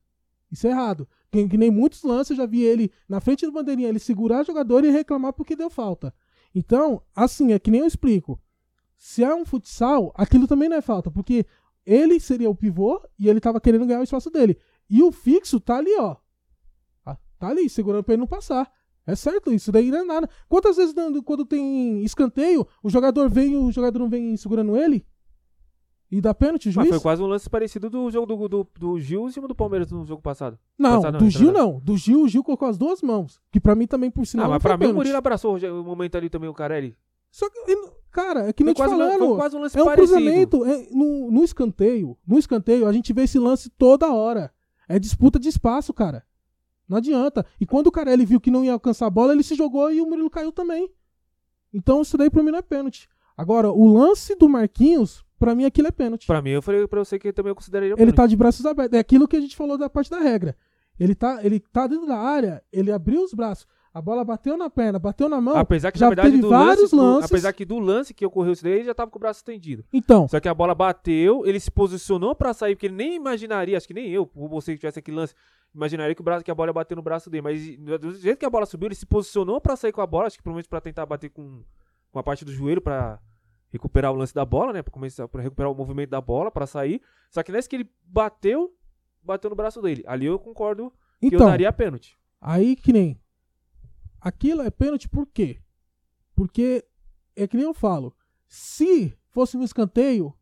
Isso 0.50 0.66
é 0.66 0.70
errado. 0.70 1.08
Que, 1.30 1.48
que 1.48 1.56
nem 1.56 1.70
muitos 1.70 2.02
lances 2.02 2.30
eu 2.30 2.36
já 2.36 2.44
vi 2.46 2.62
ele 2.62 2.90
na 3.08 3.20
frente 3.20 3.46
do 3.46 3.52
bandeirinha, 3.52 3.88
ele 3.88 3.98
segurar 3.98 4.42
o 4.42 4.44
jogador 4.44 4.84
e 4.84 4.90
reclamar 4.90 5.32
porque 5.32 5.56
deu 5.56 5.70
falta. 5.70 6.12
Então, 6.54 7.00
assim, 7.14 7.52
é 7.52 7.58
que 7.58 7.70
nem 7.70 7.80
eu 7.80 7.86
explico. 7.86 8.38
Se 8.98 9.24
é 9.24 9.34
um 9.34 9.44
futsal, 9.44 10.12
aquilo 10.16 10.46
também 10.46 10.68
não 10.68 10.76
é 10.76 10.82
falta, 10.82 11.10
porque 11.10 11.46
ele 11.86 12.20
seria 12.20 12.50
o 12.50 12.54
pivô 12.54 13.00
e 13.18 13.28
ele 13.28 13.40
tava 13.40 13.60
querendo 13.60 13.86
ganhar 13.86 14.00
o 14.00 14.04
espaço 14.04 14.30
dele. 14.30 14.58
E 14.90 15.02
o 15.02 15.10
fixo 15.10 15.58
tá 15.58 15.76
ali, 15.78 15.96
ó. 15.98 16.16
Ah, 17.06 17.16
Tá 17.38 17.48
ali, 17.48 17.68
segurando 17.70 18.04
pra 18.04 18.12
ele 18.14 18.20
não 18.20 18.26
passar. 18.26 18.70
É 19.07 19.14
certo, 19.16 19.53
isso 19.53 19.72
daí 19.72 19.90
não 19.90 19.98
é 19.98 20.05
nada. 20.05 20.28
Quantas 20.48 20.76
vezes 20.76 20.94
quando- 21.24 21.44
tem 21.44 22.03
escanteio, 22.05 22.66
o 22.82 22.88
jogador 22.90 23.28
vem 23.28 23.53
e 23.53 23.57
o 23.57 23.72
jogador 23.72 23.98
não 23.98 24.09
vem 24.09 24.36
segurando 24.36 24.76
ele? 24.76 25.05
E 26.11 26.20
dá 26.20 26.34
pênalti, 26.34 26.66
o 26.66 26.68
Mas 26.68 26.74
juiz? 26.74 26.88
foi 26.90 27.00
quase 27.00 27.22
um 27.22 27.26
lance 27.26 27.48
parecido 27.48 27.88
do 27.88 28.11
jogo 28.11 28.36
do, 28.36 28.48
do, 28.48 28.68
do 28.78 29.00
Gil 29.00 29.26
em 29.26 29.30
cima 29.32 29.48
do 29.48 29.55
Palmeiras 29.55 29.90
no 29.90 30.05
jogo 30.05 30.20
passado. 30.20 30.59
Não, 30.78 30.96
Passado 30.96 31.14
não, 31.14 31.20
do 31.20 31.30
Gil 31.30 31.46
retrasado. 31.48 31.72
não. 31.72 31.80
Do 31.80 31.96
Gil, 31.96 32.22
o 32.22 32.28
Gil 32.28 32.44
colocou 32.44 32.68
as 32.68 32.76
duas 32.76 33.00
mãos. 33.00 33.40
Que 33.50 33.59
pra 33.59 33.74
mim 33.74 33.86
também, 33.86 34.11
por 34.11 34.26
sinal, 34.26 34.44
ah, 34.44 34.48
não 34.48 34.55
mas 34.55 34.62
pra 34.62 34.72
mim 34.72 34.76
o 34.76 34.78
pênalti. 34.80 34.96
Murilo 34.98 35.16
abraçou 35.16 35.57
o 35.57 35.82
momento 35.84 36.14
ali 36.16 36.28
também 36.28 36.50
o 36.50 36.55
Carelli. 36.55 36.94
Só 37.30 37.48
que, 37.48 37.59
cara, 38.11 38.46
é 38.48 38.53
que 38.53 38.62
nem 38.62 38.74
Foi 38.74 38.86
te 38.86 38.92
um- 38.92 38.98
falando. 38.98 39.18
foi 39.26 39.36
quase 39.36 39.57
um 39.57 39.61
lance 39.61 39.78
É 39.78 39.82
um 39.82 39.86
parecido. 39.86 40.12
cruzamento. 40.18 40.64
é, 40.66 40.86
no, 40.90 41.30
no 41.30 41.42
escanteio, 41.42 42.18
no 42.26 42.38
escanteio, 42.38 42.86
a 42.86 42.92
gente 42.92 43.11
vê 43.14 43.22
esse 43.22 43.38
lance 43.38 43.70
toda 43.70 44.12
hora. 44.12 44.53
É 44.86 44.98
disputa 44.98 45.38
de 45.38 45.48
espaço, 45.48 45.94
cara. 45.94 46.22
Não 46.93 46.99
adianta. 46.99 47.45
E 47.59 47.64
quando 47.64 47.86
o 47.86 47.90
Carelli 47.90 48.24
viu 48.26 48.38
que 48.38 48.51
não 48.51 48.62
ia 48.62 48.74
alcançar 48.74 49.07
a 49.07 49.11
bola, 49.11 49.32
ele 49.32 49.43
se 49.43 49.55
jogou 49.55 49.90
e 49.90 50.01
o 50.01 50.07
Murilo 50.07 50.28
caiu 50.28 50.53
também. 50.53 50.90
Então 51.72 52.03
isso 52.03 52.16
daí 52.18 52.28
pra 52.30 52.43
mim 52.43 52.51
não 52.51 52.59
é 52.59 52.62
pênalti. 52.62 53.09
Agora, 53.36 53.72
o 53.72 53.93
lance 53.95 54.34
do 54.36 54.47
Marquinhos, 54.49 55.24
pra 55.38 55.55
mim 55.55 55.64
aquilo 55.64 55.88
é 55.88 55.90
pênalti. 55.90 56.26
Pra 56.26 56.43
mim, 56.43 56.51
eu 56.51 56.61
falei 56.62 56.86
pra 56.86 56.99
você 57.03 57.18
que 57.18 57.32
também 57.32 57.51
eu 57.51 57.55
consideraria 57.57 57.93
Ele 57.95 57.97
pênalti. 57.97 58.16
tá 58.16 58.26
de 58.26 58.36
braços 58.36 58.66
abertos. 58.66 58.95
É 58.97 59.01
aquilo 59.01 59.26
que 59.26 59.36
a 59.36 59.40
gente 59.40 59.57
falou 59.57 59.78
da 59.78 59.88
parte 59.88 60.11
da 60.11 60.18
regra. 60.18 60.55
Ele 61.01 61.14
tá, 61.14 61.40
ele 61.43 61.59
tá 61.59 61.86
dentro 61.86 62.07
da 62.07 62.18
área, 62.18 62.62
ele 62.70 62.93
abriu 62.93 63.22
os 63.24 63.32
braços, 63.32 63.66
a 63.95 64.01
bola 64.01 64.22
bateu 64.22 64.59
na 64.59 64.68
perna, 64.68 64.99
bateu 64.99 65.26
na 65.28 65.40
mão. 65.40 65.57
Apesar 65.57 65.90
que, 65.90 65.99
já 65.99 66.05
na 66.07 66.11
verdade, 66.11 66.30
teve 66.30 66.43
do 66.43 66.51
vários 66.51 66.78
lance, 66.93 66.97
do- 66.97 67.03
lances. 67.03 67.30
apesar 67.32 67.53
que 67.55 67.64
do 67.64 67.78
lance 67.78 68.12
que 68.12 68.26
ocorreu 68.26 68.53
isso 68.53 68.62
daí, 68.62 68.74
ele 68.74 68.84
já 68.84 68.95
tava 68.95 69.11
com 69.11 69.18
o 69.18 69.20
braço 69.20 69.38
estendido. 69.38 69.82
Então, 69.90 70.28
Só 70.28 70.38
que 70.38 70.49
a 70.49 70.55
bola 70.55 70.74
bateu, 70.74 71.47
ele 71.47 71.59
se 71.59 71.70
posicionou 71.70 72.34
pra 72.34 72.53
sair, 72.53 72.74
porque 72.76 72.86
ele 72.86 72.95
nem 72.95 73.14
imaginaria, 73.16 73.76
acho 73.78 73.88
que 73.88 73.95
nem 73.95 74.11
eu, 74.11 74.30
ou 74.36 74.49
você 74.49 74.72
que 74.74 74.78
tivesse 74.80 74.99
aquele 74.99 75.16
lance, 75.16 75.34
imaginaria 75.74 76.14
que, 76.14 76.20
o 76.20 76.24
braço, 76.24 76.44
que 76.44 76.50
a 76.50 76.54
bola 76.54 76.70
ia 76.70 76.74
bater 76.74 76.96
no 76.96 77.02
braço 77.02 77.30
dele. 77.30 77.42
Mas 77.42 77.76
do 78.00 78.14
jeito 78.14 78.38
que 78.38 78.46
a 78.46 78.50
bola 78.50 78.66
subiu, 78.66 78.88
ele 78.88 78.94
se 78.94 79.06
posicionou 79.06 79.60
pra 79.60 79.76
sair 79.76 79.92
com 79.92 80.00
a 80.00 80.06
bola, 80.06 80.26
acho 80.26 80.36
que 80.36 80.42
provavelmente 80.42 80.68
pra 80.68 80.80
tentar 80.80 81.06
bater 81.06 81.30
com, 81.30 81.62
com 82.10 82.18
a 82.18 82.22
parte 82.22 82.44
do 82.44 82.52
joelho 82.52 82.80
pra 82.80 83.20
recuperar 83.70 84.12
o 84.12 84.16
lance 84.16 84.34
da 84.34 84.44
bola, 84.44 84.72
né? 84.72 84.82
Pra, 84.82 84.92
começar, 84.92 85.26
pra 85.28 85.42
recuperar 85.42 85.72
o 85.72 85.74
movimento 85.74 86.10
da 86.10 86.20
bola, 86.20 86.50
pra 86.50 86.66
sair. 86.66 87.00
Só 87.30 87.42
que 87.42 87.50
nesse 87.50 87.68
que 87.68 87.76
ele 87.76 87.90
bateu, 88.04 88.74
bateu 89.22 89.48
no 89.48 89.56
braço 89.56 89.80
dele. 89.80 90.04
Ali 90.06 90.26
eu 90.26 90.38
concordo 90.38 90.92
que 91.20 91.26
eu 91.26 91.38
então 91.38 91.46
daria 91.46 91.72
pênalti. 91.72 92.18
aí 92.40 92.76
que 92.76 92.92
nem. 92.92 93.18
Aquilo 94.20 94.62
é 94.62 94.70
pênalti 94.70 95.08
por 95.08 95.26
quê? 95.26 95.60
Porque 96.34 96.84
é 97.34 97.46
que 97.46 97.56
nem 97.56 97.64
eu 97.64 97.74
falo. 97.74 98.14
Se 98.46 99.16
fosse 99.30 99.56
um 99.56 99.62
escanteio 99.62 100.34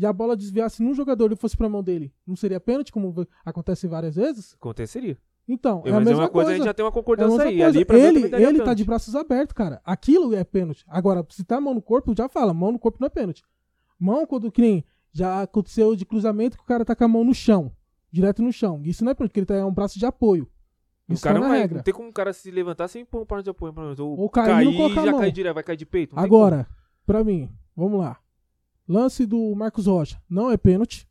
e 0.00 0.06
a 0.06 0.12
bola 0.12 0.36
desviasse 0.36 0.82
num 0.82 0.94
jogador 0.94 1.30
e 1.30 1.36
fosse 1.36 1.56
pra 1.56 1.68
mão 1.68 1.82
dele, 1.82 2.12
não 2.26 2.34
seria 2.34 2.58
pênalti, 2.58 2.90
como 2.90 3.26
acontece 3.44 3.86
várias 3.86 4.16
vezes? 4.16 4.54
Aconteceria. 4.54 5.18
Então, 5.46 5.82
é 5.84 5.90
Mas 5.90 5.94
a 5.94 5.96
é 5.96 6.04
mesma 6.04 6.22
uma 6.22 6.28
coisa, 6.28 6.48
a 6.48 6.52
coisa. 6.52 6.56
gente 6.56 6.64
já 6.64 6.74
tem 6.74 6.84
uma 6.84 6.90
É 6.90 6.92
concordância 6.92 7.36
mesma 7.36 7.44
aí. 7.50 7.56
coisa. 7.58 7.78
Ali 7.78 7.84
pra 7.84 7.96
mim 7.96 8.02
ele 8.02 8.28
daria 8.28 8.48
ele 8.48 8.62
tá 8.62 8.72
de 8.72 8.84
braços 8.84 9.14
abertos, 9.16 9.52
cara. 9.52 9.80
Aquilo 9.84 10.34
é 10.34 10.44
pênalti. 10.44 10.84
Agora, 10.88 11.26
se 11.28 11.42
tá 11.44 11.60
mão 11.60 11.74
no 11.74 11.82
corpo, 11.82 12.14
já 12.16 12.28
fala, 12.28 12.54
mão 12.54 12.70
no 12.72 12.78
corpo 12.78 12.98
não 13.00 13.06
é 13.06 13.10
pênalti. 13.10 13.42
Mão 13.98 14.24
quando 14.26 14.50
que 14.52 14.60
nem 14.62 14.84
já 15.12 15.42
aconteceu 15.42 15.94
de 15.96 16.06
cruzamento 16.06 16.56
que 16.56 16.62
o 16.62 16.66
cara 16.66 16.84
tá 16.84 16.94
com 16.94 17.04
a 17.04 17.08
mão 17.08 17.24
no 17.24 17.34
chão, 17.34 17.72
direto 18.12 18.42
no 18.42 18.52
chão. 18.52 18.80
Isso 18.84 19.04
não 19.04 19.10
é 19.10 19.14
pênalti, 19.14 19.30
porque 19.32 19.40
ele 19.40 19.46
tá 19.46 19.54
é 19.56 19.64
um 19.64 19.74
braço 19.74 19.98
de 19.98 20.06
apoio. 20.06 20.48
O 21.08 21.14
Isso 21.14 21.22
cara 21.24 21.34
tá 21.34 21.40
não 21.40 21.48
vai, 21.48 21.58
regra. 21.58 21.78
não 21.78 21.82
tem 21.82 21.92
como 21.92 22.08
o 22.08 22.12
cara 22.12 22.32
se 22.32 22.48
levantar 22.52 22.86
sem 22.86 23.04
pôr 23.04 23.22
um 23.22 23.26
par 23.26 23.42
de 23.42 23.50
apoio. 23.50 23.74
Ou, 23.98 24.20
Ou 24.20 24.30
cair 24.30 24.64
e 24.72 24.82
a 24.82 24.88
já 25.04 25.12
cair 25.18 25.32
direto, 25.32 25.54
vai 25.54 25.64
cair 25.64 25.76
de 25.76 25.84
peito. 25.86 26.16
Agora, 26.16 26.68
pra 27.04 27.24
mim, 27.24 27.50
vamos 27.74 27.98
lá. 27.98 28.18
Lance 28.90 29.24
do 29.24 29.54
Marcos 29.54 29.86
Rocha. 29.86 30.20
Não 30.28 30.50
é 30.50 30.56
pênalti. 30.56 31.08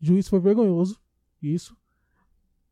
Juiz 0.00 0.26
foi 0.28 0.40
vergonhoso. 0.40 0.98
Isso. 1.42 1.76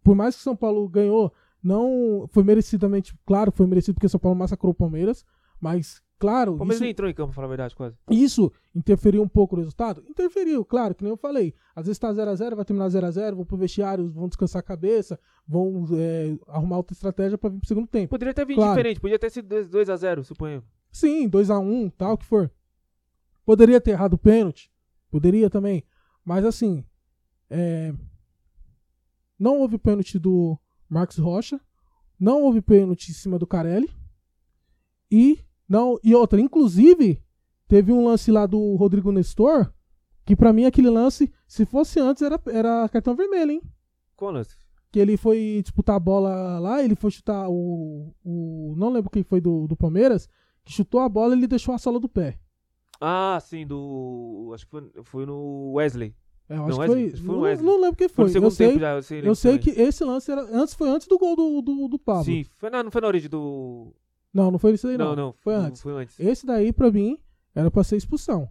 Por 0.03 0.15
mais 0.17 0.35
que 0.35 0.43
São 0.43 0.57
Paulo 0.57 0.89
ganhou, 0.89 1.31
não 1.63 2.27
foi 2.31 2.43
merecidamente. 2.43 3.15
Claro, 3.27 3.53
foi 3.53 3.67
merecido 3.67 3.95
porque 3.97 4.09
São 4.09 4.19
Paulo 4.19 4.39
massacrou 4.39 4.73
o 4.73 4.75
Palmeiras. 4.75 5.27
Mas, 5.61 6.03
claro. 6.19 6.55
O 6.55 6.57
Palmeiras 6.57 6.77
isso, 6.77 6.83
nem 6.85 6.91
entrou 6.93 7.09
em 7.11 7.13
campo, 7.13 7.29
pra 7.29 7.35
falar 7.35 7.47
a 7.47 7.49
verdade, 7.49 7.77
quase. 7.77 7.97
isso 8.11 8.51
interferiu 8.75 9.23
um 9.23 9.29
pouco 9.29 9.57
no 9.57 9.61
resultado? 9.63 10.03
Interferiu, 10.09 10.65
claro, 10.65 10.95
que 10.95 11.03
nem 11.05 11.11
eu 11.11 11.17
falei. 11.19 11.55
Às 11.77 11.85
vezes 11.87 11.99
tá 11.99 12.11
0x0, 12.11 12.55
vai 12.57 12.65
terminar 12.65 12.89
0x0, 12.89 13.35
vão 13.35 13.45
pro 13.45 13.59
vestiário, 13.59 14.11
vão 14.11 14.27
descansar 14.29 14.61
a 14.61 14.63
cabeça, 14.63 15.19
vão 15.47 15.87
é, 15.93 16.35
arrumar 16.49 16.79
outra 16.79 16.95
estratégia 16.95 17.37
pra 17.37 17.51
vir 17.51 17.59
pro 17.59 17.69
segundo 17.69 17.87
tempo. 17.87 18.09
Poderia 18.09 18.33
ter 18.33 18.47
vindo 18.47 18.57
Claro. 18.57 18.73
diferente, 18.73 19.01
podia 19.01 19.19
ter 19.19 19.31
sido 19.31 19.49
2x0, 19.55 20.23
suponho. 20.25 20.63
Sim, 20.91 21.29
2x1, 21.29 21.93
tal, 21.97 22.17
que 22.17 22.25
for. 22.25 22.51
Poderia 23.45 23.81
ter 23.81 23.93
errado 23.93 24.15
o 24.15 24.19
pênalti. 24.19 24.71
Poderia 25.11 25.51
também. 25.51 25.85
Mas 26.25 26.45
assim. 26.45 26.85
é, 27.51 27.93
Não 29.39 29.59
houve 29.61 29.79
pênalti 29.79 30.19
do 30.19 30.59
Marcos 30.89 31.19
Rocha. 31.19 31.61
Não 32.19 32.43
houve 32.43 32.63
pênalti 32.63 33.11
em 33.11 33.15
cima 33.15 33.39
do 33.39 33.47
Carelli. 33.47 33.91
E. 35.11 35.39
Não, 35.69 35.99
e 36.03 36.15
outra, 36.15 36.41
inclusive, 36.41 37.23
teve 37.67 37.91
um 37.91 38.05
lance 38.05 38.31
lá 38.31 38.47
do 38.47 38.77
Rodrigo 38.77 39.13
Nestor. 39.13 39.73
Que 40.25 40.35
pra 40.35 40.53
mim 40.53 40.65
aquele 40.65 40.89
lance, 40.89 41.31
se 41.47 41.67
fosse 41.67 42.01
antes, 42.01 42.23
era, 42.23 42.41
era 42.47 42.89
cartão 42.89 43.15
vermelho, 43.15 43.53
hein? 43.53 43.63
Qual 44.17 44.31
lance? 44.31 44.57
que 44.95 45.01
ele 45.01 45.17
foi 45.17 45.61
disputar 45.61 45.97
a 45.97 45.99
bola 45.99 46.61
lá, 46.61 46.81
ele 46.81 46.95
foi 46.95 47.11
chutar 47.11 47.49
o. 47.51 48.15
o 48.25 48.75
não 48.77 48.91
lembro 48.91 49.11
quem 49.11 49.25
foi 49.25 49.41
do, 49.41 49.67
do 49.67 49.77
Palmeiras, 49.77 50.29
que 50.65 50.73
chutou 50.73 51.01
a 51.01 51.09
bola 51.09 51.35
e 51.35 51.39
ele 51.39 51.49
deixou 51.49 51.75
a 51.75 51.79
sola 51.79 51.99
do 51.99 52.09
pé. 52.09 52.39
Ah, 53.07 53.39
sim, 53.41 53.67
do. 53.67 54.51
Acho 54.55 54.65
que 54.65 54.71
foi, 54.71 54.91
foi 55.03 55.27
no 55.27 55.73
Wesley. 55.75 56.15
É, 56.49 56.57
eu 56.57 56.65
acho 56.65 56.79
Não, 56.79 56.81
que 56.81 56.87
foi. 56.87 57.11
Foi 57.11 57.35
não, 57.35 57.41
Wesley. 57.43 57.67
não 57.67 57.81
lembro 57.81 57.97
quem 57.97 58.09
Foi 58.09 58.31
foi. 58.31 58.41
no 58.41 58.47
Eu 58.47 58.51
sei, 58.51 58.79
já. 58.79 58.95
Eu 58.95 59.03
sei, 59.03 59.29
eu 59.29 59.35
sei 59.35 59.59
que 59.59 59.71
esse 59.71 60.05
lance 60.05 60.31
era. 60.31 60.43
Antes, 60.43 60.75
foi 60.75 60.89
antes 60.89 61.07
do 61.07 61.19
gol 61.19 61.37
do, 61.37 61.61
do, 61.63 61.89
do 61.89 61.99
Pablo. 61.99 62.25
Sim, 62.25 62.45
foi, 62.57 62.71
não, 62.71 62.83
não 62.85 62.91
foi 62.91 63.01
na 63.01 63.07
origem 63.09 63.29
do. 63.29 63.95
Não, 64.33 64.51
não 64.51 64.59
foi 64.59 64.73
isso 64.73 64.89
aí, 64.89 64.97
Não, 64.99 65.11
não. 65.15 65.17
não. 65.17 65.35
Foi 65.41 65.55
antes. 65.55 65.81
Foi 65.83 65.93
antes. 65.93 66.19
Esse 66.19 66.45
daí, 66.47 66.73
pra 66.73 66.91
mim, 66.91 67.19
era 67.55 67.71
pra 67.71 67.85
ser 67.85 67.97
expulsão. 67.97 68.49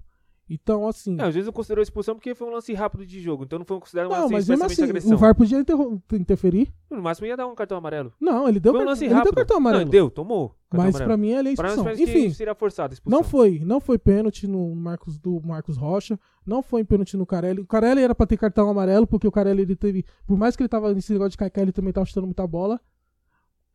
Então, 0.53 0.87
assim. 0.87 1.15
Não, 1.15 1.25
às 1.25 1.33
vezes 1.33 1.45
não 1.47 1.53
considerou 1.53 1.81
expulsão 1.81 2.15
porque 2.15 2.35
foi 2.35 2.47
um 2.47 2.51
lance 2.51 2.73
rápido 2.73 3.05
de 3.05 3.19
jogo. 3.19 3.43
Então 3.43 3.57
não 3.57 3.65
foi 3.65 3.79
considerado 3.79 4.09
um 4.11 4.13
Não, 4.13 4.21
lance 4.21 4.33
mas 4.33 4.47
mesmo 4.49 4.65
assim, 4.65 4.83
agressão. 4.83 5.13
o 5.13 5.17
VAR 5.17 5.33
podia 5.35 5.57
interro- 5.59 6.01
interferir. 6.13 6.71
No 6.89 7.01
máximo 7.01 7.25
ia 7.27 7.35
dar 7.35 7.47
um 7.47 7.55
cartão 7.55 7.77
amarelo. 7.77 8.13
Não, 8.19 8.47
ele 8.47 8.59
deu, 8.59 8.71
foi 8.73 8.81
um 8.81 8.85
lance 8.85 9.05
ele 9.05 9.13
rápido. 9.13 9.31
deu 9.31 9.37
cartão 9.37 9.57
amarelo. 9.57 9.83
Não, 9.85 9.89
deu, 9.91 10.09
tomou. 10.11 10.55
Mas 10.71 10.79
amarelo. 10.95 11.05
pra 11.05 11.17
mim 11.17 11.29
ele 11.31 11.49
é 11.49 11.51
expulsão. 11.53 11.83
parece 11.83 12.03
Enfim, 12.03 12.29
seria 12.31 12.53
forçado 12.55 12.91
a 12.91 12.95
expulsão. 12.95 13.19
não 13.19 13.23
foi, 13.23 13.59
não 13.65 13.79
foi 13.79 13.97
pênalti 13.97 14.47
no 14.47 14.75
Marcos 14.75 15.17
do 15.19 15.41
Marcos 15.43 15.77
Rocha, 15.77 16.19
não 16.45 16.61
foi 16.63 16.83
pênalti 16.83 17.15
no 17.17 17.25
Carelli. 17.25 17.61
O 17.61 17.65
Carelli 17.67 18.01
era 18.01 18.13
pra 18.15 18.25
ter 18.25 18.37
cartão 18.37 18.69
amarelo, 18.69 19.05
porque 19.07 19.27
o 19.27 19.31
Carelli 19.31 19.61
ele 19.63 19.75
teve, 19.75 20.05
por 20.25 20.37
mais 20.37 20.55
que 20.55 20.61
ele 20.63 20.69
tava 20.69 20.93
nesse 20.93 21.11
negócio 21.13 21.31
de 21.31 21.37
caicai, 21.37 21.63
ele 21.63 21.71
também 21.71 21.91
tava 21.93 22.05
chutando 22.05 22.27
muita 22.27 22.45
bola. 22.47 22.79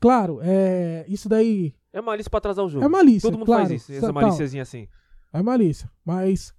Claro, 0.00 0.38
é, 0.42 1.04
isso 1.08 1.28
daí 1.28 1.74
É 1.92 2.00
malícia 2.00 2.30
pra 2.30 2.38
atrasar 2.38 2.64
o 2.64 2.68
jogo. 2.68 2.84
é 2.84 2.88
malícia, 2.88 3.28
Todo 3.28 3.38
mundo 3.38 3.46
claro, 3.46 3.66
faz 3.66 3.82
isso, 3.82 3.92
essa 3.92 4.00
tal, 4.02 4.12
malíciazinha 4.12 4.62
assim. 4.62 4.86
É 5.32 5.42
malícia, 5.42 5.90
mas 6.04 6.54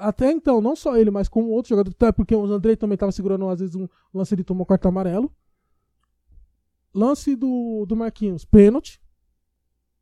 até 0.00 0.30
então, 0.30 0.60
não 0.60 0.74
só 0.74 0.96
ele, 0.96 1.10
mas 1.10 1.28
como 1.28 1.50
outro 1.50 1.68
jogador, 1.68 1.90
até 1.90 2.10
porque 2.10 2.34
o 2.34 2.44
Andrei 2.44 2.76
também 2.76 2.96
tava 2.96 3.12
segurando 3.12 3.48
às 3.48 3.60
vezes 3.60 3.74
um 3.76 3.86
lance 4.12 4.34
ele 4.34 4.44
tomou 4.44 4.64
cartão 4.64 4.88
amarelo. 4.88 5.30
Lance 6.94 7.34
do, 7.36 7.84
do 7.86 7.96
Marquinhos, 7.96 8.44
pênalti. 8.44 9.00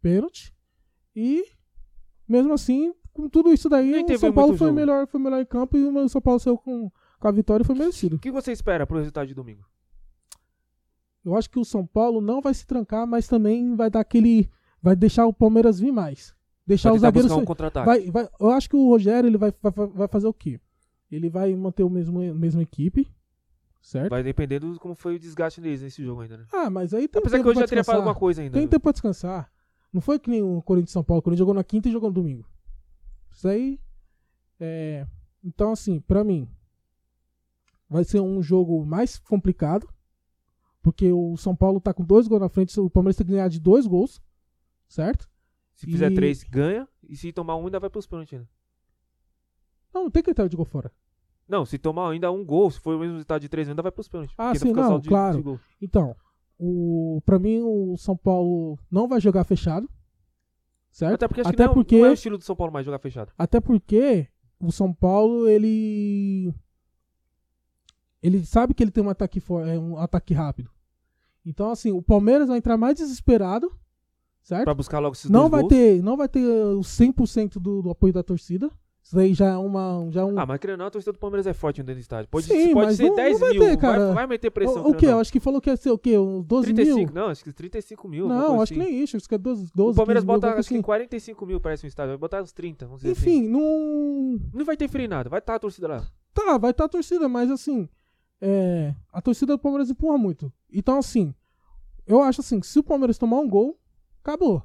Pênalti. 0.00 0.54
E 1.16 1.44
mesmo 2.28 2.52
assim, 2.52 2.94
com 3.12 3.28
tudo 3.28 3.52
isso 3.52 3.68
daí, 3.68 3.90
Nem 3.90 4.04
o 4.04 4.18
São 4.18 4.32
Paulo 4.32 4.56
foi 4.56 4.68
jogo. 4.68 4.78
melhor, 4.78 5.06
foi 5.06 5.20
melhor 5.20 5.40
em 5.40 5.46
campo 5.46 5.76
e 5.76 5.84
o 5.84 6.08
São 6.08 6.20
Paulo 6.20 6.38
saiu 6.38 6.56
com, 6.56 6.90
com 7.18 7.28
a 7.28 7.32
vitória 7.32 7.62
e 7.62 7.66
foi 7.66 7.74
merecido. 7.74 8.16
O 8.16 8.18
que 8.18 8.30
você 8.30 8.52
espera 8.52 8.86
pro 8.86 8.98
resultado 8.98 9.26
de 9.26 9.34
domingo? 9.34 9.64
Eu 11.24 11.36
acho 11.36 11.48
que 11.50 11.58
o 11.58 11.64
São 11.64 11.86
Paulo 11.86 12.20
não 12.20 12.40
vai 12.40 12.52
se 12.52 12.66
trancar, 12.66 13.06
mas 13.06 13.28
também 13.28 13.74
vai 13.74 13.88
dar 13.90 14.00
aquele 14.00 14.50
vai 14.80 14.96
deixar 14.96 15.26
o 15.26 15.32
Palmeiras 15.32 15.78
vir 15.78 15.92
mais. 15.92 16.34
Deixar 16.66 16.92
os 16.92 17.00
zagueiros 17.00 17.30
um. 17.32 17.44
Vai, 17.84 18.10
vai, 18.10 18.28
eu 18.38 18.50
acho 18.50 18.68
que 18.68 18.76
o 18.76 18.88
Rogério 18.88 19.28
ele 19.28 19.36
vai, 19.36 19.52
vai, 19.60 19.72
vai 19.72 20.08
fazer 20.08 20.26
o 20.26 20.34
quê? 20.34 20.60
Ele 21.10 21.28
vai 21.28 21.54
manter 21.54 21.82
o 21.82 21.90
mesmo 21.90 22.20
mesma 22.34 22.62
equipe, 22.62 23.12
certo? 23.82 24.10
Vai 24.10 24.22
depender 24.22 24.60
de 24.60 24.78
como 24.78 24.94
foi 24.94 25.16
o 25.16 25.18
desgaste 25.18 25.60
deles 25.60 25.82
nesse 25.82 26.02
jogo 26.02 26.22
ainda, 26.22 26.38
né? 26.38 26.46
Ah, 26.52 26.70
mas 26.70 26.94
aí 26.94 27.08
tem 27.08 27.20
Apesar 27.20 27.38
tempo 27.38 27.44
que 27.44 27.50
hoje 27.50 27.60
já 27.60 27.66
teria 27.66 27.84
falado 27.84 28.00
alguma 28.00 28.14
coisa 28.14 28.40
ainda. 28.40 28.54
Tem 28.54 28.62
né? 28.62 28.68
tempo 28.68 28.82
pra 28.82 28.92
descansar. 28.92 29.50
Não 29.92 30.00
foi 30.00 30.18
que 30.18 30.30
nem 30.30 30.42
o 30.42 30.62
Corinthians 30.62 30.92
São 30.92 31.04
Paulo. 31.04 31.18
O 31.18 31.22
Corinthians 31.22 31.40
jogou 31.40 31.54
na 31.54 31.64
quinta 31.64 31.88
e 31.88 31.92
jogou 31.92 32.08
no 32.08 32.14
domingo. 32.14 32.48
Isso 33.30 33.46
aí. 33.46 33.78
É... 34.58 35.06
Então, 35.44 35.72
assim, 35.72 36.00
pra 36.00 36.24
mim, 36.24 36.48
vai 37.90 38.04
ser 38.04 38.20
um 38.20 38.40
jogo 38.40 38.86
mais 38.86 39.18
complicado. 39.18 39.86
Porque 40.80 41.12
o 41.12 41.36
São 41.36 41.54
Paulo 41.54 41.80
tá 41.80 41.92
com 41.92 42.02
dois 42.02 42.26
gols 42.26 42.40
na 42.40 42.48
frente. 42.48 42.78
O 42.80 42.88
Palmeiras 42.88 43.16
tem 43.16 43.26
que 43.26 43.32
ganhar 43.32 43.48
de 43.48 43.60
dois 43.60 43.86
gols. 43.86 44.22
Certo? 44.88 45.28
Se 45.74 45.86
fizer 45.86 46.10
E- 46.12 46.14
três, 46.14 46.42
ganha. 46.44 46.88
E 47.08 47.16
se 47.16 47.32
tomar 47.32 47.56
um, 47.56 47.64
ainda 47.66 47.80
vai 47.80 47.90
pros 47.90 48.06
pênaltis 48.06 48.34
ainda. 48.34 48.48
Não, 49.92 50.04
não 50.04 50.10
tem 50.10 50.22
critério 50.22 50.48
de 50.48 50.56
gol 50.56 50.64
fora. 50.64 50.90
Não, 51.48 51.66
se 51.66 51.76
tomar 51.78 52.10
ainda 52.10 52.30
um 52.30 52.44
gol, 52.44 52.70
se 52.70 52.78
for 52.80 52.94
o 52.94 52.98
mesmo 52.98 53.14
resultado 53.14 53.40
de 53.42 53.48
três, 53.48 53.68
ainda 53.68 53.82
vai 53.82 53.90
pros 53.92 54.08
pênaltis. 54.08 54.34
Ah, 54.38 54.54
sim, 54.54 54.72
não, 54.72 54.98
de- 55.00 55.08
claro. 55.08 55.42
de. 55.42 55.60
Então, 55.80 56.16
o, 56.58 57.20
pra 57.26 57.38
mim, 57.38 57.60
o 57.62 57.96
São 57.98 58.16
Paulo 58.16 58.78
não 58.90 59.08
vai 59.08 59.20
jogar 59.20 59.44
fechado. 59.44 59.88
Certo? 60.90 61.14
Até 61.14 61.26
porque 61.28 61.40
acho 61.40 61.50
Até 61.50 61.56
que 61.62 61.66
não, 61.66 61.74
porque- 61.74 61.98
não 61.98 62.06
é 62.06 62.10
o 62.10 62.14
estilo 62.14 62.38
do 62.38 62.44
São 62.44 62.54
Paulo 62.54 62.72
mais 62.72 62.84
jogar 62.86 62.98
fechado. 62.98 63.32
Até 63.36 63.60
porque 63.60 64.28
o 64.60 64.70
São 64.70 64.92
Paulo, 64.94 65.48
ele. 65.48 66.54
Ele 68.22 68.44
sabe 68.46 68.72
que 68.72 68.82
ele 68.84 68.90
tem 68.90 69.02
um 69.02 69.10
ataque, 69.10 69.40
for- 69.40 69.66
é, 69.66 69.78
um 69.78 69.96
ataque 69.98 70.32
rápido. 70.32 70.70
Então, 71.44 71.70
assim, 71.70 71.90
o 71.90 72.00
Palmeiras 72.02 72.46
vai 72.48 72.58
entrar 72.58 72.76
mais 72.76 72.96
desesperado, 72.96 73.74
certo? 74.42 74.64
Pra 74.64 74.74
buscar 74.74 74.98
logo 74.98 75.14
esses 75.14 75.30
Não 75.30 75.48
dois 75.48 75.50
vai, 75.50 75.60
gols. 75.62 75.72
ter, 75.72 76.02
não 76.02 76.16
vai 76.16 76.28
ter 76.28 76.40
o 76.46 76.80
100% 76.80 77.54
do, 77.60 77.82
do 77.82 77.90
apoio 77.90 78.12
da 78.12 78.22
torcida. 78.22 78.70
Isso 79.04 79.16
daí 79.16 79.34
já 79.34 79.46
é 79.48 79.56
uma. 79.56 80.06
Já 80.12 80.20
é 80.20 80.24
um, 80.24 80.38
Ah, 80.38 80.46
mas 80.46 80.60
querendo 80.60 80.74
ou 80.74 80.78
não, 80.78 80.86
a 80.86 80.90
torcida 80.90 81.12
do 81.12 81.18
Palmeiras 81.18 81.44
é 81.46 81.52
forte 81.52 81.82
dentro 81.82 81.96
do 81.96 82.00
estádio. 82.00 82.28
Pode, 82.30 82.46
Sim, 82.46 82.72
pode 82.72 82.94
ser 82.94 83.08
não- 83.08 83.16
10 83.16 83.32
não 83.32 83.40
vai 83.40 83.50
mil, 83.50 83.60
ter, 83.62 83.76
cara. 83.76 84.04
vai, 84.06 84.14
vai 84.14 84.26
meter 84.28 84.50
pressão. 84.52 84.84
o, 84.84 84.90
o 84.90 84.94
que? 84.94 85.06
ou 85.06 85.12
Eu 85.12 85.18
acho 85.18 85.32
que 85.32 85.40
falou 85.40 85.60
que 85.60 85.68
ia 85.68 85.76
ser 85.76 85.90
o 85.90 85.98
quê? 85.98 86.16
Uns 86.16 86.44
12 86.46 86.72
35, 86.72 87.12
mil? 87.12 87.22
não, 87.22 87.28
acho 87.30 87.42
que 87.42 87.52
35 87.52 88.08
mil. 88.08 88.28
Não, 88.28 88.60
acho 88.62 88.72
que 88.72 88.80
assim. 88.80 88.90
nem 88.90 89.02
isso. 89.02 89.16
Acho 89.16 89.28
que 89.28 89.34
é 89.34 89.38
12, 89.38 89.70
12 89.74 89.90
O 89.92 89.96
Palmeiras 89.96 90.22
15 90.22 90.26
mil, 90.26 90.34
bota 90.36 90.46
alguma 90.46 90.60
acho 90.60 90.68
que 90.68 90.74
coisa 90.74 90.84
45 90.84 91.46
mil, 91.46 91.60
parece 91.60 91.84
um 91.84 91.88
estádio. 91.88 92.10
Vai 92.10 92.18
botar 92.18 92.42
uns 92.42 92.52
30, 92.52 92.86
vamos 92.86 93.00
dizer 93.02 93.12
assim. 93.12 93.20
assim. 93.22 93.38
Enfim, 93.40 93.48
não. 93.48 94.40
Não 94.54 94.64
vai 94.64 94.76
ter 94.76 94.86
frio 94.88 95.08
nada, 95.08 95.28
vai 95.28 95.40
estar 95.40 95.56
a 95.56 95.58
torcida 95.58 95.88
lá. 95.88 96.06
Tá, 96.32 96.56
vai 96.56 96.70
estar 96.70 96.84
a 96.84 96.88
torcida, 96.88 97.28
mas 97.28 97.50
assim, 97.50 97.88
é, 98.40 98.94
a 99.12 99.20
torcida 99.20 99.54
do 99.54 99.58
Palmeiras 99.58 99.90
empurra 99.90 100.16
muito. 100.16 100.50
Então, 100.72 100.96
assim, 100.98 101.34
eu 102.06 102.22
acho 102.22 102.40
assim, 102.40 102.60
que 102.60 102.66
se 102.68 102.78
o 102.78 102.82
Palmeiras 102.84 103.18
tomar 103.18 103.40
um 103.40 103.48
gol, 103.48 103.76
acabou. 104.22 104.62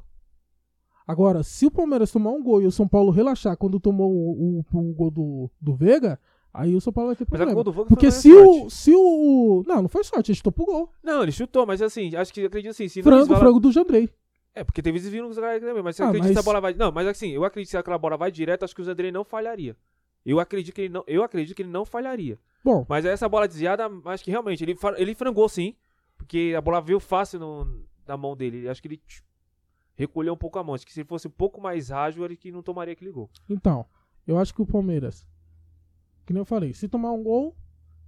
Agora, 1.05 1.41
se 1.41 1.65
o 1.65 1.71
Palmeiras 1.71 2.11
tomar 2.11 2.31
um 2.31 2.43
gol 2.43 2.61
e 2.61 2.65
o 2.67 2.71
São 2.71 2.87
Paulo 2.87 3.11
relaxar 3.11 3.55
quando 3.55 3.79
tomou 3.79 4.11
o, 4.11 4.59
o- 4.73 4.77
o 4.79 4.93
gol 4.93 5.09
do, 5.09 5.49
do 5.59 5.73
Vega, 5.75 6.19
aí 6.53 6.75
o 6.75 6.81
São 6.81 6.91
Paulo 6.91 7.09
vai 7.09 7.15
ter 7.15 7.25
Mas 7.31 7.39
é 7.41 7.45
que 7.45 7.51
o 7.51 7.53
problema. 7.53 7.55
gol 7.55 7.63
do 7.63 7.71
Vogue 7.71 7.89
Porque 7.89 8.11
se 8.11 8.31
o, 8.33 8.69
se 8.69 8.91
o. 8.93 9.63
Não, 9.65 9.83
não 9.83 9.89
foi 9.89 10.03
sorte, 10.03 10.31
ele 10.31 10.35
chutou 10.37 10.51
pro 10.51 10.65
gol. 10.65 10.89
Não, 11.01 11.23
ele 11.23 11.31
chutou, 11.31 11.65
mas 11.65 11.81
assim, 11.81 12.13
acho 12.15 12.33
que 12.33 12.43
acredito 12.45 12.71
assim. 12.71 12.89
Se 12.89 13.01
Frango, 13.01 13.35
frango 13.37 13.59
do 13.59 13.71
Jandrei. 13.71 14.09
É, 14.53 14.63
porque 14.63 14.81
teve 14.81 14.99
desvio 14.99 15.27
nos 15.27 15.37
caras 15.37 15.61
também, 15.61 15.81
mas 15.83 15.95
você 15.95 16.03
Ah, 16.03 16.07
acredita 16.07 16.29
que 16.29 16.35
mas- 16.35 16.43
a 16.43 16.45
bola 16.45 16.59
vai. 16.59 16.73
Não, 16.73 16.91
mas 16.91 17.07
assim, 17.07 17.29
eu 17.29 17.45
acredito 17.45 17.67
que 17.67 17.71
se 17.71 17.77
aquela 17.77 17.97
bola 17.97 18.17
vai 18.17 18.29
direto, 18.31 18.63
acho 18.65 18.75
que 18.75 18.81
o 18.81 18.85
Zandrei 18.85 19.11
não 19.11 19.23
falharia. 19.23 19.77
Eu 20.25 20.41
acredito 20.41 20.73
que 20.75 20.81
ele 20.81 20.89
não, 20.93 21.03
eu 21.07 21.23
acredito 21.23 21.55
que 21.55 21.61
ele 21.61 21.69
não 21.69 21.85
falharia. 21.85 22.37
Bom, 22.65 22.85
Mas 22.89 23.05
essa 23.05 23.29
bola 23.29 23.47
desviada, 23.47 23.89
acho 24.05 24.23
que 24.25 24.31
realmente 24.31 24.61
ele, 24.61 24.75
ele 24.97 25.15
frangou 25.15 25.47
sim, 25.47 25.73
porque 26.17 26.53
a 26.57 26.59
bola 26.59 26.81
veio 26.81 26.99
fácil 26.99 27.39
no- 27.39 27.85
na 28.05 28.17
mão 28.17 28.35
dele. 28.35 28.67
Acho 28.67 28.81
que 28.81 28.89
ele 28.89 29.01
tch, 29.97 29.99
recolheu 29.99 30.33
um 30.33 30.37
pouco 30.37 30.59
a 30.59 30.63
mão. 30.63 30.75
Acho 30.75 30.85
que 30.85 30.93
se 30.93 30.99
ele 31.01 31.07
fosse 31.07 31.27
um 31.27 31.31
pouco 31.31 31.59
mais 31.61 31.91
ágil, 31.91 32.23
ele 32.25 32.35
que 32.37 32.51
não 32.51 32.61
tomaria 32.63 32.93
aquele 32.93 33.11
gol. 33.11 33.29
Então, 33.49 33.85
eu 34.25 34.37
acho 34.37 34.53
que 34.53 34.61
o 34.61 34.65
Palmeiras, 34.65 35.27
que 36.25 36.33
nem 36.33 36.41
eu 36.41 36.45
falei, 36.45 36.73
se 36.73 36.87
tomar 36.87 37.11
um 37.11 37.23
gol, 37.23 37.55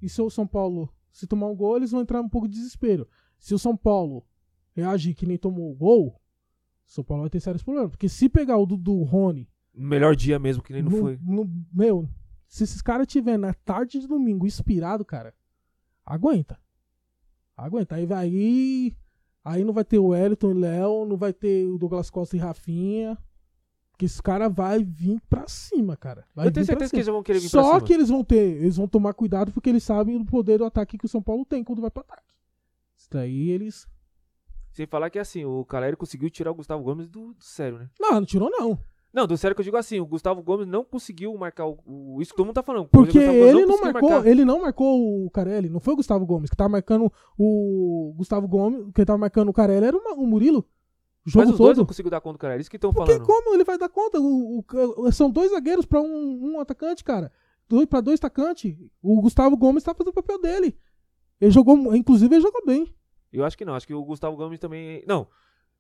e 0.02 0.08
se 0.10 0.22
o 0.22 0.30
São 0.30 0.46
Paulo, 0.48 0.94
se 1.12 1.28
tomar 1.28 1.48
um 1.48 1.56
gol, 1.56 1.78
eles 1.78 1.92
vão 1.92 2.02
entrar 2.02 2.22
um 2.22 2.30
pouco 2.30 2.48
de 2.48 2.56
desespero. 2.58 3.08
Se 3.38 3.54
o 3.54 3.60
São 3.60 3.76
Paulo 3.76 4.26
reagir 4.74 5.14
que 5.16 5.26
nem 5.26 5.38
tomou 5.38 5.72
o 5.72 5.76
gol, 5.76 6.08
o 6.08 6.92
São 6.92 7.04
Paulo 7.04 7.24
vai 7.24 7.30
ter 7.30 7.40
sérios 7.40 7.64
problemas. 7.64 7.90
Porque 7.92 8.08
se 8.10 8.30
pegar 8.30 8.58
o 8.58 8.66
do, 8.66 8.78
do 8.78 9.04
Rony, 9.04 9.50
melhor 9.74 10.16
dia 10.16 10.38
mesmo, 10.40 10.62
que 10.64 10.74
nem 10.74 10.82
não 10.84 10.92
no- 10.92 10.98
foi. 10.98 11.20
no- 11.22 11.50
meu, 11.74 12.08
se 12.48 12.64
esses 12.64 12.82
caras 12.82 13.08
tiver 13.08 13.38
na 13.38 13.54
tarde 13.54 14.00
de 14.00 14.08
domingo 14.08 14.46
inspirado, 14.48 15.04
cara, 15.06 15.34
aguenta. 16.06 16.60
Aguenta. 17.56 17.96
Aí 17.96 18.06
vai 18.06 18.26
aí, 18.26 18.96
aí 19.50 19.64
não 19.64 19.74
vai 19.74 19.84
ter 19.84 20.00
o 20.00 20.08
Wellington 20.08 20.52
e 20.52 20.54
Léo, 20.54 21.06
não 21.06 21.18
vai 21.18 21.34
ter 21.34 21.68
o 21.68 21.78
Douglas 21.78 22.10
Costa 22.10 22.36
e 22.36 22.39
Rafinha. 22.39 23.18
Porque 23.91 24.06
esse 24.06 24.24
cara 24.24 24.47
vai 24.47 24.82
vir 24.82 25.20
pra 25.30 25.45
cima, 25.47 25.97
cara. 25.97 26.26
Vai 26.34 26.47
eu 26.47 26.52
tenho 26.52 26.66
pra 26.66 26.74
certeza 26.74 26.89
que 26.91 26.97
eles 26.97 27.08
vão 27.08 27.22
querer 27.22 27.39
vir 27.39 27.50
pra 27.50 27.62
Só 27.62 27.74
cima. 27.74 27.82
que 27.82 27.93
eles 27.93 28.08
vão 28.08 28.24
ter, 28.24 28.56
eles 28.62 28.78
vão 28.78 28.88
tomar 28.88 29.14
cuidado 29.14 29.52
porque 29.52 29.70
eles 29.70 29.84
sabem 29.84 30.18
do 30.18 30.24
poder 30.26 30.58
do 30.58 30.64
ataque 30.64 30.97
que 30.97 31.06
o 31.06 31.10
São 31.10 31.22
Paulo 31.22 31.43
tem 31.43 31.64
quando 31.66 31.82
vai 31.82 31.91
pro 31.91 32.02
ataque. 32.02 32.34
Isso 32.95 33.10
daí 33.12 33.50
eles. 33.50 33.88
Sem 34.72 34.86
falar 34.86 35.10
que 35.10 35.20
assim, 35.20 35.43
o 35.43 35.66
Caleri 35.66 35.97
conseguiu 35.97 36.30
tirar 36.30 36.52
o 36.52 36.56
Gustavo 36.56 36.82
Gomes 36.82 37.10
do, 37.10 37.34
do 37.34 37.43
sério, 37.43 37.80
né? 37.80 37.89
Não, 38.00 38.12
não 38.14 38.26
tirou 38.26 38.50
não. 38.50 38.80
Não, 39.12 39.26
do 39.26 39.36
sério 39.38 39.55
que 39.55 39.62
eu 39.62 39.64
digo 39.66 39.76
assim, 39.78 39.99
o 39.99 40.05
Gustavo 40.05 40.41
Gomes 40.43 40.68
não 40.68 40.84
conseguiu 40.84 41.36
marcar 41.36 41.66
o. 41.66 41.80
o- 41.86 42.22
isso 42.22 42.32
que 42.32 42.38
todo 42.38 42.45
mundo 42.45 42.55
tá 42.55 42.62
falando. 42.64 42.88
Porque 42.89 43.18
ele 43.18 43.53
não 43.62 43.68
conseguiu 43.68 43.91
marcou, 43.93 44.10
marcar. 44.12 44.28
ele 44.30 44.45
não 44.45 44.62
marcou 44.62 45.26
o 45.26 45.30
Carelli, 45.32 45.68
não 45.70 45.80
foi 45.80 45.93
o 45.93 45.97
Gustavo 45.97 46.26
Gomes, 46.26 46.49
que 46.49 46.55
tava 46.55 46.70
marcando 46.70 47.12
o 47.38 48.14
Gustavo 48.16 48.47
Gomes, 48.47 48.86
quem 48.93 49.03
tava 49.05 49.18
marcando 49.18 49.49
o 49.49 49.53
Carelli 49.53 49.86
era 49.88 49.97
o 49.97 49.99
o 50.22 50.28
Murilo. 50.28 50.64
O 51.26 51.30
jogo 51.30 51.45
Mas 51.45 51.51
os 51.53 51.57
dois 51.57 51.78
não 51.78 51.84
todo. 51.84 51.88
conseguiu 51.89 52.10
dar 52.12 52.22
conta 52.22 52.38
do 52.38 52.39
Caleri. 52.39 52.62
Isso 52.62 52.70
que 52.70 52.78
estão 52.78 52.93
Porque 52.93 53.12
falando. 53.14 53.26
como 53.28 53.53
ele 53.53 53.64
vai 53.64 53.78
dar 53.78 53.89
conta? 53.89 54.20
O- 54.20 55.12
são 55.12 55.30
dois 55.30 55.51
zagueiros 55.51 55.86
pra 55.86 55.99
um, 56.01 56.53
um 56.53 56.60
atacante, 56.60 57.03
cara. 57.03 57.32
Dois 57.68 57.86
para 57.88 58.01
dois 58.01 58.20
atacantes. 58.20 58.76
O 59.01 59.22
Gustavo 59.22 59.55
Gomes 59.57 59.84
tá 59.84 59.93
fazendo 59.93 60.10
o 60.12 60.14
papel 60.14 60.39
dele. 60.41 60.78
Ele 61.41 61.51
jogou, 61.51 61.95
inclusive 61.95 62.34
ele 62.36 62.41
jogou 62.41 62.64
bem. 62.66 62.88
Eu 63.34 63.43
acho 63.43 63.57
que 63.57 63.66
não. 63.66 63.76
Acho 63.76 63.86
que 63.86 63.93
o 63.93 64.03
Gustavo 64.03 64.36
Gomes 64.38 64.60
também. 64.60 65.03
Não. 65.07 65.28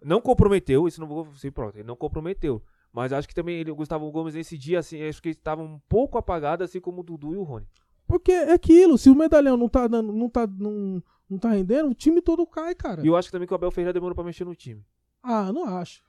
Não 0.03 0.19
comprometeu. 0.21 0.87
Isso 0.87 0.99
não 1.01 1.07
vou 1.07 1.25
ser 1.35 1.51
pronto. 1.51 1.75
Ele 1.77 1.87
não 1.87 1.95
comprometeu. 1.95 2.61
Mas 2.91 3.13
acho 3.13 3.27
que 3.27 3.35
também 3.35 3.57
ele, 3.59 3.71
o 3.71 3.75
Gustavo 3.75 4.09
Gomes 4.11 4.33
nesse 4.33 4.57
dia, 4.57 4.79
assim, 4.79 5.01
acho 5.03 5.21
que 5.21 5.29
ele 5.29 5.35
estava 5.35 5.61
um 5.61 5.79
pouco 5.87 6.17
apagado, 6.17 6.63
assim 6.63 6.81
como 6.81 7.01
o 7.01 7.03
Dudu 7.03 7.33
e 7.33 7.37
o 7.37 7.43
Rony. 7.43 7.67
Porque 8.07 8.31
é 8.31 8.53
aquilo, 8.53 8.97
se 8.97 9.09
o 9.09 9.15
medalhão 9.15 9.55
não 9.55 9.69
tá 9.69 9.87
dando, 9.87 10.11
não 10.11 10.27
tá, 10.27 10.47
não, 10.47 11.01
não 11.29 11.37
tá 11.37 11.49
rendendo, 11.49 11.89
o 11.89 11.93
time 11.93 12.21
todo 12.21 12.45
cai, 12.47 12.73
cara. 12.73 13.03
E 13.03 13.07
eu 13.07 13.15
acho 13.15 13.27
que 13.27 13.31
também 13.31 13.47
que 13.47 13.53
o 13.53 13.55
Abel 13.55 13.69
Ferreira 13.69 13.93
demorou 13.93 14.15
pra 14.15 14.23
mexer 14.23 14.43
no 14.43 14.55
time. 14.55 14.83
Ah, 15.21 15.53
não 15.53 15.65
acho. 15.65 16.03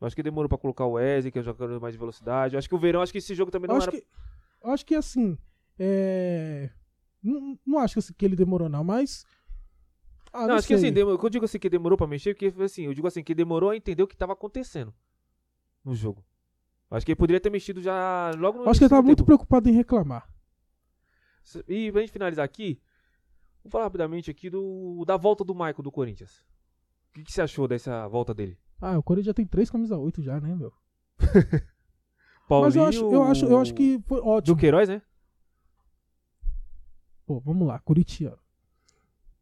Eu 0.00 0.06
acho 0.06 0.16
que 0.16 0.22
demorou 0.22 0.48
pra 0.48 0.56
colocar 0.56 0.86
o 0.86 0.92
Wesley, 0.92 1.30
que 1.30 1.38
é 1.38 1.42
um 1.42 1.44
jogador 1.44 1.78
mais 1.78 1.92
de 1.92 1.98
velocidade. 1.98 2.54
Eu 2.54 2.58
acho 2.58 2.68
que 2.68 2.74
o 2.74 2.78
Verão, 2.78 3.02
acho 3.02 3.12
que 3.12 3.18
esse 3.18 3.34
jogo 3.34 3.50
também 3.50 3.68
Eu 3.68 3.72
não 3.72 3.78
acho 3.78 3.90
era. 3.90 3.98
que, 3.98 4.06
eu 4.62 4.70
acho 4.70 4.86
que 4.86 4.94
assim, 4.94 5.36
é... 5.78 6.70
Não, 7.22 7.58
não 7.66 7.78
acho 7.78 8.00
que, 8.00 8.14
que 8.14 8.24
ele 8.24 8.36
demorou 8.36 8.70
não, 8.70 8.82
mas... 8.82 9.26
Ah, 10.32 10.42
não, 10.42 10.48
não 10.48 10.54
acho 10.56 10.66
que 10.66 10.78
sei. 10.78 10.88
assim, 10.88 10.94
demorou, 10.94 11.20
eu 11.22 11.30
digo 11.30 11.44
assim 11.44 11.58
que 11.58 11.68
demorou 11.68 11.98
pra 11.98 12.06
mexer, 12.06 12.34
porque 12.34 12.52
assim, 12.62 12.86
eu 12.86 12.94
digo 12.94 13.06
assim, 13.06 13.22
que 13.22 13.34
demorou 13.34 13.70
a 13.70 13.76
entender 13.76 14.02
o 14.02 14.06
que 14.06 14.16
tava 14.16 14.32
acontecendo 14.32 14.92
no 15.84 15.94
jogo. 15.94 16.24
Acho 16.90 17.04
que 17.04 17.12
ele 17.12 17.18
poderia 17.18 17.40
ter 17.40 17.50
mexido 17.50 17.82
já 17.82 18.30
logo 18.36 18.58
no 18.58 18.68
acho 18.68 18.78
que 18.78 18.84
ele 18.84 18.86
início 18.86 18.88
tava 18.88 19.02
do 19.02 19.06
muito 19.06 19.24
preocupado 19.24 19.68
em 19.68 19.72
reclamar. 19.72 20.28
E 21.68 21.90
pra 21.90 22.00
gente 22.00 22.12
finalizar 22.12 22.44
aqui, 22.44 22.80
vou 23.62 23.70
falar 23.70 23.84
rapidamente 23.84 24.30
aqui 24.30 24.48
do, 24.48 25.04
da 25.04 25.16
volta 25.16 25.44
do 25.44 25.54
Michael 25.54 25.82
do 25.82 25.92
Corinthians. 25.92 26.44
O 27.10 27.14
que, 27.14 27.24
que 27.24 27.32
você 27.32 27.42
achou 27.42 27.68
dessa 27.68 28.06
volta 28.08 28.32
dele? 28.32 28.58
Ah, 28.80 28.98
o 28.98 29.02
Corinthians 29.02 29.26
já 29.26 29.34
tem 29.34 29.46
três 29.46 29.70
camisas 29.70 29.98
8 29.98 30.22
já, 30.22 30.40
né, 30.40 30.54
meu? 30.54 30.72
Paulinho, 32.48 32.66
Mas 32.66 32.76
eu 32.76 32.84
acho, 32.84 33.12
eu, 33.12 33.22
acho, 33.22 33.44
eu 33.46 33.58
acho 33.58 33.74
que 33.74 34.00
foi 34.06 34.20
Do 34.20 34.26
ótimo. 34.26 34.56
Queiroz, 34.56 34.88
né? 34.88 35.02
Pô, 37.26 37.40
vamos 37.40 37.66
lá, 37.66 37.78
Curitiba. 37.78 38.38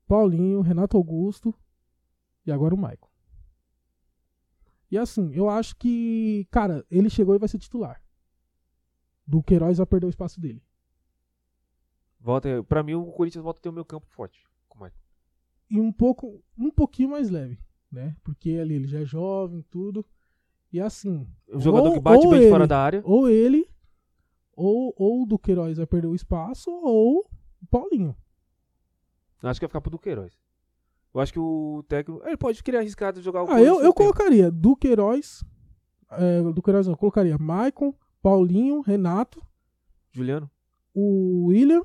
Paulinho, 0.07 0.61
Renato 0.61 0.97
Augusto 0.97 1.55
e 2.47 2.53
agora 2.53 2.75
o 2.75 2.79
Maicon. 2.79 3.09
E 4.93 4.99
assim, 4.99 5.33
eu 5.33 5.49
acho 5.49 5.75
que, 5.77 6.47
cara, 6.51 6.85
ele 6.91 7.09
chegou 7.09 7.35
e 7.35 7.39
vai 7.39 7.49
ser 7.49 7.59
titular. 7.59 7.99
Do 9.27 9.43
Queiroz 9.43 9.79
vai 9.79 9.87
perder 9.87 10.05
o 10.07 10.11
espaço 10.11 10.39
dele. 10.39 10.63
Volta, 12.21 12.63
pra 12.65 12.83
mim, 12.83 12.93
o 12.93 13.07
Corinthians 13.11 13.43
volta 13.43 13.59
a 13.59 13.63
ter 13.63 13.69
o 13.71 13.73
meu 13.73 13.87
campo 13.87 14.07
forte. 14.11 14.47
Como 14.69 14.85
é? 14.85 14.93
E 15.71 15.81
um 15.81 15.91
pouco, 15.91 16.45
um 16.59 16.71
pouquinho 16.71 17.09
mais 17.09 17.31
leve, 17.31 17.59
né? 17.91 18.15
Porque 18.23 18.51
ali 18.61 18.75
ele 18.75 18.87
já 18.87 19.01
é 19.01 19.05
jovem, 19.07 19.63
tudo. 19.71 20.05
E 20.71 20.79
assim, 20.79 21.27
Um 21.49 21.59
jogador 21.59 21.89
Ou- 21.89 21.95
que 21.95 22.01
bate 22.01 22.29
bem 22.29 22.41
de 22.43 22.49
fora 22.51 22.65
ele. 22.65 22.69
da 22.69 22.79
área. 22.79 23.03
ou 23.03 23.31
ele, 23.31 23.67
ou, 24.55 24.93
ou 24.95 25.23
o 25.23 25.27
do 25.27 25.39
Queiroz 25.39 25.79
vai 25.79 25.87
perder 25.87 26.09
o 26.09 26.15
espaço, 26.15 26.71
ou 26.71 27.27
o 27.63 27.67
Paulinho. 27.71 28.15
Acho 29.43 29.59
que 29.59 29.65
vai 29.65 29.71
ficar 29.71 29.81
pro 29.81 29.91
do 29.91 29.99
Queiroz. 29.99 30.39
Eu 31.15 31.21
acho 31.21 31.33
que 31.33 31.39
o 31.39 31.85
técnico. 31.89 32.25
Ele 32.27 32.37
pode 32.37 32.63
querer 32.63 32.79
arriscar 32.79 33.13
de 33.13 33.21
jogar 33.21 33.45
o 33.45 33.51
Ah, 33.51 33.61
eu, 33.61 33.81
eu 33.83 33.93
colocaria 33.93 34.51
do 34.51 34.75
Queiroz. 34.77 35.45
é, 36.11 36.43
do 36.43 36.63
Queiroz 36.63 36.87
não, 36.87 36.95
eu 36.95 36.99
colocaria 36.99 37.37
Maicon, 37.39 37.95
Paulinho, 38.23 38.81
Renato, 38.81 39.45
Juliano. 40.11 40.51
o 40.95 41.47
William, 41.47 41.83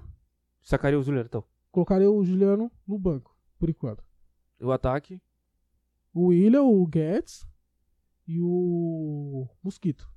Sacaria 0.61 0.99
o 0.99 1.03
Juliano, 1.03 1.27
então. 1.27 1.43
colocaria 1.71 2.09
o 2.09 2.23
Juliano 2.23 2.71
no 2.87 2.97
banco, 2.99 3.35
por 3.59 3.69
enquanto. 3.69 4.03
O 4.61 4.71
ataque. 4.71 5.21
O 6.13 6.27
William, 6.27 6.63
o 6.63 6.85
Guedes 6.87 7.45
e 8.27 8.39
o 8.41 9.47
Mosquito. 9.63 10.09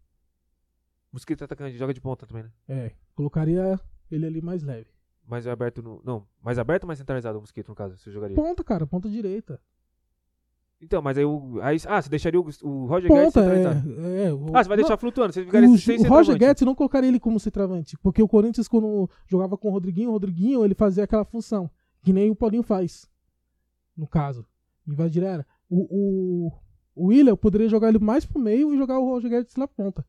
Mosquito 1.12 1.42
é 1.42 1.44
atacante, 1.44 1.76
joga 1.76 1.92
de 1.92 2.00
ponta 2.00 2.26
também, 2.26 2.44
né? 2.44 2.50
É, 2.68 2.92
colocaria 3.14 3.78
ele 4.10 4.24
ali 4.26 4.40
mais 4.40 4.62
leve. 4.62 4.88
Mais 5.30 5.46
aberto 5.46 5.80
no. 5.80 6.02
Não, 6.04 6.26
mais 6.42 6.58
aberto 6.58 6.82
ou 6.84 6.86
mais 6.88 6.98
centralizado 6.98 7.38
o 7.38 7.40
Mosquito, 7.40 7.68
no 7.68 7.74
caso, 7.74 7.96
você 7.96 8.10
jogaria? 8.10 8.34
Ponta, 8.34 8.64
cara, 8.64 8.84
ponta 8.86 9.08
direita. 9.08 9.60
Então, 10.82 11.00
mas 11.02 11.16
aí 11.18 11.24
o. 11.24 11.60
Aí, 11.62 11.76
ah, 11.86 12.00
você 12.00 12.08
deixaria 12.08 12.40
o, 12.40 12.48
o 12.62 12.86
Roger 12.86 13.08
Guedes 13.10 13.32
Ponta, 13.32 13.40
centralizado. 13.42 14.00
é, 14.00 14.24
é. 14.24 14.32
o- 14.32 14.46
Ah, 14.54 14.62
você 14.64 14.68
vai 14.68 14.76
não, 14.78 14.82
deixar 14.82 14.96
flutuando, 14.96 15.32
você 15.32 15.44
ficaria 15.44 15.68
o, 15.68 15.78
sem 15.78 15.98
o 16.00 16.08
Roger. 16.08 16.36
Guedes 16.38 16.62
não 16.62 16.74
colocaria 16.74 17.06
ele 17.08 17.20
como 17.20 17.38
centroavante, 17.38 17.96
porque 18.02 18.22
o 18.22 18.26
Corinthians 18.28 18.66
quando 18.66 19.08
jogava 19.26 19.56
com 19.58 19.68
o 19.68 19.70
Rodriguinho, 19.72 20.08
o 20.08 20.12
Rodriguinho 20.12 20.64
ele 20.64 20.74
fazia 20.74 21.04
aquela 21.04 21.24
função, 21.24 21.70
que 22.02 22.12
nem 22.12 22.30
o 22.30 22.34
Paulinho 22.34 22.62
faz, 22.62 23.06
no 23.96 24.06
caso, 24.08 24.44
invadir 24.88 25.22
a 25.24 25.32
área. 25.34 25.46
O, 25.68 25.86
o, 26.48 26.52
o 26.96 27.06
William 27.08 27.36
poderia 27.36 27.68
jogar 27.68 27.90
ele 27.90 27.98
mais 27.98 28.24
pro 28.24 28.40
meio 28.40 28.72
e 28.74 28.76
jogar 28.78 28.98
o 28.98 29.04
Roger 29.04 29.30
Guedes 29.30 29.54
na 29.56 29.68
ponta. 29.68 30.04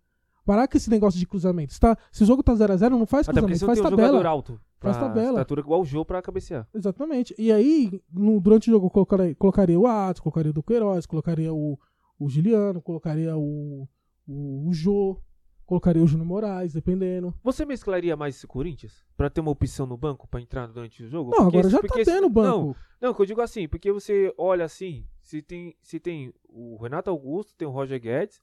Parar 0.45 0.67
com 0.67 0.75
esse 0.77 0.89
negócio 0.89 1.19
de 1.19 1.27
cruzamento. 1.27 1.73
Se, 1.73 1.79
tá- 1.79 1.95
se 2.11 2.23
o 2.23 2.25
jogo 2.25 2.41
tá 2.41 2.53
0x0, 2.53 2.89
não 2.91 3.05
faz 3.05 3.27
Até 3.29 3.41
cruzamento, 3.41 3.59
você 3.59 3.65
não 3.65 3.67
faz 3.67 3.79
tem 3.79 3.87
um 3.87 3.89
tabela. 3.91 4.07
jogador 4.07 4.27
alto. 4.27 4.61
Faz 4.81 4.97
pra 4.97 5.07
tabela. 5.07 5.29
Estatura 5.39 5.61
igual 5.61 5.81
o 5.81 5.85
Jô 5.85 6.03
pra 6.03 6.21
cabecear. 6.21 6.67
Exatamente. 6.73 7.35
E 7.37 7.51
aí, 7.51 8.01
no- 8.11 8.39
durante 8.41 8.69
o 8.69 8.73
jogo, 8.73 8.87
eu 8.87 8.89
colocaria, 8.89 9.35
colocaria 9.35 9.79
o 9.79 9.85
Atos, 9.87 10.19
colocaria 10.21 10.49
o 10.49 10.53
Duqueiroz, 10.53 11.05
colocaria 11.05 11.53
o, 11.53 11.77
o 12.19 12.29
Giliano, 12.29 12.81
colocaria 12.81 13.37
o, 13.37 13.87
o, 14.27 14.67
o 14.67 14.73
Jô, 14.73 15.21
colocaria 15.65 16.01
o 16.03 16.07
Júnior 16.07 16.27
Moraes, 16.27 16.73
dependendo. 16.73 17.33
Você 17.43 17.63
mesclaria 17.63 18.17
mais 18.17 18.35
esse 18.35 18.47
Corinthians? 18.47 19.05
Pra 19.15 19.29
ter 19.29 19.39
uma 19.41 19.51
opção 19.51 19.85
no 19.85 19.95
banco 19.95 20.27
pra 20.27 20.41
entrar 20.41 20.65
durante 20.67 21.03
o 21.03 21.07
jogo? 21.07 21.29
Não, 21.31 21.43
Porque 21.45 21.57
agora 21.57 21.67
esse- 21.67 21.75
já 21.75 21.81
tá 21.81 21.99
esse- 22.01 22.11
tendo 22.11 22.27
banco. 22.29 22.75
Não, 22.99 23.09
não, 23.09 23.13
que 23.13 23.21
eu 23.21 23.25
digo 23.27 23.41
assim, 23.41 23.67
porque 23.67 23.91
você 23.91 24.33
olha 24.37 24.65
assim, 24.65 25.05
se 25.21 25.41
tem, 25.43 25.75
se 25.81 25.99
tem 25.99 26.33
o 26.49 26.75
Renato 26.81 27.09
Augusto, 27.09 27.55
tem 27.55 27.67
o 27.67 27.71
Roger 27.71 28.01
Guedes, 28.01 28.41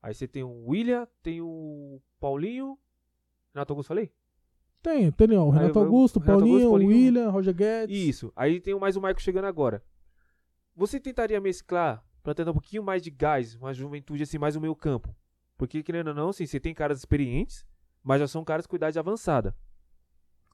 aí 0.00 0.14
você 0.14 0.28
tem 0.28 0.44
o 0.44 0.66
William, 0.68 1.06
tem 1.22 1.40
o 1.42 2.00
Paulinho. 2.20 2.78
Renato 3.52 3.72
Augusto 3.72 3.88
falei? 3.88 4.12
Tem, 4.82 5.10
tem 5.12 5.36
ó, 5.36 5.44
o 5.44 5.52
Aí 5.52 5.58
Renato 5.58 5.78
eu- 5.78 5.84
Augusto, 5.84 6.18
Renato 6.18 6.38
Paulinho, 6.38 6.54
Augusto, 6.56 6.70
Paulinho. 6.70 6.90
William, 6.90 7.30
Roger 7.30 7.54
Guedes. 7.54 7.96
Isso. 7.98 8.32
Aí 8.34 8.60
tem 8.60 8.78
mais 8.78 8.96
o 8.96 9.00
Michael 9.00 9.18
chegando 9.18 9.44
agora. 9.44 9.82
Você 10.74 10.98
tentaria 10.98 11.40
mesclar 11.40 12.02
pra 12.22 12.34
ter 12.34 12.48
um 12.48 12.52
pouquinho 12.52 12.82
mais 12.82 13.02
de 13.02 13.10
gás, 13.10 13.54
uma 13.56 13.74
juventude 13.74 14.22
assim, 14.22 14.38
mais 14.38 14.56
o 14.56 14.60
meio 14.60 14.74
campo? 14.74 15.14
Porque, 15.58 15.82
querendo 15.82 16.08
ou 16.08 16.14
não, 16.14 16.28
assim, 16.30 16.46
você 16.46 16.58
tem 16.58 16.72
caras 16.74 16.98
experientes, 16.98 17.66
mas 18.02 18.20
já 18.20 18.26
são 18.26 18.42
caras 18.42 18.66
com 18.66 18.76
idade 18.76 18.98
avançada. 18.98 19.54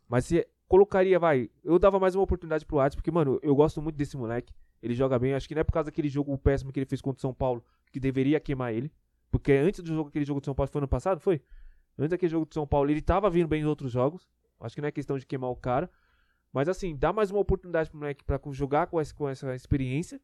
Mas 0.09 0.25
você 0.25 0.49
colocaria, 0.67 1.19
vai, 1.19 1.49
eu 1.63 1.79
dava 1.79 2.01
mais 2.01 2.15
uma 2.17 2.25
oportunidade 2.25 2.67
pro 2.67 2.81
Atos, 2.81 2.97
porque, 2.97 3.11
mano, 3.11 3.39
eu 3.43 3.55
gosto 3.55 3.81
muito 3.81 3.95
desse 3.97 4.17
moleque. 4.17 4.53
Ele 4.83 4.95
joga 4.95 5.19
bem, 5.19 5.35
acho 5.35 5.47
que 5.47 5.55
não 5.55 5.61
é 5.61 5.65
por 5.65 5.73
causa 5.73 5.87
daquele 5.91 6.09
jogo 6.09 6.37
péssimo 6.39 6.73
que 6.73 6.81
ele 6.81 6.87
fez 6.87 7.01
contra 7.01 7.19
o 7.19 7.21
São 7.21 7.33
Paulo, 7.33 7.65
que 7.93 8.01
deveria 8.01 8.41
queimar 8.41 8.75
ele. 8.75 8.93
Porque 9.31 9.53
antes 9.53 9.81
do 9.83 9.95
jogo, 9.95 10.09
aquele 10.09 10.25
jogo 10.25 10.41
de 10.41 10.47
São 10.47 10.55
Paulo, 10.55 10.71
foi 10.71 10.81
ano 10.81 10.89
passado, 10.89 11.21
foi? 11.21 11.41
Antes 11.99 12.11
daquele 12.11 12.31
jogo 12.31 12.47
de 12.47 12.55
São 12.55 12.67
Paulo, 12.67 12.91
ele 12.91 13.01
tava 13.01 13.31
vindo 13.31 13.49
bem 13.49 13.63
em 13.63 13.67
outros 13.67 13.91
jogos. 13.91 14.29
Acho 14.61 14.75
que 14.75 14.81
não 14.81 14.89
é 14.89 14.93
questão 14.93 15.19
de 15.19 15.27
queimar 15.27 15.51
o 15.51 15.57
cara. 15.57 15.91
Mas 16.53 16.69
assim, 16.69 16.97
dá 16.97 17.13
mais 17.13 17.31
uma 17.31 17.41
oportunidade 17.41 17.91
pro 17.91 17.99
moleque 17.99 18.25
pra 18.25 18.41
jogar 18.53 18.87
com 18.87 19.01
essa, 19.01 19.15
com 19.15 19.29
essa 19.29 19.55
experiência. 19.55 20.21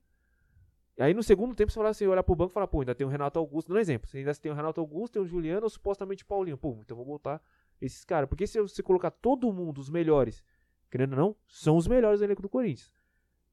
E 0.96 1.02
aí 1.02 1.14
no 1.14 1.22
segundo 1.22 1.54
tempo 1.54 1.70
você 1.70 1.76
fala 1.76 1.88
assim, 1.88 2.06
olhar 2.06 2.22
pro 2.22 2.34
banco 2.34 2.52
e 2.52 2.54
falar, 2.54 2.66
pô, 2.66 2.80
ainda 2.80 2.94
tem 2.94 3.06
o 3.06 3.10
Renato 3.10 3.38
Augusto. 3.38 3.68
Dando 3.68 3.78
um 3.78 3.80
exemplo, 3.80 4.08
você 4.08 4.18
ainda 4.18 4.34
tem 4.34 4.52
o 4.52 4.54
Renato 4.54 4.80
Augusto, 4.80 5.14
tem 5.14 5.22
o 5.22 5.26
Juliano 5.26 5.64
ou 5.64 5.70
supostamente 5.70 6.22
o 6.22 6.26
Paulinho. 6.26 6.56
Pô, 6.56 6.78
então 6.80 6.96
vou 6.96 7.06
botar 7.06 7.40
esses 7.80 8.04
caras. 8.04 8.28
Porque 8.28 8.46
se 8.46 8.60
você 8.60 8.82
colocar 8.82 9.10
todo 9.10 9.52
mundo, 9.52 9.78
os 9.78 9.88
melhores, 9.88 10.42
querendo 10.90 11.12
ou 11.12 11.18
não, 11.18 11.36
são 11.46 11.76
os 11.76 11.86
melhores 11.86 12.20
do 12.20 12.24
elenco 12.24 12.42
do 12.42 12.48
Corinthians. 12.48 12.92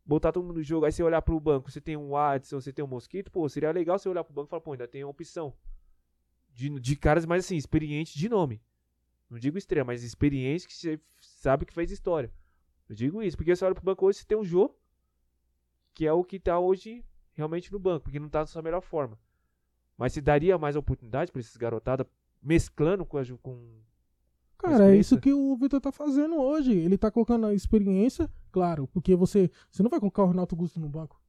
Botar 0.06 0.32
todo 0.32 0.46
mundo 0.46 0.58
no 0.58 0.64
jogo, 0.64 0.86
aí 0.86 0.92
você 0.92 1.04
olhar 1.04 1.22
pro 1.22 1.40
banco, 1.40 1.70
você 1.70 1.80
tem 1.80 1.96
um 1.96 2.16
Adson, 2.16 2.60
você 2.60 2.74
tem 2.74 2.84
um 2.84 2.88
Mosquito, 2.88 3.32
pô, 3.32 3.48
seria 3.48 3.72
legal 3.72 3.98
você 3.98 4.10
olhar 4.10 4.24
pro 4.24 4.34
banco 4.34 4.48
e 4.48 4.50
falar, 4.50 4.62
pô, 4.62 4.72
ainda 4.72 4.88
tem 4.88 5.04
uma 5.04 5.12
opção. 5.12 5.54
De, 6.60 6.70
de 6.78 6.96
caras 6.98 7.26
mais 7.26 7.46
assim, 7.46 7.56
experientes 7.56 8.14
de 8.14 8.28
nome. 8.28 8.62
Não 9.30 9.40
digo 9.40 9.58
estreia, 9.58 9.86
mas 9.86 10.04
experientes 10.04 10.66
que 10.66 10.74
você 10.74 11.00
sabe 11.22 11.66
que 11.66 11.74
fez 11.74 11.90
história. 11.90 12.30
Eu 12.90 12.96
digo 12.96 13.24
isso, 13.24 13.38
porque 13.38 13.56
você 13.56 13.64
olha 13.64 13.74
pro 13.74 13.86
banco 13.86 14.06
hoje, 14.06 14.20
você 14.20 14.26
tem 14.26 14.38
o 14.38 14.44
Jô, 14.44 14.76
que 15.94 16.06
é 16.06 16.12
o 16.12 16.22
que 16.22 16.38
tá 16.38 16.60
hoje 16.60 17.06
realmente 17.34 17.72
no 17.72 17.80
banco, 17.80 18.04
porque 18.04 18.20
não 18.20 18.28
tá 18.28 18.40
na 18.40 18.46
sua 18.46 18.62
melhor 18.62 18.82
forma. 18.82 19.18
Mas 19.98 20.12
se 20.12 20.20
daria 20.20 20.58
mais 20.58 20.76
oportunidade 20.76 21.32
pra 21.32 21.40
esses 21.40 21.56
garotada, 21.56 22.06
mesclando 22.42 23.06
com 23.06 23.18
a 23.18 23.24
com 23.42 23.82
Cara, 24.58 24.94
é 24.94 24.98
isso 24.98 25.18
que 25.18 25.32
o 25.32 25.56
Vitor 25.56 25.80
tá 25.80 25.94
fazendo 25.94 26.36
hoje. 26.36 26.74
Ele 26.74 26.98
tá 26.98 27.10
colocando 27.10 27.46
a 27.46 27.54
experiência, 27.54 28.30
claro, 28.52 28.86
porque 28.88 29.16
você, 29.16 29.50
você 29.72 29.82
não 29.82 29.90
vai 29.90 30.02
colocar 30.02 30.24
o 30.24 30.28
Renato 30.28 30.56
Augusto 30.56 30.78
no 30.78 30.90
banco. 30.90 31.22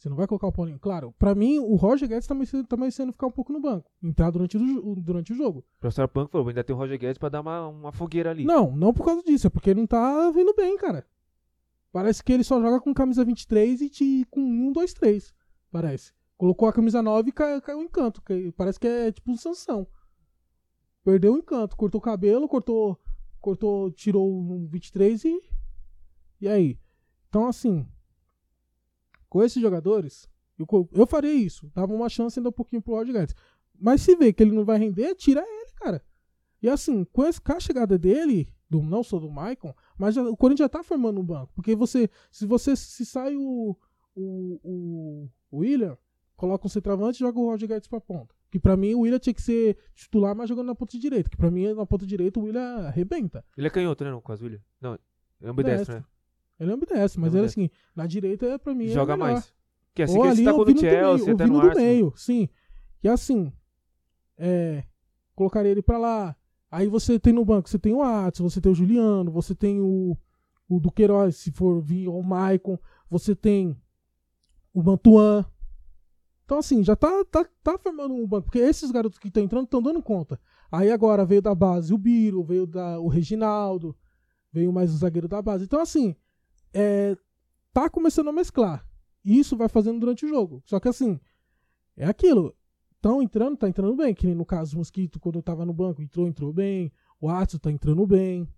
Você 0.00 0.08
não 0.08 0.16
vai 0.16 0.26
colocar 0.26 0.46
o 0.46 0.52
Paulinho. 0.52 0.78
Claro, 0.78 1.14
pra 1.18 1.34
mim, 1.34 1.58
o 1.58 1.76
Roger 1.76 2.08
Guedes 2.08 2.26
tá 2.26 2.34
merecendo, 2.34 2.66
tá 2.66 2.74
merecendo 2.74 3.12
ficar 3.12 3.26
um 3.26 3.30
pouco 3.30 3.52
no 3.52 3.60
banco. 3.60 3.92
Entrar 4.02 4.30
durante 4.30 4.56
o, 4.56 4.96
durante 4.96 5.30
o 5.30 5.36
jogo. 5.36 5.58
O 5.58 5.80
professor 5.80 6.08
Banco 6.08 6.32
falou, 6.32 6.48
ainda 6.48 6.64
tem 6.64 6.74
o 6.74 6.78
Roger 6.78 6.98
Guedes 6.98 7.18
pra 7.18 7.28
dar 7.28 7.42
uma, 7.42 7.68
uma 7.68 7.92
fogueira 7.92 8.30
ali. 8.30 8.46
Não, 8.46 8.74
não 8.74 8.94
por 8.94 9.04
causa 9.04 9.22
disso, 9.22 9.46
é 9.46 9.50
porque 9.50 9.68
ele 9.68 9.80
não 9.80 9.86
tá 9.86 10.30
vindo 10.30 10.54
bem, 10.54 10.74
cara. 10.78 11.06
Parece 11.92 12.24
que 12.24 12.32
ele 12.32 12.42
só 12.42 12.58
joga 12.62 12.80
com 12.80 12.94
camisa 12.94 13.22
23 13.26 13.82
e 13.82 13.90
te, 13.90 14.26
com 14.30 14.40
1, 14.40 14.72
2, 14.72 14.94
3. 14.94 15.34
Parece. 15.70 16.14
Colocou 16.38 16.66
a 16.66 16.72
camisa 16.72 17.02
9 17.02 17.28
e 17.28 17.32
caiu, 17.32 17.60
caiu 17.60 17.78
o 17.80 17.82
encanto. 17.82 18.22
Parece 18.56 18.80
que 18.80 18.86
é 18.86 19.12
tipo 19.12 19.30
um 19.30 19.36
Sansão. 19.36 19.86
Perdeu 21.04 21.34
o 21.34 21.38
encanto. 21.38 21.76
Cortou 21.76 21.98
o 21.98 22.02
cabelo, 22.02 22.48
cortou. 22.48 22.98
Cortou, 23.38 23.90
tirou 23.90 24.26
um 24.32 24.66
23 24.66 25.26
e. 25.26 25.42
E 26.40 26.48
aí? 26.48 26.78
Então, 27.28 27.46
assim. 27.46 27.86
Com 29.30 29.42
esses 29.42 29.62
jogadores, 29.62 30.28
eu, 30.58 30.66
eu 30.92 31.06
faria 31.06 31.32
isso. 31.32 31.70
Dava 31.74 31.94
uma 31.94 32.08
chance 32.10 32.38
ainda 32.38 32.50
um 32.50 32.52
pouquinho 32.52 32.82
pro 32.82 32.94
Roger 32.94 33.14
Guedes. 33.14 33.34
Mas 33.80 34.02
se 34.02 34.14
vê 34.16 34.30
que 34.32 34.42
ele 34.42 34.52
não 34.52 34.64
vai 34.66 34.78
render, 34.78 35.14
tira 35.14 35.40
ele, 35.40 35.70
cara. 35.76 36.02
E 36.62 36.68
assim, 36.68 37.04
com, 37.04 37.24
esse, 37.24 37.40
com 37.40 37.52
a 37.54 37.60
chegada 37.60 37.96
dele, 37.96 38.52
do, 38.68 38.82
não 38.82 39.02
só 39.02 39.18
do 39.18 39.30
Maicon, 39.30 39.72
mas 39.96 40.14
já- 40.14 40.22
o 40.22 40.36
Corinthians 40.36 40.66
já 40.66 40.68
tá 40.68 40.82
formando 40.82 41.18
um 41.18 41.24
banco. 41.24 41.50
Porque 41.54 41.74
você, 41.74 42.10
se 42.30 42.44
você 42.44 42.76
se 42.76 43.06
sai 43.06 43.34
o, 43.34 43.74
o, 44.14 44.60
o, 44.62 45.28
o 45.50 45.58
William, 45.60 45.96
coloca 46.36 46.66
um 46.66 46.68
centroavante 46.70 47.16
e 47.16 47.20
joga 47.26 47.38
o 47.38 47.46
Roger 47.46 47.68
Guedes 47.68 47.88
pra 47.88 48.00
ponta. 48.00 48.34
Que 48.50 48.58
pra 48.58 48.76
mim 48.76 48.94
o 48.94 49.00
William 49.00 49.18
tinha 49.18 49.32
que 49.32 49.40
ser 49.42 49.78
titular, 49.94 50.34
mas 50.34 50.48
jogando 50.48 50.66
na 50.66 50.74
ponta 50.74 50.98
direita. 50.98 51.30
Que 51.30 51.36
pra 51.36 51.50
mim, 51.50 51.72
na 51.72 51.86
ponta 51.86 52.04
direita, 52.04 52.38
o 52.40 52.42
William 52.42 52.86
arrebenta. 52.88 53.44
Ele 53.56 53.68
é 53.68 53.70
canhoto, 53.70 54.02
né, 54.04 54.10
não, 54.10 54.20
com 54.20 54.32
as 54.32 54.42
William? 54.42 54.60
Não, 54.80 54.94
é 54.94 54.98
ambidestro, 55.48 55.94
né? 55.94 56.04
Ele 56.60 56.70
é 56.70 56.74
ambidestro, 56.74 57.20
mas 57.20 57.32
ele 57.32 57.44
Ambidestro. 57.44 57.62
assim, 57.62 57.70
na 57.96 58.06
direita, 58.06 58.58
pra 58.58 58.74
mim, 58.74 58.86
é 58.86 58.88
Joga 58.88 59.16
mais. 59.16 59.52
Que 59.94 60.02
assim 60.02 60.16
Ou 60.16 60.22
que 60.22 60.28
ele 60.28 60.36
ali 60.36 60.44
tá 60.44 60.52
com 60.52 60.60
o 60.60 60.78
Chelsea, 60.78 60.90
meio, 60.90 61.34
até 61.34 61.44
ouvindo 61.44 61.62
no 61.62 61.70
do 61.70 61.76
meio, 61.76 62.12
sim. 62.14 62.48
E 63.02 63.08
assim, 63.08 63.52
é, 64.36 64.84
colocaria 65.34 65.72
ele 65.72 65.82
pra 65.82 65.96
lá. 65.96 66.36
Aí 66.70 66.86
você 66.86 67.18
tem 67.18 67.32
no 67.32 67.44
banco, 67.44 67.68
você 67.68 67.78
tem 67.78 67.94
o 67.94 68.02
Atos, 68.02 68.40
você 68.40 68.60
tem 68.60 68.70
o 68.70 68.74
Juliano, 68.74 69.32
você 69.32 69.54
tem 69.54 69.80
o, 69.80 70.16
o 70.68 70.78
Duqueiroz, 70.78 71.36
se 71.36 71.50
for 71.50 71.80
vir, 71.80 72.06
ou 72.06 72.20
o 72.20 72.24
Maicon, 72.24 72.78
você 73.08 73.34
tem 73.34 73.76
o 74.72 74.82
Mantuan. 74.82 75.44
Então 76.44 76.58
assim, 76.58 76.84
já 76.84 76.94
tá, 76.94 77.24
tá, 77.24 77.44
tá 77.62 77.78
formando 77.78 78.14
um 78.14 78.26
banco, 78.26 78.44
porque 78.44 78.58
esses 78.58 78.90
garotos 78.90 79.18
que 79.18 79.28
estão 79.28 79.42
entrando 79.42 79.64
estão 79.64 79.82
dando 79.82 80.02
conta. 80.02 80.38
Aí 80.70 80.90
agora 80.90 81.24
veio 81.24 81.42
da 81.42 81.54
base 81.54 81.92
o 81.92 81.98
Biro, 81.98 82.44
veio 82.44 82.66
da, 82.66 83.00
o 83.00 83.08
Reginaldo, 83.08 83.96
Veio 84.52 84.72
mais 84.72 84.92
o 84.92 84.96
zagueiro 84.96 85.28
da 85.28 85.40
base. 85.40 85.64
Então, 85.64 85.80
assim, 85.80 86.16
é, 86.72 87.16
tá 87.72 87.88
começando 87.88 88.28
a 88.28 88.32
mesclar. 88.32 88.86
Isso 89.24 89.56
vai 89.56 89.68
fazendo 89.68 90.00
durante 90.00 90.24
o 90.24 90.28
jogo. 90.28 90.62
Só 90.64 90.80
que, 90.80 90.88
assim, 90.88 91.20
é 91.96 92.06
aquilo. 92.06 92.54
Estão 92.96 93.22
entrando, 93.22 93.56
tá 93.56 93.68
entrando 93.68 93.94
bem. 93.96 94.14
Que 94.14 94.26
nem 94.26 94.34
no 94.34 94.44
caso, 94.44 94.74
o 94.74 94.78
Mosquito, 94.78 95.18
quando 95.20 95.36
eu 95.36 95.42
tava 95.42 95.64
no 95.64 95.72
banco, 95.72 96.02
entrou, 96.02 96.26
entrou 96.26 96.52
bem. 96.52 96.92
O 97.20 97.28
Atsu 97.28 97.58
tá 97.58 97.70
entrando 97.70 98.06
bem. 98.06 98.48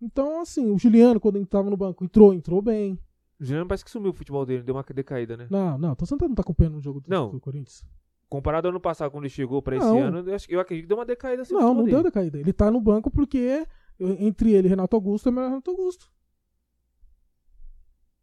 Então, 0.00 0.40
assim, 0.40 0.70
o 0.70 0.78
Juliano, 0.78 1.20
quando 1.20 1.44
tava 1.46 1.68
no 1.68 1.76
banco, 1.76 2.04
entrou, 2.04 2.32
entrou 2.32 2.62
bem. 2.62 2.98
O 3.38 3.44
Juliano 3.44 3.66
parece 3.66 3.84
que 3.84 3.90
sumiu 3.90 4.10
o 4.10 4.14
futebol 4.14 4.46
dele, 4.46 4.62
deu 4.62 4.74
uma 4.74 4.82
decaída, 4.82 5.36
né? 5.36 5.46
Não, 5.50 5.78
não, 5.78 5.94
tô 5.94 6.06
sentando 6.06 6.28
não 6.30 6.34
tá 6.34 6.42
acompanhando 6.42 6.76
o 6.76 6.80
jogo 6.80 7.00
do, 7.00 7.08
Não. 7.08 7.30
do 7.30 7.40
Corinthians. 7.40 7.84
Comparado 8.28 8.68
ao 8.68 8.70
ano 8.70 8.80
passado, 8.80 9.10
quando 9.10 9.24
ele 9.24 9.30
chegou 9.30 9.60
pra 9.60 9.76
esse 9.76 9.86
Não. 9.86 9.98
ano, 9.98 10.18
eu, 10.48 10.60
acredito 10.60 10.82
que 10.82 10.86
deu 10.86 10.98
uma 10.98 11.04
decaída 11.06 11.42
assim, 11.42 11.54
Não, 11.54 11.74
não 11.74 11.84
dele. 11.84 11.90
deu 11.96 12.02
decaída. 12.02 12.38
Ele 12.38 12.52
tá 12.52 12.70
no 12.70 12.80
banco 12.80 13.10
porque 13.10 13.66
entre 13.98 14.52
ele 14.52 14.68
e 14.68 14.70
Renato 14.70 14.94
Augusto 14.94 15.28
é 15.28 15.32
melhor 15.32 15.48
Renato 15.48 15.70
Augusto. 15.70 16.10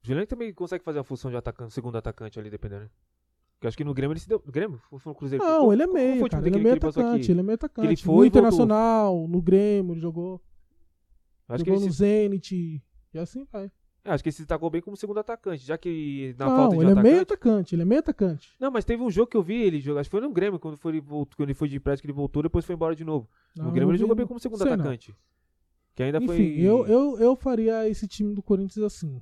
O 0.08 0.10
Juliano 0.10 0.26
também 0.28 0.53
consegue 0.53 0.86
fazer 0.86 0.99
a 0.99 1.03
função 1.03 1.30
de 1.30 1.36
atacante, 1.36 1.74
segundo 1.74 1.97
atacante 1.97 2.39
ali, 2.39 2.49
dependendo. 2.49 2.84
né? 2.84 2.89
Porque 3.55 3.66
eu 3.66 3.68
acho 3.68 3.78
que 3.78 3.84
no 3.84 3.93
Grêmio 3.93 4.14
ele 4.14 4.20
se 4.22 4.30
deu. 4.30 4.41
No 4.45 4.51
Grêmio? 4.53 4.82
Ou 4.89 4.97
foi 4.99 5.12
no 5.12 5.16
Cruzeiro? 5.18 5.43
Não, 5.43 5.74
ele 5.74 5.84
é 5.84 5.86
qual 5.86 5.97
foi 5.97 6.05
o 6.05 6.16
meio, 6.16 6.30
cara. 6.30 6.47
Ele 6.47 6.55
é 6.55 6.60
meio 6.60 6.76
atacante. 6.76 7.32
Ele 7.32 7.39
é 7.39 7.43
meio 7.43 7.55
atacante. 7.55 7.88
ele 7.88 7.95
foi 7.97 8.05
no 8.05 8.12
e 8.12 8.16
voltou. 8.16 8.28
Internacional, 8.28 9.28
no 9.28 9.41
Grêmio, 9.41 9.93
ele 9.93 9.99
jogou. 9.99 10.41
Acho 11.49 11.64
que, 11.64 11.70
jogou 11.70 11.82
ele 11.82 11.88
no 11.88 11.93
se, 11.93 11.97
Zenit. 11.99 12.84
E 13.14 13.20
assim 13.20 13.45
vai. 13.51 13.70
é, 14.05 14.12
acho 14.12 14.24
que 14.24 14.30
ele 14.30 14.34
se 14.36 14.43
destacou 14.43 14.70
bem 14.70 14.82
como 14.82 14.95
segundo 14.95 15.20
atacante, 15.20 15.66
já 15.66 15.78
que 15.78 16.34
na 16.39 16.45
não, 16.45 16.55
falta 16.55 16.76
de 16.78 16.82
ele 16.84 16.86
um 16.86 16.89
é 16.89 16.91
atacante. 16.93 17.10
meio 17.12 17.22
atacante. 17.22 17.76
Ele 17.76 17.82
é 17.82 17.86
meio 17.86 17.99
atacante. 17.99 18.49
Não, 18.60 18.72
mas 18.72 18.86
teve 18.86 19.03
um 19.03 19.10
jogo 19.12 19.30
que 19.30 19.36
eu 19.36 19.43
vi 19.43 19.55
ele 19.62 19.82
jogar, 19.82 19.99
acho 20.01 20.10
que 20.10 20.12
foi 20.12 20.22
no 20.22 20.32
Grêmio, 20.32 20.58
quando, 20.60 20.78
foi, 20.78 20.93
ele 20.93 21.01
voltou, 21.01 21.36
quando 21.36 21.49
ele 21.49 21.53
foi 21.53 21.68
de 21.68 21.80
que 21.80 22.05
ele 22.05 22.14
voltou, 22.14 22.43
depois 22.43 22.64
foi 22.64 22.76
embora 22.76 22.95
de 22.95 23.03
novo. 23.03 23.28
Não, 23.58 23.66
no 23.66 23.72
Grêmio 23.72 23.89
ele 23.91 23.97
vi- 23.97 24.01
jogou 24.01 24.16
bem 24.16 24.26
como 24.26 24.39
segundo 24.39 24.60
sei 24.60 24.68
não. 24.68 24.74
atacante. 24.76 25.14
Que 25.95 26.03
ainda 26.03 26.20
Enfim, 26.20 26.28
foi. 26.28 26.60
eu, 26.60 26.86
eu, 26.86 27.18
eu 27.20 27.36
faria 27.36 27.89
esse 27.89 28.08
time 28.08 28.34
do 28.36 28.41
Corinthians 28.43 28.86
assim. 28.86 29.20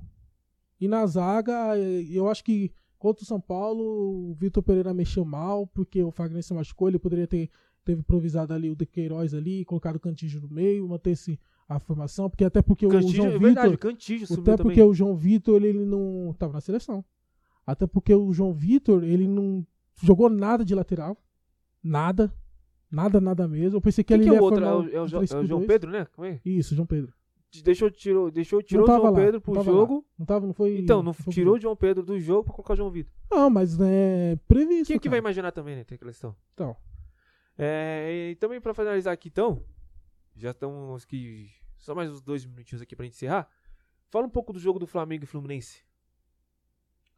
E 0.80 0.88
na 0.88 1.06
zaga, 1.06 1.78
eu 1.78 2.28
acho 2.28 2.44
que 2.44 2.72
contra 2.98 3.22
o 3.22 3.26
São 3.26 3.40
Paulo, 3.40 4.30
o 4.30 4.34
Vitor 4.34 4.62
Pereira 4.62 4.92
mexeu 4.92 5.24
mal, 5.24 5.66
porque 5.66 6.02
o 6.02 6.10
Fagner 6.10 6.42
se 6.42 6.52
machucou, 6.52 6.88
ele 6.88 6.98
poderia 6.98 7.26
ter, 7.26 7.50
ter 7.84 7.92
improvisado 7.92 8.52
ali 8.52 8.70
o 8.70 8.76
De 8.76 8.86
Queiroz 8.86 9.34
ali, 9.34 9.64
colocado 9.64 9.96
o 9.96 10.00
Cantígio 10.00 10.40
no 10.40 10.48
meio, 10.48 10.88
manter-se 10.88 11.38
a 11.68 11.78
formação, 11.78 12.30
porque 12.30 12.44
até 12.44 12.62
porque 12.62 12.86
o 12.86 12.90
Cantígio, 12.90 13.16
João 13.16 13.28
é 13.28 13.38
verdade, 13.38 13.68
o 13.68 13.70
Vitor, 13.72 13.90
Cantígio 13.90 14.26
sumiu 14.26 14.42
até 14.42 14.56
também. 14.56 14.76
porque 14.76 14.82
o 14.82 14.94
João 14.94 15.16
Vitor, 15.16 15.62
ele 15.64 15.84
não 15.84 16.34
tava 16.38 16.52
na 16.52 16.60
seleção. 16.60 17.04
Até 17.66 17.86
porque 17.86 18.14
o 18.14 18.32
João 18.32 18.52
Vitor, 18.52 19.02
ele 19.02 19.26
não 19.26 19.66
jogou 20.00 20.30
nada 20.30 20.64
de 20.64 20.74
lateral, 20.74 21.16
nada, 21.82 22.32
nada, 22.90 23.20
nada 23.20 23.48
mesmo. 23.48 23.78
Eu 23.78 23.80
pensei 23.80 24.04
que 24.04 24.14
Quem 24.14 24.22
ele 24.22 24.24
que 24.24 24.30
é 24.30 24.34
ia 24.34 24.40
o 24.40 24.44
outro? 24.44 24.64
É 24.64 24.68
formar 24.68 24.78
o, 24.78 24.82
um 24.82 24.88
é 24.88 25.00
o 25.00 25.04
é 25.04 25.18
o 25.18 25.22
3-5-2. 25.22 25.46
João 25.46 25.66
Pedro, 25.66 25.90
né? 25.90 26.06
É? 26.18 26.40
Isso, 26.44 26.74
João 26.74 26.86
Pedro. 26.86 27.12
Deixou, 27.64 27.90
tirou, 27.90 28.30
deixou, 28.30 28.62
tirou 28.62 28.84
o 28.84 28.86
João 28.86 29.02
lá, 29.02 29.12
Pedro 29.12 29.40
pro 29.40 29.62
jogo. 29.62 30.04
Não 30.18 30.26
tava, 30.26 30.46
não 30.46 30.52
foi. 30.52 30.78
Então, 30.78 31.02
não 31.02 31.12
foi 31.12 31.32
tirou 31.32 31.54
o 31.54 31.58
João 31.60 31.74
Pedro 31.76 32.04
do 32.04 32.18
jogo 32.18 32.44
pra 32.44 32.52
colocar 32.52 32.74
o 32.74 32.76
João 32.76 32.90
Vitor. 32.90 33.12
Não, 33.30 33.48
mas 33.48 33.78
é 33.80 34.36
previsto. 34.46 34.88
Quem 34.88 34.98
que 34.98 35.08
vai 35.08 35.18
imaginar 35.18 35.52
também, 35.52 35.76
né? 35.76 35.84
Tem 35.84 35.96
questão. 35.96 36.36
Então, 36.52 36.76
É, 37.56 38.30
e 38.32 38.36
também 38.36 38.60
pra 38.60 38.74
finalizar 38.74 39.14
aqui, 39.14 39.28
então, 39.28 39.62
já 40.34 40.50
estamos 40.50 41.04
aqui, 41.04 41.48
só 41.78 41.94
mais 41.94 42.10
uns 42.10 42.20
dois 42.20 42.44
minutinhos 42.44 42.82
aqui 42.82 42.94
pra 42.94 43.04
gente 43.04 43.14
encerrar. 43.14 43.48
Fala 44.10 44.26
um 44.26 44.30
pouco 44.30 44.52
do 44.52 44.58
jogo 44.58 44.78
do 44.78 44.86
Flamengo 44.86 45.24
e 45.24 45.26
Fluminense. 45.26 45.82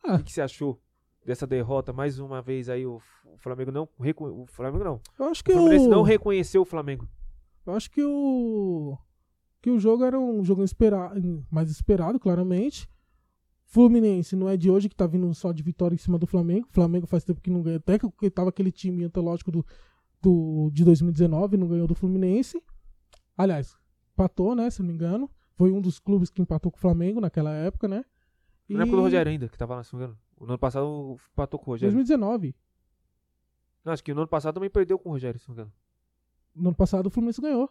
Ah. 0.04 0.14
O 0.14 0.18
que, 0.18 0.24
que 0.24 0.32
você 0.32 0.40
achou 0.40 0.80
dessa 1.24 1.46
derrota? 1.46 1.92
Mais 1.92 2.18
uma 2.20 2.40
vez 2.40 2.68
aí, 2.68 2.86
o, 2.86 3.00
Flamengo 3.38 3.72
não. 3.72 3.88
O 3.98 4.46
Flamengo 4.46 4.84
não. 4.84 5.00
eu 5.18 5.26
acho 5.26 5.40
O 5.40 5.44
que 5.44 5.52
Fluminense 5.52 5.86
o 5.86 5.90
não 5.90 6.02
reconheceu 6.02 6.62
o 6.62 6.64
Flamengo. 6.64 7.08
eu 7.66 7.74
acho 7.74 7.90
que 7.90 8.02
o 8.04 8.96
que 9.60 9.70
o 9.70 9.78
jogo 9.78 10.04
era 10.04 10.18
um 10.18 10.44
jogo 10.44 10.62
espera- 10.62 11.12
mais 11.50 11.70
esperado, 11.70 12.18
claramente. 12.20 12.88
Fluminense 13.64 14.34
não 14.34 14.48
é 14.48 14.56
de 14.56 14.70
hoje 14.70 14.88
que 14.88 14.96
tá 14.96 15.06
vindo 15.06 15.32
só 15.34 15.52
de 15.52 15.62
vitória 15.62 15.94
em 15.94 15.98
cima 15.98 16.18
do 16.18 16.26
Flamengo. 16.26 16.66
O 16.70 16.72
Flamengo 16.72 17.06
faz 17.06 17.22
tempo 17.24 17.40
que 17.40 17.50
não 17.50 17.62
ganha, 17.62 17.76
até 17.76 17.98
que 17.98 18.30
tava 18.30 18.48
aquele 18.48 18.72
time 18.72 19.04
antológico 19.04 19.50
do, 19.50 19.64
do 20.22 20.70
de 20.72 20.84
2019, 20.84 21.56
não 21.56 21.68
ganhou 21.68 21.86
do 21.86 21.94
Fluminense. 21.94 22.62
Aliás, 23.36 23.76
empatou, 24.14 24.54
né, 24.54 24.70
se 24.70 24.80
não 24.80 24.88
me 24.88 24.94
engano. 24.94 25.30
Foi 25.54 25.70
um 25.70 25.80
dos 25.80 25.98
clubes 25.98 26.30
que 26.30 26.40
empatou 26.40 26.70
com 26.72 26.78
o 26.78 26.80
Flamengo 26.80 27.20
naquela 27.20 27.52
época, 27.52 27.86
né? 27.88 28.04
Não 28.68 28.80
é 28.82 28.86
pelo 28.86 29.02
Rogério 29.02 29.30
ainda, 29.30 29.48
que 29.48 29.58
tava 29.58 29.74
lá, 29.74 29.82
se 29.82 29.92
não 29.92 29.98
me 30.00 30.04
engano. 30.06 30.18
No 30.40 30.46
ano 30.46 30.58
passado 30.58 31.16
empatou 31.32 31.58
com 31.58 31.70
o 31.70 31.74
Rogério. 31.74 31.92
2019. 31.94 32.54
Não, 33.84 33.92
acho 33.92 34.04
que 34.04 34.14
no 34.14 34.20
ano 34.20 34.28
passado 34.28 34.54
também 34.54 34.70
perdeu 34.70 34.98
com 34.98 35.08
o 35.08 35.12
Rogério, 35.12 35.38
se 35.38 35.48
não 35.48 35.54
me 35.54 35.60
engano. 35.62 35.72
No 36.54 36.68
ano 36.68 36.76
passado 36.76 37.06
o 37.06 37.10
Fluminense 37.10 37.40
ganhou. 37.40 37.70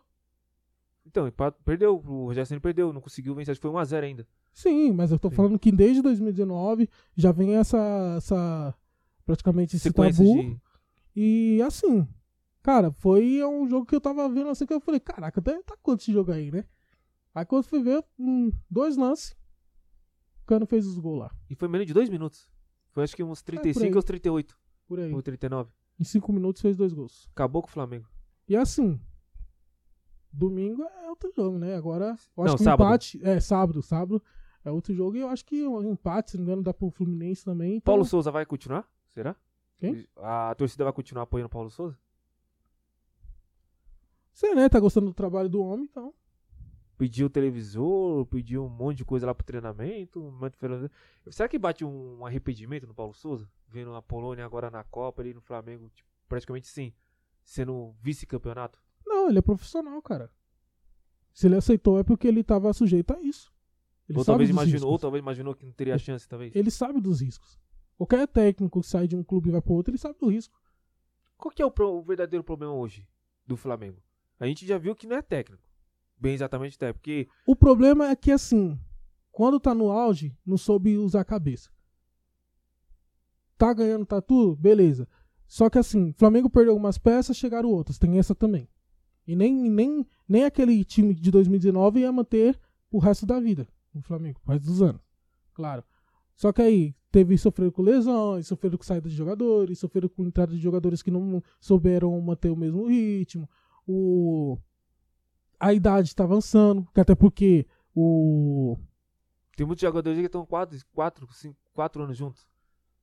Então, 1.08 1.32
perdeu. 1.64 1.96
O 1.96 2.26
Rogério 2.26 2.46
Ceni 2.46 2.60
perdeu, 2.60 2.92
não 2.94 3.02
conseguiu 3.02 3.34
vencer. 3.34 3.52
Acho 3.54 3.62
que 3.62 3.68
foi 3.68 3.72
1x0 3.72 4.04
ainda. 4.04 4.28
Sim, 4.54 4.92
mas 4.92 5.12
eu 5.12 5.18
tô 5.20 5.30
Sim. 5.30 5.36
falando 5.36 5.58
que 5.60 5.72
desde 5.72 6.02
2019 6.02 6.90
já 7.16 7.32
vem 7.32 7.56
essa, 7.56 8.16
essa 8.18 8.76
praticamente 9.26 9.76
esse 9.76 9.84
Sequência 9.84 10.24
tabu. 10.26 10.42
de. 10.42 10.58
E 11.16 11.62
assim, 11.64 12.08
cara, 12.62 12.92
foi 12.92 13.44
um 13.46 13.68
jogo 13.68 13.86
que 13.86 13.96
eu 13.96 14.02
tava 14.02 14.28
vendo 14.30 14.50
assim 14.50 14.66
que 14.66 14.74
eu 14.74 14.80
falei, 14.82 15.00
caraca, 15.00 15.42
deve 15.42 15.64
tá 15.64 15.76
quanto 15.82 16.02
esse 16.02 16.12
jogo 16.12 16.32
aí, 16.32 16.52
né? 16.52 16.66
Aí 17.34 17.46
quando 17.46 17.64
fui 17.64 17.82
ver, 17.82 18.04
hum, 18.20 18.52
dois 18.70 18.98
lances, 18.98 19.32
o 20.42 20.46
Cano 20.46 20.66
fez 20.66 20.86
os 20.86 20.98
gols 21.00 21.20
lá, 21.20 21.32
E 21.50 21.56
foi 21.56 21.68
menos 21.68 21.88
de 21.88 21.94
2 21.94 22.10
minutos. 22.10 22.50
Foi 22.92 23.04
acho 23.04 23.16
que 23.16 23.24
uns 23.24 23.40
É, 23.40 23.44
por 23.44 23.46
35 23.62 23.86
aí. 23.86 23.92
ou 23.92 23.98
uns 24.00 24.04
38. 24.06 24.58
por 24.88 25.00
aí. 25.00 25.14
Ou 25.14 25.22
39. 25.22 25.72
Em 26.00 26.04
cinco 26.04 26.32
minutos 26.32 26.62
fez 26.62 26.76
dois 26.78 26.94
gols. 26.94 27.28
Acabou 27.32 27.62
com 27.62 27.68
o 27.68 27.72
Flamengo. 27.72 28.08
E 28.48 28.56
assim, 28.56 29.00
domingo 30.38 30.84
é 30.84 31.10
outro 31.10 31.32
jogo, 31.36 31.58
né? 31.58 31.76
Agora, 31.76 32.16
eu 32.38 32.44
acho 32.44 32.52
Não, 32.54 32.58
que 32.58 32.64
sábado. 32.64 32.88
empate, 32.88 33.20
é 33.24 33.40
sábado, 33.40 33.82
sábado 33.82 34.22
é 34.64 34.72
outro 34.72 34.94
jogo 34.94 35.16
e 35.16 35.22
eu 35.22 35.30
acho 35.30 35.46
que 35.46 35.66
o 35.66 35.82
empate, 35.84 36.32
se 36.32 36.38
não 36.38 36.44
me 36.44 36.52
engano, 36.52 36.64
dá 36.64 36.74
pro 36.74 36.90
Fluminense 36.92 37.44
também. 37.44 37.78
Então, 37.78 37.94
Paulo 37.94 38.06
Souza 38.06 38.32
vai 38.32 38.46
continuar? 38.46 38.88
Será? 39.14 39.36
Quem? 39.80 40.08
A 40.18 40.54
torcida 40.56 40.84
vai 40.84 40.94
continuar 40.94 41.24
apoiando 41.24 41.48
o 41.48 41.50
Paulo 41.50 41.70
Souza? 41.70 41.98
Você, 44.34 44.54
né, 44.54 44.70
tá 44.70 44.80
gostando 44.80 45.08
do 45.08 45.14
trabalho 45.14 45.50
do 45.50 45.62
homem, 45.62 45.88
então. 45.90 46.14
Pediu 46.98 47.30
televisor, 47.30 48.26
pediu 48.26 48.66
um 48.66 48.70
monte 48.70 48.98
de 48.98 49.06
coisa 49.06 49.26
lá 49.26 49.34
pro 49.34 49.46
treinamento. 49.46 50.22
um. 50.22 50.40
Será 51.32 51.48
que 51.48 51.58
bate 51.58 51.86
um 51.86 52.26
arrependimento 52.26 52.88
no 52.88 52.94
Paulo 52.94 53.14
Souza? 53.14 53.50
Vendo 53.68 53.94
a 53.96 54.02
Polônia 54.02 54.46
agora 54.46 54.70
na 54.70 54.84
Copa, 54.84 55.22
ele 55.22 55.34
no 55.34 55.42
Flamengo, 55.42 55.90
tipo, 55.96 56.10
praticamente 56.28 56.68
sim, 56.68 56.94
sendo 57.44 57.96
vice-campeonato? 58.02 58.80
Não, 59.08 59.30
ele 59.30 59.40
é 59.40 59.42
profissional, 59.42 60.02
cara. 60.02 60.32
Se 61.34 61.48
ele 61.48 61.56
aceitou 61.56 62.00
é 62.00 62.04
porque 62.04 62.28
ele 62.28 62.44
tava 62.44 62.72
sujeito 62.74 63.14
a 63.14 63.22
isso. 63.22 63.52
Ele 64.10 64.18
Ou 64.20 64.26
talvez 64.26 64.50
imaginou, 64.50 64.90
ou 64.92 64.98
talvez 65.00 65.22
imaginou 65.22 65.54
que 65.54 65.66
não 65.66 65.74
teria 65.74 65.98
chance, 65.98 66.28
talvez. 66.28 66.56
Ele 66.56 66.72
sabe 66.72 67.00
dos 67.02 67.22
riscos. 67.22 67.60
Qualquer 67.98 68.28
técnico 68.28 68.80
que 68.82 68.88
sai 68.88 69.08
de 69.08 69.16
um 69.16 69.24
clube 69.24 69.50
e 69.50 69.52
vai 69.52 69.62
pro 69.62 69.74
outro, 69.74 69.92
ele 69.92 69.98
sabe 69.98 70.18
do 70.20 70.30
risco. 70.30 70.58
Qual 71.38 71.52
que 71.54 71.62
é 71.62 71.66
o, 71.66 71.72
pro- 71.72 71.94
o 71.98 72.02
verdadeiro 72.04 72.44
problema 72.44 72.74
hoje 72.74 73.08
do 73.46 73.56
Flamengo? 73.58 74.02
A 74.40 74.46
gente 74.48 74.66
já 74.66 74.78
viu 74.78 74.96
que 74.96 75.08
não 75.08 75.18
é 75.18 75.22
técnico. 75.22 75.64
Bem 76.18 76.34
exatamente 76.34 76.78
técnico. 76.78 77.00
Porque 77.00 77.28
O 77.46 77.56
problema 77.56 78.10
é 78.10 78.16
que, 78.16 78.32
assim, 78.32 78.80
quando 79.32 79.60
tá 79.60 79.74
no 79.76 79.92
auge, 79.92 80.36
não 80.46 80.58
soube 80.58 80.98
usar 80.98 81.22
a 81.22 81.26
cabeça. 81.26 81.70
Tá 83.58 83.74
ganhando, 83.74 84.06
tá 84.06 84.22
tudo? 84.22 84.56
Beleza. 84.56 85.08
Só 85.48 85.70
que, 85.70 85.78
assim, 85.78 86.14
Flamengo 86.14 86.50
perdeu 86.50 86.72
algumas 86.74 86.98
peças, 86.98 87.38
chegaram 87.38 87.70
outras. 87.70 87.98
Tem 87.98 88.18
essa 88.18 88.36
também. 88.36 88.68
E 89.28 89.36
nem, 89.36 89.54
nem, 89.70 90.06
nem 90.28 90.46
aquele 90.46 90.84
time 90.86 91.14
de 91.14 91.30
2019 91.30 92.00
ia 92.00 92.12
manter 92.12 92.58
o 92.90 92.98
resto 92.98 93.26
da 93.26 93.40
vida. 93.40 93.68
O 93.94 94.02
Flamengo, 94.02 94.40
o 94.46 94.52
resto 94.52 94.66
dos 94.66 94.82
anos. 94.82 95.02
Claro. 95.54 95.84
Só 96.36 96.54
que 96.54 96.62
aí, 96.62 96.96
teve 97.12 97.38
sofreram 97.38 97.72
com 97.72 97.82
lesões, 97.82 98.48
sofreram 98.48 98.78
com 98.78 98.84
saída 98.84 99.10
de 99.10 99.16
jogadores, 99.16 99.80
sofreram 99.80 100.08
com 100.08 100.26
entrada 100.26 100.52
de 100.52 100.60
jogadores 100.60 101.02
que 101.02 101.12
não 101.12 101.44
souberam 101.60 102.20
manter 102.22 102.50
o 102.50 102.56
mesmo 102.56 102.88
ritmo. 102.88 103.50
O 103.88 104.58
a 105.60 105.74
idade 105.74 106.10
está 106.10 106.24
avançando, 106.24 106.88
até 106.96 107.16
porque 107.16 107.66
o. 107.96 108.78
tem 109.56 109.66
muitos 109.66 109.82
jogadores 109.82 110.20
que 110.20 110.26
estão 110.26 110.46
4, 110.46 110.80
4, 110.94 111.28
5, 111.34 111.56
4 111.74 112.04
anos 112.04 112.18
juntos. 112.18 112.48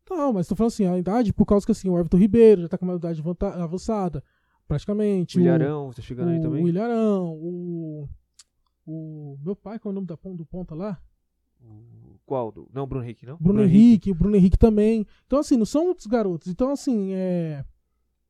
Não, 0.08 0.32
mas 0.32 0.46
tô 0.46 0.54
falando 0.54 0.72
assim, 0.72 0.86
a 0.86 0.98
idade, 0.98 1.32
por 1.32 1.46
causa 1.46 1.64
que 1.64 1.72
assim, 1.72 1.88
o 1.88 1.98
Everton 1.98 2.18
Ribeiro 2.18 2.62
já 2.62 2.68
tá 2.68 2.78
com 2.78 2.84
uma 2.84 2.94
idade 2.94 3.22
avançada, 3.40 4.22
praticamente. 4.68 5.38
O 5.38 5.40
Ilharão 5.40 5.90
tá 5.92 6.02
chegando 6.02 6.30
aí 6.30 6.38
o, 6.38 6.42
também. 6.42 6.64
o 6.64 6.68
Ilharão, 6.68 7.32
o. 7.34 8.08
O. 8.86 9.38
Meu 9.42 9.56
pai, 9.56 9.78
qual 9.78 9.90
é 9.90 9.92
o 9.92 9.94
nome 9.94 10.06
da 10.06 10.14
do 10.22 10.44
ponta 10.44 10.74
lá? 10.74 11.00
O- 11.60 12.18
Qual? 12.26 12.50
Do- 12.52 12.68
Não, 12.72 12.86
Bruno 12.86 13.04
Henrique, 13.04 13.26
não? 13.26 13.36
Bruno 13.38 13.62
Henrique, 13.62 14.10
o 14.10 14.14
Bruno 14.14 14.36
Henrique 14.36 14.56
também. 14.58 15.06
Então, 15.26 15.38
assim, 15.38 15.56
não 15.56 15.66
são 15.66 15.84
muitos 15.86 16.06
garotos. 16.06 16.48
Então, 16.48 16.70
assim, 16.70 17.12
é. 17.12 17.64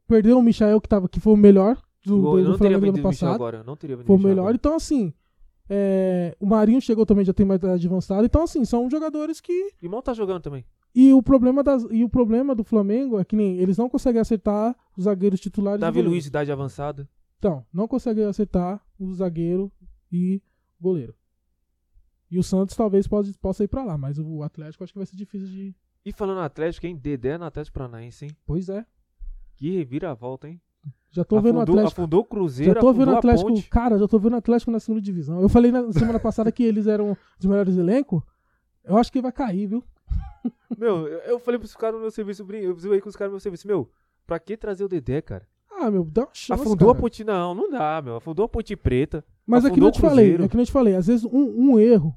Perdeu 0.07 0.39
o 0.39 0.43
Michael, 0.43 0.81
que, 0.81 0.89
tava, 0.89 1.09
que 1.09 1.19
foi 1.21 1.33
o 1.33 1.37
melhor 1.37 1.81
do, 2.05 2.39
Eu 2.39 2.45
do, 2.45 2.53
do 2.53 2.59
Flamengo 2.59 2.87
ano 2.89 3.03
passado. 3.03 3.35
agora. 3.35 3.63
Não 3.63 3.77
teria 3.77 3.97
Foi 3.97 4.17
o 4.17 4.19
melhor. 4.19 4.43
agora. 4.43 4.55
Então, 4.57 4.75
assim. 4.77 5.13
é, 5.69 6.37
o 6.39 6.47
Marinho 6.47 6.81
chegou 6.81 7.07
também, 7.07 7.25
já 7.25 7.33
tem 7.33 7.47
mais 7.47 7.59
idade 7.61 7.87
avançada. 7.87 8.25
Então, 8.27 8.43
assim, 8.43 8.65
são 8.65 8.89
jogadores 8.91 9.41
que. 9.41 9.71
Mal 9.83 10.03
tá 10.03 10.13
jogando 10.13 10.43
também. 10.43 10.65
E 10.95 11.13
o 11.13 11.23
problema, 11.23 11.63
das, 11.63 11.85
e 11.91 12.05
o 12.05 12.09
problema 12.09 12.55
do 12.55 12.63
Flamengo 12.63 13.19
é 13.19 13.25
que 13.25 13.35
nem 13.35 13.59
eles 13.59 13.77
não 13.77 13.89
conseguem 13.89 14.21
acertar 14.21 14.77
os 14.97 15.05
zagueiros 15.05 15.41
titulares. 15.41 15.81
Davi. 15.81 16.01
Luiz, 16.01 16.27
idade 16.27 16.53
avançada. 16.53 17.09
Então, 17.39 17.67
não 17.73 17.89
conseguem 17.89 18.25
acertar 18.25 18.81
o 18.99 19.13
zagueiro 19.13 19.73
e 20.11 20.41
o 20.79 20.83
goleiro. 20.83 21.15
E 22.31 22.39
o 22.39 22.43
Santos 22.43 22.77
talvez 22.77 23.07
pode, 23.07 23.37
possa 23.39 23.65
ir 23.65 23.69
pra 23.69 23.85
lá, 23.85 23.99
mas 23.99 24.19
o 24.19 24.43
Atlético 24.43 24.85
acho 24.85 24.93
que 24.93 24.99
vai 24.99 25.07
ser 25.07 25.17
difícil 25.17 25.49
de. 25.49 25.75
E 26.05 26.13
falando 26.13 26.37
no 26.37 26.43
Atlético, 26.43 26.87
hein? 26.87 26.97
Dedé 26.97 27.37
no 27.37 27.45
Atlético 27.45 27.75
Paranaense, 27.75 28.27
hein? 28.27 28.31
Pois 28.47 28.69
é. 28.69 28.87
Que 29.57 29.77
reviravolta, 29.77 30.49
hein? 30.49 30.61
Já 31.11 31.25
tô 31.25 31.41
vendo 31.41 31.57
o 31.57 31.61
afundou, 31.61 31.79
Atlético. 31.79 32.01
afundou 32.01 32.21
o 32.21 32.25
Cruzeiro, 32.25 32.75
Já 32.75 32.81
tô 32.81 32.93
vendo 32.93 33.11
afundou 33.11 33.15
o 33.15 33.19
Atlético. 33.19 33.71
Cara, 33.71 33.99
já 33.99 34.09
tô 34.09 34.19
vendo 34.19 34.33
o 34.33 34.37
Atlético 34.37 34.71
na 34.71 34.81
segunda 34.81 35.01
divisão. 35.01 35.41
Eu 35.41 35.49
falei 35.49 35.71
na 35.71 35.93
semana 35.93 36.19
passada 36.19 36.51
que 36.51 36.63
eles 36.63 36.87
eram 36.87 37.17
os 37.39 37.47
melhores 37.47 37.77
elencos. 37.77 38.23
Eu 38.85 38.97
acho 38.97 39.13
que 39.13 39.23
vai 39.23 39.33
cair, 39.33 39.67
viu? 39.67 39.85
Meu, 40.77 41.07
eu 41.07 41.39
falei 41.39 41.59
pros 41.59 41.75
caras 41.75 41.95
no 41.97 42.01
meu 42.03 42.11
serviço, 42.11 42.45
eu 42.53 42.75
zoei 42.79 43.01
com 43.01 43.09
os 43.09 43.17
caras 43.17 43.31
no 43.31 43.35
meu 43.35 43.41
serviço. 43.41 43.67
Meu, 43.67 43.91
pra 44.27 44.39
que 44.39 44.57
trazer 44.57 44.85
o 44.85 44.89
Dedé, 44.89 45.21
cara? 45.23 45.47
Ah, 45.71 45.91
meu, 45.91 46.05
dá 46.05 46.23
uma 46.23 46.29
chance. 46.33 46.61
afundou 46.61 46.91
a 46.91 46.93
cara. 46.93 47.03
ponte, 47.03 47.25
não, 47.25 47.55
não 47.55 47.71
dá, 47.71 48.01
meu. 48.03 48.17
Afundou 48.17 48.45
a 48.45 48.49
ponte 48.49 48.75
preta. 48.77 49.25
Mas 49.47 49.65
é 49.65 49.71
que 49.71 49.81
eu 49.81 49.91
te 49.91 50.01
falei, 50.01 50.35
é 50.37 50.49
que 50.49 50.57
eu 50.57 50.65
te 50.65 50.73
falei, 50.73 50.95
às 50.97 51.07
vezes 51.07 51.25
um, 51.25 51.73
um 51.73 51.79
erro 51.79 52.15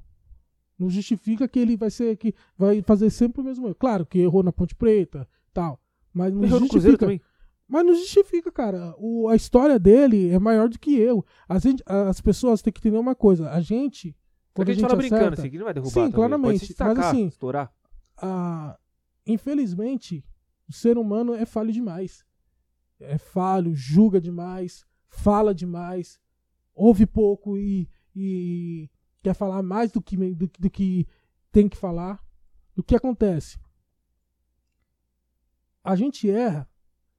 não 0.80 0.90
justifica 0.90 1.48
que 1.48 1.60
ele 1.60 1.76
vai 1.76 1.90
ser 1.90 2.16
que 2.18 2.34
vai 2.58 2.82
fazer 2.82 3.10
sempre 3.10 3.42
o 3.42 3.44
mesmo 3.44 3.66
erro. 3.68 3.76
Claro 3.76 4.06
que 4.06 4.20
errou 4.20 4.44
na 4.44 4.52
Ponte 4.52 4.76
Preta, 4.76 5.28
tal, 5.54 5.80
mas 6.14 6.32
não 6.34 6.44
Errou 6.44 6.60
justifica. 6.60 6.98
também. 6.98 7.22
Mas 7.68 7.86
não 7.86 7.96
justifica, 7.96 8.50
cara. 8.52 8.96
O, 8.98 9.28
a 9.28 9.36
história 9.36 9.78
dele 9.78 10.30
é 10.30 10.40
maior 10.40 10.70
do 10.70 10.80
que 10.80 10.98
eu. 10.98 11.26
As, 11.50 11.64
gente- 11.64 11.84
as 11.86 12.22
pessoas 12.22 12.62
têm 12.62 12.72
que 12.72 12.80
entender 12.80 12.98
uma 12.98 13.14
coisa. 13.16 13.50
A 13.50 13.60
gente 13.60 14.16
quando 14.54 14.68
que 14.68 14.72
a 14.72 14.74
gente 14.76 14.84
fala 14.84 14.96
brincando, 14.96 15.22
acerta- 15.24 15.42
assim, 15.42 15.50
que 15.52 15.58
não 15.58 15.66
vai 15.66 15.74
derrubar 15.74 15.90
Sim, 15.92 16.00
também. 16.00 16.12
Claramente, 16.14 16.76
mas 16.80 17.00
assim- 17.00 17.26
estourar. 17.28 17.72
Infelizmente, 19.26 20.24
o 20.68 20.74
ser 20.74 20.98
humano 20.98 21.34
é 21.34 21.46
falho 21.46 21.72
demais. 21.72 22.26
É 23.00 23.18
falho, 23.18 23.76
julga 23.76 24.20
demais, 24.20 24.86
fala 25.08 25.54
demais, 25.54 26.20
ouve 26.74 27.06
pouco 27.06 27.58
e, 27.58 27.90
e 28.16 28.90
quer 29.22 29.34
falar 29.34 29.62
mais 29.62 29.92
do 29.92 30.02
que, 30.02 30.18
do, 30.34 30.50
do 30.60 30.70
que 30.70 31.08
tem 31.52 31.70
que 31.70 31.78
falar. 31.78 32.24
O 32.76 32.84
que 32.84 32.96
acontece? 32.96 33.60
A 35.84 35.96
gente 35.96 36.30
erra, 36.30 36.68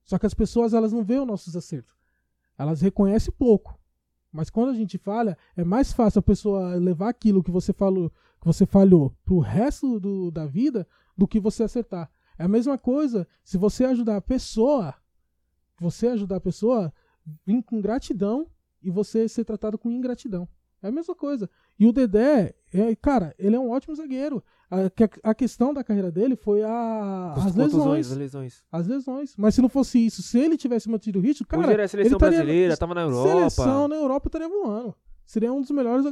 só 0.05 0.19
que 0.19 0.27
as 0.27 0.35
pessoas 0.35 0.75
elas 0.75 0.93
não 0.93 1.05
veem 1.05 1.21
os 1.21 1.27
nossos 1.27 1.57
acertos. 1.57 1.97
Elas 2.57 2.81
reconhecem 2.81 3.33
pouco. 3.37 3.79
Mas 4.33 4.51
quando 4.51 4.71
a 4.71 4.75
gente 4.75 4.99
falha, 4.99 5.39
é 5.57 5.65
mais 5.65 5.93
fácil 5.93 6.19
a 6.19 6.23
pessoa 6.23 6.75
levar 6.75 7.09
aquilo 7.09 7.43
que 7.43 7.51
você 7.51 7.73
falou, 7.73 8.13
que 8.41 8.47
você 8.47 8.64
falhou 8.66 9.14
pro 9.24 9.39
resto 9.39 9.99
do, 10.01 10.30
da 10.30 10.47
vida 10.47 10.86
do 11.16 11.26
que 11.26 11.41
você 11.41 11.62
acertar. 11.64 12.11
É 12.39 12.45
a 12.45 12.49
mesma 12.49 12.78
coisa 12.78 13.26
se 13.45 13.59
você 13.59 13.84
ajudar 13.84 14.16
a 14.16 14.20
pessoa, 14.20 14.95
você 15.80 16.09
ajudar 16.09 16.36
a 16.36 16.41
pessoa, 16.41 16.93
vir 17.45 17.62
com 17.62 17.80
gratidão 17.80 18.47
e 18.82 18.91
você 18.91 19.28
ser 19.28 19.45
tratado 19.45 19.76
com 19.78 19.91
ingratidão. 19.91 20.49
É 20.80 20.89
a 20.89 20.93
mesma 20.93 21.14
coisa. 21.14 21.51
E 21.78 21.86
o 21.86 21.93
Dedé, 21.93 22.55
é, 22.72 22.95
cara, 22.95 23.34
ele 23.39 23.57
é 23.57 23.59
um 23.61 23.70
ótimo 23.70 23.95
zagueiro. 23.97 24.43
A, 24.70 25.30
a 25.30 25.34
questão 25.34 25.74
da 25.74 25.82
carreira 25.82 26.12
dele 26.12 26.36
foi 26.36 26.62
a, 26.62 27.32
As 27.36 27.57
lesões. 27.57 28.11
as 28.12 28.16
lesões. 28.16 28.64
As 28.70 28.86
lesões. 28.86 29.34
Mas 29.36 29.55
se 29.57 29.62
não 29.62 29.68
fosse 29.68 29.99
isso, 30.05 30.22
se 30.22 30.39
ele 30.39 30.57
tivesse 30.57 30.89
mantido 30.89 31.18
o 31.18 31.22
ritmo, 31.22 31.47
Hoje 31.51 31.61
cara, 31.62 31.72
era 31.72 31.84
a 31.84 31.89
seleção 31.89 32.11
ele 32.11 32.14
estaria- 32.16 32.39
brasileira, 32.39 32.76
tava 32.76 32.95
na 32.95 33.01
Europa. 33.01 33.28
seleção 33.51 33.89
na 33.89 33.97
Europa 33.97 34.28
estaria 34.28 34.49
voando. 34.49 34.95
Seria 35.29 35.53
um 35.53 35.61
dos 35.61 35.70
melhores 35.70 36.07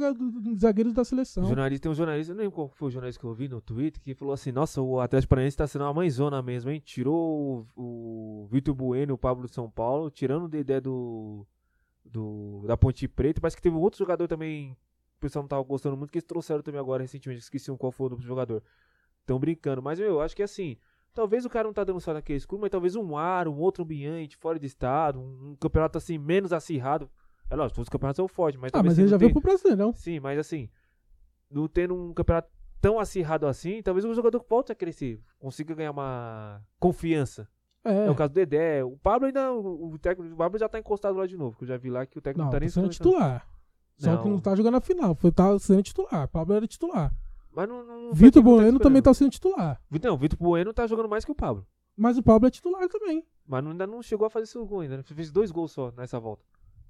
zagueiros 0.59 0.93
da 0.93 1.03
seleção. 1.03 1.43
Jornalista, 1.43 1.81
tem 1.81 1.91
um 1.91 1.95
jornalista, 1.95 2.35
não 2.35 2.39
lembro 2.39 2.53
qual 2.53 2.69
foi 2.69 2.89
o 2.89 2.91
jornalista 2.91 3.19
que 3.19 3.25
eu 3.25 3.33
vi 3.33 3.47
no 3.47 3.59
Twitter, 3.59 3.99
que 3.99 4.13
falou 4.13 4.31
assim, 4.31 4.51
nossa, 4.51 4.79
o 4.79 4.99
Atlético 4.99 5.31
Paranaense 5.31 5.57
tá 5.57 5.65
sendo 5.65 5.85
uma 5.85 5.93
mãezona 5.95 6.39
mesmo, 6.43 6.69
hein? 6.69 6.79
Tirou 6.85 7.67
o, 7.75 8.43
o 8.43 8.47
Vitor 8.51 8.75
Bueno 8.75 9.13
e 9.13 9.15
o 9.15 9.17
Pablo 9.17 9.47
de 9.47 9.55
São 9.55 9.71
Paulo, 9.71 10.11
tirando 10.11 10.43
o 10.43 10.47
Dedé 10.47 10.79
do, 10.79 11.47
do, 12.05 12.63
da 12.67 12.77
Ponte 12.77 13.07
Preta, 13.07 13.41
parece 13.41 13.57
que 13.57 13.63
teve 13.63 13.75
um 13.75 13.79
outro 13.79 13.97
jogador 13.97 14.27
também, 14.27 14.73
o 15.17 15.19
pessoal 15.19 15.41
não 15.41 15.49
tava 15.49 15.63
gostando 15.63 15.97
muito, 15.97 16.11
que 16.11 16.19
eles 16.19 16.27
trouxeram 16.27 16.61
também 16.61 16.79
agora 16.79 17.01
recentemente, 17.01 17.41
esqueci 17.41 17.75
qual 17.75 17.91
foi 17.91 18.09
o 18.09 18.11
outro 18.11 18.23
jogador. 18.23 18.61
Tão 19.25 19.39
brincando, 19.39 19.81
mas 19.81 19.99
eu 19.99 20.21
acho 20.21 20.35
que 20.35 20.43
assim, 20.43 20.77
talvez 21.11 21.43
o 21.43 21.49
cara 21.49 21.65
não 21.65 21.73
tá 21.73 21.83
dando 21.83 21.99
só 21.99 22.13
naquele 22.13 22.37
escuro, 22.37 22.61
mas 22.61 22.69
talvez 22.69 22.95
um 22.95 23.17
ar, 23.17 23.47
um 23.47 23.57
outro 23.57 23.83
ambiente, 23.83 24.37
fora 24.37 24.59
de 24.59 24.67
estado, 24.67 25.19
um 25.19 25.55
campeonato 25.59 25.97
assim, 25.97 26.19
menos 26.19 26.53
acirrado. 26.53 27.09
É 27.49 27.55
lógico, 27.55 27.75
todos 27.75 27.87
os 27.87 27.89
campeonatos 27.89 28.17
são 28.17 28.27
fortes, 28.27 28.59
mas 28.59 28.71
ah, 28.73 28.83
mas 28.83 28.97
ele 28.97 29.03
não 29.05 29.11
já 29.11 29.17
veio 29.17 29.31
pro 29.31 29.41
Brasileirão. 29.41 29.93
Sim, 29.95 30.19
mas 30.19 30.37
assim, 30.37 30.69
não 31.49 31.67
tendo 31.67 31.95
um 31.95 32.13
campeonato 32.13 32.49
tão 32.81 32.99
acirrado 32.99 33.47
assim, 33.47 33.81
talvez 33.81 34.05
o 34.05 34.13
jogador 34.13 34.45
volte 34.49 34.71
a 34.71 34.75
crescer, 34.75 35.21
consiga 35.39 35.73
ganhar 35.73 35.91
uma 35.91 36.61
confiança. 36.79 37.47
É. 37.83 38.07
É, 38.07 38.11
o 38.11 38.15
caso 38.15 38.33
do 38.33 38.35
Dedé. 38.35 38.83
O 38.83 38.97
Pablo 38.97 39.27
ainda. 39.27 39.53
O, 39.53 39.93
o 39.93 39.97
técnico 39.97 40.29
do 40.29 40.35
Pablo 40.35 40.59
já 40.59 40.67
tá 40.67 40.77
encostado 40.77 41.17
lá 41.17 41.25
de 41.25 41.37
novo, 41.37 41.57
que 41.57 41.63
eu 41.63 41.67
já 41.69 41.77
vi 41.77 41.89
lá 41.89 42.05
que 42.05 42.17
o 42.17 42.21
técnico 42.21 42.39
Não, 42.39 42.45
não 42.47 42.51
tá 42.51 42.59
nem 42.59 42.67
tá 42.67 42.73
sendo 42.73 42.89
titular. 42.89 43.47
Só 43.95 44.17
que 44.17 44.25
Não. 44.25 44.31
não 44.35 44.39
tá 44.41 44.55
jogando 44.55 44.75
a 44.75 44.81
final. 44.81 45.15
Foi 45.15 45.31
tá 45.31 45.57
sendo 45.57 45.81
titular. 45.81 46.27
Pablo 46.27 46.53
era 46.55 46.67
titular. 46.67 47.15
Mas 47.49 47.67
não. 47.69 47.85
não 47.85 48.13
Vitor 48.13 48.41
eu 48.41 48.43
Bueno 48.43 48.77
tô 48.77 48.83
também 48.83 49.01
tá 49.01 49.13
sendo 49.13 49.31
titular. 49.31 49.81
Não, 50.03 50.15
o 50.15 50.17
Vitor 50.17 50.37
Bueno 50.37 50.73
tá 50.73 50.85
jogando 50.85 51.07
mais 51.07 51.23
que 51.23 51.31
o 51.31 51.35
Pablo. 51.35 51.65
Mas 51.95 52.17
o 52.17 52.23
Pablo 52.23 52.47
é 52.47 52.51
titular 52.51 52.87
também. 52.89 53.25
Mas 53.47 53.63
não- 53.63 53.71
ainda 53.71 53.87
não 53.87 54.03
chegou 54.03 54.27
a 54.27 54.29
fazer 54.29 54.45
seu 54.47 54.65
gol 54.65 54.81
ainda. 54.81 54.97
né? 54.97 55.03
Fez 55.03 55.31
dois 55.31 55.49
gols 55.49 55.71
só 55.71 55.91
nessa 55.95 56.19
volta. 56.19 56.43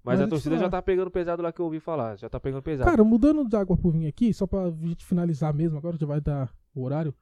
Mas, 0.07 0.19
Mas 0.19 0.27
a 0.27 0.29
torcida 0.29 0.57
já 0.57 0.69
tá 0.69 0.81
pegando 0.81 1.11
pesado 1.11 1.41
lá 1.43 1.51
que 1.51 1.59
eu 1.59 1.65
ouvi 1.65 1.81
falar. 1.81 2.15
Já 2.17 2.29
tá 2.29 2.39
pegando 2.39 2.63
pesado. 2.63 2.89
Cara, 2.89 3.03
mudando 3.03 3.45
de 3.45 3.55
água 3.57 3.75
por 3.75 3.91
vinho 3.91 4.07
aqui, 4.07 4.33
só 4.33 4.47
pra 4.47 4.69
gente 4.71 5.03
finalizar 5.05 5.53
mesmo, 5.53 5.77
agora 5.77 5.97
já 5.97 6.05
vai 6.07 6.21
dar 6.21 6.49
o 6.73 6.81
horário. 6.83 7.13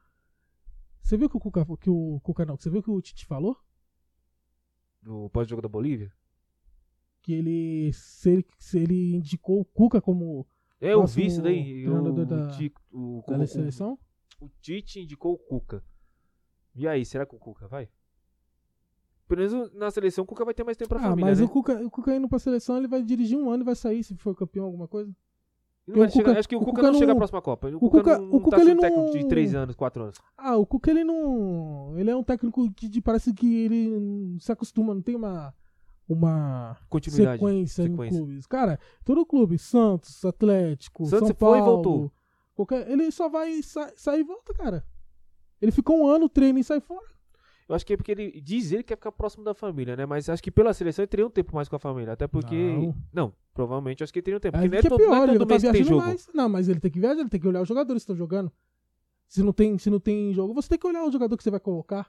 Você 1.02 1.16
viu 1.16 1.28
que 1.28 1.36
o 1.36 1.40
Cuca, 1.40 1.66
que 1.80 1.90
o 1.90 2.20
Cuca 2.22 2.44
não, 2.46 2.56
você 2.56 2.70
viu 2.70 2.80
que 2.82 2.90
o 2.90 3.00
Tite 3.02 3.26
falou? 3.26 3.56
Do 5.02 5.28
pós-jogo 5.30 5.60
da 5.62 5.68
Bolívia. 5.68 6.12
Que 7.22 7.32
ele 7.32 7.92
se, 7.92 8.30
ele, 8.30 8.46
se 8.56 8.78
ele 8.78 9.16
indicou 9.16 9.60
o 9.60 9.64
Cuca 9.64 10.00
como 10.00 10.46
É, 10.80 10.92
eu 10.92 10.98
Próximo 10.98 11.22
vi 11.22 11.26
isso 11.28 11.42
daí. 11.42 11.88
O, 11.88 12.24
da- 12.24 12.48
Tico- 12.56 12.82
o, 12.92 13.24
da 13.26 13.38
o- 13.38 13.46
seleção. 13.48 13.98
o 14.40 14.48
Tite 14.60 15.00
indicou 15.00 15.34
o 15.34 15.38
Cuca. 15.38 15.82
E 16.72 16.86
aí, 16.86 17.04
será 17.04 17.26
que 17.26 17.34
o 17.34 17.38
Cuca 17.38 17.66
vai? 17.66 17.88
Pelo 19.28 19.40
menos 19.40 19.72
na 19.74 19.90
seleção 19.90 20.22
o 20.24 20.26
Cuca 20.26 20.44
vai 20.44 20.54
ter 20.54 20.62
mais 20.64 20.76
tempo 20.76 20.88
pra 20.88 20.98
Ah, 21.00 21.02
família, 21.04 21.24
mas 21.30 21.40
né? 21.40 21.44
o, 21.44 21.48
Cuca, 21.48 21.74
o 21.84 21.90
Cuca 21.90 22.14
indo 22.14 22.28
pra 22.28 22.38
seleção, 22.38 22.76
ele 22.76 22.86
vai 22.86 23.02
dirigir 23.02 23.36
um 23.38 23.50
ano 23.50 23.62
e 23.62 23.66
vai 23.66 23.74
sair 23.74 24.04
se 24.04 24.14
for 24.16 24.34
campeão 24.36 24.64
alguma 24.64 24.86
coisa. 24.86 25.10
Cuca- 26.12 26.38
acho 26.38 26.48
que 26.48 26.56
o, 26.56 26.58
o 26.58 26.64
Cuca, 26.64 26.76
Cuca 26.80 26.90
não 26.92 26.98
chega 26.98 27.12
à 27.12 27.16
próxima 27.16 27.40
Copa. 27.40 27.68
O, 27.68 27.76
o 27.76 27.78
Cuca, 27.80 27.98
Cuca- 27.98 28.18
não, 28.18 28.28
o 28.34 28.40
Cuca, 28.40 28.56
tá 28.56 28.62
ele 28.62 28.70
sendo 28.70 28.80
técnico 28.80 29.10
de 29.12 29.20
não- 29.20 29.28
3 29.28 29.54
anos, 29.54 29.76
4 29.76 30.02
anos. 30.02 30.16
Ah, 30.36 30.56
o 30.56 30.66
Cuca 30.66 30.90
ele 30.90 31.04
não. 31.04 31.94
Ele 31.96 32.10
é 32.10 32.16
um 32.16 32.22
técnico 32.24 32.68
que 32.72 32.88
de- 32.88 33.00
parece 33.00 33.32
que 33.32 33.54
ele 33.64 34.36
se 34.40 34.50
acostuma, 34.52 34.94
não 34.94 35.02
tem 35.02 35.14
uma. 35.16 35.54
Uma 36.08 36.76
Continuidade. 36.88 37.38
sequência, 37.40 37.84
sequência. 37.84 38.16
clubes. 38.20 38.46
Cara, 38.46 38.78
todo 39.04 39.26
clube, 39.26 39.58
Santos, 39.58 40.24
Atlético, 40.24 41.04
Santos 41.04 41.18
São 41.18 41.26
você 41.28 41.34
foi 41.34 41.58
e 41.58 41.60
Paulo. 41.60 41.74
voltou. 41.82 42.12
Qualquer, 42.54 42.88
ele 42.88 43.10
só 43.10 43.28
vai 43.28 43.60
sa 43.60 43.92
sair 43.96 44.20
e 44.20 44.24
volta, 44.24 44.54
cara. 44.54 44.84
Ele 45.60 45.72
ficou 45.72 45.98
um 45.98 46.06
ano, 46.06 46.28
treina 46.28 46.60
e 46.60 46.64
sai 46.64 46.78
fora. 46.80 47.06
Eu 47.68 47.74
acho 47.74 47.84
que 47.84 47.94
é 47.94 47.96
porque 47.96 48.12
ele 48.12 48.40
diz 48.40 48.70
ele 48.70 48.82
que 48.82 48.90
quer 48.90 48.96
ficar 48.96 49.10
próximo 49.10 49.42
da 49.42 49.52
família, 49.52 49.96
né? 49.96 50.06
Mas 50.06 50.28
acho 50.28 50.42
que 50.42 50.52
pela 50.52 50.72
seleção 50.72 51.02
ele 51.02 51.08
teria 51.08 51.26
um 51.26 51.30
tempo 51.30 51.54
mais 51.54 51.68
com 51.68 51.74
a 51.74 51.78
família. 51.80 52.12
Até 52.12 52.28
porque. 52.28 52.54
Não. 52.54 52.94
Não, 53.12 53.32
provavelmente 53.52 54.04
acho 54.04 54.12
que 54.12 54.20
ele 54.20 54.24
teria 54.24 54.36
um 54.38 54.40
tempo. 54.40 54.56
Aí 54.56 54.68
Porque 54.68 54.76
não 54.76 54.78
é, 54.78 54.82
que 54.82 54.86
é 54.86 54.90
todo, 54.90 55.00
não 55.00 55.06
pior, 55.06 55.28
é 55.28 55.30
ele 55.32 55.38
tá 55.38 55.46
mês 55.46 55.62
que 55.62 55.68
tem 55.68 55.72
viajando 55.72 55.96
jogo. 55.96 56.06
mais. 56.06 56.28
Não, 56.32 56.48
mas 56.48 56.68
ele 56.68 56.78
tem 56.80 56.90
que 56.90 57.00
viajar, 57.00 57.20
ele 57.20 57.28
tem 57.28 57.40
que 57.40 57.48
olhar 57.48 57.62
os 57.62 57.68
jogadores 57.68 58.02
que 58.02 58.04
estão 58.04 58.16
jogando. 58.16 58.52
Se 59.26 59.42
não, 59.42 59.52
tem, 59.52 59.76
se 59.78 59.90
não 59.90 59.98
tem 59.98 60.32
jogo, 60.32 60.54
você 60.54 60.68
tem 60.68 60.78
que 60.78 60.86
olhar 60.86 61.04
o 61.04 61.10
jogador 61.10 61.36
que 61.36 61.42
você 61.42 61.50
vai 61.50 61.58
colocar. 61.58 62.08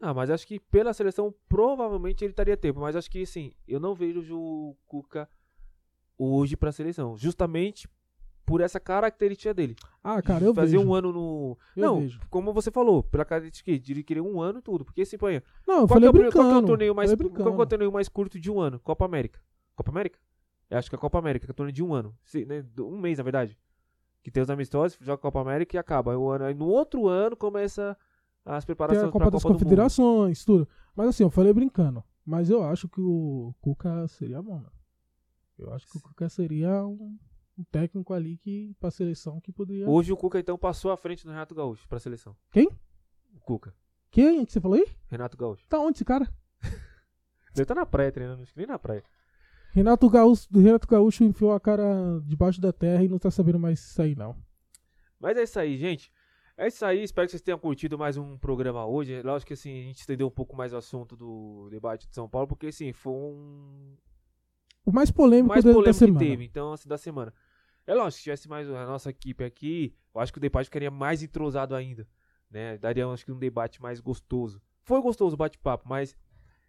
Ah, 0.00 0.12
mas 0.12 0.30
acho 0.30 0.46
que 0.46 0.58
pela 0.58 0.92
seleção 0.92 1.32
provavelmente 1.48 2.24
ele 2.24 2.32
estaria 2.32 2.56
tempo. 2.56 2.80
Mas 2.80 2.96
acho 2.96 3.10
que 3.10 3.22
assim, 3.22 3.52
eu 3.68 3.78
não 3.78 3.94
vejo 3.94 4.36
o 4.36 4.76
Cuca 4.86 5.28
hoje 6.18 6.56
pra 6.56 6.72
seleção. 6.72 7.16
Justamente 7.16 7.88
por 8.46 8.60
essa 8.60 8.78
característica 8.80 9.52
dele. 9.52 9.74
Ah, 10.02 10.22
cara, 10.22 10.44
eu 10.44 10.54
fazer 10.54 10.78
vejo. 10.78 10.88
um 10.88 10.94
ano 10.94 11.12
no. 11.12 11.58
Eu 11.76 11.84
não, 11.84 12.00
vejo. 12.00 12.20
como 12.30 12.52
você 12.52 12.70
falou, 12.70 13.02
pela 13.02 13.24
característica 13.24 13.76
de 13.78 13.92
ele 13.92 14.02
querer 14.04 14.20
um 14.20 14.40
ano 14.40 14.60
e 14.60 14.62
tudo. 14.62 14.84
Porque 14.84 15.02
assim, 15.02 15.18
põe. 15.18 15.42
Não, 15.66 15.80
eu 15.80 15.80
Qual, 15.80 15.88
falei 15.88 16.06
é 16.06 16.10
o, 16.10 16.12
primeiro- 16.12 16.30
brincando. 16.32 16.48
qual 16.52 16.60
é 16.60 16.62
o 16.62 16.66
torneio 16.66 16.94
mais. 16.94 17.12
Qual 17.14 17.48
é 17.48 17.62
o 17.62 17.66
torneio 17.66 17.92
mais 17.92 18.08
curto 18.08 18.38
de 18.38 18.50
um 18.50 18.60
ano? 18.60 18.78
Copa 18.78 19.04
América. 19.04 19.40
Copa 19.74 19.90
América? 19.90 20.18
Eu 20.70 20.78
acho 20.78 20.88
que 20.88 20.94
é 20.94 20.98
a 20.98 21.00
Copa 21.00 21.18
América, 21.18 21.44
que 21.44 21.50
é 21.50 21.52
o 21.52 21.56
torneio 21.56 21.74
de 21.74 21.82
um 21.82 21.92
ano. 21.92 22.16
Se- 22.24 22.44
né, 22.44 22.64
um 22.78 22.96
mês, 22.98 23.18
na 23.18 23.24
verdade. 23.24 23.58
Que 24.22 24.30
tem 24.30 24.42
os 24.42 24.48
amistosos, 24.50 24.96
joga 25.00 25.14
a 25.14 25.22
Copa 25.22 25.40
América 25.40 25.76
e 25.76 25.78
acaba. 25.78 26.12
Aí, 26.12 26.16
o 26.16 26.28
ano, 26.30 26.44
aí 26.44 26.54
no 26.54 26.66
outro 26.66 27.08
ano 27.08 27.36
começa 27.36 27.96
as 28.44 28.64
preparações 28.64 29.08
a 29.08 29.10
Copa 29.10 29.30
das 29.30 29.42
Copa 29.42 29.52
Mundo. 29.54 29.58
Confederações, 29.62 30.44
tudo. 30.44 30.68
Mas 30.94 31.08
assim, 31.08 31.24
eu 31.24 31.30
falei 31.30 31.52
brincando. 31.52 32.02
Mas 32.24 32.48
eu 32.50 32.62
acho 32.64 32.88
que 32.88 33.00
o 33.00 33.52
Cuca 33.60 34.06
seria 34.08 34.40
bom, 34.42 34.54
mano. 34.56 34.72
Eu 35.58 35.72
acho 35.72 35.86
que 35.88 35.96
o 35.96 36.00
Cuca 36.00 36.28
seria 36.28 36.84
um, 36.84 37.16
um 37.58 37.64
técnico 37.64 38.12
ali 38.12 38.36
que, 38.38 38.74
pra 38.78 38.90
seleção 38.90 39.40
que 39.40 39.52
poderia. 39.52 39.88
Hoje 39.88 40.12
o 40.12 40.16
Cuca 40.16 40.38
então 40.38 40.58
passou 40.58 40.90
à 40.90 40.96
frente 40.96 41.24
do 41.24 41.30
Renato 41.30 41.54
Gaúcho 41.54 41.88
pra 41.88 41.98
seleção. 41.98 42.36
Quem? 42.52 42.68
O 43.34 43.40
Cuca. 43.40 43.74
Quem 44.10 44.44
que 44.44 44.52
você 44.52 44.60
falou 44.60 44.76
aí? 44.76 44.86
Renato 45.08 45.36
Gaúcho. 45.36 45.66
Tá 45.68 45.78
onde 45.80 45.96
esse 45.98 46.04
cara? 46.04 46.26
Deve 47.54 47.62
estar 47.62 47.74
na 47.74 47.86
praia 47.86 48.12
treinando, 48.12 48.42
acho 48.42 48.52
que 48.52 48.58
nem 48.58 48.66
na 48.66 48.78
praia. 48.78 49.02
Renato 49.72 50.08
Gaúcho, 50.08 50.48
Renato 50.52 50.88
Gaúcho 50.88 51.24
enfiou 51.24 51.52
a 51.52 51.60
cara 51.60 52.20
debaixo 52.24 52.60
da 52.60 52.72
terra 52.72 53.02
e 53.02 53.08
não 53.08 53.18
tá 53.18 53.30
sabendo 53.30 53.58
mais 53.58 53.80
sair, 53.80 54.16
não. 54.16 54.36
Mas 55.20 55.36
é 55.36 55.42
isso 55.42 55.58
aí, 55.58 55.76
gente. 55.76 56.10
É 56.58 56.68
isso 56.68 56.82
aí, 56.86 57.02
espero 57.02 57.26
que 57.26 57.32
vocês 57.32 57.42
tenham 57.42 57.58
curtido 57.58 57.98
mais 57.98 58.16
um 58.16 58.38
programa 58.38 58.86
hoje. 58.86 59.20
Lógico 59.22 59.48
que 59.48 59.52
assim, 59.54 59.78
a 59.78 59.82
gente 59.82 60.00
estendeu 60.00 60.26
um 60.26 60.30
pouco 60.30 60.56
mais 60.56 60.72
o 60.72 60.76
assunto 60.78 61.14
do 61.14 61.68
debate 61.70 62.08
de 62.08 62.14
São 62.14 62.26
Paulo, 62.26 62.46
porque 62.46 62.68
assim, 62.68 62.94
foi 62.94 63.12
um 63.12 63.94
O 64.86 64.90
mais 64.90 65.10
polêmico, 65.10 65.48
mais 65.50 65.62
da, 65.62 65.68
da 65.70 65.74
polêmico 65.74 65.98
semana. 65.98 66.18
que 66.18 66.24
teve, 66.24 66.44
então, 66.44 66.72
assim, 66.72 66.88
da 66.88 66.96
semana. 66.96 67.34
É 67.86 67.94
lógico, 67.94 68.18
se 68.18 68.22
tivesse 68.24 68.48
mais 68.48 68.68
a 68.68 68.84
nossa 68.84 69.10
equipe 69.10 69.44
aqui, 69.44 69.94
eu 70.14 70.20
acho 70.20 70.32
que 70.32 70.38
o 70.38 70.40
debate 70.40 70.66
ficaria 70.66 70.90
mais 70.90 71.22
entrosado 71.22 71.74
ainda, 71.74 72.08
né? 72.50 72.76
Daria, 72.78 73.06
acho 73.06 73.24
que 73.24 73.32
um 73.32 73.38
debate 73.38 73.80
mais 73.80 74.00
gostoso. 74.00 74.60
Foi 74.82 75.00
gostoso 75.00 75.34
o 75.34 75.36
bate-papo, 75.36 75.88
mas 75.88 76.16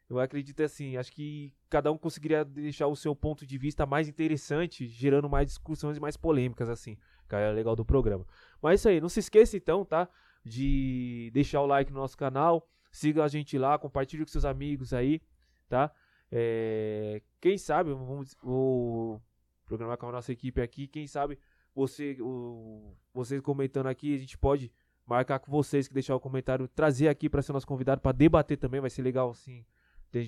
eu 0.09 0.19
acredito 0.19 0.61
assim, 0.61 0.95
acho 0.95 1.11
que 1.11 1.53
cada 1.69 1.91
um 1.91 1.97
conseguiria 1.97 2.45
deixar 2.45 2.87
o 2.87 2.95
seu 2.95 3.15
ponto 3.15 3.45
de 3.45 3.57
vista 3.57 3.85
mais 3.85 4.07
interessante, 4.07 4.85
gerando 4.85 5.29
mais 5.29 5.47
discussões 5.47 5.97
e 5.97 5.99
mais 5.99 6.15
polêmicas, 6.15 6.69
assim. 6.69 6.97
Que 7.27 7.35
é 7.35 7.51
legal 7.51 7.75
do 7.75 7.83
programa. 7.83 8.25
Mas 8.61 8.71
é 8.71 8.75
isso 8.75 8.89
aí, 8.89 9.01
não 9.01 9.09
se 9.09 9.19
esqueça 9.19 9.57
então, 9.57 9.83
tá? 9.83 10.07
De 10.45 11.29
deixar 11.33 11.61
o 11.61 11.65
like 11.65 11.91
no 11.91 11.99
nosso 11.99 12.15
canal, 12.15 12.69
siga 12.91 13.23
a 13.23 13.27
gente 13.27 13.57
lá, 13.57 13.77
compartilhe 13.77 14.23
com 14.23 14.31
seus 14.31 14.45
amigos 14.45 14.93
aí, 14.93 15.21
tá? 15.67 15.91
É, 16.31 17.21
quem 17.41 17.57
sabe, 17.57 17.91
vamos 17.91 18.35
vou 18.41 19.21
programar 19.67 19.97
com 19.97 20.07
a 20.07 20.11
nossa 20.11 20.31
equipe 20.31 20.59
aqui, 20.61 20.87
quem 20.87 21.05
sabe 21.05 21.37
você, 21.75 22.17
o, 22.19 22.95
vocês 23.13 23.39
comentando 23.41 23.85
aqui, 23.85 24.15
a 24.15 24.17
gente 24.17 24.37
pode 24.37 24.71
marcar 25.05 25.37
com 25.39 25.51
vocês 25.51 25.87
que 25.87 25.93
deixar 25.93 26.15
o 26.15 26.19
comentário, 26.19 26.67
trazer 26.67 27.07
aqui 27.07 27.29
para 27.29 27.41
ser 27.41 27.53
nosso 27.53 27.67
convidado 27.67 28.01
para 28.01 28.11
debater 28.11 28.57
também, 28.57 28.81
vai 28.81 28.89
ser 28.89 29.03
legal 29.03 29.29
assim. 29.29 29.63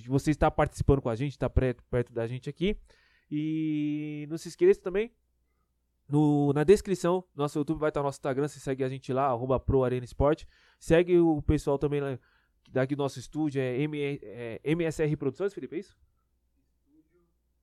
Você 0.06 0.30
está 0.30 0.50
participando 0.50 1.02
com 1.02 1.08
a 1.08 1.16
gente, 1.16 1.32
está 1.32 1.50
perto, 1.50 1.82
perto 1.90 2.12
da 2.12 2.26
gente 2.26 2.48
aqui. 2.48 2.76
E 3.30 4.26
não 4.28 4.36
se 4.36 4.48
esqueça 4.48 4.80
também, 4.80 5.12
no, 6.08 6.52
na 6.52 6.64
descrição 6.64 7.24
do 7.34 7.42
nosso 7.42 7.58
YouTube 7.58 7.78
vai 7.78 7.90
estar 7.90 8.00
o 8.00 8.04
nosso 8.04 8.18
Instagram, 8.18 8.48
você 8.48 8.58
segue 8.58 8.82
a 8.82 8.88
gente 8.88 9.12
lá, 9.12 9.26
arroba 9.26 9.60
ProArenaSport. 9.60 10.44
Segue 10.78 11.18
o 11.18 11.40
pessoal 11.40 11.78
também 11.78 12.00
lá, 12.00 12.18
daqui 12.70 12.96
do 12.96 13.02
nosso 13.02 13.18
estúdio, 13.18 13.60
é, 13.60 13.80
M, 13.80 13.96
é 14.00 14.60
MSR 14.64 15.16
Produções, 15.16 15.54
Felipe, 15.54 15.76
é 15.76 15.78
isso? 15.78 15.96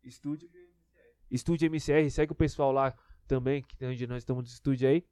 Estúdio. 0.04 0.48
Estúdio 0.48 0.67
MCR, 1.30 2.10
segue 2.10 2.32
o 2.32 2.36
pessoal 2.36 2.72
lá 2.72 2.94
também, 3.28 3.64
que 3.64 3.86
onde 3.86 4.08
nós 4.08 4.20
estamos 4.20 4.44
no 4.44 4.48
estúdio 4.48 4.88
aí. 4.88 5.06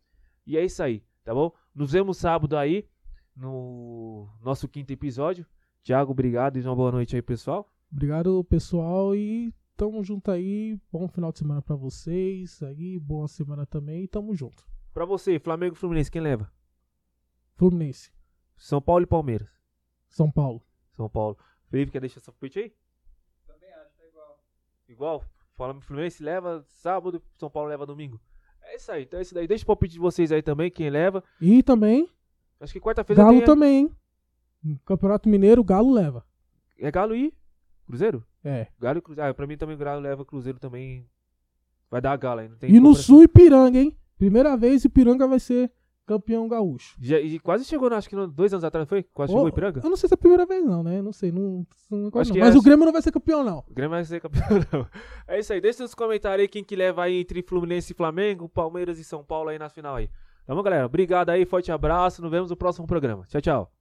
E 0.46 0.58
é 0.58 0.64
isso 0.64 0.82
aí, 0.82 1.04
tá 1.24 1.34
bom? 1.34 1.52
Nos 1.74 1.92
vemos 1.92 2.18
sábado 2.18 2.58
aí, 2.58 2.88
no 3.36 4.30
nosso 4.42 4.68
quinto 4.68 4.94
episódio. 4.94 5.46
Tiago, 5.84 6.12
obrigado 6.12 6.58
e 6.58 6.62
uma 6.62 6.76
boa 6.76 6.92
noite 6.92 7.16
aí, 7.16 7.22
pessoal. 7.22 7.72
Obrigado, 7.92 8.44
pessoal, 8.46 9.16
e 9.16 9.54
tamo 9.76 10.04
junto 10.04 10.32
aí. 10.32 10.80
Bom 10.92 11.08
final 11.08 11.32
de 11.32 11.40
semana 11.40 11.62
para 11.62 11.76
vocês 11.76 12.62
aí, 12.64 12.98
boa 13.00 13.28
semana 13.28 13.66
também 13.66 14.04
e 14.04 14.08
tamo 14.08 14.34
junto. 14.36 14.66
Pra 14.94 15.06
você, 15.06 15.38
Flamengo 15.40 15.76
e 15.76 15.78
Fluminense, 15.78 16.10
quem 16.10 16.22
leva? 16.22 16.52
Fluminense. 17.56 18.12
São 18.58 18.82
Paulo 18.82 19.04
e 19.04 19.08
Palmeiras. 19.08 19.50
São 20.10 20.32
Paulo. 20.32 20.66
São 20.92 21.10
Paulo. 21.10 21.38
Felipe, 21.70 21.92
quer 21.92 22.00
deixar 22.00 22.20
essa 22.20 22.32
palpite 22.32 22.60
aí? 22.60 22.74
Também 23.46 23.70
acho, 23.74 23.96
tá 23.98 24.08
igual. 24.08 24.44
Igual? 24.88 25.26
E 25.58 25.82
Fluminense 25.82 26.22
leva 26.22 26.66
sábado, 26.68 27.22
São 27.38 27.50
Paulo 27.50 27.70
leva 27.70 27.86
domingo. 27.86 28.20
É 28.62 28.76
isso 28.76 28.92
aí, 28.92 29.04
então 29.04 29.20
é 29.20 29.22
isso 29.22 29.34
daí. 29.34 29.48
Deixa 29.48 29.64
o 29.64 29.68
palpite 29.68 29.94
de 29.94 30.00
vocês 30.00 30.32
aí 30.32 30.42
também, 30.42 30.70
quem 30.70 30.90
leva. 30.90 31.24
E 31.40 31.64
também. 31.64 32.10
Acho 32.60 32.74
que 32.74 32.80
quarta-feira 32.80 33.24
Galo 33.24 33.44
também, 33.44 33.78
hein? 33.78 33.92
No 34.64 34.80
Campeonato 34.80 35.30
Mineiro, 35.30 35.64
Galo 35.64 35.94
leva. 35.94 36.26
É 36.78 36.92
Galo 36.92 37.16
e 37.16 37.34
Cruzeiro? 37.86 38.26
É. 38.44 38.68
Galo 38.80 39.00
e 39.00 39.02
Cruzeiro. 39.02 39.30
Ah, 39.30 39.34
pra 39.34 39.48
mim 39.48 39.56
também 39.56 39.78
Galo 39.78 40.02
leva 40.02 40.26
Cruzeiro 40.26 40.60
também. 40.60 41.08
Vai 41.90 42.02
dar 42.02 42.14
a 42.14 42.18
gala 42.18 42.42
aí. 42.42 42.50
E 42.64 42.80
no 42.80 42.94
Sul, 42.96 43.24
Ipiranga, 43.24 43.80
hein? 43.80 43.96
Primeira 44.18 44.58
vez, 44.58 44.84
Ipiranga 44.84 45.28
vai 45.28 45.40
ser 45.40 45.72
campeão 46.06 46.48
gaúcho. 46.48 46.96
Já, 47.02 47.20
e 47.20 47.40
quase 47.40 47.66
chegou, 47.66 47.92
acho 47.94 48.10
que 48.10 48.16
dois 48.28 48.54
anos 48.54 48.64
atrás 48.64 48.88
foi? 48.88 49.04
Quase 49.04 49.34
oh, 49.34 49.38
chegou 49.38 49.50
Ipiranga? 49.50 49.82
Eu 49.84 49.90
não 49.90 49.98
sei 49.98 50.08
se 50.08 50.14
é 50.14 50.16
a 50.16 50.18
primeira 50.18 50.46
vez, 50.46 50.64
não, 50.64 50.84
né? 50.84 51.02
Não 51.02 51.12
sei. 51.12 51.32
Não, 51.32 51.66
não, 51.90 52.12
acho 52.20 52.34
não. 52.34 52.40
Mas 52.40 52.56
é... 52.56 52.58
o 52.58 52.62
Grêmio 52.62 52.86
não 52.86 52.94
vai 52.94 53.02
ser 53.02 53.12
campeão, 53.12 53.44
não. 53.44 53.64
O 53.68 53.74
Grêmio 53.74 53.92
vai 53.92 54.06
ser 54.06 54.20
campeão, 54.20 54.48
não. 54.72 54.88
É 55.28 55.40
isso 55.40 55.52
aí. 55.52 55.60
Deixa 55.60 55.84
nos 55.84 55.96
comentários 55.96 56.42
aí 56.42 56.48
quem 56.48 56.64
que 56.64 56.76
leva 56.76 57.04
aí 57.04 57.22
entre 57.22 57.42
Fluminense 57.42 57.94
e 57.94 57.96
Flamengo, 57.96 58.48
Palmeiras 58.48 59.00
e 59.00 59.04
São 59.04 59.24
Paulo 59.24 59.50
aí 59.50 59.60
na 59.60 59.70
final 59.70 59.96
aí. 59.96 60.10
Tá 60.46 60.54
bom, 60.54 60.62
galera? 60.62 60.86
Obrigado 60.86 61.30
aí, 61.30 61.46
forte 61.46 61.72
abraço. 61.72 62.22
Nos 62.22 62.32
vemos 62.32 62.50
no 62.50 62.56
próximo 62.56 62.86
programa. 62.86 63.26
Tchau, 63.28 63.42
tchau. 63.42 63.75